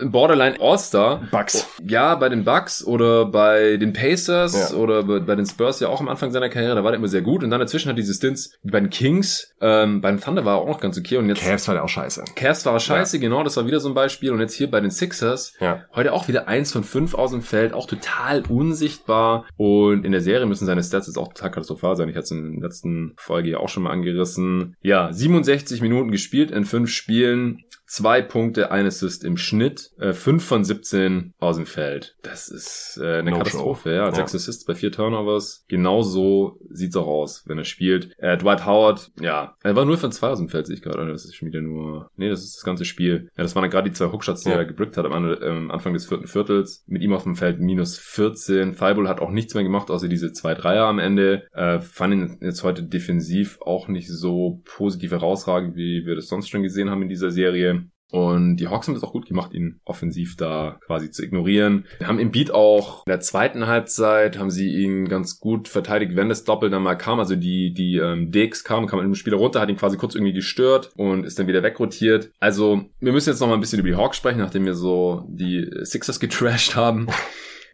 ein 0.00 0.10
Borderline 0.10 0.56
All-Star. 0.60 1.22
Bucks. 1.30 1.66
Ja, 1.86 2.16
bei 2.16 2.28
den 2.28 2.42
Bucks 2.44 2.84
oder 2.84 3.26
bei 3.26 3.76
den 3.76 3.92
Pacers 3.92 4.72
Ja. 4.72 4.76
oder 4.76 5.04
bei, 5.04 5.20
bei 5.20 5.36
den 5.36 5.46
Spurs 5.46 5.78
ja 5.78 5.88
auch 5.88 6.00
am 6.00 6.08
Anfang 6.08 6.32
seiner 6.32 6.48
Karriere, 6.48 6.74
da 6.74 6.82
war 6.82 6.90
der 6.90 6.98
immer 6.98 7.08
sehr 7.08 7.22
gut 7.22 7.44
und 7.44 7.50
dann 7.50 7.60
dazwischen 7.60 7.88
hat 7.88 7.98
diese 7.98 8.14
Stints 8.14 8.58
wie 8.64 8.70
bei 8.72 8.80
den 8.80 8.90
Kings, 8.90 9.54
ähm, 9.60 10.00
beim 10.00 10.20
Thunder 10.20 10.44
war 10.44 10.56
er 10.56 10.62
auch 10.62 10.68
noch 10.68 10.80
ganz 10.80 10.98
okay 10.98 11.18
und 11.18 11.28
jetzt 11.28 11.42
Cavs 11.42 11.68
war 11.68 11.76
ja 11.76 11.82
auch 11.82 11.88
scheiße. 11.88 12.24
Cavs 12.34 12.66
war 12.66 12.80
scheiße, 12.80 13.20
genau, 13.20 13.44
das 13.44 13.56
war 13.56 13.66
wieder 13.66 13.78
so 13.78 13.88
ein 13.88 13.94
Beispiel. 13.94 14.32
Und 14.32 14.40
jetzt 14.40 14.54
hier 14.54 14.70
bei 14.70 14.80
den 14.80 14.90
Sixers, 14.90 15.52
Ja. 15.60 15.84
heute 15.94 16.12
auch 16.12 16.26
wieder 16.28 16.31
eins 16.38 16.72
von 16.72 16.84
fünf 16.84 17.14
aus 17.14 17.30
dem 17.30 17.42
Feld, 17.42 17.72
auch 17.72 17.86
total 17.86 18.42
unsichtbar. 18.48 19.46
Und 19.56 20.04
in 20.04 20.12
der 20.12 20.20
Serie 20.20 20.46
müssen 20.46 20.66
seine 20.66 20.82
Stats 20.82 21.06
jetzt 21.06 21.18
auch 21.18 21.28
total 21.28 21.50
katastrophal 21.50 21.96
sein. 21.96 22.08
Ich 22.08 22.16
hatte 22.16 22.24
es 22.24 22.30
in 22.30 22.60
der 22.60 22.68
letzten 22.68 23.14
Folge 23.16 23.50
ja 23.50 23.58
auch 23.58 23.68
schon 23.68 23.84
mal 23.84 23.90
angerissen. 23.90 24.76
Ja, 24.82 25.12
67 25.12 25.80
Minuten 25.80 26.10
gespielt 26.10 26.50
in 26.50 26.64
fünf 26.64 26.90
Spielen. 26.90 27.64
Zwei 27.92 28.22
Punkte, 28.22 28.70
ein 28.70 28.86
Assist 28.86 29.22
im 29.22 29.36
Schnitt, 29.36 29.90
äh, 29.98 30.14
fünf 30.14 30.46
von 30.46 30.64
17 30.64 31.34
aus 31.38 31.56
dem 31.56 31.66
Feld. 31.66 32.16
Das 32.22 32.48
ist 32.48 32.98
äh, 32.98 33.18
eine 33.18 33.32
No 33.32 33.36
Katastrophe, 33.36 33.90
show. 33.90 33.94
ja. 33.94 34.06
Ja. 34.06 34.14
Sechs 34.14 34.34
Assists 34.34 34.64
bei 34.64 34.74
vier 34.74 34.90
Turnovers. 34.90 35.66
Genau 35.68 36.00
so 36.00 36.58
sieht's 36.70 36.96
auch 36.96 37.06
aus, 37.06 37.44
wenn 37.44 37.58
er 37.58 37.64
spielt. 37.64 38.14
Äh, 38.16 38.38
Dwight 38.38 38.64
Howard, 38.64 39.10
ja, 39.20 39.54
er 39.62 39.76
war 39.76 39.84
nur 39.84 39.98
von 39.98 40.10
zwei 40.10 40.28
aus 40.28 40.38
dem 40.38 40.48
Feld, 40.48 40.68
sehe 40.68 40.76
ich 40.76 40.80
gerade. 40.80 41.06
Das 41.06 41.26
ist 41.26 41.36
schon 41.36 41.48
wieder 41.48 41.60
nur, 41.60 42.08
nee, 42.16 42.30
das 42.30 42.42
ist 42.42 42.56
das 42.56 42.64
ganze 42.64 42.86
Spiel. 42.86 43.28
Ja, 43.36 43.42
das 43.42 43.54
waren 43.54 43.68
gerade 43.68 43.90
die 43.90 43.94
zwei 43.94 44.10
Hookshots, 44.10 44.44
die 44.44 44.48
Ja. 44.48 44.56
er 44.56 44.64
gebrickt 44.64 44.96
hat 44.96 45.04
am 45.04 45.36
ähm, 45.42 45.70
Anfang 45.70 45.92
des 45.92 46.06
vierten 46.06 46.28
Viertels. 46.28 46.84
Mit 46.86 47.02
ihm 47.02 47.12
auf 47.12 47.24
dem 47.24 47.36
Feld 47.36 47.60
minus 47.60 47.98
14. 47.98 48.72
Fireball 48.72 49.06
hat 49.06 49.20
auch 49.20 49.30
nichts 49.30 49.52
mehr 49.52 49.64
gemacht, 49.64 49.90
außer 49.90 50.08
diese 50.08 50.32
zwei 50.32 50.54
Dreier 50.54 50.86
am 50.86 50.98
Ende. 50.98 51.42
Äh, 51.52 51.80
fand 51.80 52.14
ihn 52.14 52.38
jetzt 52.40 52.62
heute 52.64 52.84
defensiv 52.84 53.58
auch 53.60 53.88
nicht 53.88 54.08
so 54.10 54.62
positiv 54.64 55.10
herausragend, 55.10 55.76
wie 55.76 56.06
wir 56.06 56.14
das 56.14 56.28
sonst 56.28 56.48
schon 56.48 56.62
gesehen 56.62 56.88
haben 56.88 57.02
in 57.02 57.10
dieser 57.10 57.30
Serie. 57.30 57.81
Und 58.12 58.56
die 58.58 58.68
Hawks 58.68 58.86
haben 58.86 58.94
das 58.94 59.02
auch 59.02 59.12
gut 59.12 59.26
gemacht, 59.26 59.54
ihn 59.54 59.80
offensiv 59.86 60.36
da 60.36 60.78
quasi 60.84 61.10
zu 61.10 61.24
ignorieren. 61.24 61.86
Wir 61.98 62.08
haben 62.08 62.18
im 62.18 62.30
Beat 62.30 62.50
auch 62.50 63.06
in 63.06 63.10
der 63.10 63.20
zweiten 63.20 63.66
Halbzeit 63.66 64.38
haben 64.38 64.50
sie 64.50 64.68
ihn 64.68 65.08
ganz 65.08 65.40
gut 65.40 65.66
verteidigt, 65.66 66.14
wenn 66.14 66.28
das 66.28 66.44
Doppel 66.44 66.68
dann 66.68 66.82
mal 66.82 66.96
kam. 66.96 67.20
Also 67.20 67.36
die, 67.36 67.72
die 67.72 67.96
ähm, 67.96 68.30
Dix 68.30 68.64
kam, 68.64 68.86
kam 68.86 69.00
dem 69.00 69.14
Spieler 69.14 69.38
runter, 69.38 69.62
hat 69.62 69.70
ihn 69.70 69.78
quasi 69.78 69.96
kurz 69.96 70.14
irgendwie 70.14 70.34
gestört 70.34 70.90
und 70.94 71.24
ist 71.24 71.38
dann 71.38 71.46
wieder 71.46 71.62
wegrotiert. 71.62 72.30
Also 72.38 72.84
wir 73.00 73.12
müssen 73.12 73.30
jetzt 73.30 73.40
noch 73.40 73.48
mal 73.48 73.54
ein 73.54 73.60
bisschen 73.60 73.78
über 73.78 73.88
die 73.88 73.96
Hawks 73.96 74.18
sprechen, 74.18 74.40
nachdem 74.40 74.66
wir 74.66 74.74
so 74.74 75.24
die 75.28 75.70
Sixers 75.82 76.20
getrashed 76.20 76.76
haben. 76.76 77.06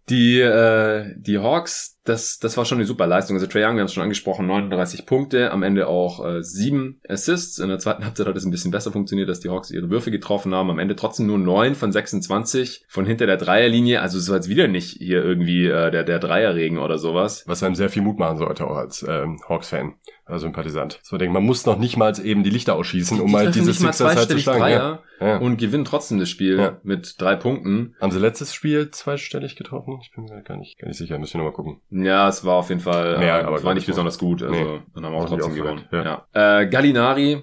Die, 0.08 0.40
äh, 0.40 1.14
die 1.16 1.38
Hawks, 1.38 1.98
das, 2.04 2.38
das 2.38 2.56
war 2.56 2.64
schon 2.64 2.78
eine 2.78 2.86
super 2.86 3.06
Leistung. 3.06 3.36
Also 3.36 3.46
Trae 3.46 3.64
Young, 3.64 3.74
wir 3.74 3.80
haben 3.80 3.86
es 3.86 3.92
schon 3.92 4.02
angesprochen, 4.02 4.46
39 4.46 5.04
Punkte, 5.04 5.50
am 5.50 5.62
Ende 5.62 5.86
auch 5.86 6.24
äh, 6.24 6.42
sieben 6.42 7.00
Assists. 7.08 7.58
In 7.58 7.68
der 7.68 7.78
zweiten 7.78 8.04
Halbzeit 8.04 8.26
hat 8.26 8.36
es 8.36 8.44
ein 8.44 8.50
bisschen 8.50 8.70
besser 8.70 8.90
funktioniert, 8.90 9.28
dass 9.28 9.40
die 9.40 9.50
Hawks 9.50 9.70
ihre 9.70 9.90
Würfe 9.90 10.10
getroffen 10.10 10.54
haben. 10.54 10.70
Am 10.70 10.78
Ende 10.78 10.96
trotzdem 10.96 11.26
nur 11.26 11.38
neun 11.38 11.74
von 11.74 11.92
26 11.92 12.84
von 12.88 13.04
hinter 13.04 13.26
der 13.26 13.36
Dreierlinie. 13.36 14.00
Also 14.00 14.18
es 14.18 14.28
war 14.28 14.36
jetzt 14.36 14.48
wieder 14.48 14.68
nicht 14.68 14.96
hier 14.98 15.22
irgendwie 15.22 15.66
äh, 15.66 15.90
der, 15.90 16.04
der 16.04 16.18
Dreierregen 16.18 16.78
oder 16.78 16.98
sowas. 16.98 17.44
Was 17.46 17.62
einem 17.62 17.74
sehr 17.74 17.90
viel 17.90 18.02
Mut 18.02 18.18
machen 18.18 18.38
sollte, 18.38 18.66
auch 18.66 18.76
als 18.76 19.04
ähm, 19.06 19.40
Hawks-Fan. 19.48 19.94
Also 20.28 20.46
Sympathisant. 20.46 21.00
So 21.02 21.16
denke, 21.16 21.32
man 21.32 21.44
muss 21.44 21.64
noch 21.64 21.78
nicht 21.78 21.96
mal 21.96 22.12
eben 22.22 22.42
die 22.42 22.50
Lichter 22.50 22.74
ausschießen, 22.74 23.20
um 23.20 23.32
mal 23.32 23.50
diese 23.50 23.72
Sixers 23.72 24.16
halt 24.16 24.30
zu 24.30 24.38
schlagen. 24.38 24.60
Dreier 24.60 25.02
ja. 25.20 25.26
Ja. 25.26 25.36
Und 25.38 25.56
gewinnen 25.56 25.84
trotzdem 25.84 26.18
das 26.18 26.28
Spiel 26.28 26.58
ja. 26.58 26.78
mit 26.82 27.20
drei 27.20 27.34
Punkten. 27.34 27.96
Haben 28.00 28.12
sie 28.12 28.20
letztes 28.20 28.54
Spiel 28.54 28.90
zweistellig 28.90 29.56
getroffen? 29.56 29.98
Ich 30.02 30.12
bin 30.14 30.24
mir 30.24 30.42
gar 30.42 30.56
nicht, 30.56 30.78
gar 30.78 30.86
nicht 30.86 30.98
sicher, 30.98 31.18
müssen 31.18 31.34
wir 31.34 31.44
nochmal 31.44 31.54
gucken. 31.54 31.80
Ja, 31.90 32.28
es 32.28 32.44
war 32.44 32.56
auf 32.56 32.68
jeden 32.68 32.80
Fall, 32.80 33.18
Mehr, 33.18 33.40
äh, 33.40 33.44
aber 33.44 33.56
es 33.56 33.64
war 33.64 33.74
nicht 33.74 33.86
besonders 33.86 34.18
gut. 34.18 34.42
Also 34.42 34.54
nee. 34.54 34.80
dann 34.94 35.04
haben 35.04 35.12
wir 35.12 35.18
auch 35.18 35.28
trotzdem 35.28 35.54
gewonnen. 35.54 35.84
Ja. 35.90 36.26
Äh, 36.32 36.68
Gallinari 36.68 37.42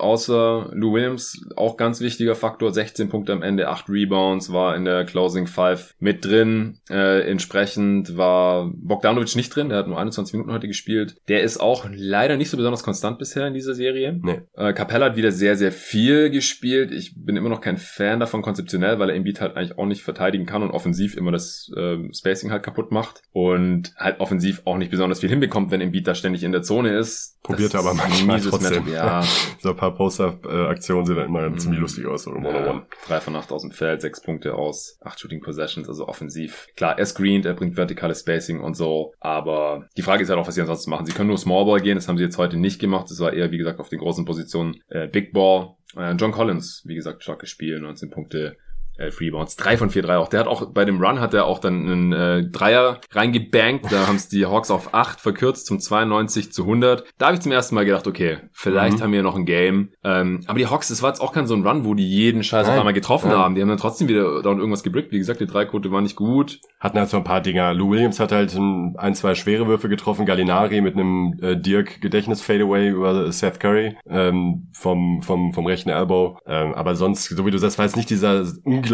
außer 0.00 0.70
Lou 0.72 0.94
Williams 0.94 1.40
auch 1.56 1.76
ganz 1.76 2.00
wichtiger 2.00 2.34
Faktor. 2.34 2.72
16 2.72 3.08
Punkte 3.08 3.32
am 3.32 3.42
Ende, 3.42 3.68
8 3.68 3.88
Rebounds, 3.88 4.52
war 4.52 4.76
in 4.76 4.84
der 4.84 5.04
Closing 5.04 5.46
Five 5.46 5.94
mit 5.98 6.24
drin. 6.24 6.78
Äh, 6.90 7.28
entsprechend 7.30 8.16
war 8.16 8.70
Bogdanovic 8.74 9.36
nicht 9.36 9.54
drin, 9.54 9.68
der 9.68 9.78
hat 9.78 9.88
nur 9.88 9.98
21 9.98 10.34
Minuten 10.34 10.52
heute 10.52 10.68
gespielt. 10.68 11.16
Der 11.28 11.42
ist 11.42 11.58
auch 11.58 11.86
leider 11.90 12.36
nicht 12.36 12.50
so 12.50 12.56
besonders 12.56 12.82
konstant 12.82 13.18
bisher 13.18 13.46
in 13.46 13.54
dieser 13.54 13.74
Serie. 13.74 14.18
Nee. 14.22 14.40
Äh, 14.54 14.72
Capella 14.72 15.06
hat 15.06 15.16
wieder 15.16 15.32
sehr, 15.32 15.56
sehr 15.56 15.72
viel 15.72 16.30
gespielt. 16.30 16.92
Ich 16.92 17.14
bin 17.16 17.36
immer 17.36 17.48
noch 17.48 17.60
kein 17.60 17.76
Fan 17.76 18.20
davon 18.20 18.42
konzeptionell, 18.42 18.98
weil 18.98 19.10
er 19.10 19.16
Embiid 19.16 19.40
halt 19.40 19.56
eigentlich 19.56 19.78
auch 19.78 19.86
nicht 19.86 20.02
verteidigen 20.02 20.46
kann 20.46 20.62
und 20.62 20.70
offensiv 20.70 21.16
immer 21.16 21.32
das 21.32 21.70
äh, 21.76 21.98
Spacing 22.12 22.50
halt 22.50 22.62
kaputt 22.62 22.90
macht 22.90 23.22
und 23.32 23.92
halt 23.96 24.20
offensiv 24.20 24.62
auch 24.64 24.76
nicht 24.76 24.90
besonders 24.90 25.20
viel 25.20 25.28
hinbekommt, 25.28 25.70
wenn 25.70 25.80
Embiid 25.80 26.06
da 26.06 26.14
ständig 26.14 26.42
in 26.42 26.52
der 26.52 26.62
Zone 26.62 26.96
ist. 26.96 27.38
Probiert 27.42 27.74
aber 27.74 27.94
manchmal 27.94 28.40
trotzdem. 28.40 28.88
Ja. 28.88 29.22
so 29.60 29.70
ein 29.70 29.76
paar 29.76 29.89
Poster-Aktionen 29.90 31.06
sehen 31.06 31.16
dann 31.16 31.26
immer 31.26 31.48
mm. 31.48 31.58
ziemlich 31.58 31.80
lustig 31.80 32.06
aus. 32.06 32.24
So 32.24 32.34
ja, 32.36 32.86
drei 33.06 33.20
von 33.20 33.36
acht 33.36 33.52
aus 33.52 33.62
dem 33.62 33.70
Feld, 33.70 34.00
sechs 34.00 34.20
Punkte 34.20 34.54
aus, 34.54 34.98
acht 35.02 35.20
Shooting 35.20 35.40
Possessions, 35.40 35.88
also 35.88 36.08
offensiv. 36.08 36.68
Klar, 36.76 36.98
er 36.98 37.06
screent, 37.06 37.46
er 37.46 37.54
bringt 37.54 37.76
vertikale 37.76 38.14
Spacing 38.14 38.60
und 38.60 38.74
so, 38.74 39.12
aber 39.20 39.88
die 39.96 40.02
Frage 40.02 40.22
ist 40.22 40.30
halt 40.30 40.38
auch, 40.38 40.46
was 40.46 40.54
sie 40.54 40.60
ansonsten 40.60 40.90
machen. 40.90 41.06
Sie 41.06 41.12
können 41.12 41.28
nur 41.28 41.38
Small 41.38 41.64
Ball 41.64 41.80
gehen, 41.80 41.96
das 41.96 42.08
haben 42.08 42.18
sie 42.18 42.24
jetzt 42.24 42.38
heute 42.38 42.56
nicht 42.56 42.80
gemacht. 42.80 43.10
Das 43.10 43.20
war 43.20 43.32
eher, 43.32 43.50
wie 43.50 43.58
gesagt, 43.58 43.80
auf 43.80 43.88
den 43.88 43.98
großen 43.98 44.24
Positionen 44.24 44.76
äh, 44.88 45.08
Big 45.08 45.32
Ball. 45.32 45.74
Äh, 45.96 46.12
John 46.12 46.32
Collins, 46.32 46.82
wie 46.86 46.94
gesagt, 46.94 47.22
starkes 47.22 47.50
Spiel, 47.50 47.80
19 47.80 48.10
Punkte, 48.10 48.56
elf 49.00 49.20
Rebounds, 49.20 49.56
drei 49.56 49.76
von 49.76 49.90
vier 49.90 50.02
Dreier 50.02 50.20
auch. 50.20 50.28
Der 50.28 50.40
hat 50.40 50.46
auch 50.46 50.70
bei 50.72 50.84
dem 50.84 51.02
Run 51.02 51.20
hat 51.20 51.34
er 51.34 51.46
auch 51.46 51.58
dann 51.58 51.90
einen 51.90 52.12
äh, 52.12 52.50
Dreier 52.50 53.00
reingebankt. 53.12 53.90
Da 53.90 54.06
haben 54.06 54.16
es 54.16 54.28
die 54.28 54.46
Hawks 54.46 54.70
auf 54.70 54.94
acht 54.94 55.20
verkürzt 55.20 55.66
zum 55.66 55.80
92 55.80 56.52
zu 56.52 56.62
100. 56.62 57.04
Da 57.18 57.26
habe 57.26 57.36
ich 57.36 57.40
zum 57.40 57.52
ersten 57.52 57.74
Mal 57.74 57.84
gedacht, 57.84 58.06
okay, 58.06 58.38
vielleicht 58.52 58.98
mhm. 58.98 59.02
haben 59.02 59.12
wir 59.12 59.22
noch 59.22 59.36
ein 59.36 59.46
Game. 59.46 59.90
Ähm, 60.04 60.44
aber 60.46 60.58
die 60.58 60.66
Hawks, 60.66 60.88
das 60.88 61.02
war 61.02 61.10
jetzt 61.10 61.20
auch 61.20 61.32
kein 61.32 61.46
so 61.46 61.54
ein 61.54 61.66
Run, 61.66 61.84
wo 61.84 61.94
die 61.94 62.08
jeden 62.08 62.42
Scheiß 62.42 62.68
auf 62.68 62.78
einmal 62.78 62.92
getroffen 62.92 63.30
ja. 63.30 63.38
haben. 63.38 63.54
Die 63.54 63.62
haben 63.62 63.68
dann 63.68 63.78
trotzdem 63.78 64.08
wieder 64.08 64.42
da 64.42 64.50
irgendwas 64.50 64.82
gebrickt. 64.82 65.12
Wie 65.12 65.18
gesagt, 65.18 65.40
die 65.40 65.46
Dreiquote 65.46 65.90
war 65.90 66.02
nicht 66.02 66.16
gut. 66.16 66.60
Hatten 66.78 66.98
halt 66.98 67.08
so 67.08 67.16
ein 67.16 67.24
paar 67.24 67.40
Dinger. 67.40 67.72
Lou 67.74 67.90
Williams 67.90 68.20
hat 68.20 68.32
halt 68.32 68.54
ein, 68.54 68.96
ein 68.98 69.14
zwei 69.14 69.34
schwere 69.34 69.66
Würfe 69.66 69.88
getroffen. 69.88 70.26
Gallinari 70.26 70.80
mit 70.80 70.94
einem 70.94 71.38
äh, 71.42 71.56
Dirk 71.56 72.00
Gedächtnis 72.00 72.42
Fadeaway 72.42 72.90
über 72.90 73.32
Seth 73.32 73.60
Curry 73.60 73.96
ähm, 74.06 74.68
vom 74.72 75.22
vom 75.22 75.52
vom 75.52 75.66
rechten 75.66 75.88
Elbow. 75.88 76.38
Ähm, 76.46 76.74
aber 76.74 76.94
sonst, 76.94 77.24
so 77.24 77.46
wie 77.46 77.50
du 77.50 77.58
sagst, 77.58 77.78
war 77.78 77.86
jetzt 77.86 77.96
nicht 77.96 78.10
dieser 78.10 78.44
unglaubliche 78.64 78.89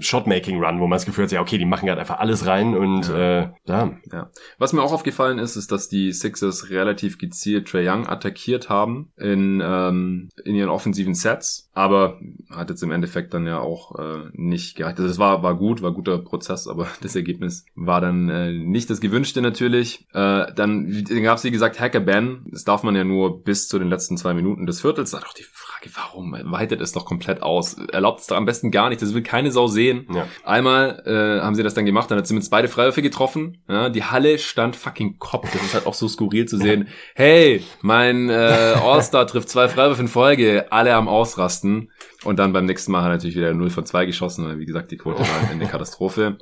Shotmaking-Run, 0.00 0.80
wo 0.80 0.86
man 0.86 0.96
das 0.96 1.06
Gefühl 1.06 1.24
hat, 1.24 1.32
ja, 1.32 1.40
okay, 1.40 1.58
die 1.58 1.64
machen 1.64 1.86
gerade 1.86 2.00
einfach 2.00 2.18
alles 2.18 2.46
rein 2.46 2.76
und 2.76 3.08
ja. 3.08 3.40
Äh, 3.40 3.50
ja. 3.66 3.92
ja. 4.12 4.30
Was 4.58 4.72
mir 4.72 4.82
auch 4.82 4.92
aufgefallen 4.92 5.38
ist, 5.38 5.56
ist, 5.56 5.72
dass 5.72 5.88
die 5.88 6.12
Sixers 6.12 6.70
relativ 6.70 7.18
gezielt 7.18 7.68
Trey 7.68 7.88
Young 7.88 8.06
attackiert 8.06 8.68
haben 8.68 9.12
in, 9.16 9.62
ähm, 9.64 10.28
in 10.44 10.54
ihren 10.54 10.70
offensiven 10.70 11.14
Sets, 11.14 11.70
aber 11.72 12.20
hat 12.50 12.70
jetzt 12.70 12.82
im 12.82 12.90
Endeffekt 12.90 13.34
dann 13.34 13.46
ja 13.46 13.60
auch 13.60 13.98
äh, 13.98 14.30
nicht 14.32 14.76
gereicht. 14.76 14.98
Also 14.98 15.10
es 15.10 15.18
war, 15.18 15.42
war 15.42 15.56
gut, 15.56 15.82
war 15.82 15.92
guter 15.92 16.18
Prozess, 16.18 16.68
aber 16.68 16.88
das 17.00 17.16
Ergebnis 17.16 17.64
war 17.74 18.00
dann 18.00 18.28
äh, 18.28 18.52
nicht 18.52 18.90
das 18.90 19.00
gewünschte 19.00 19.40
natürlich. 19.42 20.06
Äh, 20.12 20.52
dann, 20.54 21.04
dann 21.08 21.22
gab 21.22 21.38
es, 21.38 21.44
wie 21.44 21.50
gesagt, 21.50 21.80
Hacker 21.80 22.00
Ben. 22.00 22.44
Das 22.50 22.64
darf 22.64 22.82
man 22.82 22.94
ja 22.94 23.04
nur 23.04 23.42
bis 23.42 23.68
zu 23.68 23.78
den 23.78 23.88
letzten 23.88 24.16
zwei 24.16 24.34
Minuten 24.34 24.66
des 24.66 24.80
Viertels. 24.80 25.10
Da 25.12 25.20
doch 25.20 25.34
die 25.34 25.44
Frage, 25.44 25.90
warum 25.94 26.32
weitet 26.32 26.80
es 26.80 26.92
doch 26.92 27.04
komplett 27.04 27.42
aus? 27.42 27.74
Erlaubt 27.92 28.20
es 28.20 28.26
da 28.26 28.36
am 28.36 28.44
besten 28.44 28.70
gar 28.70 28.88
nicht. 28.88 29.02
Das 29.02 29.11
will 29.14 29.22
keine 29.22 29.50
Sau 29.50 29.66
sehen. 29.66 30.06
Ja. 30.12 30.26
Einmal 30.44 31.02
äh, 31.06 31.42
haben 31.42 31.54
sie 31.54 31.62
das 31.62 31.74
dann 31.74 31.84
gemacht, 31.84 32.10
dann 32.10 32.18
hat 32.18 32.26
Simmons 32.26 32.50
beide 32.50 32.68
Freiwürfe 32.68 33.02
getroffen. 33.02 33.58
Ja, 33.68 33.88
die 33.88 34.04
Halle 34.04 34.38
stand 34.38 34.76
fucking 34.76 35.18
Kopf. 35.18 35.50
Das 35.52 35.62
ist 35.62 35.74
halt 35.74 35.86
auch 35.86 35.94
so 35.94 36.08
skurril 36.08 36.46
zu 36.46 36.58
sehen. 36.58 36.88
Hey, 37.14 37.62
mein 37.80 38.30
äh, 38.30 38.74
All-Star 38.82 39.26
trifft 39.26 39.48
zwei 39.48 39.68
Freiwürfe 39.68 40.02
in 40.02 40.08
Folge, 40.08 40.66
alle 40.70 40.94
am 40.94 41.08
Ausrasten. 41.08 41.90
Und 42.24 42.38
dann 42.38 42.52
beim 42.52 42.66
nächsten 42.66 42.92
Mal 42.92 43.00
hat 43.02 43.08
er 43.08 43.14
natürlich 43.14 43.36
wieder 43.36 43.52
0 43.52 43.70
von 43.70 43.84
2 43.84 44.06
geschossen, 44.06 44.46
weil 44.46 44.58
wie 44.58 44.66
gesagt, 44.66 44.90
die 44.90 44.96
Quote 44.96 45.20
war 45.20 45.50
eine 45.50 45.66
Katastrophe. 45.70 46.38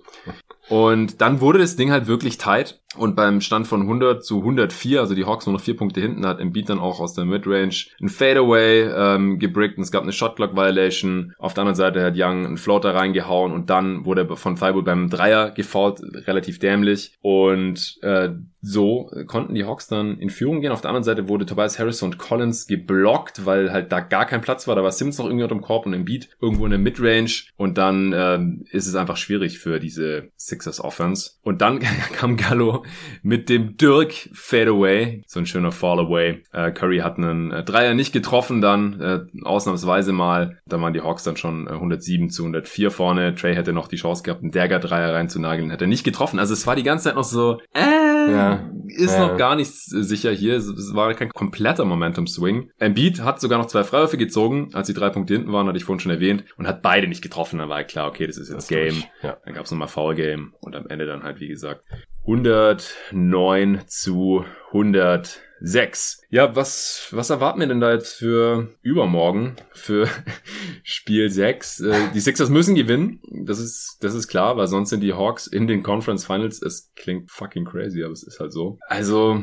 Und 0.69 1.21
dann 1.21 1.41
wurde 1.41 1.59
das 1.59 1.77
Ding 1.77 1.91
halt 1.91 2.07
wirklich 2.07 2.39
tight. 2.39 2.81
Und 2.97 3.15
beim 3.15 3.41
Stand 3.41 3.69
von 3.69 3.83
100 3.83 4.25
zu 4.25 4.39
104, 4.39 5.01
also 5.01 5.15
die 5.15 5.25
Hawks 5.25 5.47
nur 5.47 5.53
noch 5.53 5.61
vier 5.61 5.77
Punkte 5.77 6.01
hinten, 6.01 6.27
hat 6.27 6.41
Embiid 6.41 6.69
dann 6.69 6.81
auch 6.81 6.99
aus 6.99 7.15
der 7.15 7.25
Midrange 7.25 7.87
ein 8.01 8.09
Fadeaway 8.09 8.83
ähm, 8.83 9.39
gebrickt 9.39 9.77
und 9.79 9.85
es 9.85 9.93
gab 9.93 10.03
eine 10.03 10.13
Shotclock 10.13 10.57
Violation. 10.57 11.33
Auf 11.39 11.55
der 11.55 11.63
anderen 11.63 11.77
Seite 11.77 12.03
hat 12.03 12.15
Young 12.17 12.47
einen 12.47 12.57
Floater 12.57 12.95
reingehauen 12.95 13.53
und 13.53 13.71
dann 13.71 14.05
wurde 14.05 14.27
er 14.29 14.37
von 14.37 14.57
Thibault 14.57 14.85
beim 14.85 15.09
Dreier 15.09 15.53
gefault, 15.53 16.01
relativ 16.27 16.59
dämlich. 16.59 17.13
Und 17.23 17.99
äh, 18.03 18.31
so 18.63 19.11
konnten 19.27 19.55
die 19.55 19.65
Hawks 19.65 19.89
dann 19.89 20.19
in 20.19 20.29
Führung 20.29 20.61
gehen. 20.61 20.73
Auf 20.73 20.83
der 20.83 20.91
anderen 20.91 21.05
Seite 21.05 21.29
wurde 21.29 21.47
Tobias 21.47 21.79
Harris 21.79 22.03
und 22.03 22.19
Collins 22.19 22.67
geblockt, 22.67 23.47
weil 23.47 23.73
halt 23.73 23.91
da 23.91 24.01
gar 24.01 24.27
kein 24.27 24.43
Platz 24.43 24.69
war. 24.69 24.77
Da 24.77 24.83
war 24.83 24.93
Sims 24.93 25.19
noch 25.19 25.27
irgendwie 25.27 25.45
unter 25.45 25.55
dem 25.55 25.63
Korb 25.63 25.87
und 25.87 25.95
Embiid 25.95 26.29
irgendwo 26.41 26.65
in 26.65 26.71
der 26.71 26.79
Midrange. 26.79 27.31
Und 27.57 27.79
dann 27.79 28.13
ähm, 28.15 28.67
ist 28.71 28.87
es 28.87 28.95
einfach 28.95 29.17
schwierig 29.17 29.59
für 29.59 29.81
diese 29.81 30.29
Sixers 30.37 30.81
Offense. 30.81 31.33
Und 31.43 31.63
dann 31.63 31.79
kam 32.13 32.37
Gallo 32.37 32.80
mit 33.23 33.49
dem 33.49 33.77
Dirk 33.77 34.13
Fadeaway. 34.33 35.23
So 35.27 35.41
ein 35.41 35.47
schöner 35.47 35.73
Fallaway. 35.73 36.43
Äh, 36.53 36.73
Curry 36.73 36.99
hat 36.99 37.19
einen 37.19 37.51
äh, 37.51 37.63
Dreier 37.63 37.95
nicht 37.95 38.13
getroffen 38.13 38.61
dann, 38.61 39.01
äh, 39.01 39.21
ausnahmsweise 39.45 40.13
mal. 40.13 40.59
Da 40.67 40.81
waren 40.81 40.93
die 40.93 41.01
Hawks 41.01 41.25
dann 41.25 41.37
schon 41.37 41.67
äh, 41.67 41.71
107 41.71 42.31
zu 42.31 42.43
104 42.43 42.91
vorne. 42.91 43.35
Trey 43.35 43.55
hätte 43.55 43.73
noch 43.73 43.89
die 43.89 43.97
Chance 43.97 44.23
gehabt, 44.23 44.43
einen 44.43 44.53
Dagger-Dreier 44.53 45.15
reinzunageln. 45.15 45.71
Hätte 45.71 45.85
er 45.85 45.89
nicht 45.89 46.05
getroffen. 46.05 46.39
Also 46.39 46.55
es 46.55 46.67
war 46.67 46.77
die 46.77 46.83
ganze 46.83 47.05
Zeit 47.05 47.15
noch 47.17 47.25
so, 47.25 47.61
äh, 47.75 48.33
ja. 48.33 48.71
ist 48.87 49.15
ja. 49.15 49.27
noch 49.27 49.37
gar 49.37 49.57
nichts 49.57 49.87
sicher 49.87 50.31
hier. 50.33 50.57
Es 50.57 50.95
war 50.95 51.13
kein 51.15 51.31
kompletter 51.31 51.85
Momentum-Swing. 51.85 52.71
Embiid 52.79 53.23
hat 53.23 53.41
sogar 53.41 53.59
noch 53.59 53.67
zwei 53.67 53.85
Freiwürfe 53.85 54.17
gezogen, 54.17 54.71
als 54.73 54.87
die 54.87 54.95
drei 54.95 55.11
Punkte 55.11 55.35
hinten 55.35 55.53
waren, 55.53 55.67
hatte 55.67 55.79
ich 55.79 55.85
vorhin 55.85 56.01
schon 56.01 56.13
erwähnt, 56.13 56.45
und 56.57 56.67
hat 56.67 56.83
beide 56.83 57.09
nicht 57.09 57.23
getroffen. 57.23 57.59
Dann 57.59 57.69
war 57.69 57.83
klar, 57.85 58.09
okay, 58.09 58.27
das 58.27 58.37
ist 58.37 58.49
jetzt 58.49 58.57
das 58.57 58.69
Game. 58.69 59.03
Ja. 59.23 59.39
Dann 59.45 59.55
gab 59.55 59.65
es 59.65 59.71
nochmal 59.71 59.89
Foul-Game 59.89 60.55
und 60.61 60.77
am 60.77 60.87
Ende 60.87 61.07
dann 61.07 61.23
halt, 61.23 61.41
wie 61.41 61.49
gesagt, 61.49 61.85
109 62.31 63.81
zu 63.89 64.45
106. 64.69 66.23
Ja, 66.31 66.55
was, 66.55 67.09
was 67.11 67.29
erwarten 67.29 67.59
wir 67.59 67.67
denn 67.67 67.81
da 67.81 67.93
jetzt 67.93 68.15
für 68.15 68.69
übermorgen, 68.83 69.57
für 69.73 70.09
Spiel 70.85 71.29
6? 71.29 71.81
Äh, 71.81 71.99
die 72.15 72.21
Sixers 72.21 72.49
müssen 72.49 72.77
gewinnen, 72.77 73.21
das 73.45 73.59
ist, 73.59 73.99
das 74.03 74.15
ist 74.15 74.29
klar, 74.29 74.57
weil 74.57 74.69
sonst 74.69 74.91
sind 74.91 75.01
die 75.01 75.15
Hawks 75.15 75.49
in 75.49 75.67
den 75.67 75.83
Conference 75.83 76.25
Finals. 76.25 76.63
Es 76.63 76.93
klingt 76.95 77.33
fucking 77.33 77.65
crazy, 77.65 78.05
aber 78.05 78.13
es 78.13 78.23
ist 78.23 78.39
halt 78.39 78.53
so. 78.53 78.79
Also, 78.87 79.43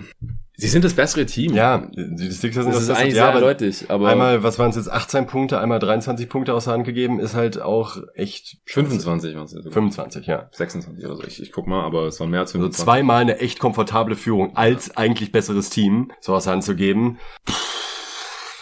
Sie 0.60 0.68
sind 0.68 0.84
das 0.84 0.96
bessere 0.96 1.28
Team. 1.28 1.54
Ja, 1.54 1.88
die 1.96 2.32
Sixers 2.32 2.64
sind 2.64 2.74
das, 2.74 2.88
das 2.88 2.90
ist 2.90 2.90
eigentlich 2.90 3.14
sehr 3.14 3.32
eindeutig. 3.32 3.92
Aber 3.92 4.10
einmal, 4.10 4.42
was 4.42 4.58
waren 4.58 4.72
es 4.72 4.76
jetzt, 4.76 4.92
18 4.92 5.28
Punkte, 5.28 5.60
einmal 5.60 5.78
23 5.78 6.28
Punkte 6.28 6.56
aus 6.56 6.64
der 6.64 6.74
Hand 6.74 6.84
gegeben, 6.84 7.20
ist 7.20 7.36
halt 7.36 7.62
auch 7.62 7.98
echt... 8.16 8.58
25 8.66 9.36
waren 9.36 9.46
es 9.46 9.54
jetzt. 9.54 9.72
25, 9.72 10.26
ja. 10.26 10.50
26 10.52 11.06
oder 11.06 11.16
so, 11.16 11.24
ich, 11.26 11.44
ich 11.44 11.52
guck 11.52 11.68
mal, 11.68 11.84
aber 11.84 12.08
es 12.08 12.20
waren 12.20 12.32
mehr 12.32 12.40
als 12.40 12.54
25. 12.54 12.80
Also 12.80 12.92
zweimal 12.92 13.22
eine 13.22 13.38
echt 13.38 13.60
komfortable 13.60 14.16
Führung 14.16 14.58
als 14.58 14.88
ja. 14.88 14.94
eigentlich 14.96 15.32
besseres 15.32 15.70
Team 15.70 16.12
so 16.22 16.34
aus 16.34 16.46
der 16.46 16.54
Hand 16.54 16.64
zu 16.64 16.76
geben. 16.76 17.20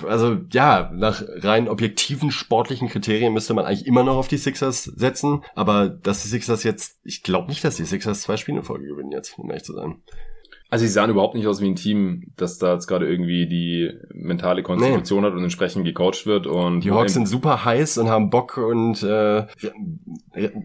also 0.06 0.36
ja, 0.52 0.91
nach 0.93 1.24
rein 1.26 1.70
objektiven 1.70 2.30
sportlichen 2.30 2.89
Kriterien 2.89 3.32
müsste 3.32 3.54
man 3.54 3.64
eigentlich 3.64 3.88
immer 3.88 4.04
noch 4.04 4.18
auf 4.18 4.28
die 4.28 4.38
Sixers 4.38 4.84
setzen. 4.84 5.46
Aber 5.56 5.88
dass 5.88 6.24
die 6.24 6.28
Sixers 6.28 6.64
jetzt, 6.64 7.00
ich 7.06 7.24
glaube 7.24 7.48
nicht, 7.48 7.64
dass 7.64 7.78
die 7.78 7.86
Sixers 7.86 8.24
zwei 8.24 8.36
Spiele 8.36 8.58
in 8.58 8.66
Folge 8.66 8.86
gewinnen 8.86 9.14
jetzt, 9.14 9.39
um 9.39 9.50
ehrlich 9.50 9.64
zu 9.64 9.72
sein. 9.72 10.02
Also 10.70 10.84
sie 10.86 10.91
sahen 10.91 11.09
überhaupt 11.09 11.36
nicht 11.36 11.47
aus 11.47 11.61
wie 11.61 11.70
ein 11.70 11.76
Team, 11.76 12.32
das 12.38 12.57
da 12.57 12.74
jetzt 12.74 12.88
gerade 12.88 13.07
irgendwie 13.07 13.47
die 13.47 13.91
mentale 14.13 14.63
Konstitution 14.63 15.22
nee. 15.22 15.28
hat 15.28 15.34
und 15.36 15.43
entsprechend 15.43 15.86
gecoacht 15.86 16.26
wird. 16.26 16.47
Und 16.47 16.82
die 16.82 16.91
Hawks 16.91 17.13
sind 17.13 17.28
super 17.28 17.63
heiß 17.63 17.97
und 17.99 18.09
haben 18.09 18.30
Bock 18.30 18.57
und 18.57 19.03
äh, 19.03 19.45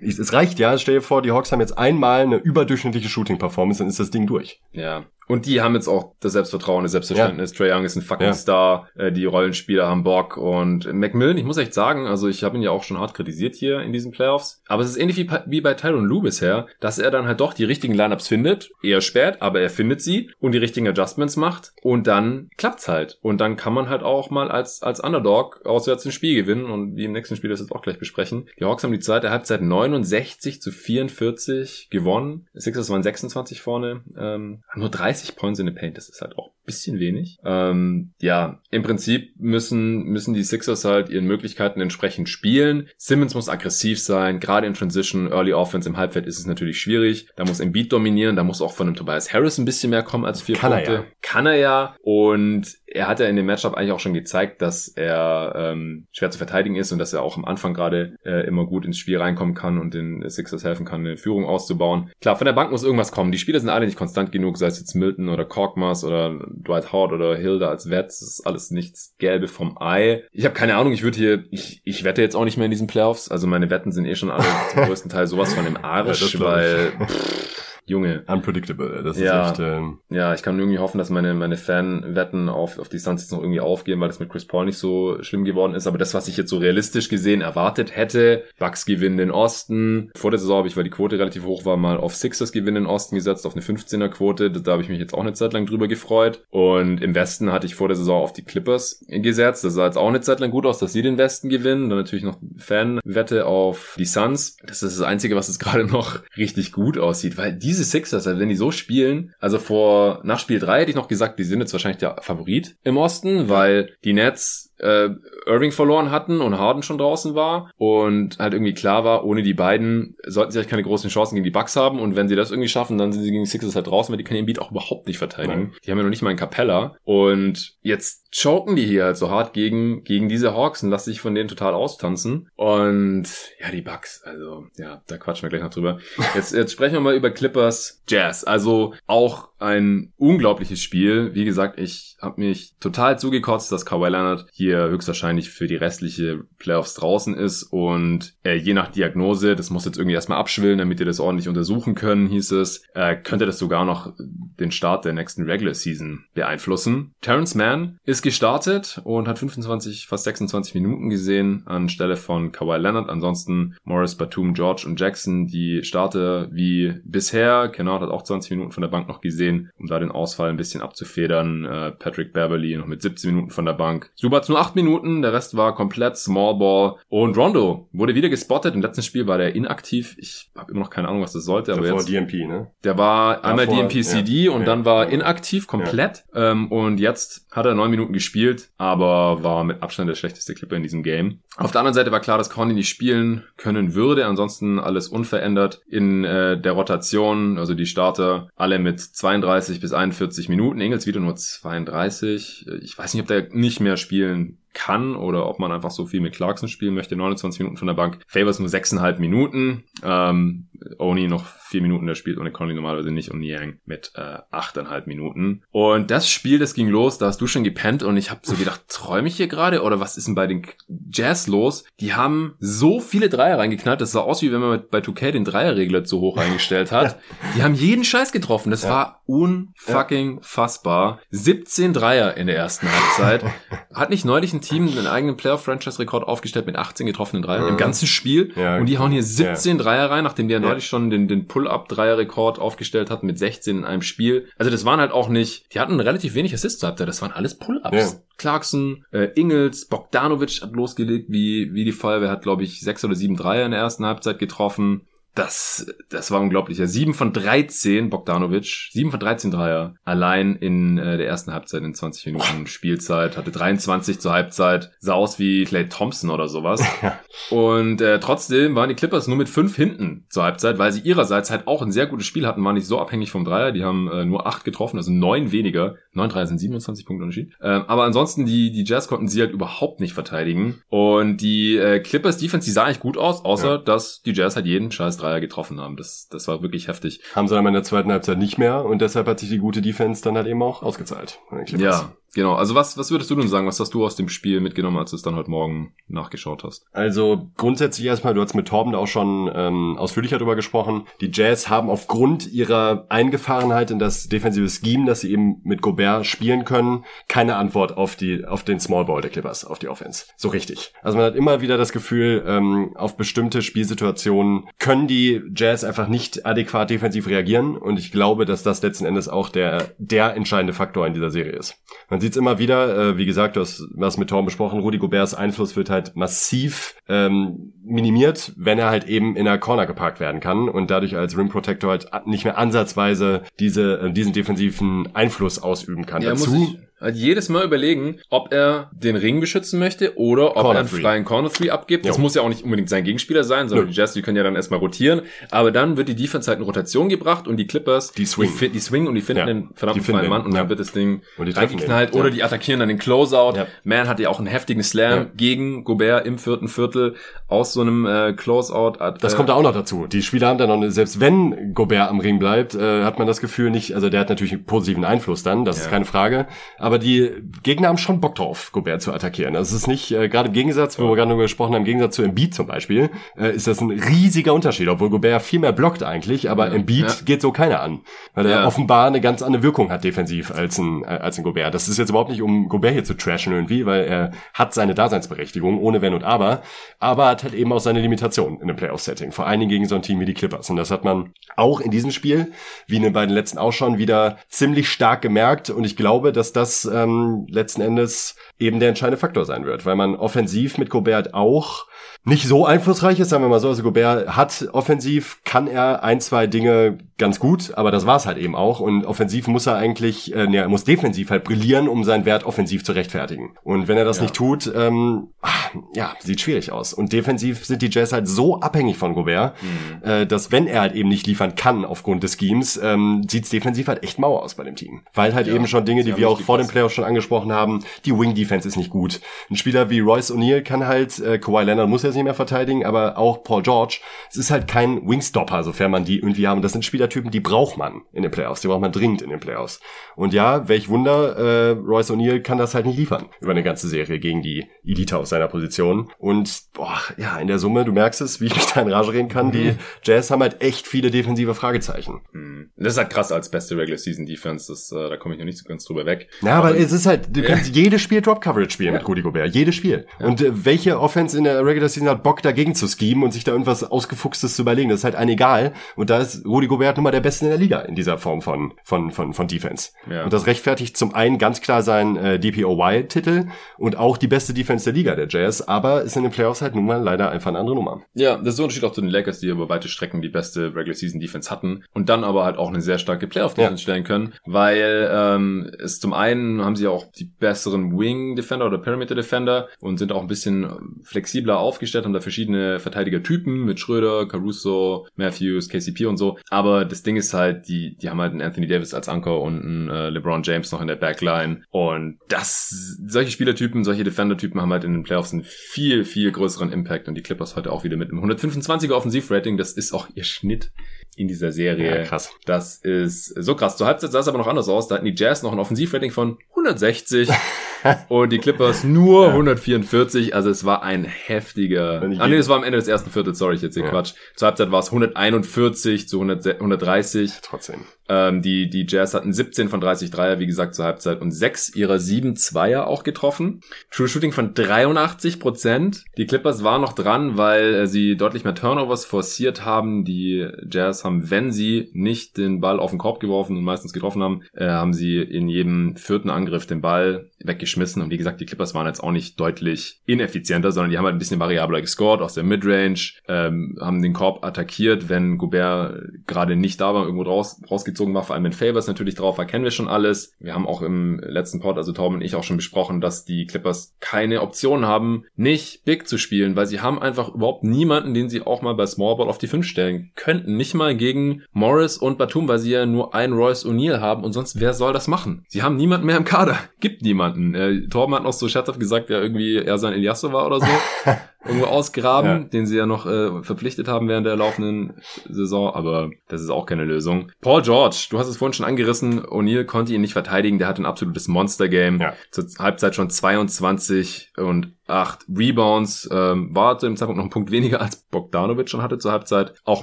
es 0.00 0.32
reicht 0.32 0.58
ja. 0.58 0.78
Stell 0.78 0.96
dir 0.96 1.02
vor, 1.02 1.22
die 1.22 1.32
Hawks 1.32 1.52
haben 1.52 1.60
jetzt 1.60 1.76
einmal 1.76 2.22
eine 2.22 2.36
überdurchschnittliche 2.36 3.08
Shooting-Performance, 3.08 3.78
dann 3.80 3.88
ist 3.88 4.00
das 4.00 4.10
Ding 4.10 4.26
durch. 4.26 4.60
Ja, 4.72 5.04
und 5.30 5.46
die 5.46 5.60
haben 5.60 5.76
jetzt 5.76 5.86
auch 5.86 6.16
das 6.18 6.32
Selbstvertrauen, 6.32 6.82
das 6.82 6.90
Selbstverständnis. 6.90 7.52
Ja. 7.52 7.56
Trey 7.56 7.72
Young 7.72 7.84
ist 7.84 7.94
ein 7.94 8.02
fucking 8.02 8.26
ja. 8.26 8.32
Star. 8.32 8.88
Äh, 8.96 9.12
die 9.12 9.26
Rollenspieler 9.26 9.86
haben 9.86 10.02
Bock. 10.02 10.36
Und 10.36 10.92
Macmillan, 10.92 11.38
ich 11.38 11.44
muss 11.44 11.56
echt 11.56 11.72
sagen, 11.72 12.08
also 12.08 12.26
ich 12.26 12.42
habe 12.42 12.56
ihn 12.56 12.62
ja 12.62 12.72
auch 12.72 12.82
schon 12.82 12.98
hart 12.98 13.14
kritisiert 13.14 13.54
hier 13.54 13.78
in 13.80 13.92
diesen 13.92 14.10
Playoffs. 14.10 14.60
Aber 14.66 14.82
es 14.82 14.90
ist 14.90 14.96
ähnlich 14.96 15.18
wie, 15.18 15.30
wie 15.46 15.60
bei 15.60 15.74
Tyron 15.74 16.04
Lue 16.04 16.22
bisher, 16.22 16.66
dass 16.80 16.98
er 16.98 17.12
dann 17.12 17.28
halt 17.28 17.38
doch 17.38 17.54
die 17.54 17.62
richtigen 17.62 17.94
Lineups 17.94 18.26
findet. 18.26 18.72
Eher 18.82 19.00
spät, 19.00 19.40
aber 19.40 19.60
er 19.60 19.70
findet 19.70 20.02
sie 20.02 20.32
und 20.40 20.50
die 20.50 20.58
richtigen 20.58 20.88
Adjustments 20.88 21.36
macht. 21.36 21.74
Und 21.80 22.08
dann 22.08 22.50
klappt's 22.56 22.88
halt. 22.88 23.20
Und 23.22 23.40
dann 23.40 23.54
kann 23.54 23.72
man 23.72 23.88
halt 23.88 24.02
auch 24.02 24.30
mal 24.30 24.50
als, 24.50 24.82
als 24.82 24.98
Underdog 24.98 25.64
auswärts 25.64 26.04
ein 26.06 26.10
Spiel 26.10 26.34
gewinnen. 26.34 26.64
Und 26.64 26.96
wie 26.96 27.04
im 27.04 27.12
nächsten 27.12 27.36
Spiel 27.36 27.50
das 27.50 27.60
jetzt 27.60 27.70
auch 27.70 27.82
gleich 27.82 28.00
besprechen. 28.00 28.48
Die 28.58 28.64
Hawks 28.64 28.82
haben 28.82 28.90
die 28.90 28.98
zweite 28.98 29.30
Halbzeit 29.30 29.62
69 29.62 30.60
zu 30.60 30.72
44 30.72 31.86
gewonnen. 31.88 32.48
Sixers 32.52 32.90
waren 32.90 33.04
26 33.04 33.62
vorne. 33.62 34.02
Ähm, 34.18 34.64
haben 34.68 34.80
nur 34.80 34.90
30 34.90 35.19
Points 35.36 35.58
in 35.58 35.66
the 35.66 35.72
Paint 35.72 35.96
das 35.96 36.08
ist 36.08 36.20
halt 36.20 36.38
auch 36.38 36.48
ein 36.48 36.64
bisschen 36.66 36.98
wenig. 36.98 37.38
Ähm, 37.44 38.12
ja, 38.20 38.60
im 38.70 38.82
Prinzip 38.82 39.32
müssen, 39.38 40.04
müssen 40.04 40.34
die 40.34 40.42
Sixers 40.42 40.84
halt 40.84 41.08
ihren 41.08 41.26
Möglichkeiten 41.26 41.80
entsprechend 41.80 42.28
spielen. 42.28 42.88
Simmons 42.96 43.34
muss 43.34 43.48
aggressiv 43.48 44.00
sein, 44.00 44.40
gerade 44.40 44.66
in 44.66 44.74
Transition, 44.74 45.30
Early 45.30 45.52
Offense 45.52 45.88
im 45.88 45.96
Halbfeld 45.96 46.26
ist 46.26 46.38
es 46.38 46.46
natürlich 46.46 46.80
schwierig. 46.80 47.28
Da 47.36 47.44
muss 47.44 47.60
Embiid 47.60 47.92
dominieren, 47.92 48.36
da 48.36 48.44
muss 48.44 48.62
auch 48.62 48.72
von 48.72 48.86
dem 48.86 48.96
Tobias 48.96 49.32
Harris 49.32 49.58
ein 49.58 49.64
bisschen 49.64 49.90
mehr 49.90 50.02
kommen 50.02 50.24
als 50.24 50.42
vier 50.42 50.56
Kann 50.56 50.72
Punkte. 50.72 50.92
Er 50.92 50.98
ja. 51.00 51.06
Kann 51.22 51.46
er 51.46 51.56
ja. 51.56 51.96
Und 52.02 52.78
er 52.92 53.06
hat 53.06 53.20
ja 53.20 53.26
in 53.26 53.36
dem 53.36 53.46
Matchup 53.46 53.74
eigentlich 53.74 53.92
auch 53.92 54.00
schon 54.00 54.14
gezeigt, 54.14 54.62
dass 54.62 54.88
er 54.88 55.54
ähm, 55.56 56.06
schwer 56.12 56.30
zu 56.30 56.38
verteidigen 56.38 56.76
ist 56.76 56.90
und 56.92 56.98
dass 56.98 57.12
er 57.12 57.22
auch 57.22 57.36
am 57.36 57.44
Anfang 57.44 57.72
gerade 57.72 58.16
äh, 58.24 58.46
immer 58.46 58.66
gut 58.66 58.84
ins 58.84 58.98
Spiel 58.98 59.18
reinkommen 59.18 59.54
kann 59.54 59.78
und 59.78 59.94
den 59.94 60.28
Sixers 60.28 60.64
helfen 60.64 60.84
kann, 60.84 61.00
eine 61.00 61.16
Führung 61.16 61.46
auszubauen. 61.46 62.10
Klar, 62.20 62.36
von 62.36 62.44
der 62.44 62.52
Bank 62.52 62.70
muss 62.70 62.82
irgendwas 62.82 63.12
kommen. 63.12 63.30
Die 63.30 63.38
Spieler 63.38 63.60
sind 63.60 63.68
alle 63.68 63.86
nicht 63.86 63.96
konstant 63.96 64.32
genug, 64.32 64.58
sei 64.58 64.66
es 64.66 64.78
jetzt 64.78 64.94
Milton 64.94 65.28
oder 65.28 65.44
Korkmaz 65.44 66.02
oder 66.04 66.38
Dwight 66.48 66.92
Howard 66.92 67.12
oder 67.12 67.36
Hilda 67.36 67.68
als 67.68 67.90
Wett. 67.90 68.06
Das 68.06 68.22
ist 68.22 68.46
alles 68.46 68.70
nichts 68.70 69.14
Gelbe 69.18 69.46
vom 69.46 69.78
Ei. 69.80 70.24
Ich 70.32 70.44
habe 70.44 70.54
keine 70.54 70.76
Ahnung, 70.76 70.92
ich 70.92 71.02
würde 71.02 71.18
hier, 71.18 71.44
ich, 71.50 71.80
ich 71.84 72.02
wette 72.02 72.22
jetzt 72.22 72.34
auch 72.34 72.44
nicht 72.44 72.56
mehr 72.56 72.64
in 72.64 72.72
diesen 72.72 72.88
Playoffs. 72.88 73.30
Also 73.30 73.46
meine 73.46 73.70
Wetten 73.70 73.92
sind 73.92 74.04
eh 74.04 74.16
schon 74.16 74.30
alle 74.30 74.44
zum 74.72 74.82
größten 74.84 75.10
Teil 75.10 75.26
sowas 75.26 75.54
von 75.54 75.64
dem 75.64 75.76
Arsch, 75.76 76.34
ja, 76.34 76.40
weil... 76.40 76.92
Pff, 77.06 77.56
Junge. 77.90 78.22
Unpredictable. 78.26 79.02
Das 79.02 79.18
ja, 79.18 79.46
ist 79.46 79.58
echt, 79.58 79.68
ähm 79.68 79.98
ja, 80.10 80.32
ich 80.32 80.42
kann 80.42 80.58
irgendwie 80.58 80.78
hoffen, 80.78 80.98
dass 80.98 81.10
meine, 81.10 81.34
meine 81.34 81.56
Fan-Wetten 81.56 82.48
auf, 82.48 82.78
auf 82.78 82.88
die 82.88 82.98
Suns 82.98 83.22
jetzt 83.22 83.32
noch 83.32 83.40
irgendwie 83.40 83.60
aufgehen, 83.60 84.00
weil 84.00 84.08
das 84.08 84.20
mit 84.20 84.28
Chris 84.28 84.46
Paul 84.46 84.66
nicht 84.66 84.78
so 84.78 85.22
schlimm 85.22 85.44
geworden 85.44 85.74
ist. 85.74 85.86
Aber 85.86 85.98
das, 85.98 86.14
was 86.14 86.28
ich 86.28 86.36
jetzt 86.36 86.50
so 86.50 86.58
realistisch 86.58 87.08
gesehen 87.08 87.40
erwartet 87.40 87.96
hätte, 87.96 88.44
Bucks 88.58 88.86
gewinnen 88.86 89.16
den 89.16 89.32
Osten. 89.32 90.10
Vor 90.14 90.30
der 90.30 90.38
Saison 90.38 90.58
habe 90.58 90.68
ich, 90.68 90.76
weil 90.76 90.84
die 90.84 90.90
Quote 90.90 91.18
relativ 91.18 91.44
hoch 91.44 91.64
war, 91.64 91.76
mal 91.76 91.96
auf 91.96 92.14
Sixers 92.14 92.52
gewinnen 92.52 92.84
den 92.84 92.86
Osten 92.86 93.16
gesetzt, 93.16 93.44
auf 93.44 93.54
eine 93.54 93.62
15er 93.62 94.08
Quote. 94.08 94.50
Da 94.52 94.72
habe 94.72 94.82
ich 94.82 94.88
mich 94.88 95.00
jetzt 95.00 95.14
auch 95.14 95.20
eine 95.20 95.32
Zeit 95.32 95.52
lang 95.52 95.66
drüber 95.66 95.88
gefreut. 95.88 96.44
Und 96.50 97.02
im 97.02 97.14
Westen 97.16 97.52
hatte 97.52 97.66
ich 97.66 97.74
vor 97.74 97.88
der 97.88 97.96
Saison 97.96 98.22
auf 98.22 98.32
die 98.32 98.44
Clippers 98.44 99.04
gesetzt. 99.08 99.64
Das 99.64 99.74
sah 99.74 99.86
jetzt 99.86 99.98
auch 99.98 100.08
eine 100.08 100.20
Zeit 100.20 100.38
lang 100.38 100.52
gut 100.52 100.64
aus, 100.64 100.78
dass 100.78 100.92
sie 100.92 101.02
den 101.02 101.18
Westen 101.18 101.48
gewinnen. 101.48 101.88
Dann 101.88 101.98
natürlich 101.98 102.24
noch 102.24 102.38
Fan-Wette 102.56 103.46
auf 103.46 103.96
die 103.98 104.04
Suns. 104.04 104.56
Das 104.64 104.84
ist 104.84 104.98
das 104.98 105.06
Einzige, 105.06 105.34
was 105.34 105.48
jetzt 105.48 105.58
gerade 105.58 105.84
noch 105.90 106.20
richtig 106.36 106.70
gut 106.70 106.98
aussieht, 106.98 107.36
weil 107.36 107.52
diese 107.52 107.79
diese 107.80 107.90
Sixers, 107.90 108.26
also 108.26 108.38
wenn 108.38 108.48
die 108.48 108.56
so 108.56 108.70
spielen, 108.70 109.34
also 109.38 109.58
vor, 109.58 110.20
nach 110.22 110.38
Spiel 110.38 110.58
3 110.58 110.80
hätte 110.80 110.90
ich 110.90 110.96
noch 110.96 111.08
gesagt, 111.08 111.38
die 111.38 111.44
sind 111.44 111.60
jetzt 111.60 111.72
wahrscheinlich 111.72 111.98
der 111.98 112.16
Favorit 112.20 112.76
im 112.84 112.96
Osten, 112.96 113.48
weil 113.48 113.96
die 114.04 114.12
Nets 114.12 114.69
äh, 114.80 115.10
Irving 115.46 115.72
verloren 115.72 116.10
hatten 116.10 116.40
und 116.40 116.58
Harden 116.58 116.82
schon 116.82 116.98
draußen 116.98 117.34
war 117.34 117.70
und 117.76 118.38
halt 118.38 118.52
irgendwie 118.54 118.74
klar 118.74 119.04
war, 119.04 119.24
ohne 119.24 119.42
die 119.42 119.54
beiden 119.54 120.16
sollten 120.26 120.52
sie 120.52 120.58
halt 120.58 120.68
keine 120.68 120.82
großen 120.82 121.10
Chancen 121.10 121.34
gegen 121.34 121.44
die 121.44 121.50
Bucks 121.50 121.76
haben 121.76 122.00
und 122.00 122.16
wenn 122.16 122.28
sie 122.28 122.36
das 122.36 122.50
irgendwie 122.50 122.68
schaffen, 122.68 122.98
dann 122.98 123.12
sind 123.12 123.22
sie 123.22 123.30
gegen 123.30 123.44
die 123.44 123.50
Sixers 123.50 123.76
halt 123.76 123.86
draußen, 123.86 124.12
weil 124.12 124.18
die 124.18 124.24
können 124.24 124.38
den 124.38 124.46
Beat 124.46 124.58
auch 124.58 124.70
überhaupt 124.70 125.06
nicht 125.06 125.18
verteidigen. 125.18 125.62
Nein. 125.62 125.72
Die 125.84 125.90
haben 125.90 125.98
ja 125.98 126.04
noch 126.04 126.10
nicht 126.10 126.22
mal 126.22 126.30
einen 126.30 126.38
Capella 126.38 126.96
und 127.04 127.76
jetzt 127.82 128.20
choken 128.32 128.76
die 128.76 128.86
hier 128.86 129.04
halt 129.04 129.16
so 129.16 129.30
hart 129.30 129.52
gegen, 129.52 130.04
gegen 130.04 130.28
diese 130.28 130.54
Hawks 130.54 130.82
und 130.82 130.90
lassen 130.90 131.10
sich 131.10 131.20
von 131.20 131.34
denen 131.34 131.48
total 131.48 131.74
austanzen 131.74 132.48
und 132.56 133.28
ja, 133.60 133.70
die 133.70 133.82
Bucks, 133.82 134.22
also 134.24 134.66
ja, 134.76 135.02
da 135.06 135.18
quatschen 135.18 135.42
wir 135.42 135.50
gleich 135.50 135.62
noch 135.62 135.70
drüber. 135.70 135.98
Jetzt, 136.34 136.52
jetzt 136.52 136.72
sprechen 136.72 136.94
wir 136.94 137.00
mal 137.00 137.16
über 137.16 137.30
Clippers 137.30 138.02
Jazz, 138.08 138.44
also 138.44 138.94
auch 139.06 139.48
ein 139.58 140.12
unglaubliches 140.16 140.80
Spiel. 140.80 141.34
Wie 141.34 141.44
gesagt, 141.44 141.78
ich 141.78 142.16
habe 142.20 142.40
mich 142.40 142.74
total 142.80 143.18
zugekotzt, 143.18 143.70
dass 143.72 143.84
Kawhi 143.84 144.08
Leonard 144.08 144.46
hier 144.52 144.69
höchstwahrscheinlich 144.78 145.50
für 145.50 145.66
die 145.66 145.76
restliche 145.76 146.44
Playoffs 146.58 146.94
draußen 146.94 147.34
ist 147.34 147.64
und 147.64 148.34
äh, 148.44 148.54
je 148.54 148.74
nach 148.74 148.88
Diagnose, 148.88 149.56
das 149.56 149.70
muss 149.70 149.84
jetzt 149.84 149.98
irgendwie 149.98 150.14
erstmal 150.14 150.38
abschwillen, 150.38 150.78
damit 150.78 151.00
ihr 151.00 151.06
das 151.06 151.20
ordentlich 151.20 151.48
untersuchen 151.48 151.94
können, 151.94 152.28
hieß 152.28 152.52
es, 152.52 152.84
äh, 152.94 153.16
könnte 153.16 153.46
das 153.46 153.58
sogar 153.58 153.84
noch 153.84 154.12
den 154.18 154.70
Start 154.70 155.04
der 155.04 155.12
nächsten 155.12 155.44
Regular 155.44 155.74
Season 155.74 156.24
beeinflussen. 156.34 157.12
Terrence 157.20 157.54
Mann 157.54 157.98
ist 158.04 158.22
gestartet 158.22 159.00
und 159.04 159.28
hat 159.28 159.38
25, 159.38 160.06
fast 160.06 160.24
26 160.24 160.74
Minuten 160.74 161.10
gesehen 161.10 161.62
anstelle 161.66 162.16
von 162.16 162.52
Kawhi 162.52 162.78
Leonard. 162.78 163.08
Ansonsten 163.08 163.76
Morris, 163.84 164.14
Batum, 164.14 164.54
George 164.54 164.84
und 164.86 165.00
Jackson, 165.00 165.46
die 165.46 165.82
Starter 165.82 166.48
wie 166.52 166.94
bisher. 167.04 167.68
Kennard 167.68 168.02
hat 168.02 168.10
auch 168.10 168.22
20 168.22 168.50
Minuten 168.52 168.72
von 168.72 168.82
der 168.82 168.88
Bank 168.88 169.08
noch 169.08 169.20
gesehen 169.20 169.40
gesehen, 169.40 169.70
um 169.78 169.86
da 169.86 169.98
den 169.98 170.10
Ausfall 170.10 170.50
ein 170.50 170.56
bisschen 170.56 170.82
abzufedern. 170.82 171.64
Äh, 171.64 171.92
Patrick 171.92 172.32
Beverly 172.32 172.76
noch 172.76 172.86
mit 172.86 173.00
17 173.00 173.32
Minuten 173.32 173.50
von 173.50 173.64
der 173.64 173.72
Bank. 173.72 174.10
Subats 174.14 174.48
nur 174.48 174.59
8 174.60 174.76
Minuten, 174.76 175.22
der 175.22 175.32
Rest 175.32 175.56
war 175.56 175.74
komplett 175.74 176.16
Small 176.16 176.56
Ball. 176.56 176.96
Und 177.08 177.36
Rondo 177.36 177.88
wurde 177.92 178.14
wieder 178.14 178.28
gespottet. 178.28 178.74
Im 178.74 178.82
letzten 178.82 179.02
Spiel 179.02 179.26
war 179.26 179.38
der 179.38 179.54
inaktiv. 179.54 180.16
Ich 180.18 180.50
habe 180.56 180.72
immer 180.72 180.80
noch 180.80 180.90
keine 180.90 181.08
Ahnung, 181.08 181.22
was 181.22 181.32
das 181.32 181.44
sollte. 181.44 181.72
Aber 181.72 181.82
Davor 181.82 182.00
jetzt, 182.00 182.08
DMP, 182.08 182.46
ne? 182.46 182.70
Der 182.84 182.98
war 182.98 183.44
einmal 183.44 183.66
DMP 183.66 184.04
CD 184.04 184.44
ja, 184.44 184.50
und 184.52 184.60
ja, 184.60 184.66
dann 184.66 184.84
war 184.84 185.06
ja. 185.06 185.10
inaktiv 185.10 185.66
komplett. 185.66 186.24
Ähm, 186.34 186.70
und 186.70 187.00
jetzt 187.00 187.46
hat 187.50 187.66
er 187.66 187.74
9 187.74 187.90
Minuten 187.90 188.12
gespielt, 188.12 188.70
aber 188.76 189.42
war 189.42 189.64
mit 189.64 189.82
Abstand 189.82 190.08
der 190.08 190.14
schlechteste 190.14 190.54
Clipper 190.54 190.76
in 190.76 190.82
diesem 190.82 191.02
Game. 191.02 191.40
Auf 191.56 191.72
der 191.72 191.80
anderen 191.80 191.94
Seite 191.94 192.12
war 192.12 192.20
klar, 192.20 192.38
dass 192.38 192.50
Conley 192.50 192.74
nicht 192.74 192.88
spielen 192.88 193.44
können 193.56 193.94
würde. 193.94 194.26
Ansonsten 194.26 194.78
alles 194.78 195.08
unverändert 195.08 195.82
in 195.88 196.24
äh, 196.24 196.60
der 196.60 196.72
Rotation. 196.72 197.58
Also 197.58 197.74
die 197.74 197.86
Starter 197.86 198.48
alle 198.56 198.78
mit 198.78 199.00
32 199.00 199.50
32 199.50 199.80
bis 199.80 199.92
41 199.92 200.48
Minuten. 200.48 200.80
Ingels 200.80 201.06
wieder 201.06 201.20
nur 201.20 201.36
32. 201.36 202.66
Ich 202.82 202.96
weiß 202.96 203.14
nicht, 203.14 203.22
ob 203.22 203.28
der 203.28 203.48
nicht 203.52 203.80
mehr 203.80 203.96
spielen 203.96 204.49
kann 204.72 205.16
oder 205.16 205.48
ob 205.48 205.58
man 205.58 205.72
einfach 205.72 205.90
so 205.90 206.06
viel 206.06 206.20
mit 206.20 206.34
Clarkson 206.34 206.68
spielen 206.68 206.94
möchte. 206.94 207.16
29 207.16 207.60
Minuten 207.60 207.76
von 207.76 207.88
der 207.88 207.94
Bank. 207.94 208.18
Favors 208.26 208.58
nur 208.58 208.68
6,5 208.68 209.18
Minuten. 209.18 209.84
Ähm, 210.02 210.68
Oni 210.98 211.28
noch 211.28 211.44
4 211.44 211.82
Minuten, 211.82 212.06
der 212.06 212.14
spielt 212.14 212.38
ohne 212.38 212.50
Conley 212.50 212.74
normalerweise 212.74 213.10
nicht 213.10 213.30
und 213.30 213.40
Niang 213.40 213.78
mit 213.84 214.12
äh, 214.14 214.38
8,5 214.52 215.06
Minuten. 215.06 215.62
Und 215.70 216.10
das 216.10 216.28
Spiel, 216.28 216.58
das 216.58 216.74
ging 216.74 216.88
los, 216.88 217.18
da 217.18 217.26
hast 217.26 217.40
du 217.40 217.46
schon 217.46 217.64
gepennt 217.64 218.02
und 218.02 218.16
ich 218.16 218.30
habe 218.30 218.40
so 218.42 218.54
gedacht, 218.54 218.82
träume 218.88 219.28
ich 219.28 219.36
hier 219.36 219.46
gerade 219.46 219.82
oder 219.82 220.00
was 220.00 220.16
ist 220.16 220.26
denn 220.26 220.34
bei 220.34 220.46
den 220.46 220.66
Jazz 221.10 221.46
los? 221.46 221.84
Die 222.00 222.14
haben 222.14 222.54
so 222.58 223.00
viele 223.00 223.28
Dreier 223.28 223.58
reingeknallt, 223.58 224.00
das 224.00 224.12
sah 224.12 224.20
aus 224.20 224.42
wie 224.42 224.52
wenn 224.52 224.60
man 224.60 224.82
bei 224.90 224.98
2K 224.98 225.32
den 225.32 225.44
Dreierregler 225.44 226.04
zu 226.04 226.20
hoch 226.20 226.36
eingestellt 226.38 226.92
hat. 226.92 227.18
Die 227.56 227.62
haben 227.62 227.74
jeden 227.74 228.04
Scheiß 228.04 228.32
getroffen, 228.32 228.70
das 228.70 228.82
ja. 228.82 228.90
war 228.90 229.19
unfucking 229.30 230.40
fassbar. 230.42 231.20
17 231.30 231.92
Dreier 231.92 232.36
in 232.36 232.48
der 232.48 232.56
ersten 232.56 232.88
Halbzeit. 232.90 233.44
Hat 233.94 234.10
nicht 234.10 234.24
neulich 234.24 234.52
ein 234.52 234.60
Team 234.60 234.88
einen 234.88 235.06
eigenen 235.06 235.36
Playoff-Franchise-Rekord 235.36 236.26
aufgestellt 236.26 236.66
mit 236.66 236.74
18 236.74 237.06
getroffenen 237.06 237.42
Dreiern 237.42 237.62
mhm. 237.62 237.68
im 237.70 237.76
ganzen 237.76 238.08
Spiel. 238.08 238.52
Ja, 238.56 238.78
und 238.78 238.86
die 238.86 238.98
hauen 238.98 239.12
hier 239.12 239.22
17 239.22 239.76
ja. 239.76 239.82
Dreier 239.82 240.10
rein, 240.10 240.24
nachdem 240.24 240.48
die 240.48 240.54
ja 240.54 240.60
neulich 240.60 240.86
schon 240.86 241.10
den, 241.10 241.28
den 241.28 241.46
Pull-Up-Dreier-Rekord 241.46 242.58
aufgestellt 242.58 243.08
hatten 243.08 243.26
mit 243.26 243.38
16 243.38 243.78
in 243.78 243.84
einem 243.84 244.02
Spiel. 244.02 244.48
Also 244.58 244.70
das 244.70 244.84
waren 244.84 244.98
halt 244.98 245.12
auch 245.12 245.28
nicht, 245.28 245.72
die 245.74 245.78
hatten 245.78 246.00
relativ 246.00 246.34
wenig 246.34 246.52
Assists 246.52 246.80
zur 246.80 246.90
Das 246.90 247.22
waren 247.22 247.30
alles 247.30 247.56
Pull-Ups. 247.56 248.22
Clarkson, 248.36 249.04
äh, 249.12 249.28
Ingels, 249.34 249.86
Bogdanovic 249.86 250.62
hat 250.62 250.72
losgelegt, 250.72 251.26
wie, 251.28 251.72
wie 251.72 251.84
die 251.84 251.92
Feuerwehr 251.92 252.30
hat, 252.30 252.42
glaube 252.42 252.64
ich, 252.64 252.80
sechs 252.80 253.04
oder 253.04 253.14
sieben 253.14 253.36
Dreier 253.36 253.66
in 253.66 253.70
der 253.70 253.80
ersten 253.80 254.04
Halbzeit 254.06 254.38
getroffen 254.38 255.02
das, 255.34 255.86
das 256.08 256.30
war 256.30 256.40
unglaublich. 256.40 256.78
Ja, 256.78 256.86
7 256.86 257.14
von 257.14 257.32
13, 257.32 258.10
Bogdanovic, 258.10 258.88
7 258.92 259.10
von 259.10 259.20
13 259.20 259.50
Dreier, 259.50 259.94
allein 260.04 260.56
in 260.56 260.98
äh, 260.98 261.16
der 261.16 261.26
ersten 261.26 261.52
Halbzeit 261.52 261.82
in 261.82 261.94
20 261.94 262.26
Minuten 262.26 262.66
Spielzeit, 262.66 263.36
hatte 263.36 263.50
23 263.50 264.18
zur 264.18 264.32
Halbzeit, 264.32 264.90
sah 264.98 265.14
aus 265.14 265.38
wie 265.38 265.64
Clay 265.64 265.88
Thompson 265.88 266.30
oder 266.30 266.48
sowas. 266.48 266.82
Und 267.50 268.00
äh, 268.00 268.20
trotzdem 268.20 268.74
waren 268.74 268.88
die 268.88 268.94
Clippers 268.94 269.28
nur 269.28 269.36
mit 269.36 269.48
5 269.48 269.74
hinten 269.74 270.26
zur 270.28 270.42
Halbzeit, 270.42 270.78
weil 270.78 270.92
sie 270.92 271.00
ihrerseits 271.00 271.50
halt 271.50 271.66
auch 271.66 271.82
ein 271.82 271.92
sehr 271.92 272.06
gutes 272.06 272.26
Spiel 272.26 272.46
hatten, 272.46 272.64
waren 272.64 272.74
nicht 272.74 272.86
so 272.86 272.98
abhängig 272.98 273.30
vom 273.30 273.44
Dreier, 273.44 273.72
die 273.72 273.84
haben 273.84 274.10
äh, 274.10 274.24
nur 274.24 274.46
8 274.46 274.64
getroffen, 274.64 274.96
also 274.96 275.12
9 275.12 275.52
weniger. 275.52 275.96
9 276.12 276.28
Dreier 276.28 276.46
sind 276.46 276.58
27 276.58 277.06
Punkte 277.06 277.24
Unterschied. 277.24 277.52
Ähm, 277.62 277.84
aber 277.86 278.04
ansonsten, 278.04 278.46
die, 278.46 278.72
die 278.72 278.84
Jazz 278.84 279.08
konnten 279.08 279.28
sie 279.28 279.40
halt 279.40 279.52
überhaupt 279.52 280.00
nicht 280.00 280.12
verteidigen. 280.12 280.82
Und 280.88 281.38
die 281.38 281.76
äh, 281.76 282.00
Clippers 282.00 282.38
Defense, 282.38 282.64
die 282.64 282.72
sah 282.72 282.84
eigentlich 282.84 283.00
gut 283.00 283.16
aus, 283.16 283.44
außer 283.44 283.70
ja. 283.72 283.78
dass 283.78 284.22
die 284.22 284.32
Jazz 284.32 284.56
halt 284.56 284.66
jeden 284.66 284.90
scheiß 284.90 285.19
Dreier 285.20 285.40
getroffen 285.40 285.80
haben. 285.80 285.96
Das, 285.96 286.28
das 286.28 286.48
war 286.48 286.62
wirklich 286.62 286.88
heftig. 286.88 287.20
Haben 287.34 287.48
sie 287.48 287.54
dann 287.54 287.66
in 287.66 287.72
der 287.72 287.82
zweiten 287.82 288.10
Halbzeit 288.10 288.38
nicht 288.38 288.58
mehr 288.58 288.84
und 288.84 289.00
deshalb 289.00 289.26
hat 289.26 289.40
sich 289.40 289.48
die 289.48 289.58
gute 289.58 289.82
Defense 289.82 290.22
dann 290.22 290.36
halt 290.36 290.46
eben 290.46 290.62
auch 290.62 290.82
ausgezahlt. 290.82 291.40
Ja, 291.80 292.12
Genau, 292.34 292.54
also 292.54 292.74
was, 292.74 292.96
was 292.96 293.10
würdest 293.10 293.30
du 293.30 293.34
denn 293.34 293.48
sagen? 293.48 293.66
Was 293.66 293.80
hast 293.80 293.92
du 293.92 294.04
aus 294.04 294.14
dem 294.14 294.28
Spiel 294.28 294.60
mitgenommen, 294.60 294.98
als 294.98 295.10
du 295.10 295.16
es 295.16 295.22
dann 295.22 295.34
heute 295.34 295.50
Morgen 295.50 295.94
nachgeschaut 296.06 296.62
hast? 296.62 296.86
Also 296.92 297.50
grundsätzlich 297.56 298.06
erstmal, 298.06 298.34
du 298.34 298.40
hast 298.40 298.54
mit 298.54 298.68
Torben 298.68 298.92
da 298.92 298.98
auch 298.98 299.08
schon 299.08 299.50
ähm, 299.52 299.96
ausführlicher 299.98 300.38
drüber 300.38 300.54
gesprochen. 300.54 301.06
Die 301.20 301.30
Jazz 301.32 301.68
haben 301.68 301.90
aufgrund 301.90 302.52
ihrer 302.52 303.06
Eingefahrenheit 303.08 303.90
in 303.90 303.98
das 303.98 304.28
defensive 304.28 304.68
Scheme, 304.68 305.06
dass 305.06 305.22
sie 305.22 305.32
eben 305.32 305.60
mit 305.64 305.82
Gobert 305.82 306.24
spielen 306.26 306.64
können, 306.64 307.04
keine 307.26 307.56
Antwort 307.56 307.96
auf 307.96 308.14
die 308.14 308.44
auf 308.44 308.62
den 308.62 308.78
Small 308.78 309.06
Ball 309.06 309.22
der 309.22 309.30
Clippers, 309.30 309.64
auf 309.64 309.80
die 309.80 309.88
Offense. 309.88 310.26
So 310.36 310.48
richtig. 310.48 310.92
Also 311.02 311.18
man 311.18 311.26
hat 311.26 311.34
immer 311.34 311.60
wieder 311.60 311.78
das 311.78 311.92
Gefühl, 311.92 312.44
ähm, 312.46 312.92
auf 312.96 313.16
bestimmte 313.16 313.62
Spielsituationen 313.62 314.68
können 314.78 315.08
die 315.08 315.42
Jazz 315.54 315.82
einfach 315.82 316.06
nicht 316.06 316.46
adäquat 316.46 316.90
defensiv 316.90 317.26
reagieren 317.26 317.76
und 317.76 317.98
ich 317.98 318.12
glaube, 318.12 318.44
dass 318.44 318.62
das 318.62 318.82
letzten 318.82 319.04
Endes 319.04 319.28
auch 319.28 319.48
der 319.48 319.94
der 319.98 320.36
entscheidende 320.36 320.72
Faktor 320.72 321.06
in 321.06 321.14
dieser 321.14 321.30
Serie 321.30 321.52
ist. 321.52 321.74
Man 322.08 322.19
man 322.20 322.22
sieht 322.22 322.32
es 322.32 322.36
immer 322.36 322.58
wieder, 322.58 322.98
äh, 322.98 323.16
wie 323.16 323.24
gesagt, 323.24 323.56
du 323.56 323.60
hast 323.60 323.88
was 323.94 324.18
mit 324.18 324.28
Torben 324.28 324.44
besprochen, 324.44 324.80
Rudi 324.80 324.98
Goberts 324.98 325.32
Einfluss 325.32 325.74
wird 325.74 325.88
halt 325.88 326.16
massiv 326.16 326.94
ähm, 327.08 327.72
minimiert, 327.82 328.52
wenn 328.58 328.78
er 328.78 328.90
halt 328.90 329.08
eben 329.08 329.36
in 329.36 329.46
der 329.46 329.56
Corner 329.56 329.86
geparkt 329.86 330.20
werden 330.20 330.40
kann 330.40 330.68
und 330.68 330.90
dadurch 330.90 331.16
als 331.16 331.38
Rim 331.38 331.48
Protector 331.48 331.90
halt 331.90 332.10
nicht 332.26 332.44
mehr 332.44 332.58
ansatzweise 332.58 333.42
diese, 333.58 334.00
äh, 334.00 334.12
diesen 334.12 334.34
defensiven 334.34 335.08
Einfluss 335.14 335.62
ausüben 335.62 336.04
kann. 336.04 336.20
Ja, 336.20 336.30
Dazu 336.30 336.76
jedes 337.12 337.48
Mal 337.48 337.64
überlegen, 337.64 338.20
ob 338.28 338.52
er 338.52 338.90
den 338.92 339.16
Ring 339.16 339.40
beschützen 339.40 339.78
möchte 339.78 340.18
oder 340.18 340.48
ob 340.48 340.54
Corner 340.54 340.74
er 340.74 340.78
einen 340.80 340.88
freien 340.88 341.24
Corner 341.24 341.50
Three 341.50 341.70
abgibt. 341.70 342.06
Das 342.06 342.16
jo. 342.16 342.22
muss 342.22 342.34
ja 342.34 342.42
auch 342.42 342.48
nicht 342.48 342.64
unbedingt 342.64 342.88
sein 342.88 343.04
Gegenspieler 343.04 343.44
sein, 343.44 343.68
sondern 343.68 343.86
Nö. 343.86 343.92
die 343.92 343.96
Jazz, 343.96 344.12
die 344.12 344.22
können 344.22 344.36
ja 344.36 344.42
dann 344.42 344.56
erstmal 344.56 344.80
rotieren. 344.80 345.22
Aber 345.50 345.70
dann 345.72 345.96
wird 345.96 346.08
die 346.08 346.14
Defense 346.14 346.50
halt 346.50 346.58
in 346.58 346.64
Rotation 346.64 347.08
gebracht 347.08 347.48
und 347.48 347.56
die 347.56 347.66
Clippers, 347.66 348.12
die 348.12 348.26
swing, 348.26 348.50
die, 348.60 348.68
die 348.68 348.80
swing 348.80 349.06
und 349.06 349.14
die 349.14 349.22
finden 349.22 349.40
ja. 349.40 349.46
den 349.46 349.68
verdammten 349.74 350.04
freien 350.04 350.28
Mann 350.28 350.44
und 350.44 350.52
ja. 350.52 350.60
dann 350.60 350.68
wird 350.68 350.80
das 350.80 350.92
Ding 350.92 351.22
reingeknallt. 351.38 352.14
Oder 352.14 352.30
die 352.30 352.42
attackieren 352.42 352.80
dann 352.80 352.88
den 352.88 352.98
Closeout. 352.98 353.56
Ja. 353.56 353.66
Man 353.84 354.08
hatte 354.08 354.24
ja 354.24 354.28
auch 354.28 354.38
einen 354.38 354.48
heftigen 354.48 354.82
Slam 354.82 355.30
gegen 355.36 355.84
Gobert 355.84 356.26
im 356.26 356.38
vierten 356.38 356.68
Viertel 356.68 357.14
aus 357.48 357.72
so 357.72 357.80
einem 357.80 358.06
äh, 358.06 358.32
Closeout. 358.34 358.98
Äh, 359.00 359.12
das 359.20 359.36
kommt 359.36 359.48
da 359.48 359.54
auch 359.54 359.62
noch 359.62 359.74
dazu. 359.74 360.06
Die 360.06 360.22
Spieler 360.22 360.48
haben 360.48 360.58
dann 360.58 360.80
noch, 360.80 360.90
selbst 360.90 361.20
wenn 361.20 361.74
Gobert 361.74 362.10
am 362.10 362.20
Ring 362.20 362.38
bleibt, 362.38 362.74
äh, 362.74 363.04
hat 363.04 363.18
man 363.18 363.26
das 363.26 363.40
Gefühl 363.40 363.70
nicht, 363.70 363.94
also 363.94 364.08
der 364.08 364.20
hat 364.20 364.28
natürlich 364.28 364.52
einen 364.52 364.64
positiven 364.64 365.04
Einfluss 365.04 365.42
dann, 365.42 365.64
das 365.64 365.78
ist 365.78 365.90
keine 365.90 366.04
Frage. 366.04 366.46
Aber 366.78 366.89
die 366.98 367.30
Gegner 367.62 367.88
haben 367.88 367.98
schon 367.98 368.20
Bock 368.20 368.34
drauf, 368.34 368.70
Gobert 368.72 369.02
zu 369.02 369.12
attackieren. 369.12 369.54
Das 369.54 369.72
ist 369.72 369.86
nicht, 369.86 370.10
äh, 370.12 370.28
gerade 370.28 370.48
im 370.48 370.54
Gegensatz, 370.54 370.98
wo 370.98 371.04
wir 371.04 371.16
gerade 371.16 371.28
darüber 371.28 371.44
gesprochen 371.44 371.74
haben, 371.74 371.80
im 371.80 371.84
Gegensatz 371.84 372.16
zu 372.16 372.22
Embiid 372.22 372.54
zum 372.54 372.66
Beispiel, 372.66 373.10
äh, 373.36 373.54
ist 373.54 373.66
das 373.66 373.80
ein 373.80 373.90
riesiger 373.90 374.54
Unterschied, 374.54 374.88
obwohl 374.88 375.10
Gobert 375.10 375.42
viel 375.42 375.58
mehr 375.58 375.72
blockt 375.72 376.02
eigentlich, 376.02 376.50
aber 376.50 376.68
ja. 376.68 376.74
Embiid 376.74 377.06
ja. 377.06 377.14
geht 377.24 377.42
so 377.42 377.52
keiner 377.52 377.80
an, 377.80 378.00
weil 378.34 378.46
er 378.46 378.60
ja. 378.60 378.66
offenbar 378.66 379.06
eine 379.06 379.20
ganz 379.20 379.42
andere 379.42 379.62
Wirkung 379.62 379.90
hat 379.90 380.04
defensiv 380.04 380.50
als 380.50 380.78
ein, 380.78 381.04
äh, 381.04 381.06
als 381.06 381.38
ein 381.38 381.44
Gobert. 381.44 381.74
Das 381.74 381.88
ist 381.88 381.98
jetzt 381.98 382.10
überhaupt 382.10 382.30
nicht, 382.30 382.42
um 382.42 382.68
Gobert 382.68 382.92
hier 382.92 383.04
zu 383.04 383.14
trashen 383.14 383.52
irgendwie, 383.52 383.86
weil 383.86 384.04
er 384.04 384.30
hat 384.54 384.74
seine 384.74 384.94
Daseinsberechtigung, 384.94 385.78
ohne 385.78 386.02
Wenn 386.02 386.14
und 386.14 386.24
Aber, 386.24 386.62
aber 386.98 387.26
hat 387.26 387.42
halt 387.42 387.54
eben 387.54 387.72
auch 387.72 387.80
seine 387.80 388.00
Limitationen 388.00 388.56
in 388.56 388.64
einem 388.64 388.76
Playoff-Setting, 388.76 389.32
vor 389.32 389.46
allen 389.46 389.60
Dingen 389.60 389.70
gegen 389.70 389.86
so 389.86 389.94
ein 389.94 390.02
Team 390.02 390.20
wie 390.20 390.24
die 390.24 390.34
Clippers. 390.34 390.70
Und 390.70 390.76
das 390.76 390.90
hat 390.90 391.04
man 391.04 391.32
auch 391.56 391.80
in 391.80 391.90
diesem 391.90 392.10
Spiel, 392.10 392.52
wie 392.86 392.96
in 392.96 393.02
den 393.02 393.12
beiden 393.12 393.34
letzten 393.34 393.58
auch 393.58 393.72
schon, 393.72 393.98
wieder 393.98 394.38
ziemlich 394.48 394.88
stark 394.88 395.22
gemerkt 395.22 395.70
und 395.70 395.84
ich 395.84 395.96
glaube, 395.96 396.32
dass 396.32 396.52
das 396.52 396.79
ähm, 396.84 397.46
letzten 397.48 397.80
Endes 397.80 398.36
eben 398.58 398.80
der 398.80 398.90
entscheidende 398.90 399.18
Faktor 399.18 399.44
sein 399.44 399.64
wird, 399.64 399.86
weil 399.86 399.96
man 399.96 400.14
offensiv 400.14 400.78
mit 400.78 400.90
Gobert 400.90 401.34
auch 401.34 401.86
nicht 402.24 402.46
so 402.46 402.66
einflussreich 402.66 403.18
ist, 403.18 403.30
sagen 403.30 403.42
wir 403.42 403.48
mal 403.48 403.60
so. 403.60 403.68
Also 403.68 403.82
Gobert 403.82 404.36
hat 404.36 404.68
offensiv, 404.72 405.38
kann 405.44 405.66
er 405.66 406.04
ein, 406.04 406.20
zwei 406.20 406.46
Dinge 406.46 406.98
ganz 407.16 407.38
gut, 407.38 407.72
aber 407.76 407.90
das 407.90 408.06
war's 408.06 408.26
halt 408.26 408.38
eben 408.38 408.54
auch. 408.54 408.80
Und 408.80 409.06
offensiv 409.06 409.46
muss 409.46 409.66
er 409.66 409.76
eigentlich, 409.76 410.34
äh, 410.34 410.46
ne, 410.46 410.58
er 410.58 410.68
muss 410.68 410.84
defensiv 410.84 411.30
halt 411.30 411.44
brillieren, 411.44 411.88
um 411.88 412.04
seinen 412.04 412.24
Wert 412.24 412.44
offensiv 412.44 412.84
zu 412.84 412.92
rechtfertigen. 412.92 413.56
Und 413.62 413.88
wenn 413.88 413.96
er 413.96 414.04
das 414.04 414.18
ja. 414.18 414.24
nicht 414.24 414.34
tut, 414.34 414.70
ähm, 414.74 415.28
ach, 415.40 415.70
ja, 415.94 416.14
sieht 416.18 416.40
schwierig 416.40 416.72
aus. 416.72 416.92
Und 416.92 417.12
defensiv 417.12 417.64
sind 417.64 417.82
die 417.82 417.90
Jazz 417.90 418.12
halt 418.12 418.28
so 418.28 418.60
abhängig 418.60 418.98
von 418.98 419.14
Gobert, 419.14 419.54
mhm. 419.62 420.08
äh, 420.08 420.26
dass 420.26 420.50
wenn 420.52 420.66
er 420.66 420.80
halt 420.82 420.94
eben 420.94 421.08
nicht 421.08 421.26
liefern 421.26 421.54
kann 421.54 421.84
aufgrund 421.84 422.22
des 422.22 422.36
Schemes, 422.38 422.78
ähm, 422.82 423.22
sieht's 423.28 423.50
defensiv 423.50 423.88
halt 423.88 424.02
echt 424.02 424.18
mau 424.18 424.38
aus 424.38 424.54
bei 424.54 424.64
dem 424.64 424.76
Team. 424.76 425.02
Weil 425.14 425.34
halt 425.34 425.46
ja, 425.46 425.54
eben 425.54 425.66
schon 425.66 425.84
Dinge, 425.84 426.04
die 426.04 426.16
wir 426.16 426.28
auch 426.28 426.40
vor 426.40 426.58
den 426.58 426.68
Playoffs 426.68 426.94
schon 426.94 427.04
angesprochen 427.04 427.52
haben, 427.52 427.84
die 428.04 428.18
Wing 428.18 428.34
Defense 428.34 428.66
ist 428.66 428.76
nicht 428.76 428.90
gut. 428.90 429.20
Ein 429.50 429.56
Spieler 429.56 429.90
wie 429.90 430.00
Royce 430.00 430.32
O'Neal 430.32 430.62
kann 430.62 430.86
halt, 430.86 431.18
äh, 431.18 431.38
Kawhi 431.38 431.64
Leonard 431.64 431.88
muss 431.88 432.02
ja 432.02 432.09
jetzt 432.10 432.16
nicht 432.16 432.24
mehr 432.24 432.34
verteidigen, 432.34 432.84
aber 432.84 433.18
auch 433.18 433.42
Paul 433.42 433.62
George. 433.62 434.00
Es 434.30 434.36
ist 434.36 434.50
halt 434.50 434.68
kein 434.68 435.08
Wingstopper, 435.08 435.62
sofern 435.62 435.90
man 435.90 436.04
die 436.04 436.18
irgendwie 436.18 436.46
haben. 436.46 436.62
Das 436.62 436.72
sind 436.72 436.84
Spielertypen, 436.84 437.30
die 437.30 437.40
braucht 437.40 437.76
man 437.76 438.02
in 438.12 438.22
den 438.22 438.30
Playoffs. 438.30 438.60
Die 438.60 438.68
braucht 438.68 438.80
man 438.80 438.92
dringend 438.92 439.22
in 439.22 439.30
den 439.30 439.40
Playoffs. 439.40 439.80
Und 440.16 440.34
ja, 440.34 440.68
welch 440.68 440.88
Wunder, 440.88 441.36
äh, 441.36 441.70
Royce 441.70 442.10
O'Neal 442.10 442.40
kann 442.40 442.58
das 442.58 442.74
halt 442.74 442.86
nicht 442.86 442.98
liefern 442.98 443.26
über 443.40 443.52
eine 443.52 443.62
ganze 443.62 443.88
Serie 443.88 444.18
gegen 444.18 444.42
die 444.42 444.66
Elite 444.84 445.16
aus 445.16 445.30
seiner 445.30 445.48
Position. 445.48 446.10
Und 446.18 446.62
boah, 446.74 447.00
ja, 447.16 447.38
in 447.38 447.46
der 447.46 447.58
Summe, 447.58 447.84
du 447.84 447.92
merkst 447.92 448.20
es, 448.20 448.40
wie 448.40 448.46
ich 448.50 448.54
mich 448.54 448.66
da 448.66 448.80
in 448.82 448.92
Rage 448.92 449.12
reden 449.12 449.28
kann, 449.28 449.48
mhm. 449.48 449.52
die 449.52 449.74
Jazz 450.02 450.30
haben 450.30 450.42
halt 450.42 450.60
echt 450.62 450.86
viele 450.86 451.10
defensive 451.10 451.54
Fragezeichen. 451.54 452.20
Mhm. 452.32 452.70
Das 452.76 452.94
ist 452.94 452.98
halt 452.98 453.10
krass 453.10 453.32
als 453.32 453.50
beste 453.50 453.76
Regular 453.76 453.98
Season 453.98 454.26
Defense. 454.26 454.72
Das, 454.72 454.92
äh, 454.92 455.08
da 455.08 455.16
komme 455.16 455.34
ich 455.34 455.38
noch 455.38 455.46
nicht 455.46 455.58
so 455.58 455.64
ganz 455.64 455.84
drüber 455.84 456.06
weg. 456.06 456.28
Ja, 456.42 456.58
aber, 456.58 456.68
aber 456.68 456.78
es 456.78 456.92
ist 456.92 457.06
halt, 457.06 457.34
du 457.34 457.42
kannst 457.42 457.74
jedes 457.74 458.00
Spiel 458.02 458.20
Drop 458.20 458.40
Coverage 458.40 458.70
spielen 458.70 458.92
ja. 458.92 458.98
mit 458.98 459.08
Rudy 459.08 459.22
Gobert. 459.22 459.54
Jedes 459.54 459.74
Spiel. 459.74 460.06
Ja. 460.18 460.26
Und 460.26 460.40
äh, 460.40 460.64
welche 460.64 461.00
Offense 461.00 461.36
in 461.36 461.44
der 461.44 461.64
Regular 461.64 461.88
Season 461.88 461.99
hat 462.08 462.22
Bock 462.22 462.42
dagegen 462.42 462.74
zu 462.74 462.88
schemen 462.88 463.22
und 463.22 463.32
sich 463.32 463.44
da 463.44 463.52
irgendwas 463.52 463.84
ausgefuchstes 463.84 464.56
zu 464.56 464.62
überlegen? 464.62 464.90
Das 464.90 465.00
ist 465.00 465.04
halt 465.04 465.16
ein 465.16 465.28
egal. 465.28 465.72
Und 465.96 466.10
da 466.10 466.18
ist 466.18 466.44
Rudy 466.46 466.66
Gobert 466.66 466.96
nun 466.96 467.04
mal 467.04 467.10
der 467.10 467.20
Beste 467.20 467.44
in 467.44 467.50
der 467.50 467.58
Liga 467.58 467.80
in 467.80 467.94
dieser 467.94 468.18
Form 468.18 468.42
von, 468.42 468.74
von, 468.84 469.10
von, 469.10 469.34
von 469.34 469.48
Defense. 469.48 469.90
Ja. 470.10 470.24
Und 470.24 470.32
das 470.32 470.46
rechtfertigt 470.46 470.96
zum 470.96 471.14
einen 471.14 471.38
ganz 471.38 471.60
klar 471.60 471.82
sein 471.82 472.16
äh, 472.16 472.38
DPOY-Titel 472.38 473.46
und 473.78 473.96
auch 473.96 474.16
die 474.16 474.28
beste 474.28 474.54
Defense 474.54 474.84
der 474.84 474.92
Liga, 474.92 475.14
der 475.16 475.28
Jazz. 475.28 475.62
Aber 475.62 476.02
ist 476.02 476.16
in 476.16 476.22
den 476.22 476.32
Playoffs 476.32 476.62
halt 476.62 476.74
nun 476.74 476.86
mal 476.86 477.02
leider 477.02 477.30
einfach 477.30 477.48
eine 477.48 477.58
andere 477.58 477.74
Nummer. 477.74 478.02
Ja, 478.14 478.36
das 478.36 478.48
ist 478.48 478.56
so 478.56 478.62
ein 478.62 478.64
Unterschied 478.64 478.84
auch 478.84 478.92
zu 478.92 479.00
den 479.00 479.10
Lakers, 479.10 479.40
die 479.40 479.48
über 479.48 479.68
weite 479.68 479.88
Strecken 479.88 480.22
die 480.22 480.28
beste 480.28 480.74
Regular 480.74 480.94
Season 480.94 481.20
Defense 481.20 481.50
hatten 481.50 481.84
und 481.92 482.08
dann 482.08 482.24
aber 482.24 482.44
halt 482.44 482.56
auch 482.56 482.68
eine 482.68 482.80
sehr 482.80 482.98
starke 482.98 483.26
Playoff-Defense 483.26 483.74
ja. 483.74 483.78
stellen 483.78 484.04
können, 484.04 484.34
weil 484.44 485.08
ähm, 485.12 485.70
es 485.78 485.98
zum 485.98 486.12
einen 486.12 486.64
haben 486.64 486.76
sie 486.76 486.86
auch 486.86 487.06
die 487.12 487.24
besseren 487.24 487.98
Wing-Defender 487.98 488.66
oder 488.66 488.78
Perimeter-Defender 488.78 489.68
und 489.80 489.98
sind 489.98 490.12
auch 490.12 490.20
ein 490.20 490.28
bisschen 490.28 491.00
flexibler 491.02 491.58
aufgestellt, 491.58 491.80
haben 491.94 492.12
da 492.12 492.20
verschiedene 492.20 492.80
Verteidigertypen 492.80 493.64
mit 493.64 493.80
Schröder, 493.80 494.26
Caruso, 494.26 495.06
Matthews, 495.16 495.68
KCP 495.68 496.06
und 496.06 496.16
so. 496.16 496.38
Aber 496.48 496.84
das 496.84 497.02
Ding 497.02 497.16
ist 497.16 497.34
halt, 497.34 497.68
die, 497.68 497.96
die 497.96 498.10
haben 498.10 498.20
halt 498.20 498.32
einen 498.32 498.42
Anthony 498.42 498.66
Davis 498.66 498.94
als 498.94 499.08
Anker 499.08 499.40
und 499.40 499.60
einen 499.60 499.88
äh, 499.88 500.10
LeBron 500.10 500.42
James 500.42 500.72
noch 500.72 500.80
in 500.80 500.88
der 500.88 500.96
Backline. 500.96 501.62
Und 501.70 502.18
das, 502.28 502.98
solche 503.06 503.30
Spielertypen, 503.30 503.84
solche 503.84 504.04
Defender-Typen 504.04 504.60
haben 504.60 504.72
halt 504.72 504.84
in 504.84 504.92
den 504.92 505.02
Playoffs 505.02 505.32
einen 505.32 505.44
viel, 505.44 506.04
viel 506.04 506.32
größeren 506.32 506.72
Impact. 506.72 507.08
Und 507.08 507.14
die 507.14 507.22
Clippers 507.22 507.56
heute 507.56 507.72
auch 507.72 507.84
wieder 507.84 507.96
mit 507.96 508.10
einem 508.10 508.24
125er 508.24 508.92
Offensivrating. 508.92 509.56
Das 509.56 509.72
ist 509.72 509.92
auch 509.92 510.08
ihr 510.14 510.24
Schnitt 510.24 510.72
in 511.16 511.28
dieser 511.28 511.52
Serie. 511.52 511.98
Ja, 511.98 512.04
krass. 512.04 512.30
Das 512.46 512.76
ist 512.76 513.26
so 513.26 513.54
krass. 513.54 513.76
Zur 513.76 513.86
Halbzeit 513.86 514.12
sah 514.12 514.20
es 514.20 514.28
aber 514.28 514.38
noch 514.38 514.46
anders 514.46 514.68
aus. 514.68 514.88
Da 514.88 514.96
hatten 514.96 515.04
die 515.04 515.14
Jazz 515.14 515.42
noch 515.42 515.52
ein 515.52 515.58
Offensivrating 515.58 516.10
von 516.10 516.38
160 516.50 517.28
und 518.08 518.30
die 518.30 518.38
Clippers 518.38 518.84
nur 518.84 519.26
ja. 519.26 519.32
144. 519.32 520.34
Also 520.34 520.50
es 520.50 520.64
war 520.64 520.82
ein 520.82 521.04
heftiger. 521.04 522.02
Ah 522.18 522.28
nee, 522.28 522.36
es 522.36 522.48
war 522.48 522.56
am 522.56 522.64
Ende 522.64 522.78
des 522.78 522.88
ersten 522.88 523.10
Viertels. 523.10 523.38
Sorry, 523.38 523.56
ich 523.56 523.62
jetzt 523.62 523.74
hier 523.74 523.84
ja. 523.84 523.90
Quatsch. 523.90 524.14
Zur 524.36 524.46
Halbzeit 524.46 524.70
war 524.70 524.80
es 524.80 524.86
141 524.86 526.08
zu 526.08 526.16
100, 526.20 526.46
130. 526.46 527.32
Trotzdem. 527.42 527.84
Ähm, 528.10 528.42
die, 528.42 528.68
die 528.68 528.86
Jazz 528.88 529.14
hatten 529.14 529.32
17 529.32 529.68
von 529.68 529.80
30 529.80 530.10
Dreier, 530.10 530.40
wie 530.40 530.46
gesagt, 530.48 530.74
zur 530.74 530.84
Halbzeit 530.84 531.20
und 531.20 531.30
sechs 531.30 531.74
ihrer 531.76 532.00
sieben 532.00 532.34
Zweier 532.34 532.88
auch 532.88 533.04
getroffen. 533.04 533.60
True 533.92 534.08
Shooting 534.08 534.32
von 534.32 534.52
83 534.52 535.38
Prozent. 535.38 536.04
Die 536.16 536.26
Clippers 536.26 536.64
waren 536.64 536.80
noch 536.82 536.92
dran, 536.92 537.38
weil 537.38 537.74
äh, 537.74 537.86
sie 537.86 538.16
deutlich 538.16 538.42
mehr 538.42 538.56
Turnovers 538.56 539.04
forciert 539.04 539.64
haben. 539.64 540.04
Die 540.04 540.48
Jazz 540.68 541.04
haben, 541.04 541.30
wenn 541.30 541.52
sie 541.52 541.90
nicht 541.92 542.36
den 542.36 542.60
Ball 542.60 542.80
auf 542.80 542.90
den 542.90 542.98
Korb 542.98 543.20
geworfen 543.20 543.56
und 543.56 543.62
meistens 543.62 543.92
getroffen 543.92 544.24
haben, 544.24 544.42
äh, 544.54 544.66
haben 544.66 544.92
sie 544.92 545.18
in 545.18 545.48
jedem 545.48 545.94
vierten 545.94 546.30
Angriff 546.30 546.66
den 546.66 546.80
Ball 546.80 547.30
weggeschmissen. 547.38 548.02
Und 548.02 548.10
wie 548.10 548.18
gesagt, 548.18 548.40
die 548.40 548.46
Clippers 548.46 548.74
waren 548.74 548.88
jetzt 548.88 549.04
auch 549.04 549.12
nicht 549.12 549.38
deutlich 549.38 550.00
ineffizienter, 550.06 550.72
sondern 550.72 550.90
die 550.90 550.98
haben 550.98 551.04
halt 551.04 551.14
ein 551.14 551.20
bisschen 551.20 551.38
variabler 551.38 551.80
gescored 551.80 552.22
aus 552.22 552.34
der 552.34 552.42
Midrange, 552.42 553.12
ähm, 553.28 553.78
haben 553.80 554.02
den 554.02 554.14
Korb 554.14 554.44
attackiert, 554.44 555.08
wenn 555.08 555.38
Gobert 555.38 556.02
gerade 556.26 556.56
nicht 556.56 556.80
da 556.80 556.92
war, 556.92 557.04
irgendwo 557.04 557.22
raus, 557.22 557.60
rausgezogen 557.70 557.99
gezogen 558.00 558.14
war, 558.14 558.22
vor 558.22 558.34
allem 558.34 558.44
wenn 558.44 558.52
Favors 558.52 558.86
natürlich 558.86 559.14
drauf 559.14 559.36
war, 559.36 559.46
wir 559.50 559.70
schon 559.70 559.88
alles. 559.88 560.34
Wir 560.38 560.54
haben 560.54 560.66
auch 560.66 560.80
im 560.80 561.20
letzten 561.20 561.60
Pod, 561.60 561.76
also 561.76 561.92
Torben 561.92 562.16
und 562.16 562.22
ich 562.22 562.34
auch 562.34 562.44
schon 562.44 562.56
besprochen, 562.56 563.02
dass 563.02 563.26
die 563.26 563.46
Clippers 563.46 563.94
keine 564.00 564.40
Option 564.40 564.86
haben, 564.86 565.24
nicht 565.36 565.84
Big 565.84 566.08
zu 566.08 566.16
spielen, 566.16 566.56
weil 566.56 566.66
sie 566.66 566.80
haben 566.80 567.00
einfach 567.00 567.34
überhaupt 567.34 567.62
niemanden, 567.62 568.14
den 568.14 568.30
sie 568.30 568.40
auch 568.40 568.62
mal 568.62 568.74
bei 568.74 568.86
Small 568.86 569.10
auf 569.10 569.38
die 569.38 569.48
5 569.48 569.66
stellen 569.66 570.12
könnten. 570.14 570.56
Nicht 570.56 570.74
mal 570.74 570.96
gegen 570.96 571.42
Morris 571.52 571.98
und 571.98 572.16
Batum, 572.16 572.48
weil 572.48 572.58
sie 572.58 572.70
ja 572.70 572.86
nur 572.86 573.14
einen 573.14 573.34
Royce 573.34 573.66
O'Neal 573.66 574.00
haben 574.00 574.24
und 574.24 574.32
sonst 574.32 574.60
wer 574.60 574.72
soll 574.72 574.92
das 574.92 575.08
machen? 575.08 575.44
Sie 575.48 575.62
haben 575.62 575.76
niemanden 575.76 576.06
mehr 576.06 576.16
im 576.16 576.24
Kader. 576.24 576.58
Gibt 576.78 577.02
niemanden. 577.02 577.54
Äh, 577.54 577.88
Torben 577.88 578.14
hat 578.14 578.22
noch 578.22 578.32
so 578.32 578.48
scherzhaft 578.48 578.80
gesagt, 578.80 579.10
ja 579.10 579.20
irgendwie 579.20 579.56
er 579.56 579.78
sein 579.78 579.92
Eliasso 579.92 580.32
war 580.32 580.46
oder 580.46 580.60
so. 580.60 580.66
irgendwo 581.44 581.66
ausgraben, 581.66 582.30
ja. 582.30 582.38
den 582.48 582.66
sie 582.66 582.76
ja 582.76 582.86
noch 582.86 583.06
äh, 583.06 583.42
verpflichtet 583.42 583.88
haben 583.88 584.08
während 584.08 584.26
der 584.26 584.36
laufenden 584.36 584.94
Saison, 585.28 585.74
aber 585.74 586.10
das 586.28 586.42
ist 586.42 586.50
auch 586.50 586.66
keine 586.66 586.84
Lösung. 586.84 587.32
Paul 587.40 587.62
George, 587.62 588.08
du 588.10 588.18
hast 588.18 588.28
es 588.28 588.36
vorhin 588.36 588.52
schon 588.52 588.66
angerissen, 588.66 589.24
O'Neill 589.24 589.64
konnte 589.64 589.94
ihn 589.94 590.02
nicht 590.02 590.12
verteidigen, 590.12 590.58
der 590.58 590.68
hat 590.68 590.78
ein 590.78 590.86
absolutes 590.86 591.28
Monster-Game. 591.28 592.00
Ja. 592.00 592.14
Zur 592.30 592.44
Halbzeit 592.58 592.94
schon 592.94 593.08
22 593.08 594.32
und 594.36 594.74
acht 594.90 595.24
Rebounds, 595.28 596.08
ähm, 596.12 596.54
war 596.54 596.78
zu 596.78 596.86
dem 596.86 596.96
Zeitpunkt 596.96 597.18
noch 597.18 597.24
ein 597.24 597.30
Punkt 597.30 597.50
weniger 597.50 597.80
als 597.80 597.96
Bogdanovic 598.10 598.68
schon 598.68 598.82
hatte 598.82 598.98
zur 598.98 599.12
Halbzeit. 599.12 599.54
Auch 599.64 599.82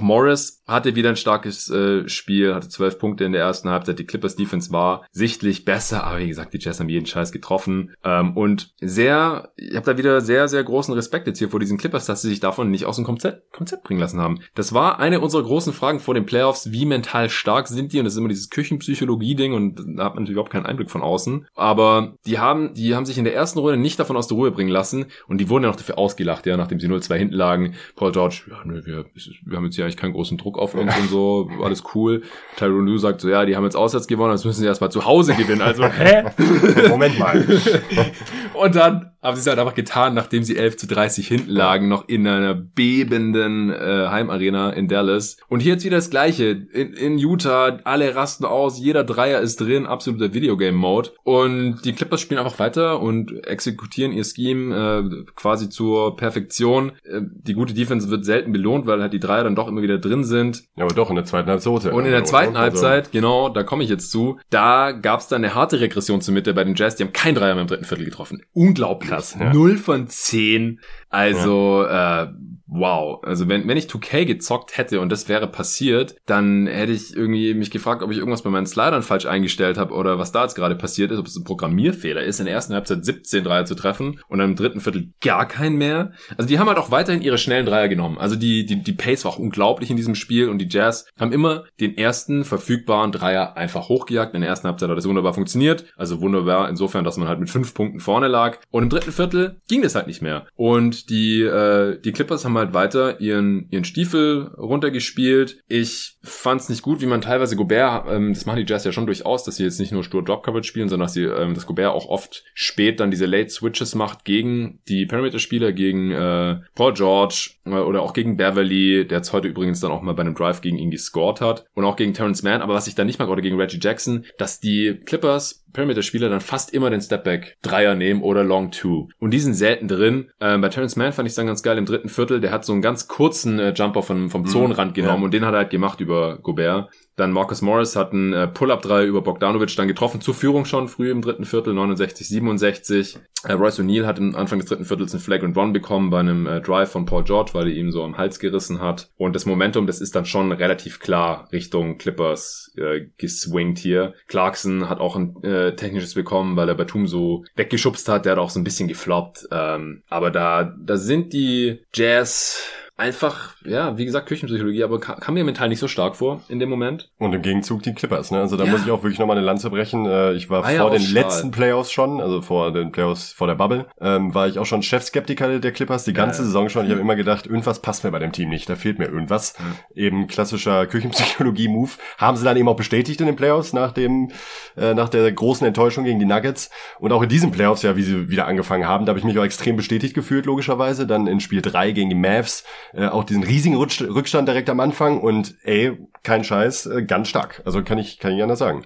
Morris 0.00 0.62
hatte 0.66 0.94
wieder 0.94 1.08
ein 1.08 1.16
starkes 1.16 1.70
äh, 1.70 2.08
Spiel, 2.08 2.54
hatte 2.54 2.68
zwölf 2.68 2.98
Punkte 2.98 3.24
in 3.24 3.32
der 3.32 3.42
ersten 3.42 3.68
Halbzeit. 3.68 3.98
Die 3.98 4.06
Clippers 4.06 4.36
Defense 4.36 4.70
war 4.72 5.04
sichtlich 5.10 5.64
besser, 5.64 6.04
aber 6.04 6.18
wie 6.18 6.28
gesagt, 6.28 6.52
die 6.52 6.58
Jazz 6.58 6.80
haben 6.80 6.88
jeden 6.88 7.06
Scheiß 7.06 7.32
getroffen. 7.32 7.94
Ähm, 8.04 8.36
und 8.36 8.74
sehr, 8.80 9.52
ich 9.56 9.74
habe 9.74 9.86
da 9.86 9.98
wieder 9.98 10.20
sehr, 10.20 10.48
sehr 10.48 10.62
großen 10.62 10.94
Respekt 10.94 11.26
jetzt 11.26 11.38
hier 11.38 11.50
vor 11.50 11.60
diesen 11.60 11.78
Clippers, 11.78 12.06
dass 12.06 12.22
sie 12.22 12.28
sich 12.28 12.40
davon 12.40 12.70
nicht 12.70 12.84
aus 12.84 12.96
dem 12.96 13.04
Konzept, 13.04 13.52
Konzept 13.52 13.84
bringen 13.84 14.00
lassen 14.00 14.20
haben. 14.20 14.40
Das 14.54 14.74
war 14.74 15.00
eine 15.00 15.20
unserer 15.20 15.42
großen 15.42 15.72
Fragen 15.72 16.00
vor 16.00 16.14
den 16.14 16.26
Playoffs, 16.26 16.70
wie 16.70 16.86
mental 16.86 17.30
stark 17.30 17.68
sind 17.68 17.92
die? 17.92 17.98
Und 17.98 18.04
das 18.04 18.14
ist 18.14 18.18
immer 18.18 18.28
dieses 18.28 18.50
Küchenpsychologie-Ding 18.50 19.54
und 19.54 19.76
da 19.96 20.04
hat 20.04 20.14
man 20.14 20.24
natürlich 20.24 20.32
überhaupt 20.32 20.52
keinen 20.52 20.66
Einblick 20.66 20.90
von 20.90 21.02
außen. 21.02 21.46
Aber 21.54 22.14
die 22.26 22.38
haben, 22.38 22.74
die 22.74 22.94
haben 22.94 23.06
sich 23.06 23.18
in 23.18 23.24
der 23.24 23.34
ersten 23.34 23.58
Runde 23.58 23.78
nicht 23.78 23.98
davon 23.98 24.16
aus 24.16 24.28
der 24.28 24.36
Ruhe 24.36 24.50
bringen 24.50 24.70
lassen 24.70 24.97
lassen. 24.98 25.12
Und 25.26 25.38
die 25.38 25.48
wurden 25.48 25.64
ja 25.64 25.70
noch 25.70 25.76
dafür 25.76 25.98
ausgelacht, 25.98 26.46
ja, 26.46 26.56
nachdem 26.56 26.80
sie 26.80 26.88
0-2 26.88 27.16
hinten 27.16 27.34
lagen. 27.34 27.74
Paul 27.96 28.12
George, 28.12 28.42
ja, 28.50 28.56
nö, 28.64 28.82
wir, 28.84 29.06
wir 29.44 29.56
haben 29.56 29.64
jetzt 29.64 29.76
hier 29.76 29.84
eigentlich 29.84 29.96
keinen 29.96 30.12
großen 30.12 30.38
Druck 30.38 30.58
auf 30.58 30.74
uns 30.74 30.96
und 30.96 31.08
so, 31.08 31.50
alles 31.62 31.82
cool. 31.94 32.22
Tyron 32.56 32.86
Lue 32.86 32.98
sagt 32.98 33.20
so, 33.20 33.28
ja, 33.28 33.44
die 33.44 33.56
haben 33.56 33.64
jetzt 33.64 33.76
auswärts 33.76 34.06
gewonnen, 34.06 34.32
jetzt 34.32 34.44
müssen 34.44 34.60
sie 34.60 34.66
erstmal 34.66 34.90
zu 34.90 35.04
Hause 35.04 35.34
gewinnen. 35.34 35.62
Also, 35.62 35.84
hä? 35.84 36.24
Moment 36.88 37.18
mal. 37.18 37.44
und 38.54 38.74
dann 38.74 39.12
haben 39.22 39.34
sie 39.34 39.40
es 39.40 39.46
halt 39.46 39.58
einfach 39.58 39.74
getan, 39.74 40.14
nachdem 40.14 40.44
sie 40.44 40.56
11 40.56 40.76
zu 40.76 40.86
30 40.86 41.26
hinten 41.26 41.50
lagen, 41.50 41.88
noch 41.88 42.08
in 42.08 42.26
einer 42.26 42.54
bebenden 42.54 43.70
äh, 43.70 44.06
Heimarena 44.08 44.70
in 44.70 44.86
Dallas. 44.86 45.38
Und 45.48 45.60
hier 45.60 45.72
jetzt 45.72 45.84
wieder 45.84 45.96
das 45.96 46.10
Gleiche. 46.10 46.44
In, 46.72 46.92
in 46.92 47.18
Utah, 47.18 47.78
alle 47.84 48.14
rasten 48.14 48.44
aus, 48.44 48.78
jeder 48.78 49.02
Dreier 49.02 49.40
ist 49.40 49.60
drin, 49.60 49.86
absoluter 49.86 50.32
Videogame-Mode. 50.34 51.10
Und 51.24 51.80
die 51.84 51.92
Clippers 51.94 52.20
spielen 52.20 52.38
einfach 52.38 52.58
weiter 52.60 53.00
und 53.00 53.44
exekutieren 53.46 54.12
ihr 54.12 54.24
Scheme 54.24 55.24
äh, 55.26 55.32
quasi 55.34 55.68
zur 55.68 56.16
Perfektion. 56.16 56.92
Äh, 57.02 57.22
die 57.22 57.54
gute 57.54 57.74
Defense 57.74 58.10
wird 58.10 58.24
selten 58.24 58.52
belohnt, 58.52 58.86
weil 58.86 59.00
halt 59.02 59.12
die 59.12 59.20
Dreier 59.20 59.44
dann 59.44 59.56
doch 59.56 59.66
immer 59.66 59.82
wieder 59.82 59.98
drin 59.98 60.22
sind. 60.22 60.62
Ja, 60.76 60.84
aber 60.84 60.94
doch 60.94 61.10
in 61.10 61.16
der 61.16 61.24
zweiten 61.24 61.48
Halbzeit. 61.48 61.92
Und 61.92 62.04
in 62.04 62.12
der 62.12 62.24
zweiten 62.24 62.56
also. 62.56 62.60
Halbzeit, 62.60 63.10
genau, 63.10 63.48
da 63.48 63.64
komme 63.64 63.82
ich 63.82 63.90
jetzt 63.90 64.12
zu, 64.12 64.38
da 64.50 64.92
gab 64.92 65.20
es 65.20 65.26
dann 65.26 65.44
eine 65.44 65.56
harte 65.56 65.80
Regression 65.80 66.20
zur 66.20 66.34
Mitte 66.34 66.54
bei 66.54 66.62
den 66.62 66.76
Jazz. 66.76 66.94
Die 66.94 67.02
haben 67.02 67.12
kein 67.12 67.34
Dreier 67.34 67.54
mehr 67.54 67.62
im 67.62 67.68
dritten 67.68 67.84
Viertel 67.84 68.04
getroffen. 68.04 68.42
Unglaublich 68.52 69.07
krass. 69.08 69.36
Ja. 69.38 69.52
0 69.52 69.78
von 69.78 70.08
10. 70.08 70.80
Also, 71.10 71.84
ja. 71.84 72.24
äh, 72.24 72.28
wow. 72.68 73.20
Also 73.24 73.48
wenn, 73.48 73.66
wenn 73.66 73.76
ich 73.76 73.86
2K 73.86 74.24
gezockt 74.24 74.76
hätte 74.76 75.00
und 75.00 75.10
das 75.10 75.28
wäre 75.28 75.48
passiert, 75.48 76.16
dann 76.26 76.66
hätte 76.66 76.92
ich 76.92 77.16
irgendwie 77.16 77.54
mich 77.54 77.70
gefragt, 77.70 78.02
ob 78.02 78.10
ich 78.10 78.18
irgendwas 78.18 78.42
bei 78.42 78.50
meinen 78.50 78.66
Slidern 78.66 79.02
falsch 79.02 79.26
eingestellt 79.26 79.78
habe 79.78 79.94
oder 79.94 80.18
was 80.18 80.32
da 80.32 80.42
jetzt 80.42 80.54
gerade 80.54 80.76
passiert 80.76 81.10
ist, 81.10 81.18
ob 81.18 81.26
es 81.26 81.36
ein 81.36 81.44
Programmierfehler 81.44 82.22
ist, 82.22 82.38
in 82.38 82.46
der 82.46 82.54
ersten 82.54 82.74
Halbzeit 82.74 83.04
17 83.04 83.42
Dreier 83.42 83.64
zu 83.64 83.74
treffen 83.74 84.20
und 84.28 84.38
dann 84.38 84.50
im 84.50 84.56
dritten 84.56 84.80
Viertel 84.80 85.12
gar 85.20 85.48
keinen 85.48 85.76
mehr. 85.76 86.12
Also 86.36 86.48
die 86.48 86.58
haben 86.58 86.68
halt 86.68 86.78
auch 86.78 86.90
weiterhin 86.90 87.22
ihre 87.22 87.38
schnellen 87.38 87.66
Dreier 87.66 87.88
genommen. 87.88 88.18
Also 88.18 88.36
die, 88.36 88.66
die, 88.66 88.82
die 88.82 88.92
Pace 88.92 89.24
war 89.24 89.32
auch 89.32 89.38
unglaublich 89.38 89.90
in 89.90 89.96
diesem 89.96 90.14
Spiel 90.14 90.48
und 90.48 90.58
die 90.58 90.68
Jazz 90.70 91.06
haben 91.18 91.32
immer 91.32 91.64
den 91.80 91.96
ersten 91.96 92.44
verfügbaren 92.44 93.12
Dreier 93.12 93.56
einfach 93.56 93.88
hochgejagt. 93.88 94.34
In 94.34 94.42
der 94.42 94.50
ersten 94.50 94.68
Halbzeit 94.68 94.90
hat 94.90 94.96
das 94.96 95.08
wunderbar 95.08 95.34
funktioniert. 95.34 95.86
Also 95.96 96.20
wunderbar 96.20 96.68
insofern, 96.68 97.04
dass 97.04 97.16
man 97.16 97.28
halt 97.28 97.40
mit 97.40 97.50
fünf 97.50 97.72
Punkten 97.72 98.00
vorne 98.00 98.28
lag. 98.28 98.58
Und 98.70 98.82
im 98.82 98.90
dritten 98.90 99.12
Viertel 99.12 99.56
ging 99.68 99.82
das 99.82 99.94
halt 99.94 100.06
nicht 100.06 100.22
mehr. 100.22 100.46
Und 100.54 100.97
die, 101.06 101.42
äh, 101.42 102.00
die 102.00 102.12
Clippers 102.12 102.44
haben 102.44 102.56
halt 102.56 102.74
weiter 102.74 103.20
ihren, 103.20 103.68
ihren 103.70 103.84
Stiefel 103.84 104.48
runtergespielt. 104.56 105.62
Ich 105.68 106.16
fand's 106.22 106.68
nicht 106.68 106.82
gut, 106.82 107.00
wie 107.00 107.06
man 107.06 107.20
teilweise 107.20 107.56
Gobert, 107.56 108.06
ähm, 108.08 108.34
das 108.34 108.46
machen 108.46 108.58
die 108.58 108.70
Jazz 108.70 108.84
ja 108.84 108.92
schon 108.92 109.06
durchaus, 109.06 109.44
dass 109.44 109.56
sie 109.56 109.64
jetzt 109.64 109.80
nicht 109.80 109.92
nur 109.92 110.04
stur 110.04 110.24
Drop 110.24 110.42
Coverage 110.42 110.68
spielen, 110.68 110.88
sondern 110.88 111.06
dass 111.06 111.14
sie, 111.14 111.24
ähm, 111.24 111.54
dass 111.54 111.66
Gobert 111.66 111.92
auch 111.92 112.06
oft 112.06 112.44
spät 112.54 113.00
dann 113.00 113.10
diese 113.10 113.26
Late 113.26 113.50
Switches 113.50 113.94
macht 113.94 114.24
gegen 114.24 114.80
die 114.88 115.06
Perimeter-Spieler, 115.06 115.72
gegen 115.72 116.10
äh, 116.10 116.60
Paul 116.74 116.94
George 116.94 117.50
äh, 117.64 117.70
oder 117.70 118.02
auch 118.02 118.12
gegen 118.12 118.36
Beverly, 118.36 119.06
der 119.06 119.18
jetzt 119.18 119.32
heute 119.32 119.48
übrigens 119.48 119.80
dann 119.80 119.90
auch 119.90 120.02
mal 120.02 120.14
bei 120.14 120.22
einem 120.22 120.34
Drive 120.34 120.60
gegen 120.60 120.78
ihn 120.78 120.90
gescored 120.90 121.40
hat 121.40 121.64
und 121.74 121.84
auch 121.84 121.96
gegen 121.96 122.14
Terrence 122.14 122.42
Mann, 122.42 122.62
aber 122.62 122.74
was 122.74 122.86
ich 122.86 122.94
da 122.94 123.04
nicht 123.04 123.18
mag, 123.18 123.28
oder 123.28 123.42
gegen 123.42 123.60
Reggie 123.60 123.80
Jackson, 123.80 124.24
dass 124.38 124.60
die 124.60 125.00
Clippers 125.04 125.64
Perimeter-Spieler 125.72 126.28
dann 126.28 126.40
fast 126.40 126.72
immer 126.72 126.90
den 126.90 127.00
Stepback 127.00 127.56
Dreier 127.62 127.94
nehmen 127.94 128.22
oder 128.22 128.44
Long 128.44 128.70
Two. 128.70 129.08
Und 129.18 129.32
die 129.32 129.40
sind 129.40 129.54
selten 129.54 129.88
drin. 129.88 130.30
Ähm, 130.40 130.60
bei 130.60 130.68
Terrence 130.68 130.96
Mann 130.96 131.12
fand 131.12 131.28
ich 131.28 131.34
dann 131.34 131.46
ganz 131.46 131.62
geil 131.62 131.78
im 131.78 131.86
dritten 131.86 132.08
Viertel. 132.08 132.40
Der 132.40 132.50
hat 132.50 132.64
so 132.64 132.72
einen 132.72 132.82
ganz 132.82 133.08
kurzen 133.08 133.58
äh, 133.58 133.72
Jumper 133.72 134.02
von, 134.02 134.30
vom 134.30 134.42
mhm. 134.42 134.46
Zonenrand 134.46 134.94
genommen 134.94 135.20
ja. 135.20 135.24
und 135.24 135.34
den 135.34 135.44
hat 135.44 135.54
er 135.54 135.58
halt 135.58 135.70
gemacht 135.70 136.00
über 136.00 136.38
Gobert. 136.38 136.90
Dann 137.18 137.32
Marcus 137.32 137.62
Morris 137.62 137.96
hat 137.96 138.12
einen 138.12 138.32
äh, 138.32 138.46
Pull-Up-3 138.46 139.04
über 139.04 139.22
Bogdanovic 139.22 139.74
dann 139.74 139.88
getroffen, 139.88 140.20
zur 140.20 140.34
Führung 140.34 140.64
schon 140.64 140.86
früh 140.86 141.10
im 141.10 141.20
dritten 141.20 141.44
Viertel, 141.44 141.74
69, 141.74 142.28
67. 142.28 143.18
Äh, 143.42 143.54
Royce 143.54 143.80
O'Neal 143.80 144.06
hat 144.06 144.20
am 144.20 144.36
Anfang 144.36 144.60
des 144.60 144.68
dritten 144.68 144.84
Viertels 144.84 145.12
einen 145.12 145.20
Flag 145.20 145.42
and 145.42 145.56
Run 145.56 145.72
bekommen 145.72 146.10
bei 146.10 146.20
einem 146.20 146.46
äh, 146.46 146.60
Drive 146.60 146.92
von 146.92 147.06
Paul 147.06 147.24
George, 147.24 147.50
weil 147.54 147.66
er 147.66 147.74
ihm 147.74 147.90
so 147.90 148.04
am 148.04 148.16
Hals 148.16 148.38
gerissen 148.38 148.80
hat. 148.80 149.10
Und 149.16 149.34
das 149.34 149.46
Momentum, 149.46 149.88
das 149.88 150.00
ist 150.00 150.14
dann 150.14 150.26
schon 150.26 150.52
relativ 150.52 151.00
klar 151.00 151.48
Richtung 151.52 151.98
Clippers 151.98 152.72
äh, 152.76 153.06
geswingt 153.16 153.80
hier. 153.80 154.14
Clarkson 154.28 154.88
hat 154.88 155.00
auch 155.00 155.16
ein 155.16 155.42
äh, 155.42 155.74
technisches 155.74 156.14
bekommen, 156.14 156.54
weil 156.54 156.68
er 156.68 156.76
Batum 156.76 157.08
so 157.08 157.44
weggeschubst 157.56 158.08
hat. 158.08 158.26
Der 158.26 158.32
hat 158.32 158.38
auch 158.38 158.50
so 158.50 158.60
ein 158.60 158.64
bisschen 158.64 158.86
gefloppt. 158.86 159.48
Ähm, 159.50 160.04
aber 160.08 160.30
da, 160.30 160.72
da 160.80 160.96
sind 160.96 161.32
die 161.32 161.80
Jazz 161.92 162.62
einfach, 162.98 163.54
ja, 163.64 163.96
wie 163.96 164.04
gesagt, 164.04 164.26
Küchenpsychologie, 164.26 164.82
aber 164.82 164.98
kam, 164.98 165.20
kam, 165.20 165.34
mir 165.34 165.44
mental 165.44 165.68
nicht 165.68 165.78
so 165.78 165.86
stark 165.86 166.16
vor 166.16 166.42
in 166.48 166.58
dem 166.58 166.68
Moment. 166.68 167.08
Und 167.18 167.32
im 167.32 167.42
Gegenzug 167.42 167.84
die 167.84 167.94
Clippers, 167.94 168.32
ne? 168.32 168.40
Also 168.40 168.56
da 168.56 168.64
ja. 168.64 168.72
muss 168.72 168.84
ich 168.84 168.90
auch 168.90 169.04
wirklich 169.04 169.20
nochmal 169.20 169.36
eine 169.36 169.46
Lanze 169.46 169.70
brechen. 169.70 170.04
Äh, 170.04 170.32
ich 170.32 170.50
war, 170.50 170.64
war 170.64 170.70
vor 170.70 170.92
ja 170.92 170.98
den 170.98 171.00
schade. 171.02 171.14
letzten 171.14 171.50
Playoffs 171.52 171.92
schon, 171.92 172.20
also 172.20 172.42
vor 172.42 172.72
den 172.72 172.90
Playoffs 172.90 173.32
vor 173.32 173.46
der 173.46 173.54
Bubble, 173.54 173.86
ähm, 174.00 174.34
war 174.34 174.48
ich 174.48 174.58
auch 174.58 174.66
schon 174.66 174.82
Chefskeptiker 174.82 175.60
der 175.60 175.72
Clippers, 175.72 176.04
die 176.04 176.12
ganze 176.12 176.40
ja. 176.40 176.46
Saison 176.46 176.68
schon. 176.68 176.86
Ich 176.86 176.90
habe 176.90 177.00
immer 177.00 177.14
gedacht, 177.14 177.46
irgendwas 177.46 177.80
passt 177.80 178.02
mir 178.02 178.10
bei 178.10 178.18
dem 178.18 178.32
Team 178.32 178.48
nicht, 178.48 178.68
da 178.68 178.74
fehlt 178.74 178.98
mir 178.98 179.06
irgendwas. 179.06 179.54
Mhm. 179.58 179.74
Eben 179.94 180.26
klassischer 180.26 180.86
Küchenpsychologie-Move. 180.86 181.92
Haben 182.18 182.36
sie 182.36 182.44
dann 182.44 182.56
eben 182.56 182.68
auch 182.68 182.76
bestätigt 182.76 183.20
in 183.20 183.26
den 183.26 183.36
Playoffs 183.36 183.72
nach 183.72 183.92
dem, 183.92 184.32
äh, 184.76 184.94
nach 184.94 185.08
der 185.08 185.30
großen 185.30 185.64
Enttäuschung 185.64 186.02
gegen 186.02 186.18
die 186.18 186.26
Nuggets. 186.26 186.68
Und 186.98 187.12
auch 187.12 187.22
in 187.22 187.28
diesen 187.28 187.52
Playoffs, 187.52 187.82
ja, 187.82 187.94
wie 187.94 188.02
sie 188.02 188.28
wieder 188.28 188.48
angefangen 188.48 188.88
haben, 188.88 189.06
da 189.06 189.10
habe 189.10 189.20
ich 189.20 189.24
mich 189.24 189.38
auch 189.38 189.44
extrem 189.44 189.76
bestätigt 189.76 190.14
gefühlt, 190.14 190.46
logischerweise. 190.46 191.06
Dann 191.06 191.28
in 191.28 191.38
Spiel 191.38 191.62
drei 191.62 191.92
gegen 191.92 192.10
die 192.10 192.16
Mavs 192.16 192.64
äh, 192.94 193.06
auch 193.06 193.24
diesen 193.24 193.42
riesigen 193.42 193.76
Rückstand 193.76 194.48
direkt 194.48 194.70
am 194.70 194.80
Anfang 194.80 195.20
und 195.20 195.54
ey, 195.64 195.98
kein 196.22 196.44
Scheiß, 196.44 196.86
äh, 196.86 197.02
ganz 197.04 197.28
stark. 197.28 197.62
Also 197.64 197.82
kann 197.82 197.98
ich, 197.98 198.18
kann 198.18 198.32
ich 198.32 198.42
anders 198.42 198.58
sagen. 198.58 198.84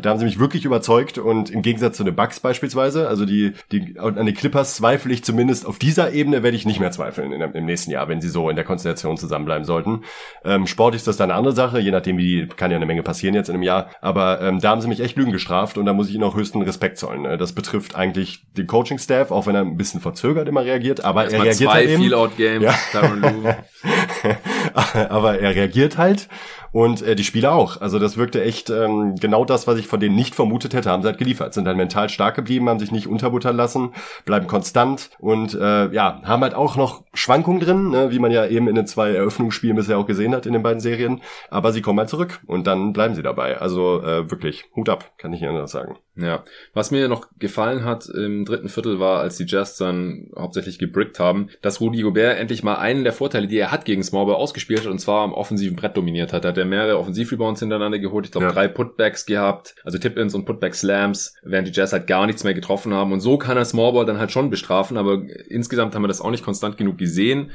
Da 0.00 0.10
haben 0.10 0.18
sie 0.18 0.24
mich 0.24 0.38
wirklich 0.38 0.64
überzeugt 0.64 1.18
und 1.18 1.50
im 1.50 1.62
Gegensatz 1.62 1.96
zu 1.96 2.04
den 2.04 2.14
Bucks 2.14 2.40
beispielsweise, 2.40 3.08
also 3.08 3.24
die, 3.24 3.52
die, 3.72 3.98
an 3.98 4.26
die 4.26 4.34
Clippers 4.34 4.76
zweifle 4.76 5.12
ich 5.12 5.24
zumindest 5.24 5.66
auf 5.66 5.78
dieser 5.78 6.12
Ebene 6.12 6.42
werde 6.42 6.56
ich 6.56 6.66
nicht 6.66 6.80
mehr 6.80 6.90
zweifeln 6.90 7.32
in, 7.32 7.40
im 7.40 7.64
nächsten 7.64 7.90
Jahr, 7.90 8.08
wenn 8.08 8.20
sie 8.20 8.28
so 8.28 8.48
in 8.50 8.56
der 8.56 8.64
Konstellation 8.64 9.16
zusammenbleiben 9.16 9.64
sollten. 9.64 10.02
Ähm, 10.44 10.66
Sport 10.66 10.94
ist 10.94 11.06
das 11.06 11.16
dann 11.16 11.30
eine 11.30 11.38
andere 11.38 11.54
Sache, 11.54 11.78
je 11.78 11.90
nachdem 11.90 12.18
wie, 12.18 12.46
kann 12.46 12.70
ja 12.70 12.76
eine 12.76 12.86
Menge 12.86 13.02
passieren 13.02 13.34
jetzt 13.34 13.48
in 13.48 13.54
einem 13.54 13.62
Jahr, 13.62 13.90
aber 14.00 14.40
ähm, 14.40 14.60
da 14.60 14.70
haben 14.70 14.80
sie 14.80 14.88
mich 14.88 15.00
echt 15.00 15.16
Lügen 15.16 15.32
gestraft 15.32 15.78
und 15.78 15.86
da 15.86 15.92
muss 15.92 16.08
ich 16.08 16.14
ihnen 16.14 16.24
auch 16.24 16.36
höchsten 16.36 16.62
Respekt 16.62 16.98
zollen. 16.98 17.22
Ne? 17.22 17.36
Das 17.38 17.52
betrifft 17.52 17.96
eigentlich 17.96 18.44
den 18.56 18.66
Coaching-Staff, 18.66 19.30
auch 19.30 19.46
wenn 19.46 19.54
er 19.54 19.62
ein 19.62 19.76
bisschen 19.76 20.00
verzögert 20.00 20.48
immer 20.48 20.64
reagiert, 20.64 21.04
aber 21.04 21.24
er 21.24 21.42
reagiert 21.42 21.70
zwei 21.70 21.72
halt 21.72 21.90
eben. 21.90 22.02
Feel-Out-Games, 22.02 22.64
ja. 22.92 23.00
aber 24.74 25.38
er 25.38 25.54
reagiert 25.54 25.98
halt 25.98 26.28
und 26.74 27.02
äh, 27.02 27.14
die 27.14 27.22
Spieler 27.22 27.54
auch. 27.54 27.80
Also 27.80 28.00
das 28.00 28.16
wirkte 28.16 28.42
echt 28.42 28.68
ähm, 28.68 29.14
genau 29.14 29.44
das, 29.44 29.68
was 29.68 29.78
ich 29.78 29.86
von 29.86 30.00
denen 30.00 30.16
nicht 30.16 30.34
vermutet 30.34 30.74
hätte, 30.74 30.90
haben 30.90 31.02
sie 31.02 31.08
halt 31.08 31.18
geliefert. 31.18 31.54
Sind 31.54 31.68
halt 31.68 31.76
mental 31.76 32.08
stark 32.08 32.34
geblieben, 32.34 32.68
haben 32.68 32.80
sich 32.80 32.90
nicht 32.90 33.06
unterbuttern 33.06 33.56
lassen, 33.56 33.92
bleiben 34.24 34.48
konstant 34.48 35.10
und 35.20 35.54
äh, 35.54 35.92
ja, 35.92 36.20
haben 36.24 36.42
halt 36.42 36.54
auch 36.54 36.74
noch 36.74 37.04
Schwankungen 37.14 37.60
drin, 37.60 37.90
ne, 37.90 38.10
wie 38.10 38.18
man 38.18 38.32
ja 38.32 38.44
eben 38.46 38.66
in 38.66 38.74
den 38.74 38.88
zwei 38.88 39.12
Eröffnungsspielen 39.12 39.76
bisher 39.76 39.98
auch 39.98 40.06
gesehen 40.06 40.34
hat 40.34 40.46
in 40.46 40.52
den 40.52 40.64
beiden 40.64 40.80
Serien. 40.80 41.22
Aber 41.48 41.70
sie 41.70 41.80
kommen 41.80 42.00
halt 42.00 42.10
zurück 42.10 42.40
und 42.44 42.66
dann 42.66 42.92
bleiben 42.92 43.14
sie 43.14 43.22
dabei. 43.22 43.58
Also 43.58 44.02
äh, 44.02 44.28
wirklich, 44.28 44.64
Hut 44.74 44.88
ab, 44.88 45.12
kann 45.16 45.32
ich 45.32 45.42
Ihnen 45.42 45.54
das 45.54 45.70
sagen. 45.70 45.96
Ja, 46.16 46.44
was 46.74 46.90
mir 46.90 47.08
noch 47.08 47.28
gefallen 47.38 47.84
hat 47.84 48.06
im 48.08 48.44
dritten 48.44 48.68
Viertel 48.68 49.00
war, 49.00 49.20
als 49.20 49.36
die 49.36 49.46
Jazz 49.46 49.76
dann 49.76 50.30
hauptsächlich 50.36 50.78
gebrickt 50.78 51.18
haben, 51.18 51.48
dass 51.60 51.80
Rudy 51.80 52.02
Gobert 52.02 52.38
endlich 52.38 52.62
mal 52.62 52.76
einen 52.76 53.04
der 53.04 53.12
Vorteile, 53.12 53.48
die 53.48 53.58
er 53.58 53.72
hat 53.72 53.84
gegen 53.84 54.02
Smallball 54.02 54.36
ausgespielt 54.36 54.82
hat, 54.82 54.86
und 54.86 55.00
zwar 55.00 55.22
am 55.22 55.32
offensiven 55.32 55.76
Brett 55.76 55.96
dominiert 55.96 56.32
hat. 56.32 56.44
hat 56.44 56.56
er 56.64 56.68
mehrere 56.68 56.98
Offensivrebounds 56.98 57.60
hintereinander 57.60 57.98
geholt. 57.98 58.26
Ich 58.26 58.32
glaube, 58.32 58.46
ja. 58.46 58.52
drei 58.52 58.68
Putbacks 58.68 59.26
gehabt, 59.26 59.74
also 59.84 59.98
Tip-Ins 59.98 60.34
und 60.34 60.44
Putback-Slams, 60.44 61.34
während 61.42 61.68
die 61.68 61.72
Jazz 61.72 61.92
halt 61.92 62.06
gar 62.06 62.26
nichts 62.26 62.44
mehr 62.44 62.54
getroffen 62.54 62.92
haben. 62.92 63.12
Und 63.12 63.20
so 63.20 63.38
kann 63.38 63.56
er 63.56 63.64
Smallball 63.64 64.06
dann 64.06 64.18
halt 64.18 64.32
schon 64.32 64.50
bestrafen, 64.50 64.96
aber 64.96 65.22
insgesamt 65.48 65.94
haben 65.94 66.02
wir 66.02 66.08
das 66.08 66.20
auch 66.20 66.30
nicht 66.30 66.44
konstant 66.44 66.76
genug 66.76 66.98
gesehen 66.98 67.50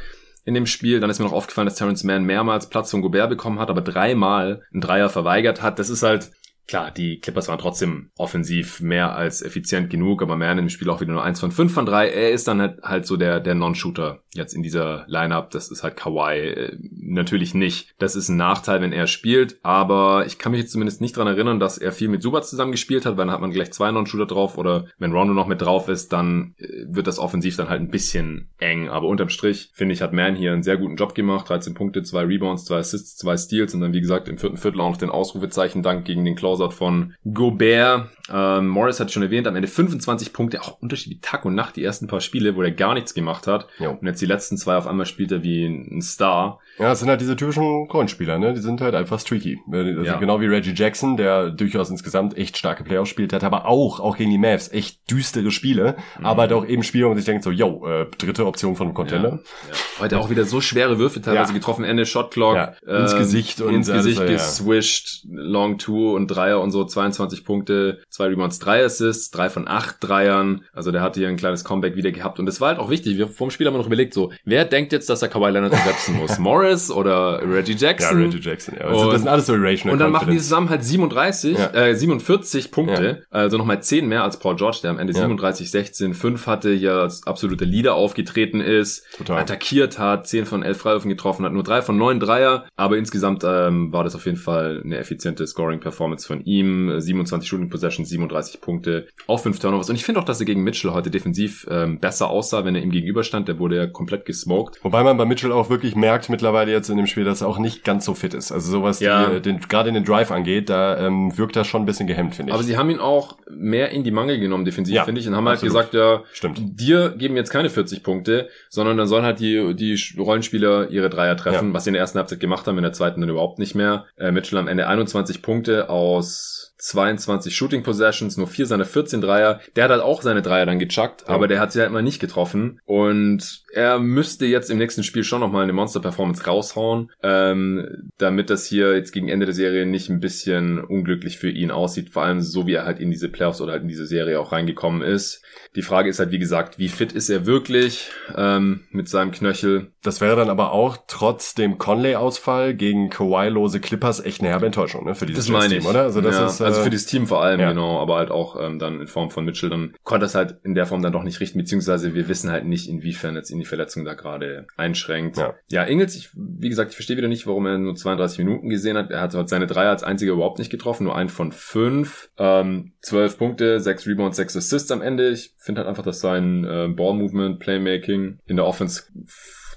in 0.46 0.54
dem 0.54 0.66
Spiel. 0.66 1.00
Dann 1.00 1.10
ist 1.10 1.20
mir 1.20 1.26
noch 1.26 1.34
aufgefallen, 1.34 1.68
dass 1.68 1.76
Terrence 1.76 2.04
Mann 2.04 2.24
mehrmals 2.24 2.70
Platz 2.70 2.92
von 2.92 3.02
Gobert 3.02 3.30
bekommen 3.30 3.60
hat, 3.60 3.70
aber 3.70 3.82
dreimal 3.82 4.64
einen 4.72 4.82
Dreier 4.82 5.10
verweigert 5.10 5.62
hat. 5.62 5.80
Das 5.80 5.90
ist 5.90 6.04
halt 6.04 6.32
klar, 6.70 6.92
die 6.92 7.20
Clippers 7.20 7.48
waren 7.48 7.58
trotzdem 7.58 8.12
offensiv 8.16 8.80
mehr 8.80 9.16
als 9.16 9.42
effizient 9.42 9.90
genug, 9.90 10.22
aber 10.22 10.38
Man 10.38 10.60
im 10.60 10.70
Spiel 10.70 10.90
auch 10.92 11.02
wieder 11.02 11.12
nur 11.12 11.24
eins 11.24 11.40
von 11.40 11.52
fünf 11.52 11.74
von 11.74 11.88
drei. 11.88 12.10
Er 12.10 12.30
ist 12.30 12.48
dann 12.48 12.62
halt, 12.62 12.84
halt 12.84 13.08
so 13.08 13.18
der, 13.18 13.40
der 13.40 13.56
Non-Shooter 13.56 14.20
jetzt 14.36 14.54
in 14.54 14.62
dieser 14.62 15.04
Lineup. 15.08 15.50
Das 15.50 15.72
ist 15.72 15.82
halt 15.82 15.98
Kawhi 15.98 16.38
äh, 16.38 16.78
natürlich 16.92 17.56
nicht. 17.56 17.96
Das 17.98 18.16
ist 18.16 18.30
ein 18.30 18.38
Nachteil, 18.38 18.82
wenn 18.82 18.94
er 18.94 19.08
spielt, 19.08 19.58
aber 19.64 20.26
ich 20.28 20.38
kann 20.38 20.52
mich 20.52 20.62
jetzt 20.62 20.72
zumindest 20.72 21.02
nicht 21.02 21.18
dran 21.18 21.26
erinnern, 21.26 21.60
dass 21.60 21.80
er 21.80 21.92
viel 21.92 22.08
mit 22.08 22.22
Subat 22.22 22.46
zusammen 22.46 22.72
gespielt 22.72 23.08
hat, 23.08 23.18
weil 23.18 23.26
dann 23.26 23.34
hat 23.34 23.42
man 23.42 23.52
gleich 23.52 23.72
zwei 23.72 23.90
Non-Shooter 23.90 24.28
drauf 24.28 24.60
oder 24.60 24.86
wenn 25.00 25.12
Rondo 25.12 25.34
noch 25.34 25.48
mit 25.48 25.62
drauf 25.62 25.90
ist, 25.90 26.14
dann 26.14 26.54
äh, 26.60 26.86
wird 26.88 27.08
das 27.08 27.18
offensiv 27.18 27.56
dann 27.56 27.70
halt 27.70 27.82
ein 27.82 27.90
bisschen 27.90 28.50
eng. 28.60 28.90
Aber 28.90 29.08
unterm 29.08 29.30
Strich, 29.30 29.72
finde 29.74 29.94
ich, 29.96 30.04
hat 30.04 30.14
Man 30.14 30.36
hier 30.36 30.54
einen 30.54 30.62
sehr 30.62 30.78
guten 30.78 30.98
Job 30.98 31.16
gemacht. 31.16 31.50
13 31.50 31.74
Punkte, 31.74 32.04
zwei 32.04 32.26
Rebounds, 32.26 32.66
zwei 32.66 32.78
Assists, 32.78 33.18
zwei 33.18 33.38
Steals 33.38 33.74
und 33.74 33.82
dann, 33.82 33.94
wie 33.94 34.02
gesagt, 34.02 34.28
im 34.28 34.38
vierten 34.38 34.58
Viertel 34.58 34.82
auch 34.82 34.92
noch 34.92 34.98
den 34.98 35.10
Ausrufezeichen 35.10 35.82
Dank 35.82 36.06
gegen 36.06 36.24
den 36.24 36.36
Closeout 36.60 36.72
von 36.72 37.16
Gobert. 37.34 38.10
Ähm, 38.32 38.68
Morris 38.68 39.00
hat 39.00 39.12
schon 39.12 39.24
erwähnt, 39.24 39.48
am 39.48 39.56
Ende 39.56 39.68
25 39.68 40.34
Punkte, 40.34 40.62
auch 40.62 40.80
Unterschied 40.82 41.12
wie 41.14 41.20
Tag 41.20 41.46
und 41.46 41.56
Nacht 41.56 41.76
die 41.76 41.84
ersten 41.84 42.08
paar 42.08 42.22
Spiele, 42.22 42.56
wo 42.56 42.62
er 42.62 42.72
gar 42.72 42.94
nichts 42.94 43.14
gemacht 43.14 43.48
hat. 43.48 43.68
Jo. 43.80 43.92
Und 43.92 44.06
jetzt 44.06 44.22
die 44.22 44.28
letzten 44.28 44.58
zwei 44.58 44.76
auf 44.76 44.86
einmal 44.86 45.06
spielt 45.06 45.32
er 45.32 45.42
wie 45.42 45.66
ein 45.66 46.02
Star. 46.02 46.60
Ja, 46.78 46.92
es 46.92 47.00
sind 47.00 47.10
halt 47.10 47.22
diese 47.22 47.36
typischen 47.36 47.88
Coinspieler, 47.88 48.38
ne? 48.38 48.54
Die 48.54 48.62
sind 48.62 48.82
halt 48.82 48.94
einfach 48.96 49.20
streaky. 49.20 49.60
Also 49.72 50.04
ja. 50.04 50.18
genau 50.18 50.40
wie 50.42 50.46
Reggie 50.46 50.74
Jackson, 50.74 51.18
der 51.18 51.50
durchaus 51.50 51.90
insgesamt 51.90 52.38
echt 52.38 52.58
starke 52.58 52.84
Playoffs 52.84 53.10
spielt 53.10 53.34
hat, 53.34 53.44
aber 53.44 53.66
auch, 53.66 54.00
auch 54.00 54.16
gegen 54.16 54.30
die 54.30 54.38
Mavs, 54.38 54.72
echt 54.72 55.10
düstere 55.10 55.52
Spiele, 55.52 55.98
mhm. 56.20 56.26
aber 56.26 56.44
halt 56.44 56.54
auch 56.54 56.66
eben 56.66 56.84
Spiele, 56.84 57.06
wo 57.06 57.10
man 57.10 57.18
sich 57.18 57.26
denkt 57.26 57.44
so, 57.44 57.52
yo, 57.52 57.86
äh, 57.88 58.06
dritte 58.18 58.46
Option 58.46 58.76
von 58.76 58.88
einem 58.88 58.94
Contender. 58.94 59.30
Ja. 59.30 59.36
Ja. 59.36 60.02
Heute 60.02 60.20
auch 60.20 60.30
wieder 60.30 60.46
so 60.46 60.62
schwere 60.62 61.00
Würfe 61.00 61.22
teilweise 61.22 61.54
getroffen, 61.54 61.84
Ende 61.84 62.06
Shotclock. 62.06 62.76
Ins 62.86 63.14
ähm, 63.14 63.20
Gesicht 63.20 63.62
und 63.62 63.74
ins 63.74 63.92
Gesicht 63.92 64.26
geswished, 64.26 65.26
Long 65.30 65.80
Two 65.80 66.16
und 66.16 66.28
Dreier 66.50 66.62
und 66.62 66.72
so, 66.72 66.84
22 66.84 67.46
Punkte, 67.46 68.00
zwei 68.10 68.28
Rebounds, 68.28 68.60
drei 68.60 68.84
Assists, 68.84 69.32
drei 69.32 69.50
von 69.50 69.68
acht 69.68 69.98
Dreiern. 70.00 70.64
Also 70.74 70.92
der 70.92 71.02
hatte 71.02 71.20
hier 71.20 71.30
ein 71.30 71.38
kleines 71.38 71.64
Comeback 71.64 71.96
wieder 71.96 72.12
gehabt 72.12 72.40
und 72.40 72.46
das 72.46 72.60
war 72.60 72.70
halt 72.70 72.80
auch 72.80 72.90
wichtig. 72.90 73.18
Wir 73.18 73.28
vom 73.28 73.52
Spiel 73.52 73.68
haben 73.68 73.74
wir 73.74 73.80
noch 73.80 73.88
überlegt, 73.88 74.14
so, 74.14 74.32
wer 74.46 74.66
denkt 74.66 74.92
jetzt, 74.92 75.10
dass 75.10 75.22
er 75.22 75.28
Kawhi 75.28 75.52
Leonard 75.52 75.74
ersetzen 75.74 76.16
muss? 76.16 76.40
Morris 76.40 76.90
oder 76.90 77.42
Reggie 77.44 77.76
Jackson? 77.78 78.20
Ja, 78.20 78.26
Reggie 78.26 78.40
Jackson, 78.40 78.76
ja. 78.80 78.86
Also, 78.86 79.12
das 79.12 79.22
sind 79.22 79.30
alles 79.30 79.46
so 79.46 79.54
Irrational 79.54 79.94
Und 79.94 80.00
dann 80.00 80.12
machen 80.12 80.32
die 80.32 80.38
zusammen 80.38 80.70
halt 80.70 80.84
37, 80.84 81.58
ja. 81.58 81.74
äh, 81.74 81.96
47 81.96 82.72
Punkte, 82.72 83.04
ja. 83.22 83.26
also 83.30 83.58
nochmal 83.58 83.82
10 83.82 84.08
mehr 84.08 84.24
als 84.24 84.38
Paul 84.38 84.56
George, 84.56 84.80
der 84.84 84.92
am 84.92 85.00
Ende 85.00 85.14
ja. 85.14 85.20
37, 85.20 85.70
16, 85.70 86.14
5 86.14 86.48
hatte, 86.48 86.74
hier 86.74 86.94
als 86.94 87.26
absolute 87.28 87.66
Leader 87.66 87.94
aufgetreten 87.94 88.62
ist, 88.62 89.04
Total. 89.18 89.40
attackiert 89.40 90.00
hat, 90.00 90.28
10 90.28 90.46
von 90.46 90.64
11 90.64 90.78
Freiwürfen 90.78 91.10
getroffen 91.10 91.46
hat, 91.46 91.54
nur 91.54 91.64
3 91.64 91.82
von 91.82 91.98
9 91.98 92.20
Dreier, 92.20 92.66
aber 92.76 92.98
insgesamt 92.98 93.44
ähm, 93.46 93.92
war 93.92 94.04
das 94.04 94.16
auf 94.16 94.26
jeden 94.26 94.38
Fall 94.38 94.82
eine 94.84 94.98
effiziente 94.98 95.46
Scoring-Performance 95.46 96.26
von 96.40 96.46
ihm, 96.46 97.00
27 97.00 97.48
Shooting 97.48 97.70
Possessions, 97.70 98.10
37 98.10 98.62
Punkte, 98.62 99.08
auch 99.28 99.40
5 99.40 99.60
Turnovers 99.60 99.90
und 99.90 99.96
ich 99.96 100.06
finde 100.06 100.22
auch, 100.22 100.26
dass 100.26 100.40
er 100.40 100.46
gegen 100.46 100.64
Mitchell 100.64 100.92
heute 100.92 101.10
defensiv 101.10 101.68
ähm, 101.70 102.00
besser 102.00 102.30
aussah, 102.30 102.66
wenn 102.66 102.76
er 102.76 102.82
ihm 102.82 102.92
gegenüberstand, 102.92 103.48
der 103.48 103.60
wurde 103.60 103.76
ja 103.76 103.88
komplett 103.88 104.26
gesmoked. 104.26 104.84
Wobei 104.84 105.04
man 105.04 105.18
bei 105.18 105.26
Mitchell 105.26 105.52
auch 105.52 105.70
wirklich 105.70 105.96
merkt 105.96 106.30
mittlerweile 106.30 106.72
jetzt 106.72 106.90
in 106.90 106.98
dem 106.98 107.08
Spiel, 107.08 107.24
dass 107.24 107.42
er 107.42 107.48
auch 107.48 107.60
nicht 107.60 107.84
ganz 107.84 108.06
so 108.06 108.14
fit 108.14 108.34
ist. 108.34 108.52
Also 108.52 108.72
sowas, 108.72 109.00
ja. 109.00 109.30
die, 109.30 109.42
den, 109.42 109.60
gerade 109.60 109.90
in 109.90 109.96
den 109.96 110.06
Drive 110.06 110.32
angeht, 110.32 110.70
da 110.70 110.98
ähm, 110.98 111.38
wirkt 111.38 111.56
er 111.56 111.66
schon 111.66 111.84
ein 111.84 111.86
bisschen 111.86 112.08
gehemmt, 112.08 112.36
finde 112.36 112.52
ich. 112.52 112.54
Aber 112.54 112.64
sie 112.64 112.78
haben 112.78 112.90
ihn 112.90 113.00
auch 113.00 113.38
mehr 113.50 113.90
in 113.92 114.04
die 114.04 114.12
Mangel 114.12 114.40
genommen 114.40 114.66
defensiv, 114.66 114.96
ja, 114.96 115.06
finde 115.06 115.22
ich, 115.22 115.28
und 115.28 115.36
haben 115.36 115.48
halt 115.48 115.58
absolut. 115.58 115.76
halt 115.76 115.92
gesagt, 115.92 116.22
ja, 116.22 116.24
Stimmt. 116.34 116.80
dir 116.80 117.10
geben 117.18 117.36
jetzt 117.36 117.50
keine 117.50 117.70
40 117.70 118.04
Punkte, 118.04 118.50
sondern 118.70 118.98
dann 118.98 119.08
sollen 119.08 119.26
halt 119.26 119.40
die, 119.40 119.76
die 119.76 120.00
Rollenspieler 120.18 120.90
ihre 120.90 121.10
Dreier 121.10 121.36
treffen, 121.36 121.70
ja. 121.70 121.74
was 121.74 121.84
sie 121.84 121.90
in 121.90 121.94
der 121.94 122.02
ersten 122.02 122.18
Halbzeit 122.18 122.40
gemacht 122.40 122.68
haben, 122.68 122.78
in 122.78 122.84
der 122.84 122.94
zweiten 122.94 123.22
dann 123.22 123.30
überhaupt 123.30 123.60
nicht 123.60 123.76
mehr. 123.76 124.06
Äh, 124.18 124.32
Mitchell 124.32 124.60
am 124.60 124.68
Ende 124.68 124.88
21 124.88 125.42
Punkte 125.42 125.90
aus 125.90 126.19
aus 126.20 126.69
22 126.80 127.56
Shooting 127.56 127.84
Possessions, 127.84 128.38
nur 128.38 128.48
vier 128.48 128.66
seiner 128.66 128.86
14 128.86 129.22
Dreier. 129.22 129.60
Der 129.76 129.84
hat 129.84 129.92
halt 129.92 130.02
auch 130.02 130.22
seine 130.22 130.42
Dreier 130.42 130.66
dann 130.66 130.80
gechuckt, 130.80 131.26
ja. 131.28 131.34
aber 131.34 131.48
der 131.48 131.60
hat 131.60 131.72
sie 131.72 131.82
halt 131.82 131.92
mal 131.92 132.02
nicht 132.02 132.20
getroffen. 132.20 132.80
Und 132.86 133.64
er 133.74 134.00
müsste 134.00 134.46
jetzt 134.46 134.72
im 134.72 134.78
nächsten 134.78 135.04
Spiel 135.04 135.24
schon 135.24 135.42
nochmal 135.42 135.64
eine 135.64 135.74
Monster-Performance 135.74 136.46
raushauen, 136.46 137.12
ähm, 137.22 138.10
damit 138.18 138.50
das 138.50 138.66
hier 138.66 138.96
jetzt 138.96 139.12
gegen 139.12 139.28
Ende 139.28 139.46
der 139.46 139.56
Serie 139.56 139.86
nicht 139.86 140.10
ein 140.10 140.22
bisschen 140.22 140.80
unglücklich 140.80 141.38
für 141.38 141.50
ihn 141.50 141.70
aussieht. 141.70 142.10
Vor 142.10 142.24
allem 142.24 142.42
so, 142.42 142.66
wie 142.66 142.74
er 142.74 142.86
halt 142.86 143.00
in 143.00 143.12
diese 143.12 143.30
Playoffs 143.30 143.62
oder 143.62 143.74
halt 143.74 143.84
in 143.84 143.90
diese 143.90 144.06
Serie 144.06 144.40
auch 144.40 144.52
reingekommen 144.52 145.02
ist. 145.02 145.44
Die 145.76 145.82
Frage 145.82 146.10
ist 146.10 146.20
halt, 146.20 146.32
wie 146.32 146.40
gesagt, 146.40 146.80
wie 146.80 146.90
fit 146.90 147.12
ist 147.12 147.30
er 147.30 147.46
wirklich 147.46 148.10
ähm, 148.36 148.82
mit 148.92 149.08
seinem 149.08 149.32
Knöchel? 149.32 149.92
Das 150.02 150.22
wäre 150.22 150.36
dann 150.36 150.50
aber 150.50 150.72
auch 150.72 150.98
trotz 151.08 151.54
dem 151.54 151.78
Conley-Ausfall 151.78 152.74
gegen 152.74 153.10
Kawhi-lose 153.10 153.80
Clippers 153.80 154.24
echt 154.24 154.42
eine 154.42 154.50
herbe 154.50 154.66
Enttäuschung 154.66 155.06
ne, 155.06 155.14
für 155.14 155.26
dieses 155.26 155.46
das 155.46 155.54
meine 155.54 155.78
Team, 155.78 155.86
oder? 155.86 156.04
Also 156.04 156.22
das 156.22 156.36
ja, 156.36 156.48
ist, 156.48 156.60
äh, 156.60 156.69
also 156.70 156.84
für 156.84 156.90
dieses 156.90 157.06
Team 157.06 157.28
vor 157.28 157.44
allem, 157.44 157.60
ja. 157.60 157.70
genau, 157.70 158.00
aber 158.00 158.18
halt 158.18 158.32
auch 158.32 158.60
ähm, 158.60 158.80
dann 158.80 159.02
in 159.02 159.08
Form 159.08 159.30
von 159.30 159.46
Mitchell, 159.46 159.70
dann 159.70 159.94
konnte 160.04 160.26
das 160.26 160.36
halt 160.36 160.58
in 160.64 160.76
der 160.76 160.86
Form 160.86 161.02
dann 161.02 161.14
doch 161.14 161.24
nicht 161.24 161.40
richten, 161.40 161.58
beziehungsweise 161.58 162.14
wir 162.14 162.28
wissen 162.28 162.52
halt 162.52 162.66
nicht, 162.66 162.90
inwiefern 162.90 163.36
jetzt 163.36 163.52
in 163.52 163.60
die 163.60 163.66
Verletzung 163.66 164.06
da 164.06 164.14
gerade 164.14 164.68
einschränkt. 164.78 165.38
Ja. 165.38 165.56
ja, 165.70 165.84
Ingels, 165.84 166.16
ich, 166.16 166.30
wie 166.34 166.70
gesagt, 166.70 166.92
ich 166.92 166.96
verstehe 166.96 167.18
wieder 167.18 167.28
nicht, 167.28 167.48
warum 167.48 167.66
er 167.66 167.78
nur 167.78 167.96
32 167.96 168.40
Minuten 168.40 168.70
gesehen 168.70 168.98
hat. 168.98 169.12
Er 169.12 169.22
hat 169.22 169.34
halt 169.34 169.50
seine 169.50 169.68
Dreier 169.68 169.90
als 169.90 170.04
einziger 170.04 170.34
überhaupt 170.34 170.60
nicht 170.60 170.70
getroffen, 170.70 171.04
nur 171.06 171.16
ein 171.16 171.30
von 171.30 171.52
fünf, 171.52 172.30
ähm, 172.38 172.94
12 173.02 173.38
Punkte, 173.38 173.80
6 173.80 174.08
Rebounds, 174.08 174.38
6 174.38 174.58
Assists 174.58 174.92
am 174.92 175.02
Ende. 175.02 175.30
Ich 175.30 175.54
finde 175.58 175.80
halt 175.80 175.90
einfach, 175.90 176.04
dass 176.04 176.20
sein 176.20 176.64
äh, 176.64 176.88
Ball-Movement, 176.90 177.60
Playmaking 177.60 178.40
in 178.46 178.56
der 178.56 178.66
Offense 178.66 179.04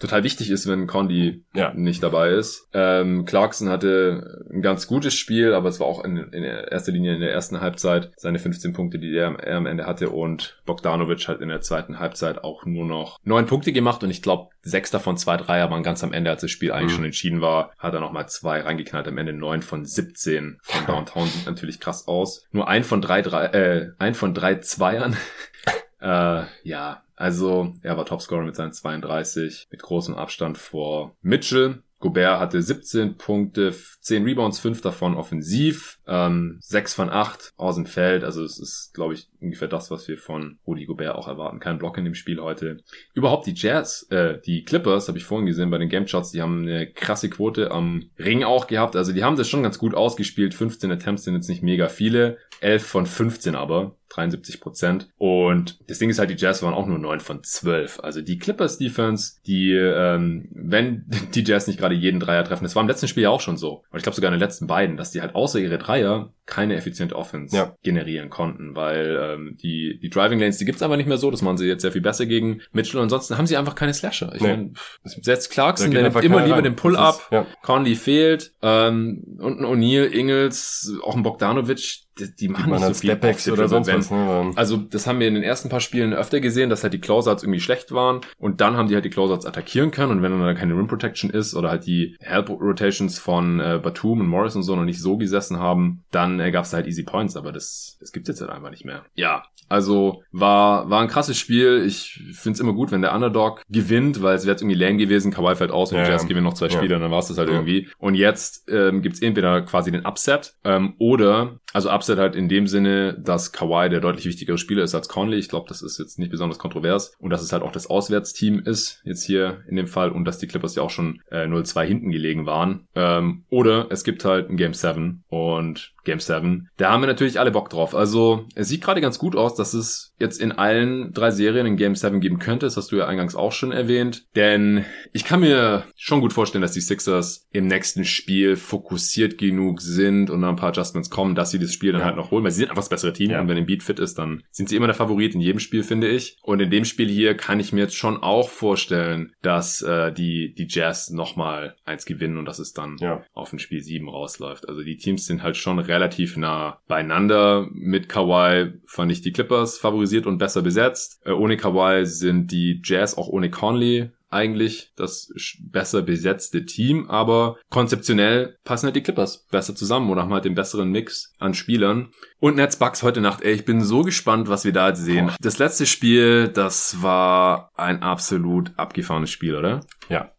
total 0.02 0.24
wichtig 0.24 0.50
ist, 0.50 0.68
wenn 0.68 0.86
Condi 0.86 1.44
ja. 1.54 1.72
nicht 1.74 2.02
dabei 2.02 2.30
ist. 2.30 2.68
Ähm, 2.74 3.24
Clarkson 3.24 3.68
hatte 3.68 4.44
ein 4.52 4.60
ganz 4.60 4.86
gutes 4.88 5.14
Spiel, 5.14 5.54
aber 5.54 5.68
es 5.68 5.78
war 5.78 5.86
auch 5.86 6.04
in, 6.04 6.16
in 6.16 6.42
erster 6.42 6.92
Linie 6.92 7.14
in 7.14 7.20
der 7.20 7.32
ersten 7.32 7.60
Halbzeit 7.60 8.10
seine 8.16 8.40
15 8.40 8.72
Punkte, 8.72 8.98
die 8.98 9.14
er, 9.16 9.38
er 9.38 9.56
am 9.56 9.66
Ende 9.66 9.86
hatte 9.86 10.10
und 10.10 10.60
Bogdanovic 10.66 11.28
hat 11.28 11.40
in 11.40 11.48
der 11.48 11.60
zweiten 11.60 12.00
Halbzeit 12.00 12.42
auch 12.42 12.66
nur 12.66 12.84
noch 12.84 13.18
neun 13.22 13.46
Punkte 13.46 13.72
gemacht 13.72 14.02
und 14.02 14.10
ich 14.10 14.22
glaube, 14.22 14.50
sechs 14.62 14.90
davon 14.90 15.16
zwei 15.16 15.36
Dreier 15.36 15.70
waren 15.70 15.84
ganz 15.84 16.02
am 16.02 16.12
Ende, 16.12 16.30
als 16.30 16.40
das 16.40 16.50
Spiel 16.50 16.72
eigentlich 16.72 16.92
mhm. 16.92 16.96
schon 16.96 17.04
entschieden 17.04 17.40
war, 17.40 17.72
hat 17.78 17.94
er 17.94 18.00
nochmal 18.00 18.28
zwei 18.28 18.60
reingeknallt, 18.60 19.06
am 19.06 19.18
Ende 19.18 19.32
neun 19.32 19.62
von 19.62 19.84
17 19.84 20.58
von 20.62 20.86
Downtown 20.86 21.28
sieht 21.28 21.46
natürlich 21.46 21.78
krass 21.78 22.08
aus. 22.08 22.44
Nur 22.50 22.66
ein 22.68 22.82
von 22.82 23.00
drei, 23.00 23.22
drei 23.22 23.46
äh, 23.46 23.92
ein 23.98 24.14
von 24.14 24.34
drei 24.34 24.56
Zweiern. 24.56 25.16
äh, 26.00 26.42
ja, 26.64 27.02
also 27.22 27.72
er 27.82 27.96
war 27.96 28.04
Topscorer 28.04 28.42
mit 28.42 28.56
seinen 28.56 28.72
32 28.72 29.68
mit 29.70 29.80
großem 29.80 30.16
Abstand 30.16 30.58
vor 30.58 31.14
Mitchell. 31.22 31.84
Gobert 32.00 32.40
hatte 32.40 32.60
17 32.60 33.16
Punkte, 33.16 33.72
10 34.00 34.24
Rebounds, 34.24 34.58
5 34.58 34.80
davon 34.80 35.14
offensiv, 35.14 36.00
ähm, 36.08 36.58
6 36.60 36.94
von 36.94 37.10
8 37.10 37.52
aus 37.56 37.76
dem 37.76 37.86
Feld. 37.86 38.24
Also 38.24 38.42
es 38.42 38.58
ist, 38.58 38.90
glaube 38.92 39.14
ich, 39.14 39.28
ungefähr 39.40 39.68
das, 39.68 39.92
was 39.92 40.08
wir 40.08 40.18
von 40.18 40.58
Rudy 40.66 40.84
Gobert 40.84 41.14
auch 41.14 41.28
erwarten. 41.28 41.60
Kein 41.60 41.78
Block 41.78 41.96
in 41.96 42.04
dem 42.04 42.16
Spiel 42.16 42.40
heute. 42.40 42.78
Überhaupt 43.14 43.46
die 43.46 43.54
Jazz, 43.54 44.08
äh, 44.10 44.40
die 44.44 44.64
Clippers, 44.64 45.06
habe 45.06 45.18
ich 45.18 45.24
vorhin 45.24 45.46
gesehen 45.46 45.70
bei 45.70 45.78
den 45.78 45.88
Game 45.88 46.08
Shots, 46.08 46.32
die 46.32 46.42
haben 46.42 46.62
eine 46.62 46.90
krasse 46.90 47.30
Quote 47.30 47.70
am 47.70 48.10
Ring 48.18 48.42
auch 48.42 48.66
gehabt. 48.66 48.96
Also 48.96 49.12
die 49.12 49.22
haben 49.22 49.36
das 49.36 49.48
schon 49.48 49.62
ganz 49.62 49.78
gut 49.78 49.94
ausgespielt. 49.94 50.54
15 50.54 50.90
Attempts 50.90 51.22
sind 51.22 51.34
jetzt 51.34 51.48
nicht 51.48 51.62
mega 51.62 51.86
viele. 51.86 52.38
11 52.60 52.84
von 52.84 53.06
15 53.06 53.54
aber. 53.54 53.94
73 54.12 54.60
Prozent. 54.60 55.08
Und 55.18 55.78
das 55.88 55.98
Ding 55.98 56.10
ist 56.10 56.18
halt, 56.18 56.30
die 56.30 56.36
Jazz 56.36 56.62
waren 56.62 56.74
auch 56.74 56.86
nur 56.86 56.98
9 56.98 57.20
von 57.20 57.42
12. 57.42 58.00
Also 58.00 58.20
die 58.20 58.38
Clippers 58.38 58.78
Defense, 58.78 59.34
die, 59.46 59.72
ähm, 59.72 60.48
wenn 60.52 61.04
die 61.34 61.44
Jazz 61.44 61.66
nicht 61.66 61.78
gerade 61.78 61.94
jeden 61.94 62.20
Dreier 62.20 62.44
treffen, 62.44 62.64
das 62.64 62.74
war 62.74 62.82
im 62.82 62.88
letzten 62.88 63.08
Spiel 63.08 63.24
ja 63.24 63.30
auch 63.30 63.40
schon 63.40 63.56
so. 63.56 63.84
Und 63.90 63.98
ich 63.98 64.02
glaube 64.02 64.16
sogar 64.16 64.30
in 64.30 64.38
den 64.38 64.46
letzten 64.46 64.66
beiden, 64.66 64.96
dass 64.96 65.10
die 65.10 65.20
halt 65.20 65.34
außer 65.34 65.58
ihre 65.58 65.78
Dreier 65.78 66.32
keine 66.44 66.76
effiziente 66.76 67.16
Offense 67.16 67.56
ja. 67.56 67.76
generieren 67.82 68.28
konnten, 68.28 68.74
weil 68.74 69.18
ähm, 69.22 69.56
die, 69.62 69.98
die 70.00 70.10
Driving 70.10 70.40
Lanes, 70.40 70.58
die 70.58 70.64
gibt's 70.64 70.82
einfach 70.82 70.96
nicht 70.96 71.08
mehr 71.08 71.16
so. 71.16 71.30
Das 71.30 71.40
machen 71.40 71.56
sie 71.56 71.66
jetzt 71.66 71.82
sehr 71.82 71.92
viel 71.92 72.00
besser 72.00 72.26
gegen 72.26 72.60
Mitchell. 72.72 72.98
Und 72.98 73.04
ansonsten 73.04 73.38
haben 73.38 73.46
sie 73.46 73.56
einfach 73.56 73.74
keine 73.74 73.94
Slasher. 73.94 74.32
Ich 74.34 74.42
nee. 74.42 74.48
meine, 74.48 74.72
setzt 75.02 75.50
Clarkson, 75.50 75.90
der 75.92 76.02
nimmt 76.02 76.24
immer 76.24 76.42
lieber 76.42 76.56
rein. 76.56 76.64
den 76.64 76.76
Pull-Up. 76.76 77.28
Ja. 77.30 77.46
Conley 77.62 77.94
fehlt. 77.94 78.52
Ähm, 78.60 79.38
und 79.38 79.60
ein 79.60 79.64
O'Neal, 79.64 80.04
Ingles, 80.04 80.92
auch 81.04 81.16
ein 81.16 81.22
Bogdanovic, 81.22 82.02
die, 82.18 82.34
die 82.34 82.48
machen 82.48 82.70
nicht 82.70 82.82
so 82.82 82.94
viel 82.94 83.10
Stepex 83.10 83.48
oder 83.48 83.68
sonst 83.68 83.88
was. 83.88 84.10
Ne? 84.10 84.52
Also 84.56 84.76
das 84.76 85.06
haben 85.06 85.20
wir 85.20 85.28
in 85.28 85.34
den 85.34 85.42
ersten 85.42 85.68
paar 85.68 85.80
Spielen 85.80 86.12
öfter 86.12 86.40
gesehen, 86.40 86.70
dass 86.70 86.82
halt 86.82 86.92
die 86.92 87.00
Closeouts 87.00 87.42
irgendwie 87.42 87.60
schlecht 87.60 87.92
waren 87.92 88.20
und 88.38 88.60
dann 88.60 88.76
haben 88.76 88.88
die 88.88 88.94
halt 88.94 89.04
die 89.04 89.10
Closeouts 89.10 89.46
attackieren 89.46 89.90
können 89.90 90.12
und 90.12 90.22
wenn 90.22 90.38
dann 90.38 90.56
keine 90.56 90.74
Rim 90.74 90.88
Protection 90.88 91.30
ist 91.30 91.54
oder 91.54 91.70
halt 91.70 91.86
die 91.86 92.16
Help 92.20 92.50
Rotations 92.50 93.18
von 93.18 93.60
äh, 93.60 93.80
Batum 93.82 94.20
und 94.20 94.26
Morris 94.26 94.56
und 94.56 94.62
so 94.62 94.76
noch 94.76 94.84
nicht 94.84 95.00
so 95.00 95.16
gesessen 95.16 95.58
haben, 95.58 96.04
dann 96.10 96.40
äh, 96.40 96.50
gab 96.50 96.64
es 96.64 96.72
halt 96.72 96.86
easy 96.86 97.02
Points, 97.02 97.36
aber 97.36 97.52
das, 97.52 97.96
das 98.00 98.12
gibt's 98.12 98.28
jetzt 98.28 98.40
halt 98.40 98.50
einfach 98.50 98.70
nicht 98.70 98.84
mehr. 98.84 99.04
Ja, 99.14 99.44
also 99.68 100.22
war, 100.32 100.90
war 100.90 101.00
ein 101.00 101.08
krasses 101.08 101.38
Spiel. 101.38 101.84
Ich 101.86 102.22
find's 102.34 102.60
immer 102.60 102.74
gut, 102.74 102.90
wenn 102.90 103.00
der 103.00 103.14
Underdog 103.14 103.62
gewinnt, 103.70 104.22
weil 104.22 104.36
es 104.36 104.44
wäre 104.44 104.52
jetzt 104.52 104.60
irgendwie 104.60 104.78
lame 104.78 104.98
gewesen, 104.98 105.32
Kawhi 105.32 105.54
fällt 105.54 105.70
aus 105.70 105.92
und 105.92 105.98
ja, 105.98 106.06
Jazz 106.06 106.22
ja. 106.22 106.28
gewinnen 106.28 106.44
noch 106.44 106.52
zwei 106.52 106.68
Spiele, 106.68 106.92
ja. 106.92 106.98
dann 106.98 107.10
war's 107.10 107.28
das 107.28 107.38
halt 107.38 107.48
ja. 107.48 107.54
irgendwie. 107.54 107.88
Und 107.96 108.14
jetzt 108.14 108.68
ähm, 108.68 109.00
gibt's 109.00 109.22
entweder 109.22 109.62
quasi 109.62 109.90
den 109.90 110.04
Upset 110.04 110.56
ähm, 110.64 110.94
oder 110.98 111.58
also 111.72 111.90
Upset 111.90 112.01
halt 112.08 112.36
in 112.36 112.48
dem 112.48 112.66
Sinne, 112.66 113.18
dass 113.18 113.52
Kawhi 113.52 113.88
der 113.88 114.00
deutlich 114.00 114.26
wichtigere 114.26 114.58
Spieler 114.58 114.82
ist 114.82 114.94
als 114.94 115.08
Conley. 115.08 115.38
Ich 115.38 115.48
glaube, 115.48 115.66
das 115.68 115.82
ist 115.82 115.98
jetzt 115.98 116.18
nicht 116.18 116.30
besonders 116.30 116.58
kontrovers. 116.58 117.14
Und 117.18 117.30
dass 117.30 117.42
es 117.42 117.52
halt 117.52 117.62
auch 117.62 117.72
das 117.72 117.88
Auswärtsteam 117.88 118.60
ist, 118.60 119.00
jetzt 119.04 119.24
hier 119.24 119.62
in 119.68 119.76
dem 119.76 119.86
Fall. 119.86 120.10
Und 120.10 120.24
dass 120.24 120.38
die 120.38 120.46
Clippers 120.46 120.74
ja 120.74 120.82
auch 120.82 120.90
schon 120.90 121.20
äh, 121.30 121.46
0-2 121.46 121.84
hinten 121.84 122.10
gelegen 122.10 122.46
waren. 122.46 122.86
Ähm, 122.94 123.44
oder 123.50 123.86
es 123.90 124.04
gibt 124.04 124.24
halt 124.24 124.50
ein 124.50 124.56
Game 124.56 124.74
7 124.74 125.24
und 125.28 125.91
Game 126.04 126.20
7. 126.20 126.68
Da 126.76 126.90
haben 126.90 127.02
wir 127.02 127.06
natürlich 127.06 127.38
alle 127.38 127.50
Bock 127.50 127.70
drauf. 127.70 127.94
Also 127.94 128.46
es 128.54 128.68
sieht 128.68 128.82
gerade 128.82 129.00
ganz 129.00 129.18
gut 129.18 129.36
aus, 129.36 129.54
dass 129.54 129.74
es 129.74 130.14
jetzt 130.18 130.40
in 130.40 130.52
allen 130.52 131.12
drei 131.12 131.30
Serien 131.30 131.66
in 131.66 131.76
Game 131.76 131.94
7 131.94 132.20
geben 132.20 132.38
könnte. 132.38 132.66
Das 132.66 132.76
hast 132.76 132.92
du 132.92 132.96
ja 132.96 133.06
eingangs 133.06 133.34
auch 133.34 133.52
schon 133.52 133.72
erwähnt. 133.72 134.24
Denn 134.36 134.84
ich 135.12 135.24
kann 135.24 135.40
mir 135.40 135.84
schon 135.96 136.20
gut 136.20 136.32
vorstellen, 136.32 136.62
dass 136.62 136.72
die 136.72 136.80
Sixers 136.80 137.46
im 137.52 137.66
nächsten 137.66 138.04
Spiel 138.04 138.56
fokussiert 138.56 139.38
genug 139.38 139.80
sind 139.80 140.30
und 140.30 140.42
ein 140.44 140.56
paar 140.56 140.70
Adjustments 140.70 141.10
kommen, 141.10 141.34
dass 141.34 141.50
sie 141.50 141.58
das 141.58 141.72
Spiel 141.72 141.92
dann 141.92 142.00
ja. 142.00 142.06
halt 142.06 142.16
noch 142.16 142.30
holen, 142.30 142.44
weil 142.44 142.50
sie 142.50 142.58
sind 142.58 142.70
einfach 142.70 142.82
das 142.82 142.88
bessere 142.88 143.12
Team 143.12 143.30
ja. 143.30 143.40
und 143.40 143.48
wenn 143.48 143.56
ein 143.56 143.66
Beat 143.66 143.82
fit 143.82 143.98
ist, 143.98 144.18
dann 144.18 144.42
sind 144.50 144.68
sie 144.68 144.76
immer 144.76 144.86
der 144.86 144.94
Favorit 144.94 145.34
in 145.34 145.40
jedem 145.40 145.58
Spiel, 145.58 145.82
finde 145.82 146.08
ich. 146.08 146.38
Und 146.42 146.60
in 146.60 146.70
dem 146.70 146.84
Spiel 146.84 147.08
hier 147.08 147.36
kann 147.36 147.60
ich 147.60 147.72
mir 147.72 147.82
jetzt 147.82 147.96
schon 147.96 148.22
auch 148.22 148.48
vorstellen, 148.48 149.32
dass 149.42 149.82
äh, 149.82 150.12
die, 150.12 150.54
die 150.54 150.66
Jazz 150.68 151.10
nochmal 151.10 151.76
eins 151.84 152.06
gewinnen 152.06 152.38
und 152.38 152.44
dass 152.44 152.58
es 152.58 152.72
dann 152.72 152.96
ja. 153.00 153.24
auf 153.32 153.52
ein 153.52 153.58
Spiel 153.58 153.82
7 153.82 154.08
rausläuft. 154.08 154.68
Also 154.68 154.82
die 154.82 154.96
Teams 154.96 155.26
sind 155.26 155.42
halt 155.42 155.56
schon 155.56 155.78
relativ 155.92 156.36
nah 156.36 156.80
beieinander. 156.88 157.68
Mit 157.72 158.08
Kawhi 158.08 158.72
fand 158.86 159.12
ich 159.12 159.22
die 159.22 159.32
Clippers 159.32 159.78
favorisiert 159.78 160.26
und 160.26 160.38
besser 160.38 160.62
besetzt. 160.62 161.20
Äh, 161.24 161.32
ohne 161.32 161.56
Kawhi 161.56 162.06
sind 162.06 162.50
die 162.50 162.80
Jazz 162.82 163.16
auch 163.16 163.28
ohne 163.28 163.50
Conley 163.50 164.10
eigentlich 164.32 164.92
das 164.96 165.32
besser 165.60 166.02
besetzte 166.02 166.64
Team, 166.64 167.08
aber 167.08 167.56
konzeptionell 167.68 168.56
passen 168.64 168.86
halt 168.86 168.96
die 168.96 169.02
Clippers 169.02 169.46
besser 169.48 169.74
zusammen 169.74 170.10
oder 170.10 170.22
haben 170.22 170.32
halt 170.32 170.44
den 170.44 170.54
besseren 170.54 170.90
Mix 170.90 171.34
an 171.38 171.54
Spielern. 171.54 172.08
Und 172.40 172.56
Nets 172.56 172.76
Bucks 172.76 173.02
heute 173.02 173.20
Nacht, 173.20 173.42
ey, 173.42 173.52
ich 173.52 173.64
bin 173.64 173.82
so 173.82 174.02
gespannt, 174.02 174.48
was 174.48 174.64
wir 174.64 174.72
da 174.72 174.88
jetzt 174.88 175.04
sehen. 175.04 175.30
Das 175.40 175.58
letzte 175.58 175.86
Spiel, 175.86 176.48
das 176.48 177.02
war 177.02 177.70
ein 177.76 178.02
absolut 178.02 178.72
abgefahrenes 178.76 179.30
Spiel, 179.30 179.54
oder? 179.54 179.80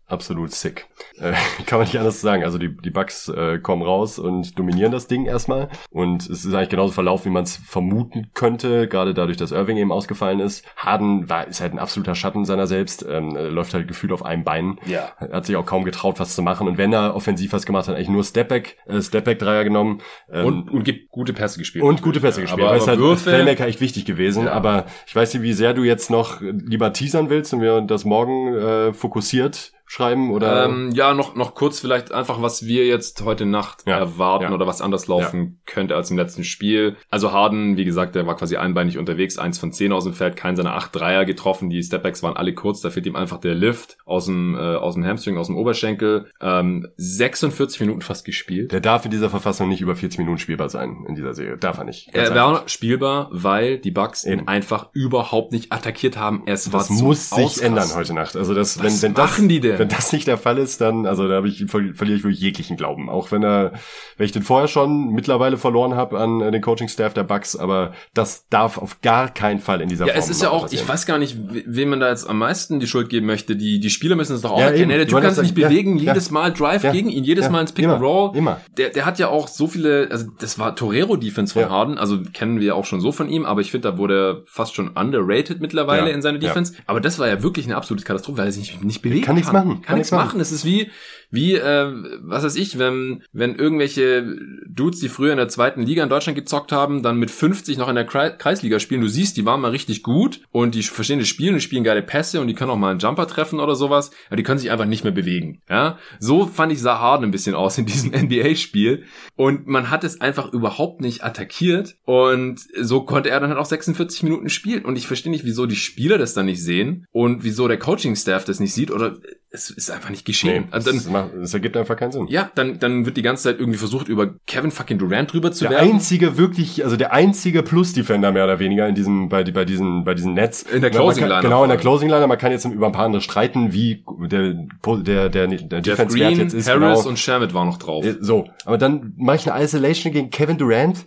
Absolut 0.07 0.51
sick. 0.51 0.87
Äh, 1.17 1.33
kann 1.65 1.79
man 1.79 1.87
nicht 1.87 1.97
anders 1.97 2.19
sagen. 2.19 2.43
Also 2.43 2.57
die, 2.57 2.75
die 2.75 2.89
Bugs 2.89 3.29
äh, 3.29 3.57
kommen 3.59 3.81
raus 3.81 4.19
und 4.19 4.59
dominieren 4.59 4.91
das 4.91 5.07
Ding 5.07 5.25
erstmal. 5.25 5.69
Und 5.91 6.29
es 6.29 6.45
ist 6.45 6.53
eigentlich 6.53 6.69
genauso 6.69 6.91
verlaufen, 6.91 7.25
wie 7.25 7.33
man 7.33 7.43
es 7.43 7.55
vermuten 7.55 8.27
könnte, 8.33 8.87
gerade 8.87 9.13
dadurch, 9.13 9.37
dass 9.37 9.51
Irving 9.51 9.77
eben 9.77 9.91
ausgefallen 9.91 10.41
ist. 10.41 10.65
Harden 10.75 11.29
war, 11.29 11.47
ist 11.47 11.61
halt 11.61 11.73
ein 11.73 11.79
absoluter 11.79 12.15
Schatten 12.15 12.43
seiner 12.43 12.67
selbst, 12.67 13.05
ähm, 13.09 13.35
läuft 13.35 13.73
halt 13.73 13.87
gefühlt 13.87 14.11
auf 14.11 14.23
einem 14.23 14.43
Bein. 14.43 14.77
Ja. 14.85 15.13
Hat 15.17 15.45
sich 15.45 15.55
auch 15.55 15.65
kaum 15.65 15.85
getraut, 15.85 16.19
was 16.19 16.35
zu 16.35 16.41
machen. 16.41 16.67
Und 16.67 16.77
wenn 16.77 16.91
er 16.91 17.15
offensiv 17.15 17.53
was 17.53 17.65
gemacht 17.65 17.87
hat, 17.87 17.95
eigentlich 17.95 18.09
nur 18.09 18.23
Stepback, 18.23 18.77
äh, 18.85 19.01
Stepback-Dreier 19.01 19.63
genommen. 19.63 20.01
Ähm, 20.29 20.45
und, 20.45 20.69
und 20.69 20.83
gibt 20.83 21.11
gute 21.11 21.31
Pässe 21.31 21.59
gespielt. 21.59 21.85
Und 21.85 22.01
gute 22.01 22.19
Pässe 22.19 22.41
gespielt. 22.41 22.67
Aber, 22.67 22.75
aber 22.75 22.85
halt 22.85 22.99
Würfe, 22.99 23.29
Playmaker 23.29 23.67
echt 23.67 23.79
wichtig 23.79 24.05
gewesen. 24.05 24.45
Ja. 24.45 24.51
Aber 24.51 24.85
ich 25.07 25.15
weiß 25.15 25.33
nicht, 25.33 25.43
wie 25.43 25.53
sehr 25.53 25.73
du 25.73 25.83
jetzt 25.83 26.11
noch 26.11 26.41
lieber 26.41 26.91
teasern 26.91 27.29
willst 27.29 27.53
und 27.53 27.61
wir 27.61 27.81
das 27.81 28.03
morgen 28.03 28.53
äh, 28.53 28.93
fokussiert 28.93 29.71
schreiben 29.85 30.31
oder? 30.31 30.65
Ähm, 30.65 30.91
ja, 30.93 31.13
noch, 31.13 31.35
noch 31.35 31.55
kurz 31.55 31.79
vielleicht 31.79 32.11
einfach, 32.11 32.41
was 32.41 32.65
wir 32.65 32.85
jetzt 32.85 33.23
heute 33.23 33.45
Nacht 33.45 33.83
ja, 33.85 33.97
erwarten 33.97 34.45
ja. 34.45 34.51
oder 34.51 34.65
was 34.65 34.81
anders 34.81 35.07
laufen 35.07 35.41
ja. 35.41 35.73
könnte 35.73 35.95
als 35.95 36.09
im 36.11 36.17
letzten 36.17 36.43
Spiel. 36.43 36.95
Also 37.09 37.31
Harden, 37.31 37.77
wie 37.77 37.85
gesagt, 37.85 38.15
der 38.15 38.25
war 38.25 38.35
quasi 38.35 38.57
einbeinig 38.57 38.97
unterwegs, 38.97 39.37
eins 39.37 39.59
von 39.59 39.71
zehn 39.71 39.91
aus 39.91 40.05
dem 40.05 40.13
Feld, 40.13 40.35
kein 40.35 40.55
seiner 40.55 40.75
acht 40.75 40.95
Dreier 40.95 41.25
getroffen, 41.25 41.69
die 41.69 41.83
Stepbacks 41.83 42.23
waren 42.23 42.35
alle 42.35 42.53
kurz, 42.53 42.81
da 42.81 42.89
fehlt 42.89 43.05
ihm 43.05 43.15
einfach 43.15 43.39
der 43.39 43.55
Lift 43.55 43.97
aus 44.05 44.25
dem, 44.25 44.55
äh, 44.55 44.75
aus 44.75 44.95
dem 44.95 45.05
Hamstring, 45.05 45.37
aus 45.37 45.47
dem 45.47 45.57
Oberschenkel. 45.57 46.27
Ähm, 46.41 46.87
46 46.97 47.79
Minuten 47.81 48.01
fast 48.01 48.25
gespielt. 48.25 48.71
Der 48.71 48.81
darf 48.81 49.05
in 49.05 49.11
dieser 49.11 49.29
Verfassung 49.29 49.69
nicht 49.69 49.81
über 49.81 49.95
40 49.95 50.19
Minuten 50.19 50.37
spielbar 50.37 50.69
sein 50.69 51.05
in 51.07 51.15
dieser 51.15 51.33
Serie. 51.33 51.57
Darf 51.57 51.77
er 51.77 51.83
nicht. 51.83 52.09
Er 52.13 52.33
war 52.33 52.67
spielbar, 52.67 53.29
weil 53.31 53.77
die 53.77 53.91
Bucks 53.91 54.25
ihn 54.25 54.47
einfach 54.47 54.89
überhaupt 54.93 55.51
nicht 55.51 55.71
attackiert 55.71 56.17
haben. 56.17 56.43
Es 56.45 56.69
das 56.69 56.89
war 56.89 56.95
muss 57.03 57.29
sich 57.29 57.61
ändern 57.61 57.89
heute 57.95 58.13
Nacht. 58.13 58.35
Also 58.35 58.53
das, 58.53 58.77
was 58.79 59.03
wenn, 59.03 59.09
wenn 59.09 59.23
machen 59.23 59.47
das, 59.47 59.53
die 59.53 59.59
denn? 59.59 59.72
Wenn 59.79 59.89
das 59.89 60.13
nicht 60.13 60.27
der 60.27 60.37
Fall 60.37 60.57
ist, 60.57 60.81
dann, 60.81 61.05
also 61.05 61.27
da 61.27 61.35
habe 61.35 61.47
ich, 61.47 61.65
verliere 61.69 62.17
ich 62.17 62.23
wirklich 62.23 62.39
jeglichen 62.39 62.77
Glauben. 62.77 63.09
Auch 63.09 63.31
wenn 63.31 63.43
er, 63.43 63.73
wenn 64.17 64.25
ich 64.25 64.31
den 64.31 64.43
vorher 64.43 64.67
schon 64.67 65.09
mittlerweile 65.09 65.57
verloren 65.57 65.95
habe 65.95 66.19
an 66.19 66.39
den 66.39 66.61
Coaching-Staff 66.61 67.13
der 67.13 67.23
Bucks, 67.23 67.55
aber 67.55 67.93
das 68.13 68.47
darf 68.49 68.77
auf 68.77 69.01
gar 69.01 69.29
keinen 69.29 69.59
Fall 69.59 69.81
in 69.81 69.89
dieser 69.89 70.05
ja, 70.05 70.13
Form 70.13 70.21
Ja, 70.21 70.23
es 70.23 70.29
ist 70.29 70.41
ja 70.41 70.49
auch, 70.49 70.63
passieren. 70.63 70.83
ich 70.83 70.89
weiß 70.89 71.05
gar 71.05 71.17
nicht, 71.17 71.37
wem 71.65 71.89
man 71.89 71.99
da 71.99 72.09
jetzt 72.09 72.29
am 72.29 72.37
meisten 72.37 72.79
die 72.79 72.87
Schuld 72.87 73.09
geben 73.09 73.25
möchte. 73.25 73.55
Die, 73.55 73.79
die 73.79 73.89
Spieler 73.89 74.15
müssen 74.15 74.35
es 74.35 74.41
doch 74.41 74.51
auch 74.51 74.59
ja, 74.59 74.67
erkennen. 74.67 74.89
Der 74.89 75.07
Typ 75.07 75.21
kann 75.21 75.33
sich 75.33 75.43
nicht 75.43 75.57
ja, 75.57 75.67
bewegen, 75.67 75.97
jedes 75.97 76.31
Mal 76.31 76.51
Drive 76.53 76.83
gegen 76.91 77.09
ihn, 77.09 77.23
jedes 77.23 77.49
Mal 77.49 77.61
ins 77.61 77.71
Pick 77.71 77.87
and 77.87 78.01
Roll. 78.01 78.35
Immer. 78.35 78.61
Der, 78.77 78.89
der 78.89 79.05
hat 79.05 79.19
ja 79.19 79.29
auch 79.29 79.47
so 79.47 79.67
viele, 79.67 80.07
also 80.11 80.27
das 80.39 80.59
war 80.59 80.75
Torero-Defense 80.75 81.53
von 81.53 81.69
Harden, 81.69 81.97
also 81.97 82.21
kennen 82.33 82.59
wir 82.59 82.75
auch 82.75 82.85
schon 82.85 83.01
so 83.01 83.11
von 83.11 83.29
ihm, 83.29 83.45
aber 83.45 83.61
ich 83.61 83.71
finde, 83.71 83.91
da 83.91 83.97
wurde 83.97 84.13
er 84.13 84.41
fast 84.45 84.75
schon 84.75 84.89
underrated 84.89 85.61
mittlerweile 85.61 86.11
in 86.11 86.21
seiner 86.21 86.39
Defense. 86.39 86.73
Aber 86.85 87.01
das 87.01 87.19
war 87.19 87.27
ja 87.27 87.43
wirklich 87.43 87.65
eine 87.65 87.75
absolute 87.75 88.05
Katastrophe, 88.05 88.39
weil 88.39 88.45
er 88.47 88.51
sich 88.51 88.81
nicht, 88.81 89.01
bewegen 89.01 89.23
kann. 89.23 89.41
Kann 89.41 89.62
machen. 89.65 89.81
Kann, 89.81 89.87
kann 89.87 89.97
nichts 89.97 90.11
machen. 90.11 90.25
machen. 90.25 90.39
Es 90.39 90.51
ist 90.51 90.65
wie, 90.65 90.91
wie, 91.33 91.55
äh, 91.55 91.91
was 92.21 92.43
weiß 92.43 92.55
ich, 92.57 92.77
wenn, 92.77 93.23
wenn 93.33 93.55
irgendwelche 93.55 94.37
Dudes, 94.69 94.99
die 94.99 95.09
früher 95.09 95.31
in 95.31 95.37
der 95.37 95.49
zweiten 95.49 95.81
Liga 95.81 96.03
in 96.03 96.09
Deutschland 96.09 96.37
gezockt 96.37 96.71
haben, 96.71 97.01
dann 97.01 97.17
mit 97.17 97.31
50 97.31 97.79
noch 97.79 97.89
in 97.89 97.95
der 97.95 98.05
Kreisliga 98.05 98.79
spielen. 98.79 99.01
Du 99.01 99.07
siehst, 99.07 99.35
die 99.35 99.43
waren 99.43 99.59
mal 99.59 99.71
richtig 99.71 100.03
gut 100.03 100.41
und 100.51 100.75
die 100.75 100.83
verstehen 100.83 101.17
das 101.17 101.27
Spiel 101.27 101.49
und 101.49 101.55
die 101.55 101.61
spielen 101.61 101.83
geile 101.83 102.03
Pässe 102.03 102.39
und 102.39 102.45
die 102.47 102.53
können 102.53 102.69
auch 102.69 102.77
mal 102.77 102.91
einen 102.91 102.99
Jumper 102.99 103.25
treffen 103.25 103.59
oder 103.59 103.75
sowas, 103.75 104.11
aber 104.27 104.35
die 104.35 104.43
können 104.43 104.59
sich 104.59 104.69
einfach 104.69 104.85
nicht 104.85 105.03
mehr 105.03 105.11
bewegen. 105.11 105.63
Ja, 105.67 105.97
so 106.19 106.45
fand 106.45 106.71
ich 106.71 106.79
sah 106.79 106.99
Harden 106.99 107.25
ein 107.25 107.31
bisschen 107.31 107.55
aus 107.55 107.79
in 107.79 107.87
diesem 107.87 108.11
NBA-Spiel 108.15 109.05
und 109.35 109.65
man 109.65 109.89
hat 109.89 110.03
es 110.03 110.21
einfach 110.21 110.53
überhaupt 110.53 111.01
nicht 111.01 111.23
attackiert 111.23 111.95
und 112.05 112.61
so 112.79 113.01
konnte 113.01 113.31
er 113.31 113.39
dann 113.39 113.49
halt 113.49 113.59
auch 113.59 113.65
46 113.65 114.21
Minuten 114.21 114.49
spielen 114.49 114.85
und 114.85 114.97
ich 114.97 115.07
verstehe 115.07 115.31
nicht, 115.31 115.45
wieso 115.45 115.65
die 115.65 115.75
Spieler 115.75 116.19
das 116.19 116.35
dann 116.35 116.45
nicht 116.45 116.61
sehen 116.61 117.07
und 117.11 117.43
wieso 117.43 117.67
der 117.67 117.79
Coaching-Staff 117.79 118.45
das 118.45 118.59
nicht 118.59 118.75
sieht 118.75 118.91
oder 118.91 119.17
es 119.53 119.69
ist 119.69 119.91
einfach 119.91 120.09
nicht 120.09 120.25
geschehen. 120.25 120.63
Nee, 120.63 120.69
also 120.71 120.91
dann, 120.91 121.22
das, 121.23 121.31
macht, 121.31 121.43
das, 121.43 121.53
ergibt 121.53 121.77
einfach 121.77 121.95
keinen 121.95 122.11
Sinn. 122.11 122.27
Ja, 122.27 122.49
dann, 122.55 122.79
dann 122.79 123.05
wird 123.05 123.17
die 123.17 123.21
ganze 123.21 123.43
Zeit 123.43 123.59
irgendwie 123.59 123.77
versucht, 123.77 124.07
über 124.07 124.33
Kevin 124.47 124.71
fucking 124.71 124.97
Durant 124.97 125.33
drüber 125.33 125.51
zu 125.51 125.65
der 125.65 125.71
werfen. 125.71 125.85
Der 125.85 125.93
einzige 125.95 126.37
wirklich, 126.37 126.83
also 126.83 126.95
der 126.95 127.13
einzige 127.13 127.63
Plus-Defender 127.63 128.31
mehr 128.31 128.43
oder 128.45 128.59
weniger 128.59 128.87
in 128.87 128.95
diesem, 128.95 129.29
bei, 129.29 129.43
bei 129.43 129.65
diesen, 129.65 130.03
bei 130.03 130.13
diesen 130.13 130.33
Nets. 130.33 130.63
In 130.63 130.81
der 130.81 130.91
Closing 130.91 131.27
Line. 131.27 131.41
Genau, 131.41 131.63
in 131.63 131.69
der 131.69 131.77
Closing 131.77 132.09
Line. 132.09 132.27
Man 132.27 132.37
kann 132.37 132.51
jetzt 132.51 132.65
über 132.65 132.87
ein 132.87 132.91
paar 132.91 133.05
andere 133.05 133.21
streiten, 133.21 133.73
wie 133.73 134.03
der, 134.29 134.53
der, 134.85 135.29
der, 135.29 135.47
der 135.47 135.81
Defense 135.81 136.17
Green, 136.17 136.37
jetzt 136.37 136.53
ist. 136.53 136.69
Harris 136.69 136.99
genau. 136.99 137.09
und 137.09 137.19
Shamit 137.19 137.53
waren 137.53 137.67
noch 137.67 137.77
drauf. 137.77 138.05
Äh, 138.05 138.15
so. 138.19 138.47
Aber 138.65 138.77
dann 138.77 139.13
mache 139.17 139.37
ich 139.37 139.51
eine 139.51 139.63
Isolation 139.63 140.13
gegen 140.13 140.29
Kevin 140.29 140.57
Durant. 140.57 141.05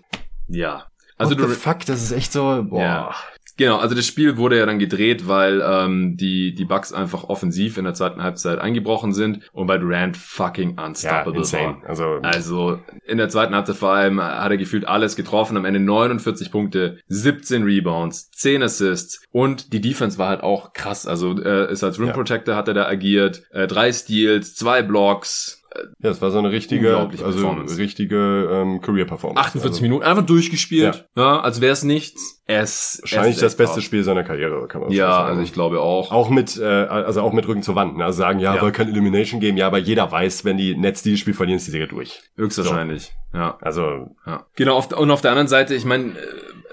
Ja. 0.49 0.87
Also 1.19 1.39
What 1.39 1.49
the 1.49 1.55
fuck, 1.55 1.87
das 1.87 2.03
ist 2.03 2.13
echt 2.13 2.33
so, 2.33 2.65
boah. 2.69 2.81
Ja. 2.81 3.15
Genau, 3.57 3.79
also 3.79 3.95
das 3.95 4.07
Spiel 4.07 4.37
wurde 4.37 4.59
ja 4.59 4.67
dann 4.67 4.79
gedreht, 4.79 5.27
weil 5.27 5.63
ähm, 5.67 6.17
die 6.17 6.55
die 6.55 6.65
Bucks 6.65 6.93
einfach 6.93 7.25
offensiv 7.25 7.79
in 7.79 7.85
der 7.85 7.95
zweiten 7.95 8.23
Halbzeit 8.23 8.59
eingebrochen 8.59 9.15
sind 9.15 9.49
und 9.53 9.67
weil 9.67 9.79
Durant 9.79 10.17
fucking 10.17 10.79
unstoppable 10.79 11.43
ja, 11.43 11.53
war. 11.53 11.83
Also, 11.87 12.05
also 12.23 12.81
in 13.07 13.17
der 13.17 13.31
zweiten 13.31 13.55
Halbzeit 13.55 13.77
vor 13.77 13.93
allem 13.93 14.21
hat 14.21 14.51
er 14.51 14.59
gefühlt 14.59 14.87
alles 14.87 15.17
getroffen, 15.17 15.57
am 15.57 15.65
Ende 15.65 15.81
49 15.81 16.51
Punkte, 16.51 16.99
17 17.09 17.63
Rebounds, 17.63 18.31
10 18.33 18.63
Assists 18.63 19.23
und 19.31 19.73
die 19.73 19.81
Defense 19.81 20.19
war 20.19 20.29
halt 20.29 20.43
auch 20.43 20.75
krass. 20.75 21.07
Also 21.07 21.41
äh, 21.41 21.73
ist 21.73 21.83
als 21.83 21.99
Rim 21.99 22.13
Protector 22.13 22.55
ja. 22.55 22.59
hat 22.59 22.69
er 22.69 22.75
da 22.75 22.87
agiert, 22.87 23.43
äh, 23.53 23.67
drei 23.67 23.91
Steals, 23.93 24.55
zwei 24.55 24.83
Blocks, 24.83 25.63
ja, 26.01 26.11
es 26.11 26.23
war 26.23 26.31
so 26.31 26.39
eine 26.39 26.51
richtige, 26.51 26.97
also 26.97 27.51
richtige 27.51 28.49
ähm, 28.51 28.81
Career 28.81 29.05
Performance. 29.05 29.41
48 29.41 29.71
also, 29.71 29.83
Minuten 29.83 30.05
einfach 30.05 30.25
durchgespielt, 30.25 31.07
ja, 31.17 31.23
ja 31.23 31.41
als 31.41 31.61
wäre 31.61 31.73
es 31.73 31.83
nichts. 31.83 32.36
Es 32.49 33.01
wahrscheinlich 33.03 33.39
das 33.39 33.57
beste 33.57 33.83
Spiel 33.83 34.05
seiner 34.05 34.23
Karriere, 34.23 34.69
kann 34.69 34.81
man 34.81 34.93
ja, 34.93 35.11
sagen. 35.11 35.25
Ja, 35.25 35.31
also 35.31 35.43
ich 35.43 35.53
glaube 35.53 35.81
auch. 35.81 36.13
Auch 36.13 36.31
mit, 36.31 36.57
äh, 36.57 36.65
also 36.65 37.23
auch 37.23 37.33
mit 37.33 37.49
Rücken 37.49 37.65
zur 37.65 37.75
Wand. 37.75 37.97
Ne? 37.97 38.05
Also 38.05 38.19
sagen, 38.19 38.39
ja, 38.39 38.55
ja. 38.55 38.61
soll 38.61 38.71
kein 38.71 38.89
Elimination 38.89 39.41
geben, 39.41 39.57
ja, 39.57 39.67
aber 39.67 39.79
jeder 39.79 40.13
weiß, 40.13 40.45
wenn 40.45 40.57
die 40.57 40.77
Nets 40.77 41.03
dieses 41.03 41.19
Spiel 41.19 41.35
verlieren, 41.35 41.57
ist 41.57 41.67
die 41.67 41.73
Serie 41.73 41.89
durch. 41.89 42.23
Höchstwahrscheinlich. 42.37 43.13
So. 43.33 43.39
Ja. 43.39 43.59
Also. 43.61 44.15
Ja. 44.27 44.47
Genau. 44.55 44.77
Auf, 44.77 44.93
und 44.93 45.11
auf 45.11 45.23
der 45.23 45.33
anderen 45.33 45.49
Seite, 45.49 45.75
ich 45.75 45.85
meine, 45.85 46.11
äh, 46.11 46.15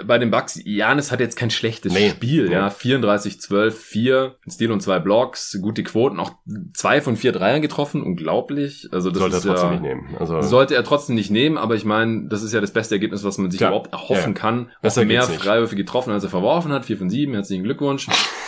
bei 0.05 0.17
den 0.17 0.31
Bucks, 0.31 0.59
Janis 0.63 1.11
hat 1.11 1.19
jetzt 1.19 1.35
kein 1.35 1.49
schlechtes 1.49 1.93
nee. 1.93 2.09
Spiel, 2.09 2.47
nee. 2.47 2.53
ja. 2.53 2.69
34, 2.69 3.39
12, 3.39 3.77
4, 3.77 4.35
ein 4.45 4.51
Stil 4.51 4.71
und 4.71 4.81
zwei 4.81 4.99
Blocks, 4.99 5.57
gute 5.61 5.83
Quoten, 5.83 6.19
auch 6.19 6.31
zwei 6.73 7.01
von 7.01 7.15
vier 7.15 7.31
Dreiern 7.31 7.61
getroffen, 7.61 8.01
unglaublich. 8.01 8.89
Also 8.91 9.09
das 9.09 9.19
sollte 9.19 9.37
ist 9.37 9.45
er 9.45 9.51
trotzdem 9.51 9.69
ja, 9.69 9.73
nicht 9.73 9.83
nehmen. 9.83 10.15
Also 10.19 10.41
sollte 10.41 10.75
er 10.75 10.83
trotzdem 10.83 11.15
nicht 11.15 11.31
nehmen, 11.31 11.57
aber 11.57 11.75
ich 11.75 11.85
meine, 11.85 12.27
das 12.27 12.43
ist 12.43 12.53
ja 12.53 12.61
das 12.61 12.71
beste 12.71 12.95
Ergebnis, 12.95 13.23
was 13.23 13.37
man 13.37 13.51
sich 13.51 13.59
Klar. 13.59 13.71
überhaupt 13.71 13.93
erhoffen 13.93 14.33
ja. 14.33 14.39
kann. 14.39 14.71
Auch 14.81 14.95
mehr 15.03 15.23
Freiwürfe 15.64 15.76
getroffen, 15.76 16.11
als 16.11 16.23
er 16.23 16.30
verworfen 16.30 16.72
hat. 16.72 16.85
4 16.85 16.98
von 16.98 17.10
7, 17.10 17.34
herzlichen 17.34 17.64
Glückwunsch. 17.64 18.07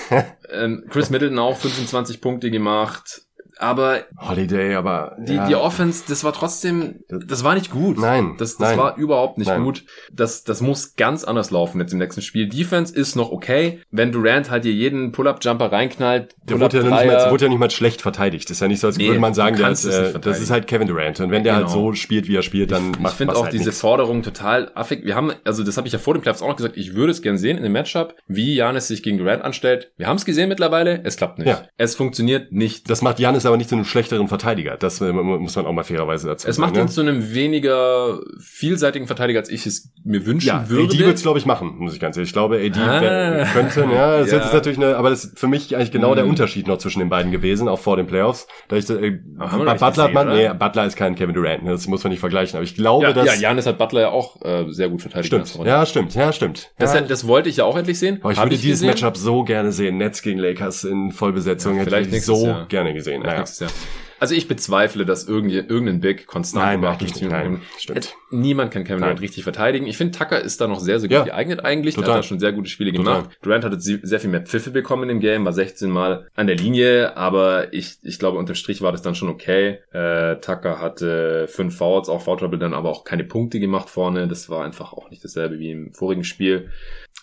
ähm, 0.52 0.86
Chris 0.90 1.10
Middleton 1.10 1.40
auch 1.40 1.58
25 1.58 2.22
Punkte 2.22 2.52
gemacht 2.52 3.24
aber 3.57 4.06
Holiday, 4.18 4.76
aber 4.76 5.15
die 5.19 5.36
ja. 5.36 5.48
die 5.48 5.56
Offense, 5.56 6.03
das 6.07 6.23
war 6.23 6.34
trotzdem, 6.34 7.02
das 7.10 7.44
war 7.44 7.56
nicht 7.56 7.72
gut. 7.72 7.98
Nein, 7.98 8.36
das 8.38 8.57
das 8.57 8.69
nein. 8.69 8.77
war 8.77 8.98
überhaupt 8.98 9.38
nicht 9.38 9.48
nein. 9.48 9.64
gut. 9.64 9.84
Das 10.11 10.44
das 10.44 10.61
muss 10.61 10.95
ganz 10.95 11.23
anders 11.23 11.52
laufen 11.52 11.80
jetzt 11.80 11.94
im 11.94 11.99
nächsten 11.99 12.22
Spiel. 12.22 12.48
Defense 12.48 12.95
ist 12.95 13.15
noch 13.15 13.32
okay, 13.32 13.80
wenn 13.91 14.11
Durant 14.11 14.49
halt 14.49 14.64
hier 14.64 14.73
jeden 14.73 15.11
Pull-up 15.11 15.44
Jumper 15.44 15.72
reinknallt. 15.72 16.36
Der 16.44 16.60
wurde 16.60 16.77
ja, 16.77 16.84
nicht 16.84 16.91
mal, 16.91 17.32
wurde 17.32 17.45
ja 17.45 17.49
nicht 17.49 17.60
mal 17.60 17.72
schlecht 17.72 18.02
verteidigt. 18.02 18.49
Das 18.49 18.57
ist 18.57 18.61
ja 18.61 18.68
nicht 18.68 18.80
so, 18.80 18.88
als 18.88 18.98
nee, 18.98 19.07
würde 19.07 19.19
man 19.19 19.34
sagen, 19.34 19.57
der 19.57 19.69
ist, 19.69 19.86
äh, 19.86 20.19
das 20.19 20.40
ist 20.40 20.52
halt 20.52 20.68
Kevin 20.68 20.88
Durant 20.88 21.19
und 21.19 21.32
wenn 21.32 21.44
der 21.44 21.56
halt 21.56 21.68
genau. 21.68 21.76
halt 21.76 21.94
so 21.95 22.02
spielt, 22.02 22.27
wie 22.27 22.36
er 22.36 22.44
spielt, 22.44 22.72
dann 22.72 22.91
ich, 22.91 22.99
macht 22.99 23.14
Ich 23.14 23.18
finde 23.18 23.36
auch 23.36 23.44
halt 23.44 23.53
diese 23.53 23.65
nichts. 23.65 23.82
Forderung 23.82 24.23
total 24.23 24.72
affig. 24.76 25.06
Wir 25.06 25.15
haben 25.15 25.34
also 25.44 25.64
das 25.64 25.77
habe 25.77 25.88
ich 25.88 25.94
ja 25.94 25.99
vor 25.99 26.14
dem 26.14 26.22
Playoffs 26.22 26.41
auch 26.41 26.48
noch 26.48 26.56
gesagt, 26.56 26.77
ich 26.77 26.95
würde 26.95 27.11
es 27.11 27.22
gern 27.22 27.38
sehen 27.38 27.57
in 27.57 27.64
dem 27.64 27.72
Matchup, 27.72 28.15
wie 28.27 28.56
Janis 28.56 28.88
sich 28.88 29.03
gegen 29.03 29.18
Durant 29.18 29.44
anstellt. 29.44 29.91
Wir 29.98 30.07
haben 30.07 30.18
es 30.18 30.26
gesehen 30.26 30.49
mittlerweile, 30.49 31.02
es 31.03 31.18
klappt 31.18 31.40
nicht. 31.40 31.48
Ja. 31.48 31.64
Es 31.77 31.95
funktioniert 31.95 32.52
nicht. 32.52 32.90
Das 32.90 33.02
macht 33.02 33.19
Janis 33.19 33.45
es 33.46 33.48
aber 33.48 33.58
nicht 33.58 33.70
zu 33.70 33.76
einem 33.76 33.86
schlechteren 33.86 34.28
Verteidiger. 34.28 34.78
Das 34.78 35.02
äh, 35.02 35.12
muss 35.12 35.56
man 35.56 35.66
auch 35.66 35.74
mal 35.74 35.84
fairerweise 35.84 36.28
dazu 36.28 36.48
es 36.48 36.56
sagen. 36.56 36.68
Es 36.68 36.74
macht 36.74 36.78
ihn 36.78 36.86
ne? 36.86 36.92
zu 36.92 37.02
einem 37.02 37.34
weniger 37.34 38.20
vielseitigen 38.40 39.08
Verteidiger, 39.08 39.40
als 39.40 39.50
ich 39.50 39.66
es 39.66 39.92
mir 40.04 40.26
wünschen 40.26 40.48
ja, 40.48 40.70
würde. 40.70 40.94
AD 40.94 41.00
wird 41.00 41.16
es, 41.16 41.22
glaube 41.22 41.40
ich, 41.40 41.46
machen, 41.46 41.76
muss 41.78 41.94
ich 41.94 42.00
ganz 42.00 42.18
ehrlich. 42.18 42.30
Ich 42.30 42.34
glaube, 42.34 42.58
AD 42.58 42.80
ah. 42.80 43.46
könnte, 43.54 43.82
ja, 43.92 44.20
das 44.20 44.32
ja. 44.32 44.40
ist 44.40 44.54
natürlich 44.54 44.78
eine, 44.78 44.98
aber 44.98 45.10
das 45.10 45.26
ist 45.26 45.40
für 45.40 45.48
mich 45.48 45.76
eigentlich 45.76 45.92
genau 45.92 46.12
mhm. 46.12 46.16
der 46.16 46.26
Unterschied 46.28 46.68
noch 46.68 46.78
zwischen 46.78 47.00
den 47.00 47.10
beiden 47.10 47.32
gewesen, 47.32 47.68
auch 47.68 47.80
vor 47.80 47.98
den 47.98 48.08
Playoffs. 48.08 48.48
Da 48.68 48.76
ich, 48.76 48.90
äh, 48.90 49.20
bei 49.38 49.76
Butler 49.76 50.10
man, 50.10 50.30
nee, 50.30 50.50
Butler 50.54 50.86
ist 50.86 50.96
kein 50.96 51.16
Kevin 51.16 51.34
Durant, 51.34 51.64
ne, 51.64 51.72
das 51.72 51.88
muss 51.88 52.04
man 52.04 52.12
nicht 52.12 52.20
vergleichen. 52.20 52.58
Aber 52.58 52.64
ich 52.64 52.76
glaube, 52.76 53.06
ja, 53.06 53.14
dass... 53.14 53.26
Ja, 53.26 53.50
Janis 53.50 53.66
hat 53.66 53.78
Butler 53.78 54.02
ja 54.02 54.10
auch 54.10 54.42
äh, 54.44 54.66
sehr 54.70 54.90
gut 54.90 55.02
verteidigt. 55.02 55.28
Stimmt, 55.28 55.66
ja, 55.66 55.86
stimmt, 55.86 56.16
ja, 56.16 56.32
stimmt. 56.32 56.72
Das, 56.78 56.94
ja. 56.94 57.02
das 57.02 57.28
wollte 57.28 57.50
ich 57.50 57.58
ja 57.58 57.66
auch 57.66 57.78
endlich 57.78 58.00
sehen. 58.00 58.20
Aber 58.22 58.32
ich 58.32 58.38
Hab 58.38 58.46
würde 58.46 58.56
ich 58.56 58.62
dieses 58.62 58.82
gesehen? 58.82 58.90
Matchup 58.90 59.18
so 59.18 59.44
gerne 59.44 59.72
sehen. 59.72 59.98
Nets 59.98 60.22
gegen 60.22 60.40
Lakers 60.40 60.84
in 60.84 61.12
Vollbesetzung. 61.12 61.78
Ja, 61.78 61.84
vielleicht 61.84 62.08
hätte 62.08 62.18
ich 62.18 62.26
so 62.26 62.46
Jahr. 62.46 62.68
gerne 62.68 62.94
gesehen. 62.94 63.24
Naja. 63.38 63.72
Also 64.20 64.34
ich 64.34 64.48
bezweifle, 64.48 65.06
dass 65.06 65.28
irgendein 65.28 65.99
Big 65.99 66.26
konstant 66.26 66.66
nein, 66.66 66.80
über 66.80 66.90
58 66.90 67.28
Minuten 67.28 67.62
stimmt. 67.78 68.16
Niemand 68.32 68.72
kann 68.72 68.86
Kevin 68.86 69.02
Durant 69.02 69.20
richtig 69.22 69.44
verteidigen. 69.44 69.88
Ich 69.88 69.98
finde, 69.98 70.18
Tucker 70.18 70.40
ist 70.40 70.62
da 70.62 70.68
noch 70.68 70.80
sehr, 70.80 70.99
sehr 70.99 71.10
gut 71.10 71.18
ja, 71.18 71.24
geeignet 71.26 71.66
eigentlich. 71.66 71.95
Total. 71.95 72.07
Der 72.07 72.16
hat 72.16 72.24
da 72.24 72.28
schon 72.28 72.40
sehr 72.40 72.53
gute 72.53 72.70
Spiele 72.70 72.94
total. 72.94 73.24
gemacht. 73.24 73.38
Durant 73.41 73.66
hat 73.66 73.74
sehr 73.82 74.20
viel 74.20 74.30
mehr 74.30 74.41
Pfiffe 74.41 74.72
bekommen 74.72 75.10
im 75.10 75.20
Game, 75.20 75.44
war 75.44 75.52
16 75.52 75.90
Mal 75.90 76.28
an 76.36 76.48
der 76.48 76.56
Linie, 76.56 77.18
aber 77.18 77.74
ich, 77.74 77.98
ich 78.03 78.18
glaube, 78.18 78.38
unterm 78.38 78.56
Strich 78.56 78.82
war 78.82 78.94
das 78.94 79.02
dann 79.02 79.16
schon 79.16 79.30
okay. 79.30 79.80
Äh, 79.91 80.38
Tucker 80.38 80.80
hatte 80.80 81.48
fünf 81.49 81.78
Fouls, 81.78 82.07
auch 82.07 82.22
Foul 82.22 82.38
Trouble, 82.38 82.57
dann 82.57 82.74
aber 82.74 82.90
auch 82.90 83.03
keine 83.03 83.26
Punkte 83.26 83.60
gemacht 83.60 83.90
vorne. 83.90 84.28
Das 84.28 84.49
war 84.49 84.64
einfach 84.64 84.94
auch 84.94 85.10
nicht 85.10 85.24
dasselbe 85.24 85.60
wie 85.60 85.72
im 85.72 85.94
vorigen 85.94 86.24
Spiel. 86.24 86.70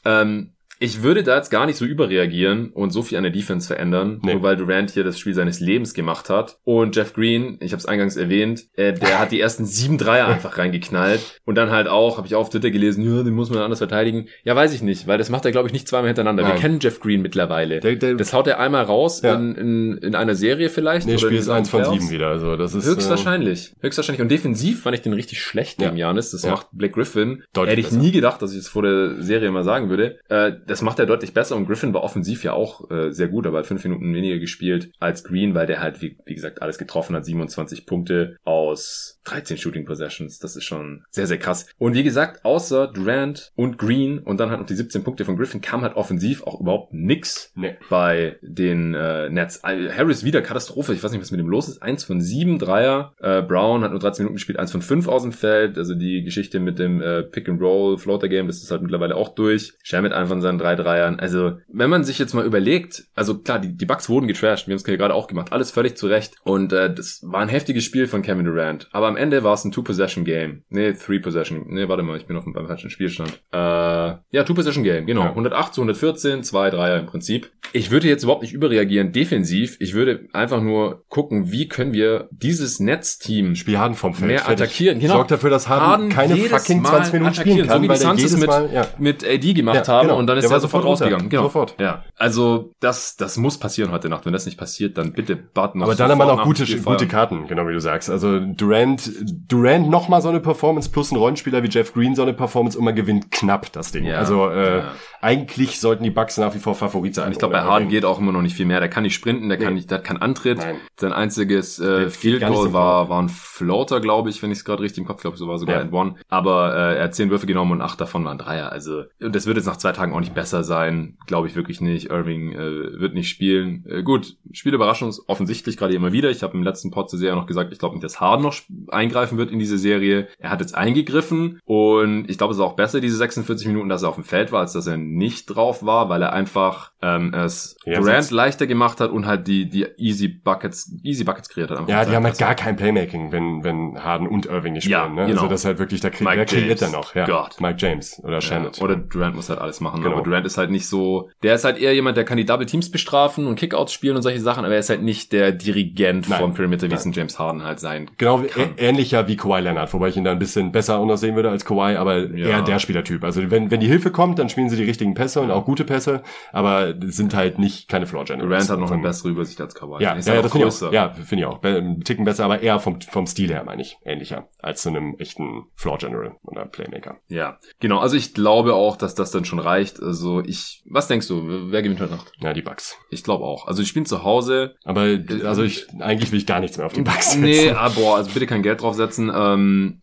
Ähm, 0.05 0.53
ich 0.83 1.03
würde 1.05 1.23
da 1.23 1.37
jetzt 1.37 1.51
gar 1.51 1.67
nicht 1.67 1.77
so 1.77 1.85
überreagieren 1.85 2.71
und 2.71 2.91
so 2.91 3.03
viel 3.03 3.17
an 3.17 3.23
der 3.23 3.31
Defense 3.31 3.69
verändern, 3.69 4.19
nee. 4.23 4.33
nur 4.33 4.43
weil 4.43 4.57
Durant 4.57 4.91
hier 4.91 5.05
das 5.05 5.17
Spiel 5.17 5.33
seines 5.33 5.61
Lebens 5.61 5.95
gemacht 5.95 6.29
hat. 6.29 6.59
Und 6.65 6.97
Jeff 6.97 7.13
Green, 7.13 7.57
ich 7.61 7.71
habe 7.71 7.79
es 7.79 7.87
eingangs 7.87 8.17
erwähnt, 8.17 8.65
äh, 8.75 8.93
der 8.93 9.21
hat 9.21 9.31
die 9.31 9.41
ersten 9.41 9.65
sieben 9.65 9.97
Dreier 9.97 10.27
einfach 10.27 10.59
reingeknallt. 10.59 11.41
Und 11.45 11.55
dann 11.55 11.71
halt 11.71 11.87
auch, 11.87 12.17
habe 12.17 12.27
ich 12.27 12.35
auch 12.35 12.41
auf 12.41 12.51
Twitter 12.51 12.73
gelesen, 12.73 13.05
ja, 13.05 13.23
den 13.23 13.33
muss 13.33 13.49
man 13.49 13.61
anders 13.61 13.79
verteidigen. 13.79 14.27
Ja, 14.43 14.57
weiß 14.57 14.75
ich 14.75 14.83
nicht, 14.83 15.07
weil 15.07 15.19
das 15.19 15.31
macht 15.31 15.45
er, 15.45 15.53
glaube 15.53 15.69
ich, 15.69 15.73
nicht 15.73 15.87
zweimal 15.87 16.09
hintereinander. 16.09 16.43
Nein. 16.43 16.55
Wir 16.55 16.61
kennen 16.61 16.79
Jeff 16.81 16.99
Green 16.99 17.23
mittlerweile. 17.23 17.79
Der, 17.79 17.95
der, 17.95 18.15
das 18.15 18.33
haut 18.33 18.49
er 18.49 18.59
einmal 18.59 18.83
raus 18.83 19.23
ja. 19.23 19.37
in, 19.37 19.55
in, 19.55 19.99
in 19.99 20.15
einer 20.17 20.35
Serie 20.35 20.69
vielleicht. 20.69 21.07
Nee, 21.07 21.19
Spiel 21.19 21.39
ist 21.39 21.49
eins 21.49 21.71
von 21.71 21.85
sieben 21.85 22.11
wieder. 22.11 22.27
Also 22.27 22.57
das 22.57 22.75
ist 22.75 22.87
höchstwahrscheinlich. 22.87 23.75
Äh, 23.81 23.87
höchstwahrscheinlich. 23.87 24.21
Und 24.21 24.31
defensiv 24.31 24.83
fand 24.83 24.97
ich 24.97 25.03
den 25.03 25.13
richtig 25.13 25.41
schlecht 25.41 25.79
gegen 25.79 25.97
ja. 25.97 26.09
Janis. 26.09 26.33
Das 26.33 26.43
ja. 26.43 26.51
macht 26.51 26.67
Blake 26.73 26.95
Griffin. 26.95 27.45
Deutlich 27.53 27.71
Hätte 27.71 27.81
ich 27.81 27.87
besser. 27.87 28.01
nie 28.01 28.11
gedacht, 28.11 28.43
dass 28.43 28.53
ich 28.53 28.59
es 28.59 28.69
vor 28.69 28.83
der 28.83 29.23
Serie 29.23 29.53
mal 29.53 29.63
sagen 29.63 29.89
würde. 29.89 30.19
Äh, 30.29 30.53
das 30.73 30.83
macht 30.83 30.99
er 30.99 31.07
deutlich 31.07 31.35
besser 31.35 31.55
und 31.55 31.67
Griffin 31.67 31.95
war 31.95 32.03
offensiv 32.03 32.45
ja 32.45 32.53
auch 32.53 32.91
äh, 32.91 33.13
sehr 33.13 33.29
gut, 33.29 33.47
aber 33.47 33.59
hat 33.59 33.67
fünf 33.67 33.85
Minuten 33.85 34.13
weniger 34.15 34.39
gespielt 34.39 34.91
als 34.99 35.23
Green, 35.23 35.55
weil 35.55 35.67
der 35.67 35.81
halt, 35.81 36.03
wie, 36.03 36.17
wie 36.25 36.35
gesagt, 36.35 36.61
alles 36.61 36.79
getroffen 36.79 37.15
hat. 37.15 37.25
27 37.25 37.87
Punkte 37.87 38.37
aus 38.43 39.21
13 39.25 39.57
Shooting 39.57 39.85
Possessions. 39.85 40.39
Das 40.39 40.57
ist 40.57 40.65
schon 40.65 41.05
sehr, 41.11 41.27
sehr 41.27 41.39
krass. 41.39 41.67
Und 41.79 41.95
wie 41.95 42.03
gesagt, 42.03 42.45
außer 42.45 42.89
Durant 42.89 43.53
und 43.55 43.79
Green 43.79 44.19
und 44.19 44.41
dann 44.41 44.51
halt 44.51 44.61
noch 44.61 44.67
die 44.67 44.75
17 44.75 45.05
Punkte 45.05 45.25
von 45.25 45.37
Griffin 45.37 45.61
kam 45.61 45.83
halt 45.83 45.95
offensiv 45.95 46.43
auch 46.43 46.61
überhaupt 46.61 46.93
nix 46.93 47.53
nee. 47.55 47.77
bei 47.89 48.39
den 48.43 48.95
äh, 48.95 49.29
Nets. 49.29 49.63
Harris 49.63 50.25
wieder 50.25 50.43
Katastrophe. 50.43 50.95
Ich 50.95 51.05
weiß 51.05 51.13
nicht, 51.13 51.21
was 51.21 51.31
mit 51.31 51.41
dem 51.41 51.49
los 51.49 51.69
ist. 51.69 51.83
Eins 51.83 52.03
von 52.03 52.21
sieben 52.21 52.59
Dreier. 52.59 53.15
Äh, 53.21 53.43
Brown 53.43 53.85
hat 53.85 53.91
nur 53.91 54.01
13 54.01 54.25
Minuten 54.25 54.37
gespielt, 54.37 54.59
eins 54.59 54.73
von 54.73 54.83
fünf 54.83 55.07
aus 55.07 55.23
dem 55.23 55.33
Feld. 55.33 55.79
Also 55.79 55.95
die 55.95 56.25
Geschichte 56.25 56.59
mit 56.59 56.79
dem 56.79 57.01
äh, 57.01 57.23
Pick 57.23 57.49
and 57.49 57.61
Roll 57.61 57.99
Floater 57.99 58.29
Game, 58.29 58.47
das 58.47 58.63
ist 58.63 58.71
halt 58.71 58.83
mittlerweile 58.83 59.17
auch 59.17 59.35
durch. 59.35 59.75
Schermit 59.83 60.13
einfach 60.13 60.33
von 60.33 60.41
seinen 60.41 60.59
drei 60.63 60.77
Dreiern. 60.77 61.19
Also 61.19 61.59
wenn 61.69 61.91
man 61.91 62.05
sich 62.05 62.19
jetzt 62.19 62.35
mal 62.35 62.45
überlegt, 62.45 63.05
also 63.15 63.39
klar, 63.39 63.59
die, 63.59 63.77
die 63.77 63.87
Bugs 63.87 64.09
wurden 64.09 64.27
getrashed. 64.27 64.67
Wir 64.67 64.73
haben 64.73 64.77
es 64.77 64.85
gerade 64.85 65.15
auch 65.15 65.27
gemacht. 65.27 65.53
Alles 65.53 65.71
völlig 65.71 65.97
zurecht. 65.97 66.35
Und 66.45 66.73
äh, 66.73 66.93
das 66.93 67.21
war 67.25 67.41
ein 67.41 67.49
heftiges 67.49 67.85
Spiel 67.85 68.07
von 68.07 68.23
Kevin 68.23 68.45
Durant. 68.45 68.89
Aber 68.93 69.09
am 69.09 69.17
Ende 69.17 69.43
war 69.43 69.55
es 69.55 69.65
ein 69.65 69.73
Two-Possession-Game. 69.73 70.63
Nee, 70.69 70.93
Three-Possession. 70.93 71.67
Nee, 71.69 71.89
warte 71.89 72.03
mal, 72.03 72.17
ich 72.17 72.27
bin 72.27 72.37
auf 72.37 72.45
dem, 72.45 72.53
beim 72.53 72.67
falschen 72.67 72.91
Spielstand. 72.91 73.43
Äh, 73.53 73.57
ja, 73.57 74.45
Two-Possession-Game, 74.45 75.07
genau. 75.07 75.23
Ja. 75.23 75.31
108 75.31 75.75
zu 75.75 75.81
114, 75.81 76.43
zwei 76.43 76.71
Dreier 76.71 76.99
im 76.99 77.07
Prinzip. 77.07 77.51
Ich 77.73 77.91
würde 77.91 78.09
jetzt 78.09 78.23
überhaupt 78.23 78.43
nicht 78.43 78.53
überreagieren 78.53 79.13
defensiv. 79.13 79.77
Ich 79.81 79.95
würde 79.95 80.29
einfach 80.33 80.61
nur 80.61 81.05
gucken, 81.09 81.51
wie 81.53 81.69
können 81.69 81.93
wir 81.93 82.29
dieses 82.31 82.81
Netzteam 82.81 83.55
Spiel 83.55 83.79
Harden 83.79 83.95
vom 83.95 84.15
Feld 84.15 84.29
mehr 84.29 84.39
fertig. 84.41 84.63
attackieren. 84.63 85.01
Genau. 85.01 85.15
Sorgt 85.15 85.31
dafür, 85.31 85.51
dass 85.51 85.69
Harden, 85.69 85.87
Harden 85.87 86.09
keine 86.11 86.37
fucking 86.37 86.85
20 86.85 87.13
Minuten 87.15 87.35
spielen 87.35 87.67
kann, 87.67 87.77
so 87.79 87.83
wie 87.83 87.89
die 87.89 87.97
Suns 87.97 88.37
mit, 88.37 88.47
Mal, 88.47 88.71
ja. 88.73 88.87
mit 88.99 89.25
AD 89.27 89.55
gemacht 89.55 89.87
ja, 89.87 89.87
haben 89.87 90.09
genau. 90.09 90.19
und 90.19 90.27
dann 90.27 90.39
ist 90.39 90.51
er 90.53 90.61
sofort 90.61 90.85
rausgegangen. 90.85 91.29
Genau. 91.29 91.45
Sofort. 91.45 91.75
Ja. 91.79 92.05
Also 92.17 92.75
das, 92.81 93.17
das 93.17 93.37
muss 93.37 93.59
passieren 93.59 93.91
heute 93.93 94.09
Nacht. 94.09 94.27
Wenn 94.27 94.33
das 94.33 94.47
nicht 94.47 94.59
passiert, 94.59 94.99
dann 94.99 95.13
bitte 95.13 95.37
Button 95.37 95.83
Aber 95.83 95.95
dann 95.95 96.11
haben 96.11 96.19
wir 96.19 96.27
noch 96.27 96.45
gute, 96.45 96.65
gute 96.81 97.07
Karten, 97.07 97.47
genau 97.47 97.67
wie 97.67 97.73
du 97.73 97.81
sagst. 97.81 98.11
Also 98.11 98.39
Durant, 98.41 99.11
Durant 99.49 99.89
noch 99.89 100.09
mal 100.09 100.21
so 100.21 100.29
eine 100.29 100.41
Performance 100.41 100.91
plus 100.91 101.13
ein 101.13 101.17
Rollenspieler 101.17 101.63
wie 101.63 101.69
Jeff 101.69 101.93
Green 101.93 102.15
so 102.15 102.23
eine 102.23 102.33
Performance 102.33 102.79
und 102.79 102.85
man 102.85 102.95
gewinnt 102.95 103.31
knapp 103.31 103.73
das 103.73 103.93
Ding. 103.93 104.05
Ja, 104.05 104.19
also 104.19 104.49
äh, 104.49 104.79
ja. 104.79 104.93
eigentlich 105.21 105.81
sollten 105.81 106.05
die 106.05 106.11
Bucks 106.11 106.37
nach 106.39 106.55
wie 106.55 106.59
vor 106.59 106.75
Favorit 106.75 107.15
sein. 107.15 107.33
Ich 107.33 107.39
glaube, 107.39 107.53
bei 107.53 107.63
Harden 107.63 107.89
geht 107.89 108.05
auch 108.05 108.19
immer 108.19 108.33
noch 108.33 108.43
nicht 108.43 108.57
viel 108.57 108.67
mehr. 108.67 108.81
Der 108.81 108.89
kann 108.89 109.03
nicht 109.03 109.15
sprinten, 109.15 109.49
der 109.49 109.59
nee. 109.59 109.65
kann 109.65 109.75
nicht, 109.75 109.91
der 109.91 109.99
hat 109.99 110.05
keinen 110.05 110.23
Antritt. 110.23 110.59
Nein. 110.59 110.77
Sein 110.97 111.13
einziges 111.13 111.79
äh, 111.79 112.11
Field 112.11 112.45
Goal 112.47 112.73
war, 112.73 113.09
war 113.09 113.23
ein 113.23 113.29
Floater, 113.29 114.01
glaube 114.01 114.31
ich, 114.31 114.43
wenn 114.43 114.51
ich 114.51 114.59
es 114.59 114.65
gerade 114.65 114.83
richtig 114.83 114.99
im 114.99 115.07
Kopf 115.07 115.21
glaube, 115.21 115.37
so 115.37 115.49
war 115.49 115.59
sogar 115.59 115.77
ja. 115.77 115.83
ein 115.83 115.93
One. 115.93 116.15
Aber 116.29 116.75
äh, 116.75 116.99
er 116.99 117.05
hat 117.05 117.15
zehn 117.15 117.31
Würfe 117.31 117.47
genommen 117.47 117.73
und 117.73 117.83
acht 117.83 118.01
davon 118.01 118.25
waren 118.25 118.39
Dreier. 118.39 118.73
Also 118.73 119.05
und 119.21 119.35
das 119.35 119.47
wird 119.47 119.57
jetzt 119.57 119.67
nach 119.67 119.77
zwei 119.77 119.93
Tagen 119.93 120.13
auch 120.13 120.21
nicht 120.21 120.32
besser 120.35 120.65
sein, 120.65 121.17
glaube 121.27 121.47
ich 121.47 121.57
wirklich 121.57 121.81
nicht. 121.81 122.11
Irving 122.11 122.53
äh, 122.53 123.01
wird 123.01 123.15
nicht 123.15 123.29
spielen. 123.29 123.85
Äh, 123.89 124.03
gut, 124.03 124.37
Spielüberraschung 124.53 125.09
ist 125.09 125.29
offensichtlich 125.29 125.77
gerade 125.77 125.95
immer 125.95 126.13
wieder. 126.13 126.31
Ich 126.31 126.43
habe 126.43 126.57
im 126.57 126.63
letzten 126.63 126.91
Pod 126.91 127.11
zur 127.11 127.19
Serie 127.19 127.37
noch 127.37 127.47
gesagt, 127.47 127.73
ich 127.73 127.79
glaube 127.79 127.95
nicht, 127.95 128.05
dass 128.05 128.21
Harden 128.21 128.43
noch 128.43 128.55
eingreifen 128.89 129.39
wird 129.39 129.51
in 129.51 129.59
diese 129.59 129.79
Serie. 129.79 130.29
Er 130.39 130.51
hat 130.51 130.61
jetzt 130.61 130.75
eingegriffen 130.75 131.61
und 131.65 132.29
ich 132.31 132.39
glaube, 132.39 132.53
es 132.53 132.59
ist 132.59 132.65
auch 132.65 132.77
besser, 132.77 133.01
diese 133.01 133.17
46 133.17 133.67
Minuten, 133.67 133.89
dass 133.89 134.03
er 134.03 134.09
auf 134.09 134.17
dem 134.17 134.25
Feld 134.25 134.53
war, 134.53 134.61
als 134.61 134.73
dass 134.73 134.87
er 134.87 134.97
nicht 134.97 135.47
drauf 135.47 135.85
war, 135.85 136.09
weil 136.09 136.23
er 136.23 136.33
einfach 136.33 136.93
ähm, 137.03 137.35
es 137.35 137.77
ja, 137.85 137.99
Durant 137.99 138.31
leichter 138.31 138.67
gemacht 138.67 139.01
hat 139.01 139.11
und 139.11 139.27
halt 139.27 139.47
die, 139.49 139.69
die 139.69 139.87
Easy 139.97 140.29
Buckets, 140.29 140.95
Easy 141.03 141.25
Buckets 141.25 141.49
kreiert 141.49 141.71
hat. 141.71 141.89
Ja, 141.89 142.05
die 142.05 142.15
haben 142.15 142.25
halt 142.25 142.39
gar 142.39 142.55
kein 142.55 142.77
Playmaking, 142.77 143.33
wenn, 143.33 143.65
wenn 143.65 144.03
Harden 144.03 144.29
und 144.29 144.47
Irving 144.47 144.75
nicht 144.75 144.85
spielen. 144.85 145.01
Ja, 145.01 145.09
ne? 145.09 145.27
genau. 145.27 145.43
Also 145.43 145.49
das 145.49 145.61
ist 145.61 145.65
halt 145.67 145.79
wirklich, 145.79 146.01
da 146.01 146.11
kriegt, 146.11 146.31
wer 146.31 146.47
kreiert 146.47 146.83
dann 146.83 146.93
noch? 146.93 147.15
Ja. 147.15 147.49
Mike 147.59 147.77
James 147.79 148.21
oder 148.23 148.41
Shannon. 148.41 148.73
Ja, 148.75 148.83
oder 148.83 148.97
Durant 148.97 149.35
muss 149.35 149.49
halt 149.49 149.61
alles 149.61 149.81
machen. 149.81 150.03
Genau. 150.03 150.22
Aber 150.23 150.31
Durant 150.31 150.47
ist 150.47 150.59
halt 150.59 150.71
nicht 150.71 150.87
so, 150.87 151.31
der 151.43 151.55
ist 151.55 151.65
halt 151.65 151.79
eher 151.79 151.95
jemand, 151.95 152.17
der 152.17 152.25
kann 152.25 152.37
die 152.37 152.45
Double 152.45 152.67
Teams 152.67 152.91
bestrafen 152.91 153.47
und 153.47 153.57
Kickouts 153.57 153.93
spielen 153.93 154.17
und 154.17 154.23
solche 154.23 154.41
Sachen, 154.41 154.65
aber 154.65 154.75
er 154.75 154.81
ist 154.81 154.91
halt 154.91 155.03
nicht 155.03 155.33
der 155.33 155.53
Dirigent 155.53 156.29
Nein. 156.29 156.39
vom 156.39 156.55
Perimeter, 156.55 156.91
wie 156.91 156.95
es 156.95 157.05
ein 157.05 157.13
James 157.13 157.39
Harden 157.39 157.63
halt 157.65 157.81
sein 157.81 158.11
Genau, 158.19 158.43
kann. 158.43 158.75
ähnlicher 158.77 159.29
wie 159.29 159.37
Kawhi 159.37 159.61
Leonard, 159.61 159.93
wobei 159.93 160.09
ich 160.09 160.17
ihn 160.17 160.25
da 160.25 160.33
ein 160.33 160.39
bisschen 160.39 160.73
besser 160.73 161.01
untersehen 161.01 161.37
würde 161.37 161.51
als 161.51 161.65
Kawhi, 161.65 161.97
aber 161.97 162.19
ja. 162.35 162.49
eher 162.49 162.63
der 162.63 162.79
Spielertyp. 162.79 163.25
Also 163.25 163.51
wenn, 163.51 163.71
wenn 163.71 163.81
die 163.81 163.87
Hilfe 163.87 164.11
kommt, 164.11 164.39
dann 164.39 164.49
spielen 164.49 164.69
sie 164.69 164.77
die 164.77 164.85
richtigen 164.85 165.15
Pässe 165.15 165.41
und 165.41 165.51
auch 165.51 165.65
gute 165.65 165.85
Pässe, 165.85 166.23
aber 166.53 166.95
sind 167.01 167.35
halt 167.35 167.59
nicht 167.59 167.89
keine 167.89 168.07
Floor 168.07 168.25
Generals. 168.25 168.49
Durant 168.49 168.71
hat 168.71 168.79
noch 168.81 168.91
eine 168.91 169.03
bessere 169.03 169.31
Übersicht 169.31 169.61
als 169.61 169.75
Kawhi. 169.75 170.03
Ja, 170.03 170.17
ja, 170.17 170.35
ja 170.35 170.43
das 170.43 170.53
finde 170.53 170.69
ich 170.69 170.83
auch. 170.83 170.93
Ja, 170.93 171.11
finde 171.11 171.43
ich 171.43 171.47
auch. 171.47 171.63
Ein 171.63 172.01
Ticken 172.01 172.25
besser, 172.25 172.45
aber 172.45 172.61
eher 172.61 172.79
vom, 172.79 173.01
vom 173.01 173.27
Stil 173.27 173.51
her, 173.51 173.65
meine 173.65 173.83
ich, 173.83 173.99
ähnlicher 174.05 174.49
als 174.61 174.83
zu 174.83 174.89
einem 174.89 175.17
echten 175.19 175.65
Floor 175.75 175.99
General 175.99 176.37
oder 176.43 176.67
Playmaker. 176.67 177.19
Ja, 177.29 177.59
genau. 177.81 177.99
Also 177.99 178.17
ich 178.17 178.35
glaube 178.35 178.75
auch, 178.75 178.97
dass 178.97 179.15
das 179.15 179.31
dann 179.31 179.45
schon 179.45 179.59
reicht. 179.59 179.99
Also 180.13 180.43
ich, 180.45 180.83
was 180.85 181.09
denkst 181.09 181.27
du, 181.27 181.71
wer 181.71 181.81
gewinnt 181.81 181.99
heute 181.99 182.13
Nacht? 182.13 182.33
Ja, 182.39 182.53
die 182.53 182.61
Bucks. 182.61 182.99
Ich 183.09 183.25
glaube 183.25 183.47
auch. 183.47 183.67
Also 183.67 183.81
ich 183.81 183.89
spiele 183.89 184.05
zu 184.05 184.25
Hause. 184.25 184.75
Aber 184.85 185.09
also 185.45 185.63
ich, 185.63 185.89
eigentlich 186.01 186.31
will 186.33 186.39
ich 186.39 186.45
gar 186.45 186.61
nichts 186.61 186.77
mehr 186.77 186.85
auf 186.85 186.93
die 186.93 187.01
Bucks 187.01 187.33
setzen. 187.33 187.41
Nee, 187.41 187.71
ah, 187.71 187.89
boah, 187.89 188.19
also 188.19 188.31
bitte 188.31 188.47
kein 188.47 188.63
Geld 188.63 188.83
draufsetzen. 188.83 189.33
Ähm, 189.35 190.03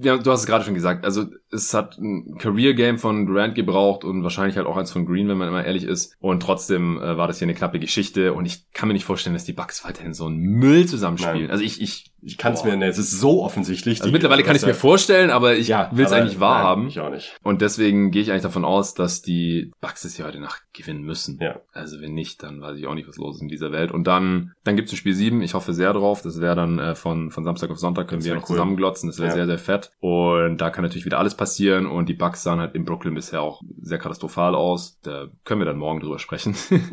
ja, 0.00 0.16
du 0.16 0.30
hast 0.30 0.42
es 0.42 0.46
gerade 0.46 0.64
schon 0.64 0.74
gesagt. 0.74 1.04
Also 1.04 1.26
es 1.50 1.74
hat 1.74 1.98
ein 1.98 2.38
Career 2.38 2.74
Game 2.74 2.98
von 2.98 3.26
Durant 3.26 3.56
gebraucht 3.56 4.04
und 4.04 4.22
wahrscheinlich 4.22 4.56
halt 4.56 4.68
auch 4.68 4.76
eins 4.76 4.92
von 4.92 5.06
Green, 5.06 5.26
wenn 5.26 5.38
man 5.38 5.48
immer 5.48 5.64
ehrlich 5.64 5.82
ist. 5.82 6.14
Und 6.20 6.40
trotzdem 6.40 6.98
äh, 6.98 7.16
war 7.16 7.26
das 7.26 7.38
hier 7.38 7.46
eine 7.46 7.54
knappe 7.54 7.80
Geschichte. 7.80 8.34
Und 8.34 8.46
ich 8.46 8.70
kann 8.70 8.86
mir 8.86 8.94
nicht 8.94 9.04
vorstellen, 9.04 9.34
dass 9.34 9.44
die 9.44 9.52
Bucks 9.52 9.84
weiterhin 9.84 10.14
so 10.14 10.26
einen 10.26 10.38
Müll 10.38 10.86
zusammenspielen. 10.86 11.40
Nein. 11.40 11.50
Also 11.50 11.64
ich, 11.64 11.82
ich 11.82 12.11
ich 12.22 12.38
kann 12.38 12.52
es 12.52 12.64
mir, 12.64 12.76
ne, 12.76 12.86
es 12.86 12.98
ist 12.98 13.12
so 13.12 13.42
offensichtlich. 13.42 14.00
Also 14.00 14.12
mittlerweile 14.12 14.42
kann 14.42 14.56
ich 14.56 14.62
es 14.62 14.66
mir 14.66 14.74
vorstellen, 14.74 15.30
aber 15.30 15.56
ich 15.56 15.68
ja, 15.68 15.90
will 15.92 16.04
es 16.04 16.12
eigentlich 16.12 16.40
wahrhaben. 16.40 16.88
Ich 16.88 17.00
auch 17.00 17.10
nicht. 17.10 17.36
Und 17.42 17.62
deswegen 17.62 18.10
gehe 18.10 18.22
ich 18.22 18.30
eigentlich 18.30 18.42
davon 18.42 18.64
aus, 18.64 18.94
dass 18.94 19.22
die 19.22 19.72
Bucks 19.80 20.04
es 20.04 20.18
ja 20.18 20.26
heute 20.26 20.40
Nacht 20.40 20.62
gewinnen 20.72 21.02
müssen. 21.02 21.38
Ja. 21.40 21.60
Also 21.72 22.00
wenn 22.00 22.14
nicht, 22.14 22.42
dann 22.42 22.60
weiß 22.60 22.78
ich 22.78 22.86
auch 22.86 22.94
nicht, 22.94 23.08
was 23.08 23.16
los 23.16 23.36
ist 23.36 23.42
in 23.42 23.48
dieser 23.48 23.72
Welt. 23.72 23.92
Und 23.92 24.06
dann, 24.06 24.52
dann 24.64 24.76
gibt's 24.76 24.92
ein 24.92 24.96
Spiel 24.96 25.14
7. 25.14 25.42
Ich 25.42 25.54
hoffe 25.54 25.74
sehr 25.74 25.92
drauf. 25.92 26.22
Das 26.22 26.40
wäre 26.40 26.56
dann 26.56 26.78
äh, 26.78 26.94
von, 26.94 27.30
von 27.30 27.44
Samstag 27.44 27.70
auf 27.70 27.78
Sonntag 27.78 28.08
können 28.08 28.24
wir 28.24 28.34
noch 28.34 28.42
cool. 28.42 28.56
zusammenglotzen. 28.56 29.08
Das 29.08 29.18
wäre 29.18 29.28
ja. 29.28 29.34
sehr, 29.34 29.46
sehr 29.46 29.58
fett. 29.58 29.90
Und 30.00 30.58
da 30.58 30.70
kann 30.70 30.82
natürlich 30.82 31.04
wieder 31.04 31.18
alles 31.18 31.34
passieren 31.34 31.52
passieren 31.52 31.86
und 31.86 32.08
die 32.08 32.14
Bucks 32.14 32.42
sahen 32.42 32.60
halt 32.60 32.74
in 32.74 32.84
Brooklyn 32.84 33.14
bisher 33.14 33.42
auch 33.42 33.62
sehr 33.80 33.98
katastrophal 33.98 34.54
aus. 34.54 34.98
Da 35.02 35.26
können 35.44 35.60
wir 35.60 35.64
dann 35.66 35.78
morgen 35.78 36.00
drüber 36.00 36.18
sprechen. 36.18 36.54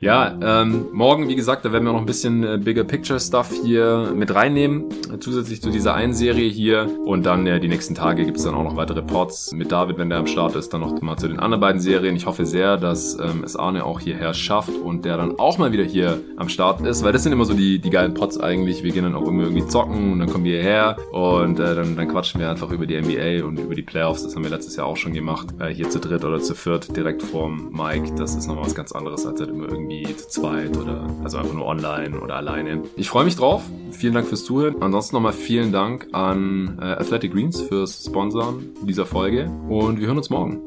Ja, 0.00 0.36
ähm, 0.42 0.88
morgen, 0.92 1.28
wie 1.28 1.36
gesagt, 1.36 1.64
da 1.64 1.72
werden 1.72 1.84
wir 1.84 1.92
noch 1.92 2.00
ein 2.00 2.04
bisschen 2.04 2.42
äh, 2.44 2.58
Bigger 2.62 2.84
Picture 2.84 3.18
Stuff 3.18 3.52
hier 3.64 4.12
mit 4.14 4.33
reinnehmen, 4.34 4.84
äh, 5.12 5.18
zusätzlich 5.18 5.62
zu 5.62 5.70
dieser 5.70 5.94
einen 5.94 6.14
Serie 6.14 6.48
hier. 6.48 6.88
Und 7.04 7.24
dann 7.24 7.46
äh, 7.46 7.60
die 7.60 7.68
nächsten 7.68 7.94
Tage 7.94 8.24
gibt's 8.24 8.44
dann 8.44 8.54
auch 8.54 8.64
noch 8.64 8.76
weitere 8.76 9.02
Pods 9.02 9.52
mit 9.52 9.72
David, 9.72 9.98
wenn 9.98 10.10
der 10.10 10.18
am 10.18 10.26
Start 10.26 10.56
ist, 10.56 10.72
dann 10.72 10.80
noch 10.80 11.00
mal 11.00 11.16
zu 11.16 11.28
den 11.28 11.38
anderen 11.38 11.60
beiden 11.60 11.80
Serien. 11.80 12.16
Ich 12.16 12.26
hoffe 12.26 12.46
sehr, 12.46 12.76
dass 12.76 13.18
ähm, 13.18 13.42
es 13.44 13.56
Arne 13.56 13.84
auch 13.84 14.00
hierher 14.00 14.34
schafft 14.34 14.70
und 14.70 15.04
der 15.04 15.16
dann 15.16 15.38
auch 15.38 15.58
mal 15.58 15.72
wieder 15.72 15.84
hier 15.84 16.20
am 16.36 16.48
Start 16.48 16.80
ist, 16.80 17.04
weil 17.04 17.12
das 17.12 17.22
sind 17.22 17.32
immer 17.32 17.44
so 17.44 17.54
die, 17.54 17.78
die 17.78 17.90
geilen 17.90 18.14
Pods 18.14 18.38
eigentlich. 18.38 18.82
Wir 18.82 18.92
gehen 18.92 19.04
dann 19.04 19.14
auch 19.14 19.26
immer 19.28 19.44
irgendwie 19.44 19.66
zocken 19.66 20.12
und 20.12 20.18
dann 20.18 20.30
kommen 20.30 20.44
wir 20.44 20.60
hierher 20.60 20.96
und 21.12 21.58
äh, 21.60 21.74
dann, 21.74 21.96
dann 21.96 22.08
quatschen 22.08 22.40
wir 22.40 22.50
einfach 22.50 22.70
über 22.70 22.86
die 22.86 23.00
NBA 23.00 23.46
und 23.46 23.58
über 23.58 23.74
die 23.74 23.82
Playoffs. 23.82 24.22
Das 24.22 24.34
haben 24.34 24.42
wir 24.42 24.50
letztes 24.50 24.76
Jahr 24.76 24.86
auch 24.86 24.96
schon 24.96 25.12
gemacht. 25.12 25.48
Äh, 25.60 25.68
hier 25.68 25.88
zu 25.90 26.00
dritt 26.00 26.24
oder 26.24 26.40
zu 26.40 26.54
viert 26.54 26.96
direkt 26.96 27.22
vorm 27.22 27.70
Mike. 27.72 28.14
Das 28.16 28.34
ist 28.34 28.46
nochmal 28.46 28.64
was 28.64 28.74
ganz 28.74 28.92
anderes, 28.92 29.26
als 29.26 29.40
halt 29.40 29.50
immer 29.50 29.68
irgendwie 29.68 30.04
zu 30.16 30.28
zweit 30.28 30.76
oder 30.76 31.06
also 31.22 31.38
einfach 31.38 31.54
nur 31.54 31.66
online 31.66 32.20
oder 32.20 32.36
alleine. 32.36 32.82
Ich 32.96 33.08
freue 33.08 33.24
mich 33.24 33.36
drauf. 33.36 33.62
Vielen 33.92 34.14
Dank 34.24 34.30
fürs 34.30 34.44
Zuhören. 34.44 34.80
Ansonsten 34.80 35.16
nochmal 35.16 35.34
vielen 35.34 35.70
Dank 35.70 36.08
an 36.12 36.78
äh, 36.80 36.84
Athletic 36.84 37.34
Greens 37.34 37.60
fürs 37.60 38.06
Sponsoren 38.06 38.70
dieser 38.86 39.04
Folge 39.04 39.50
und 39.68 40.00
wir 40.00 40.06
hören 40.06 40.16
uns 40.16 40.30
morgen. 40.30 40.62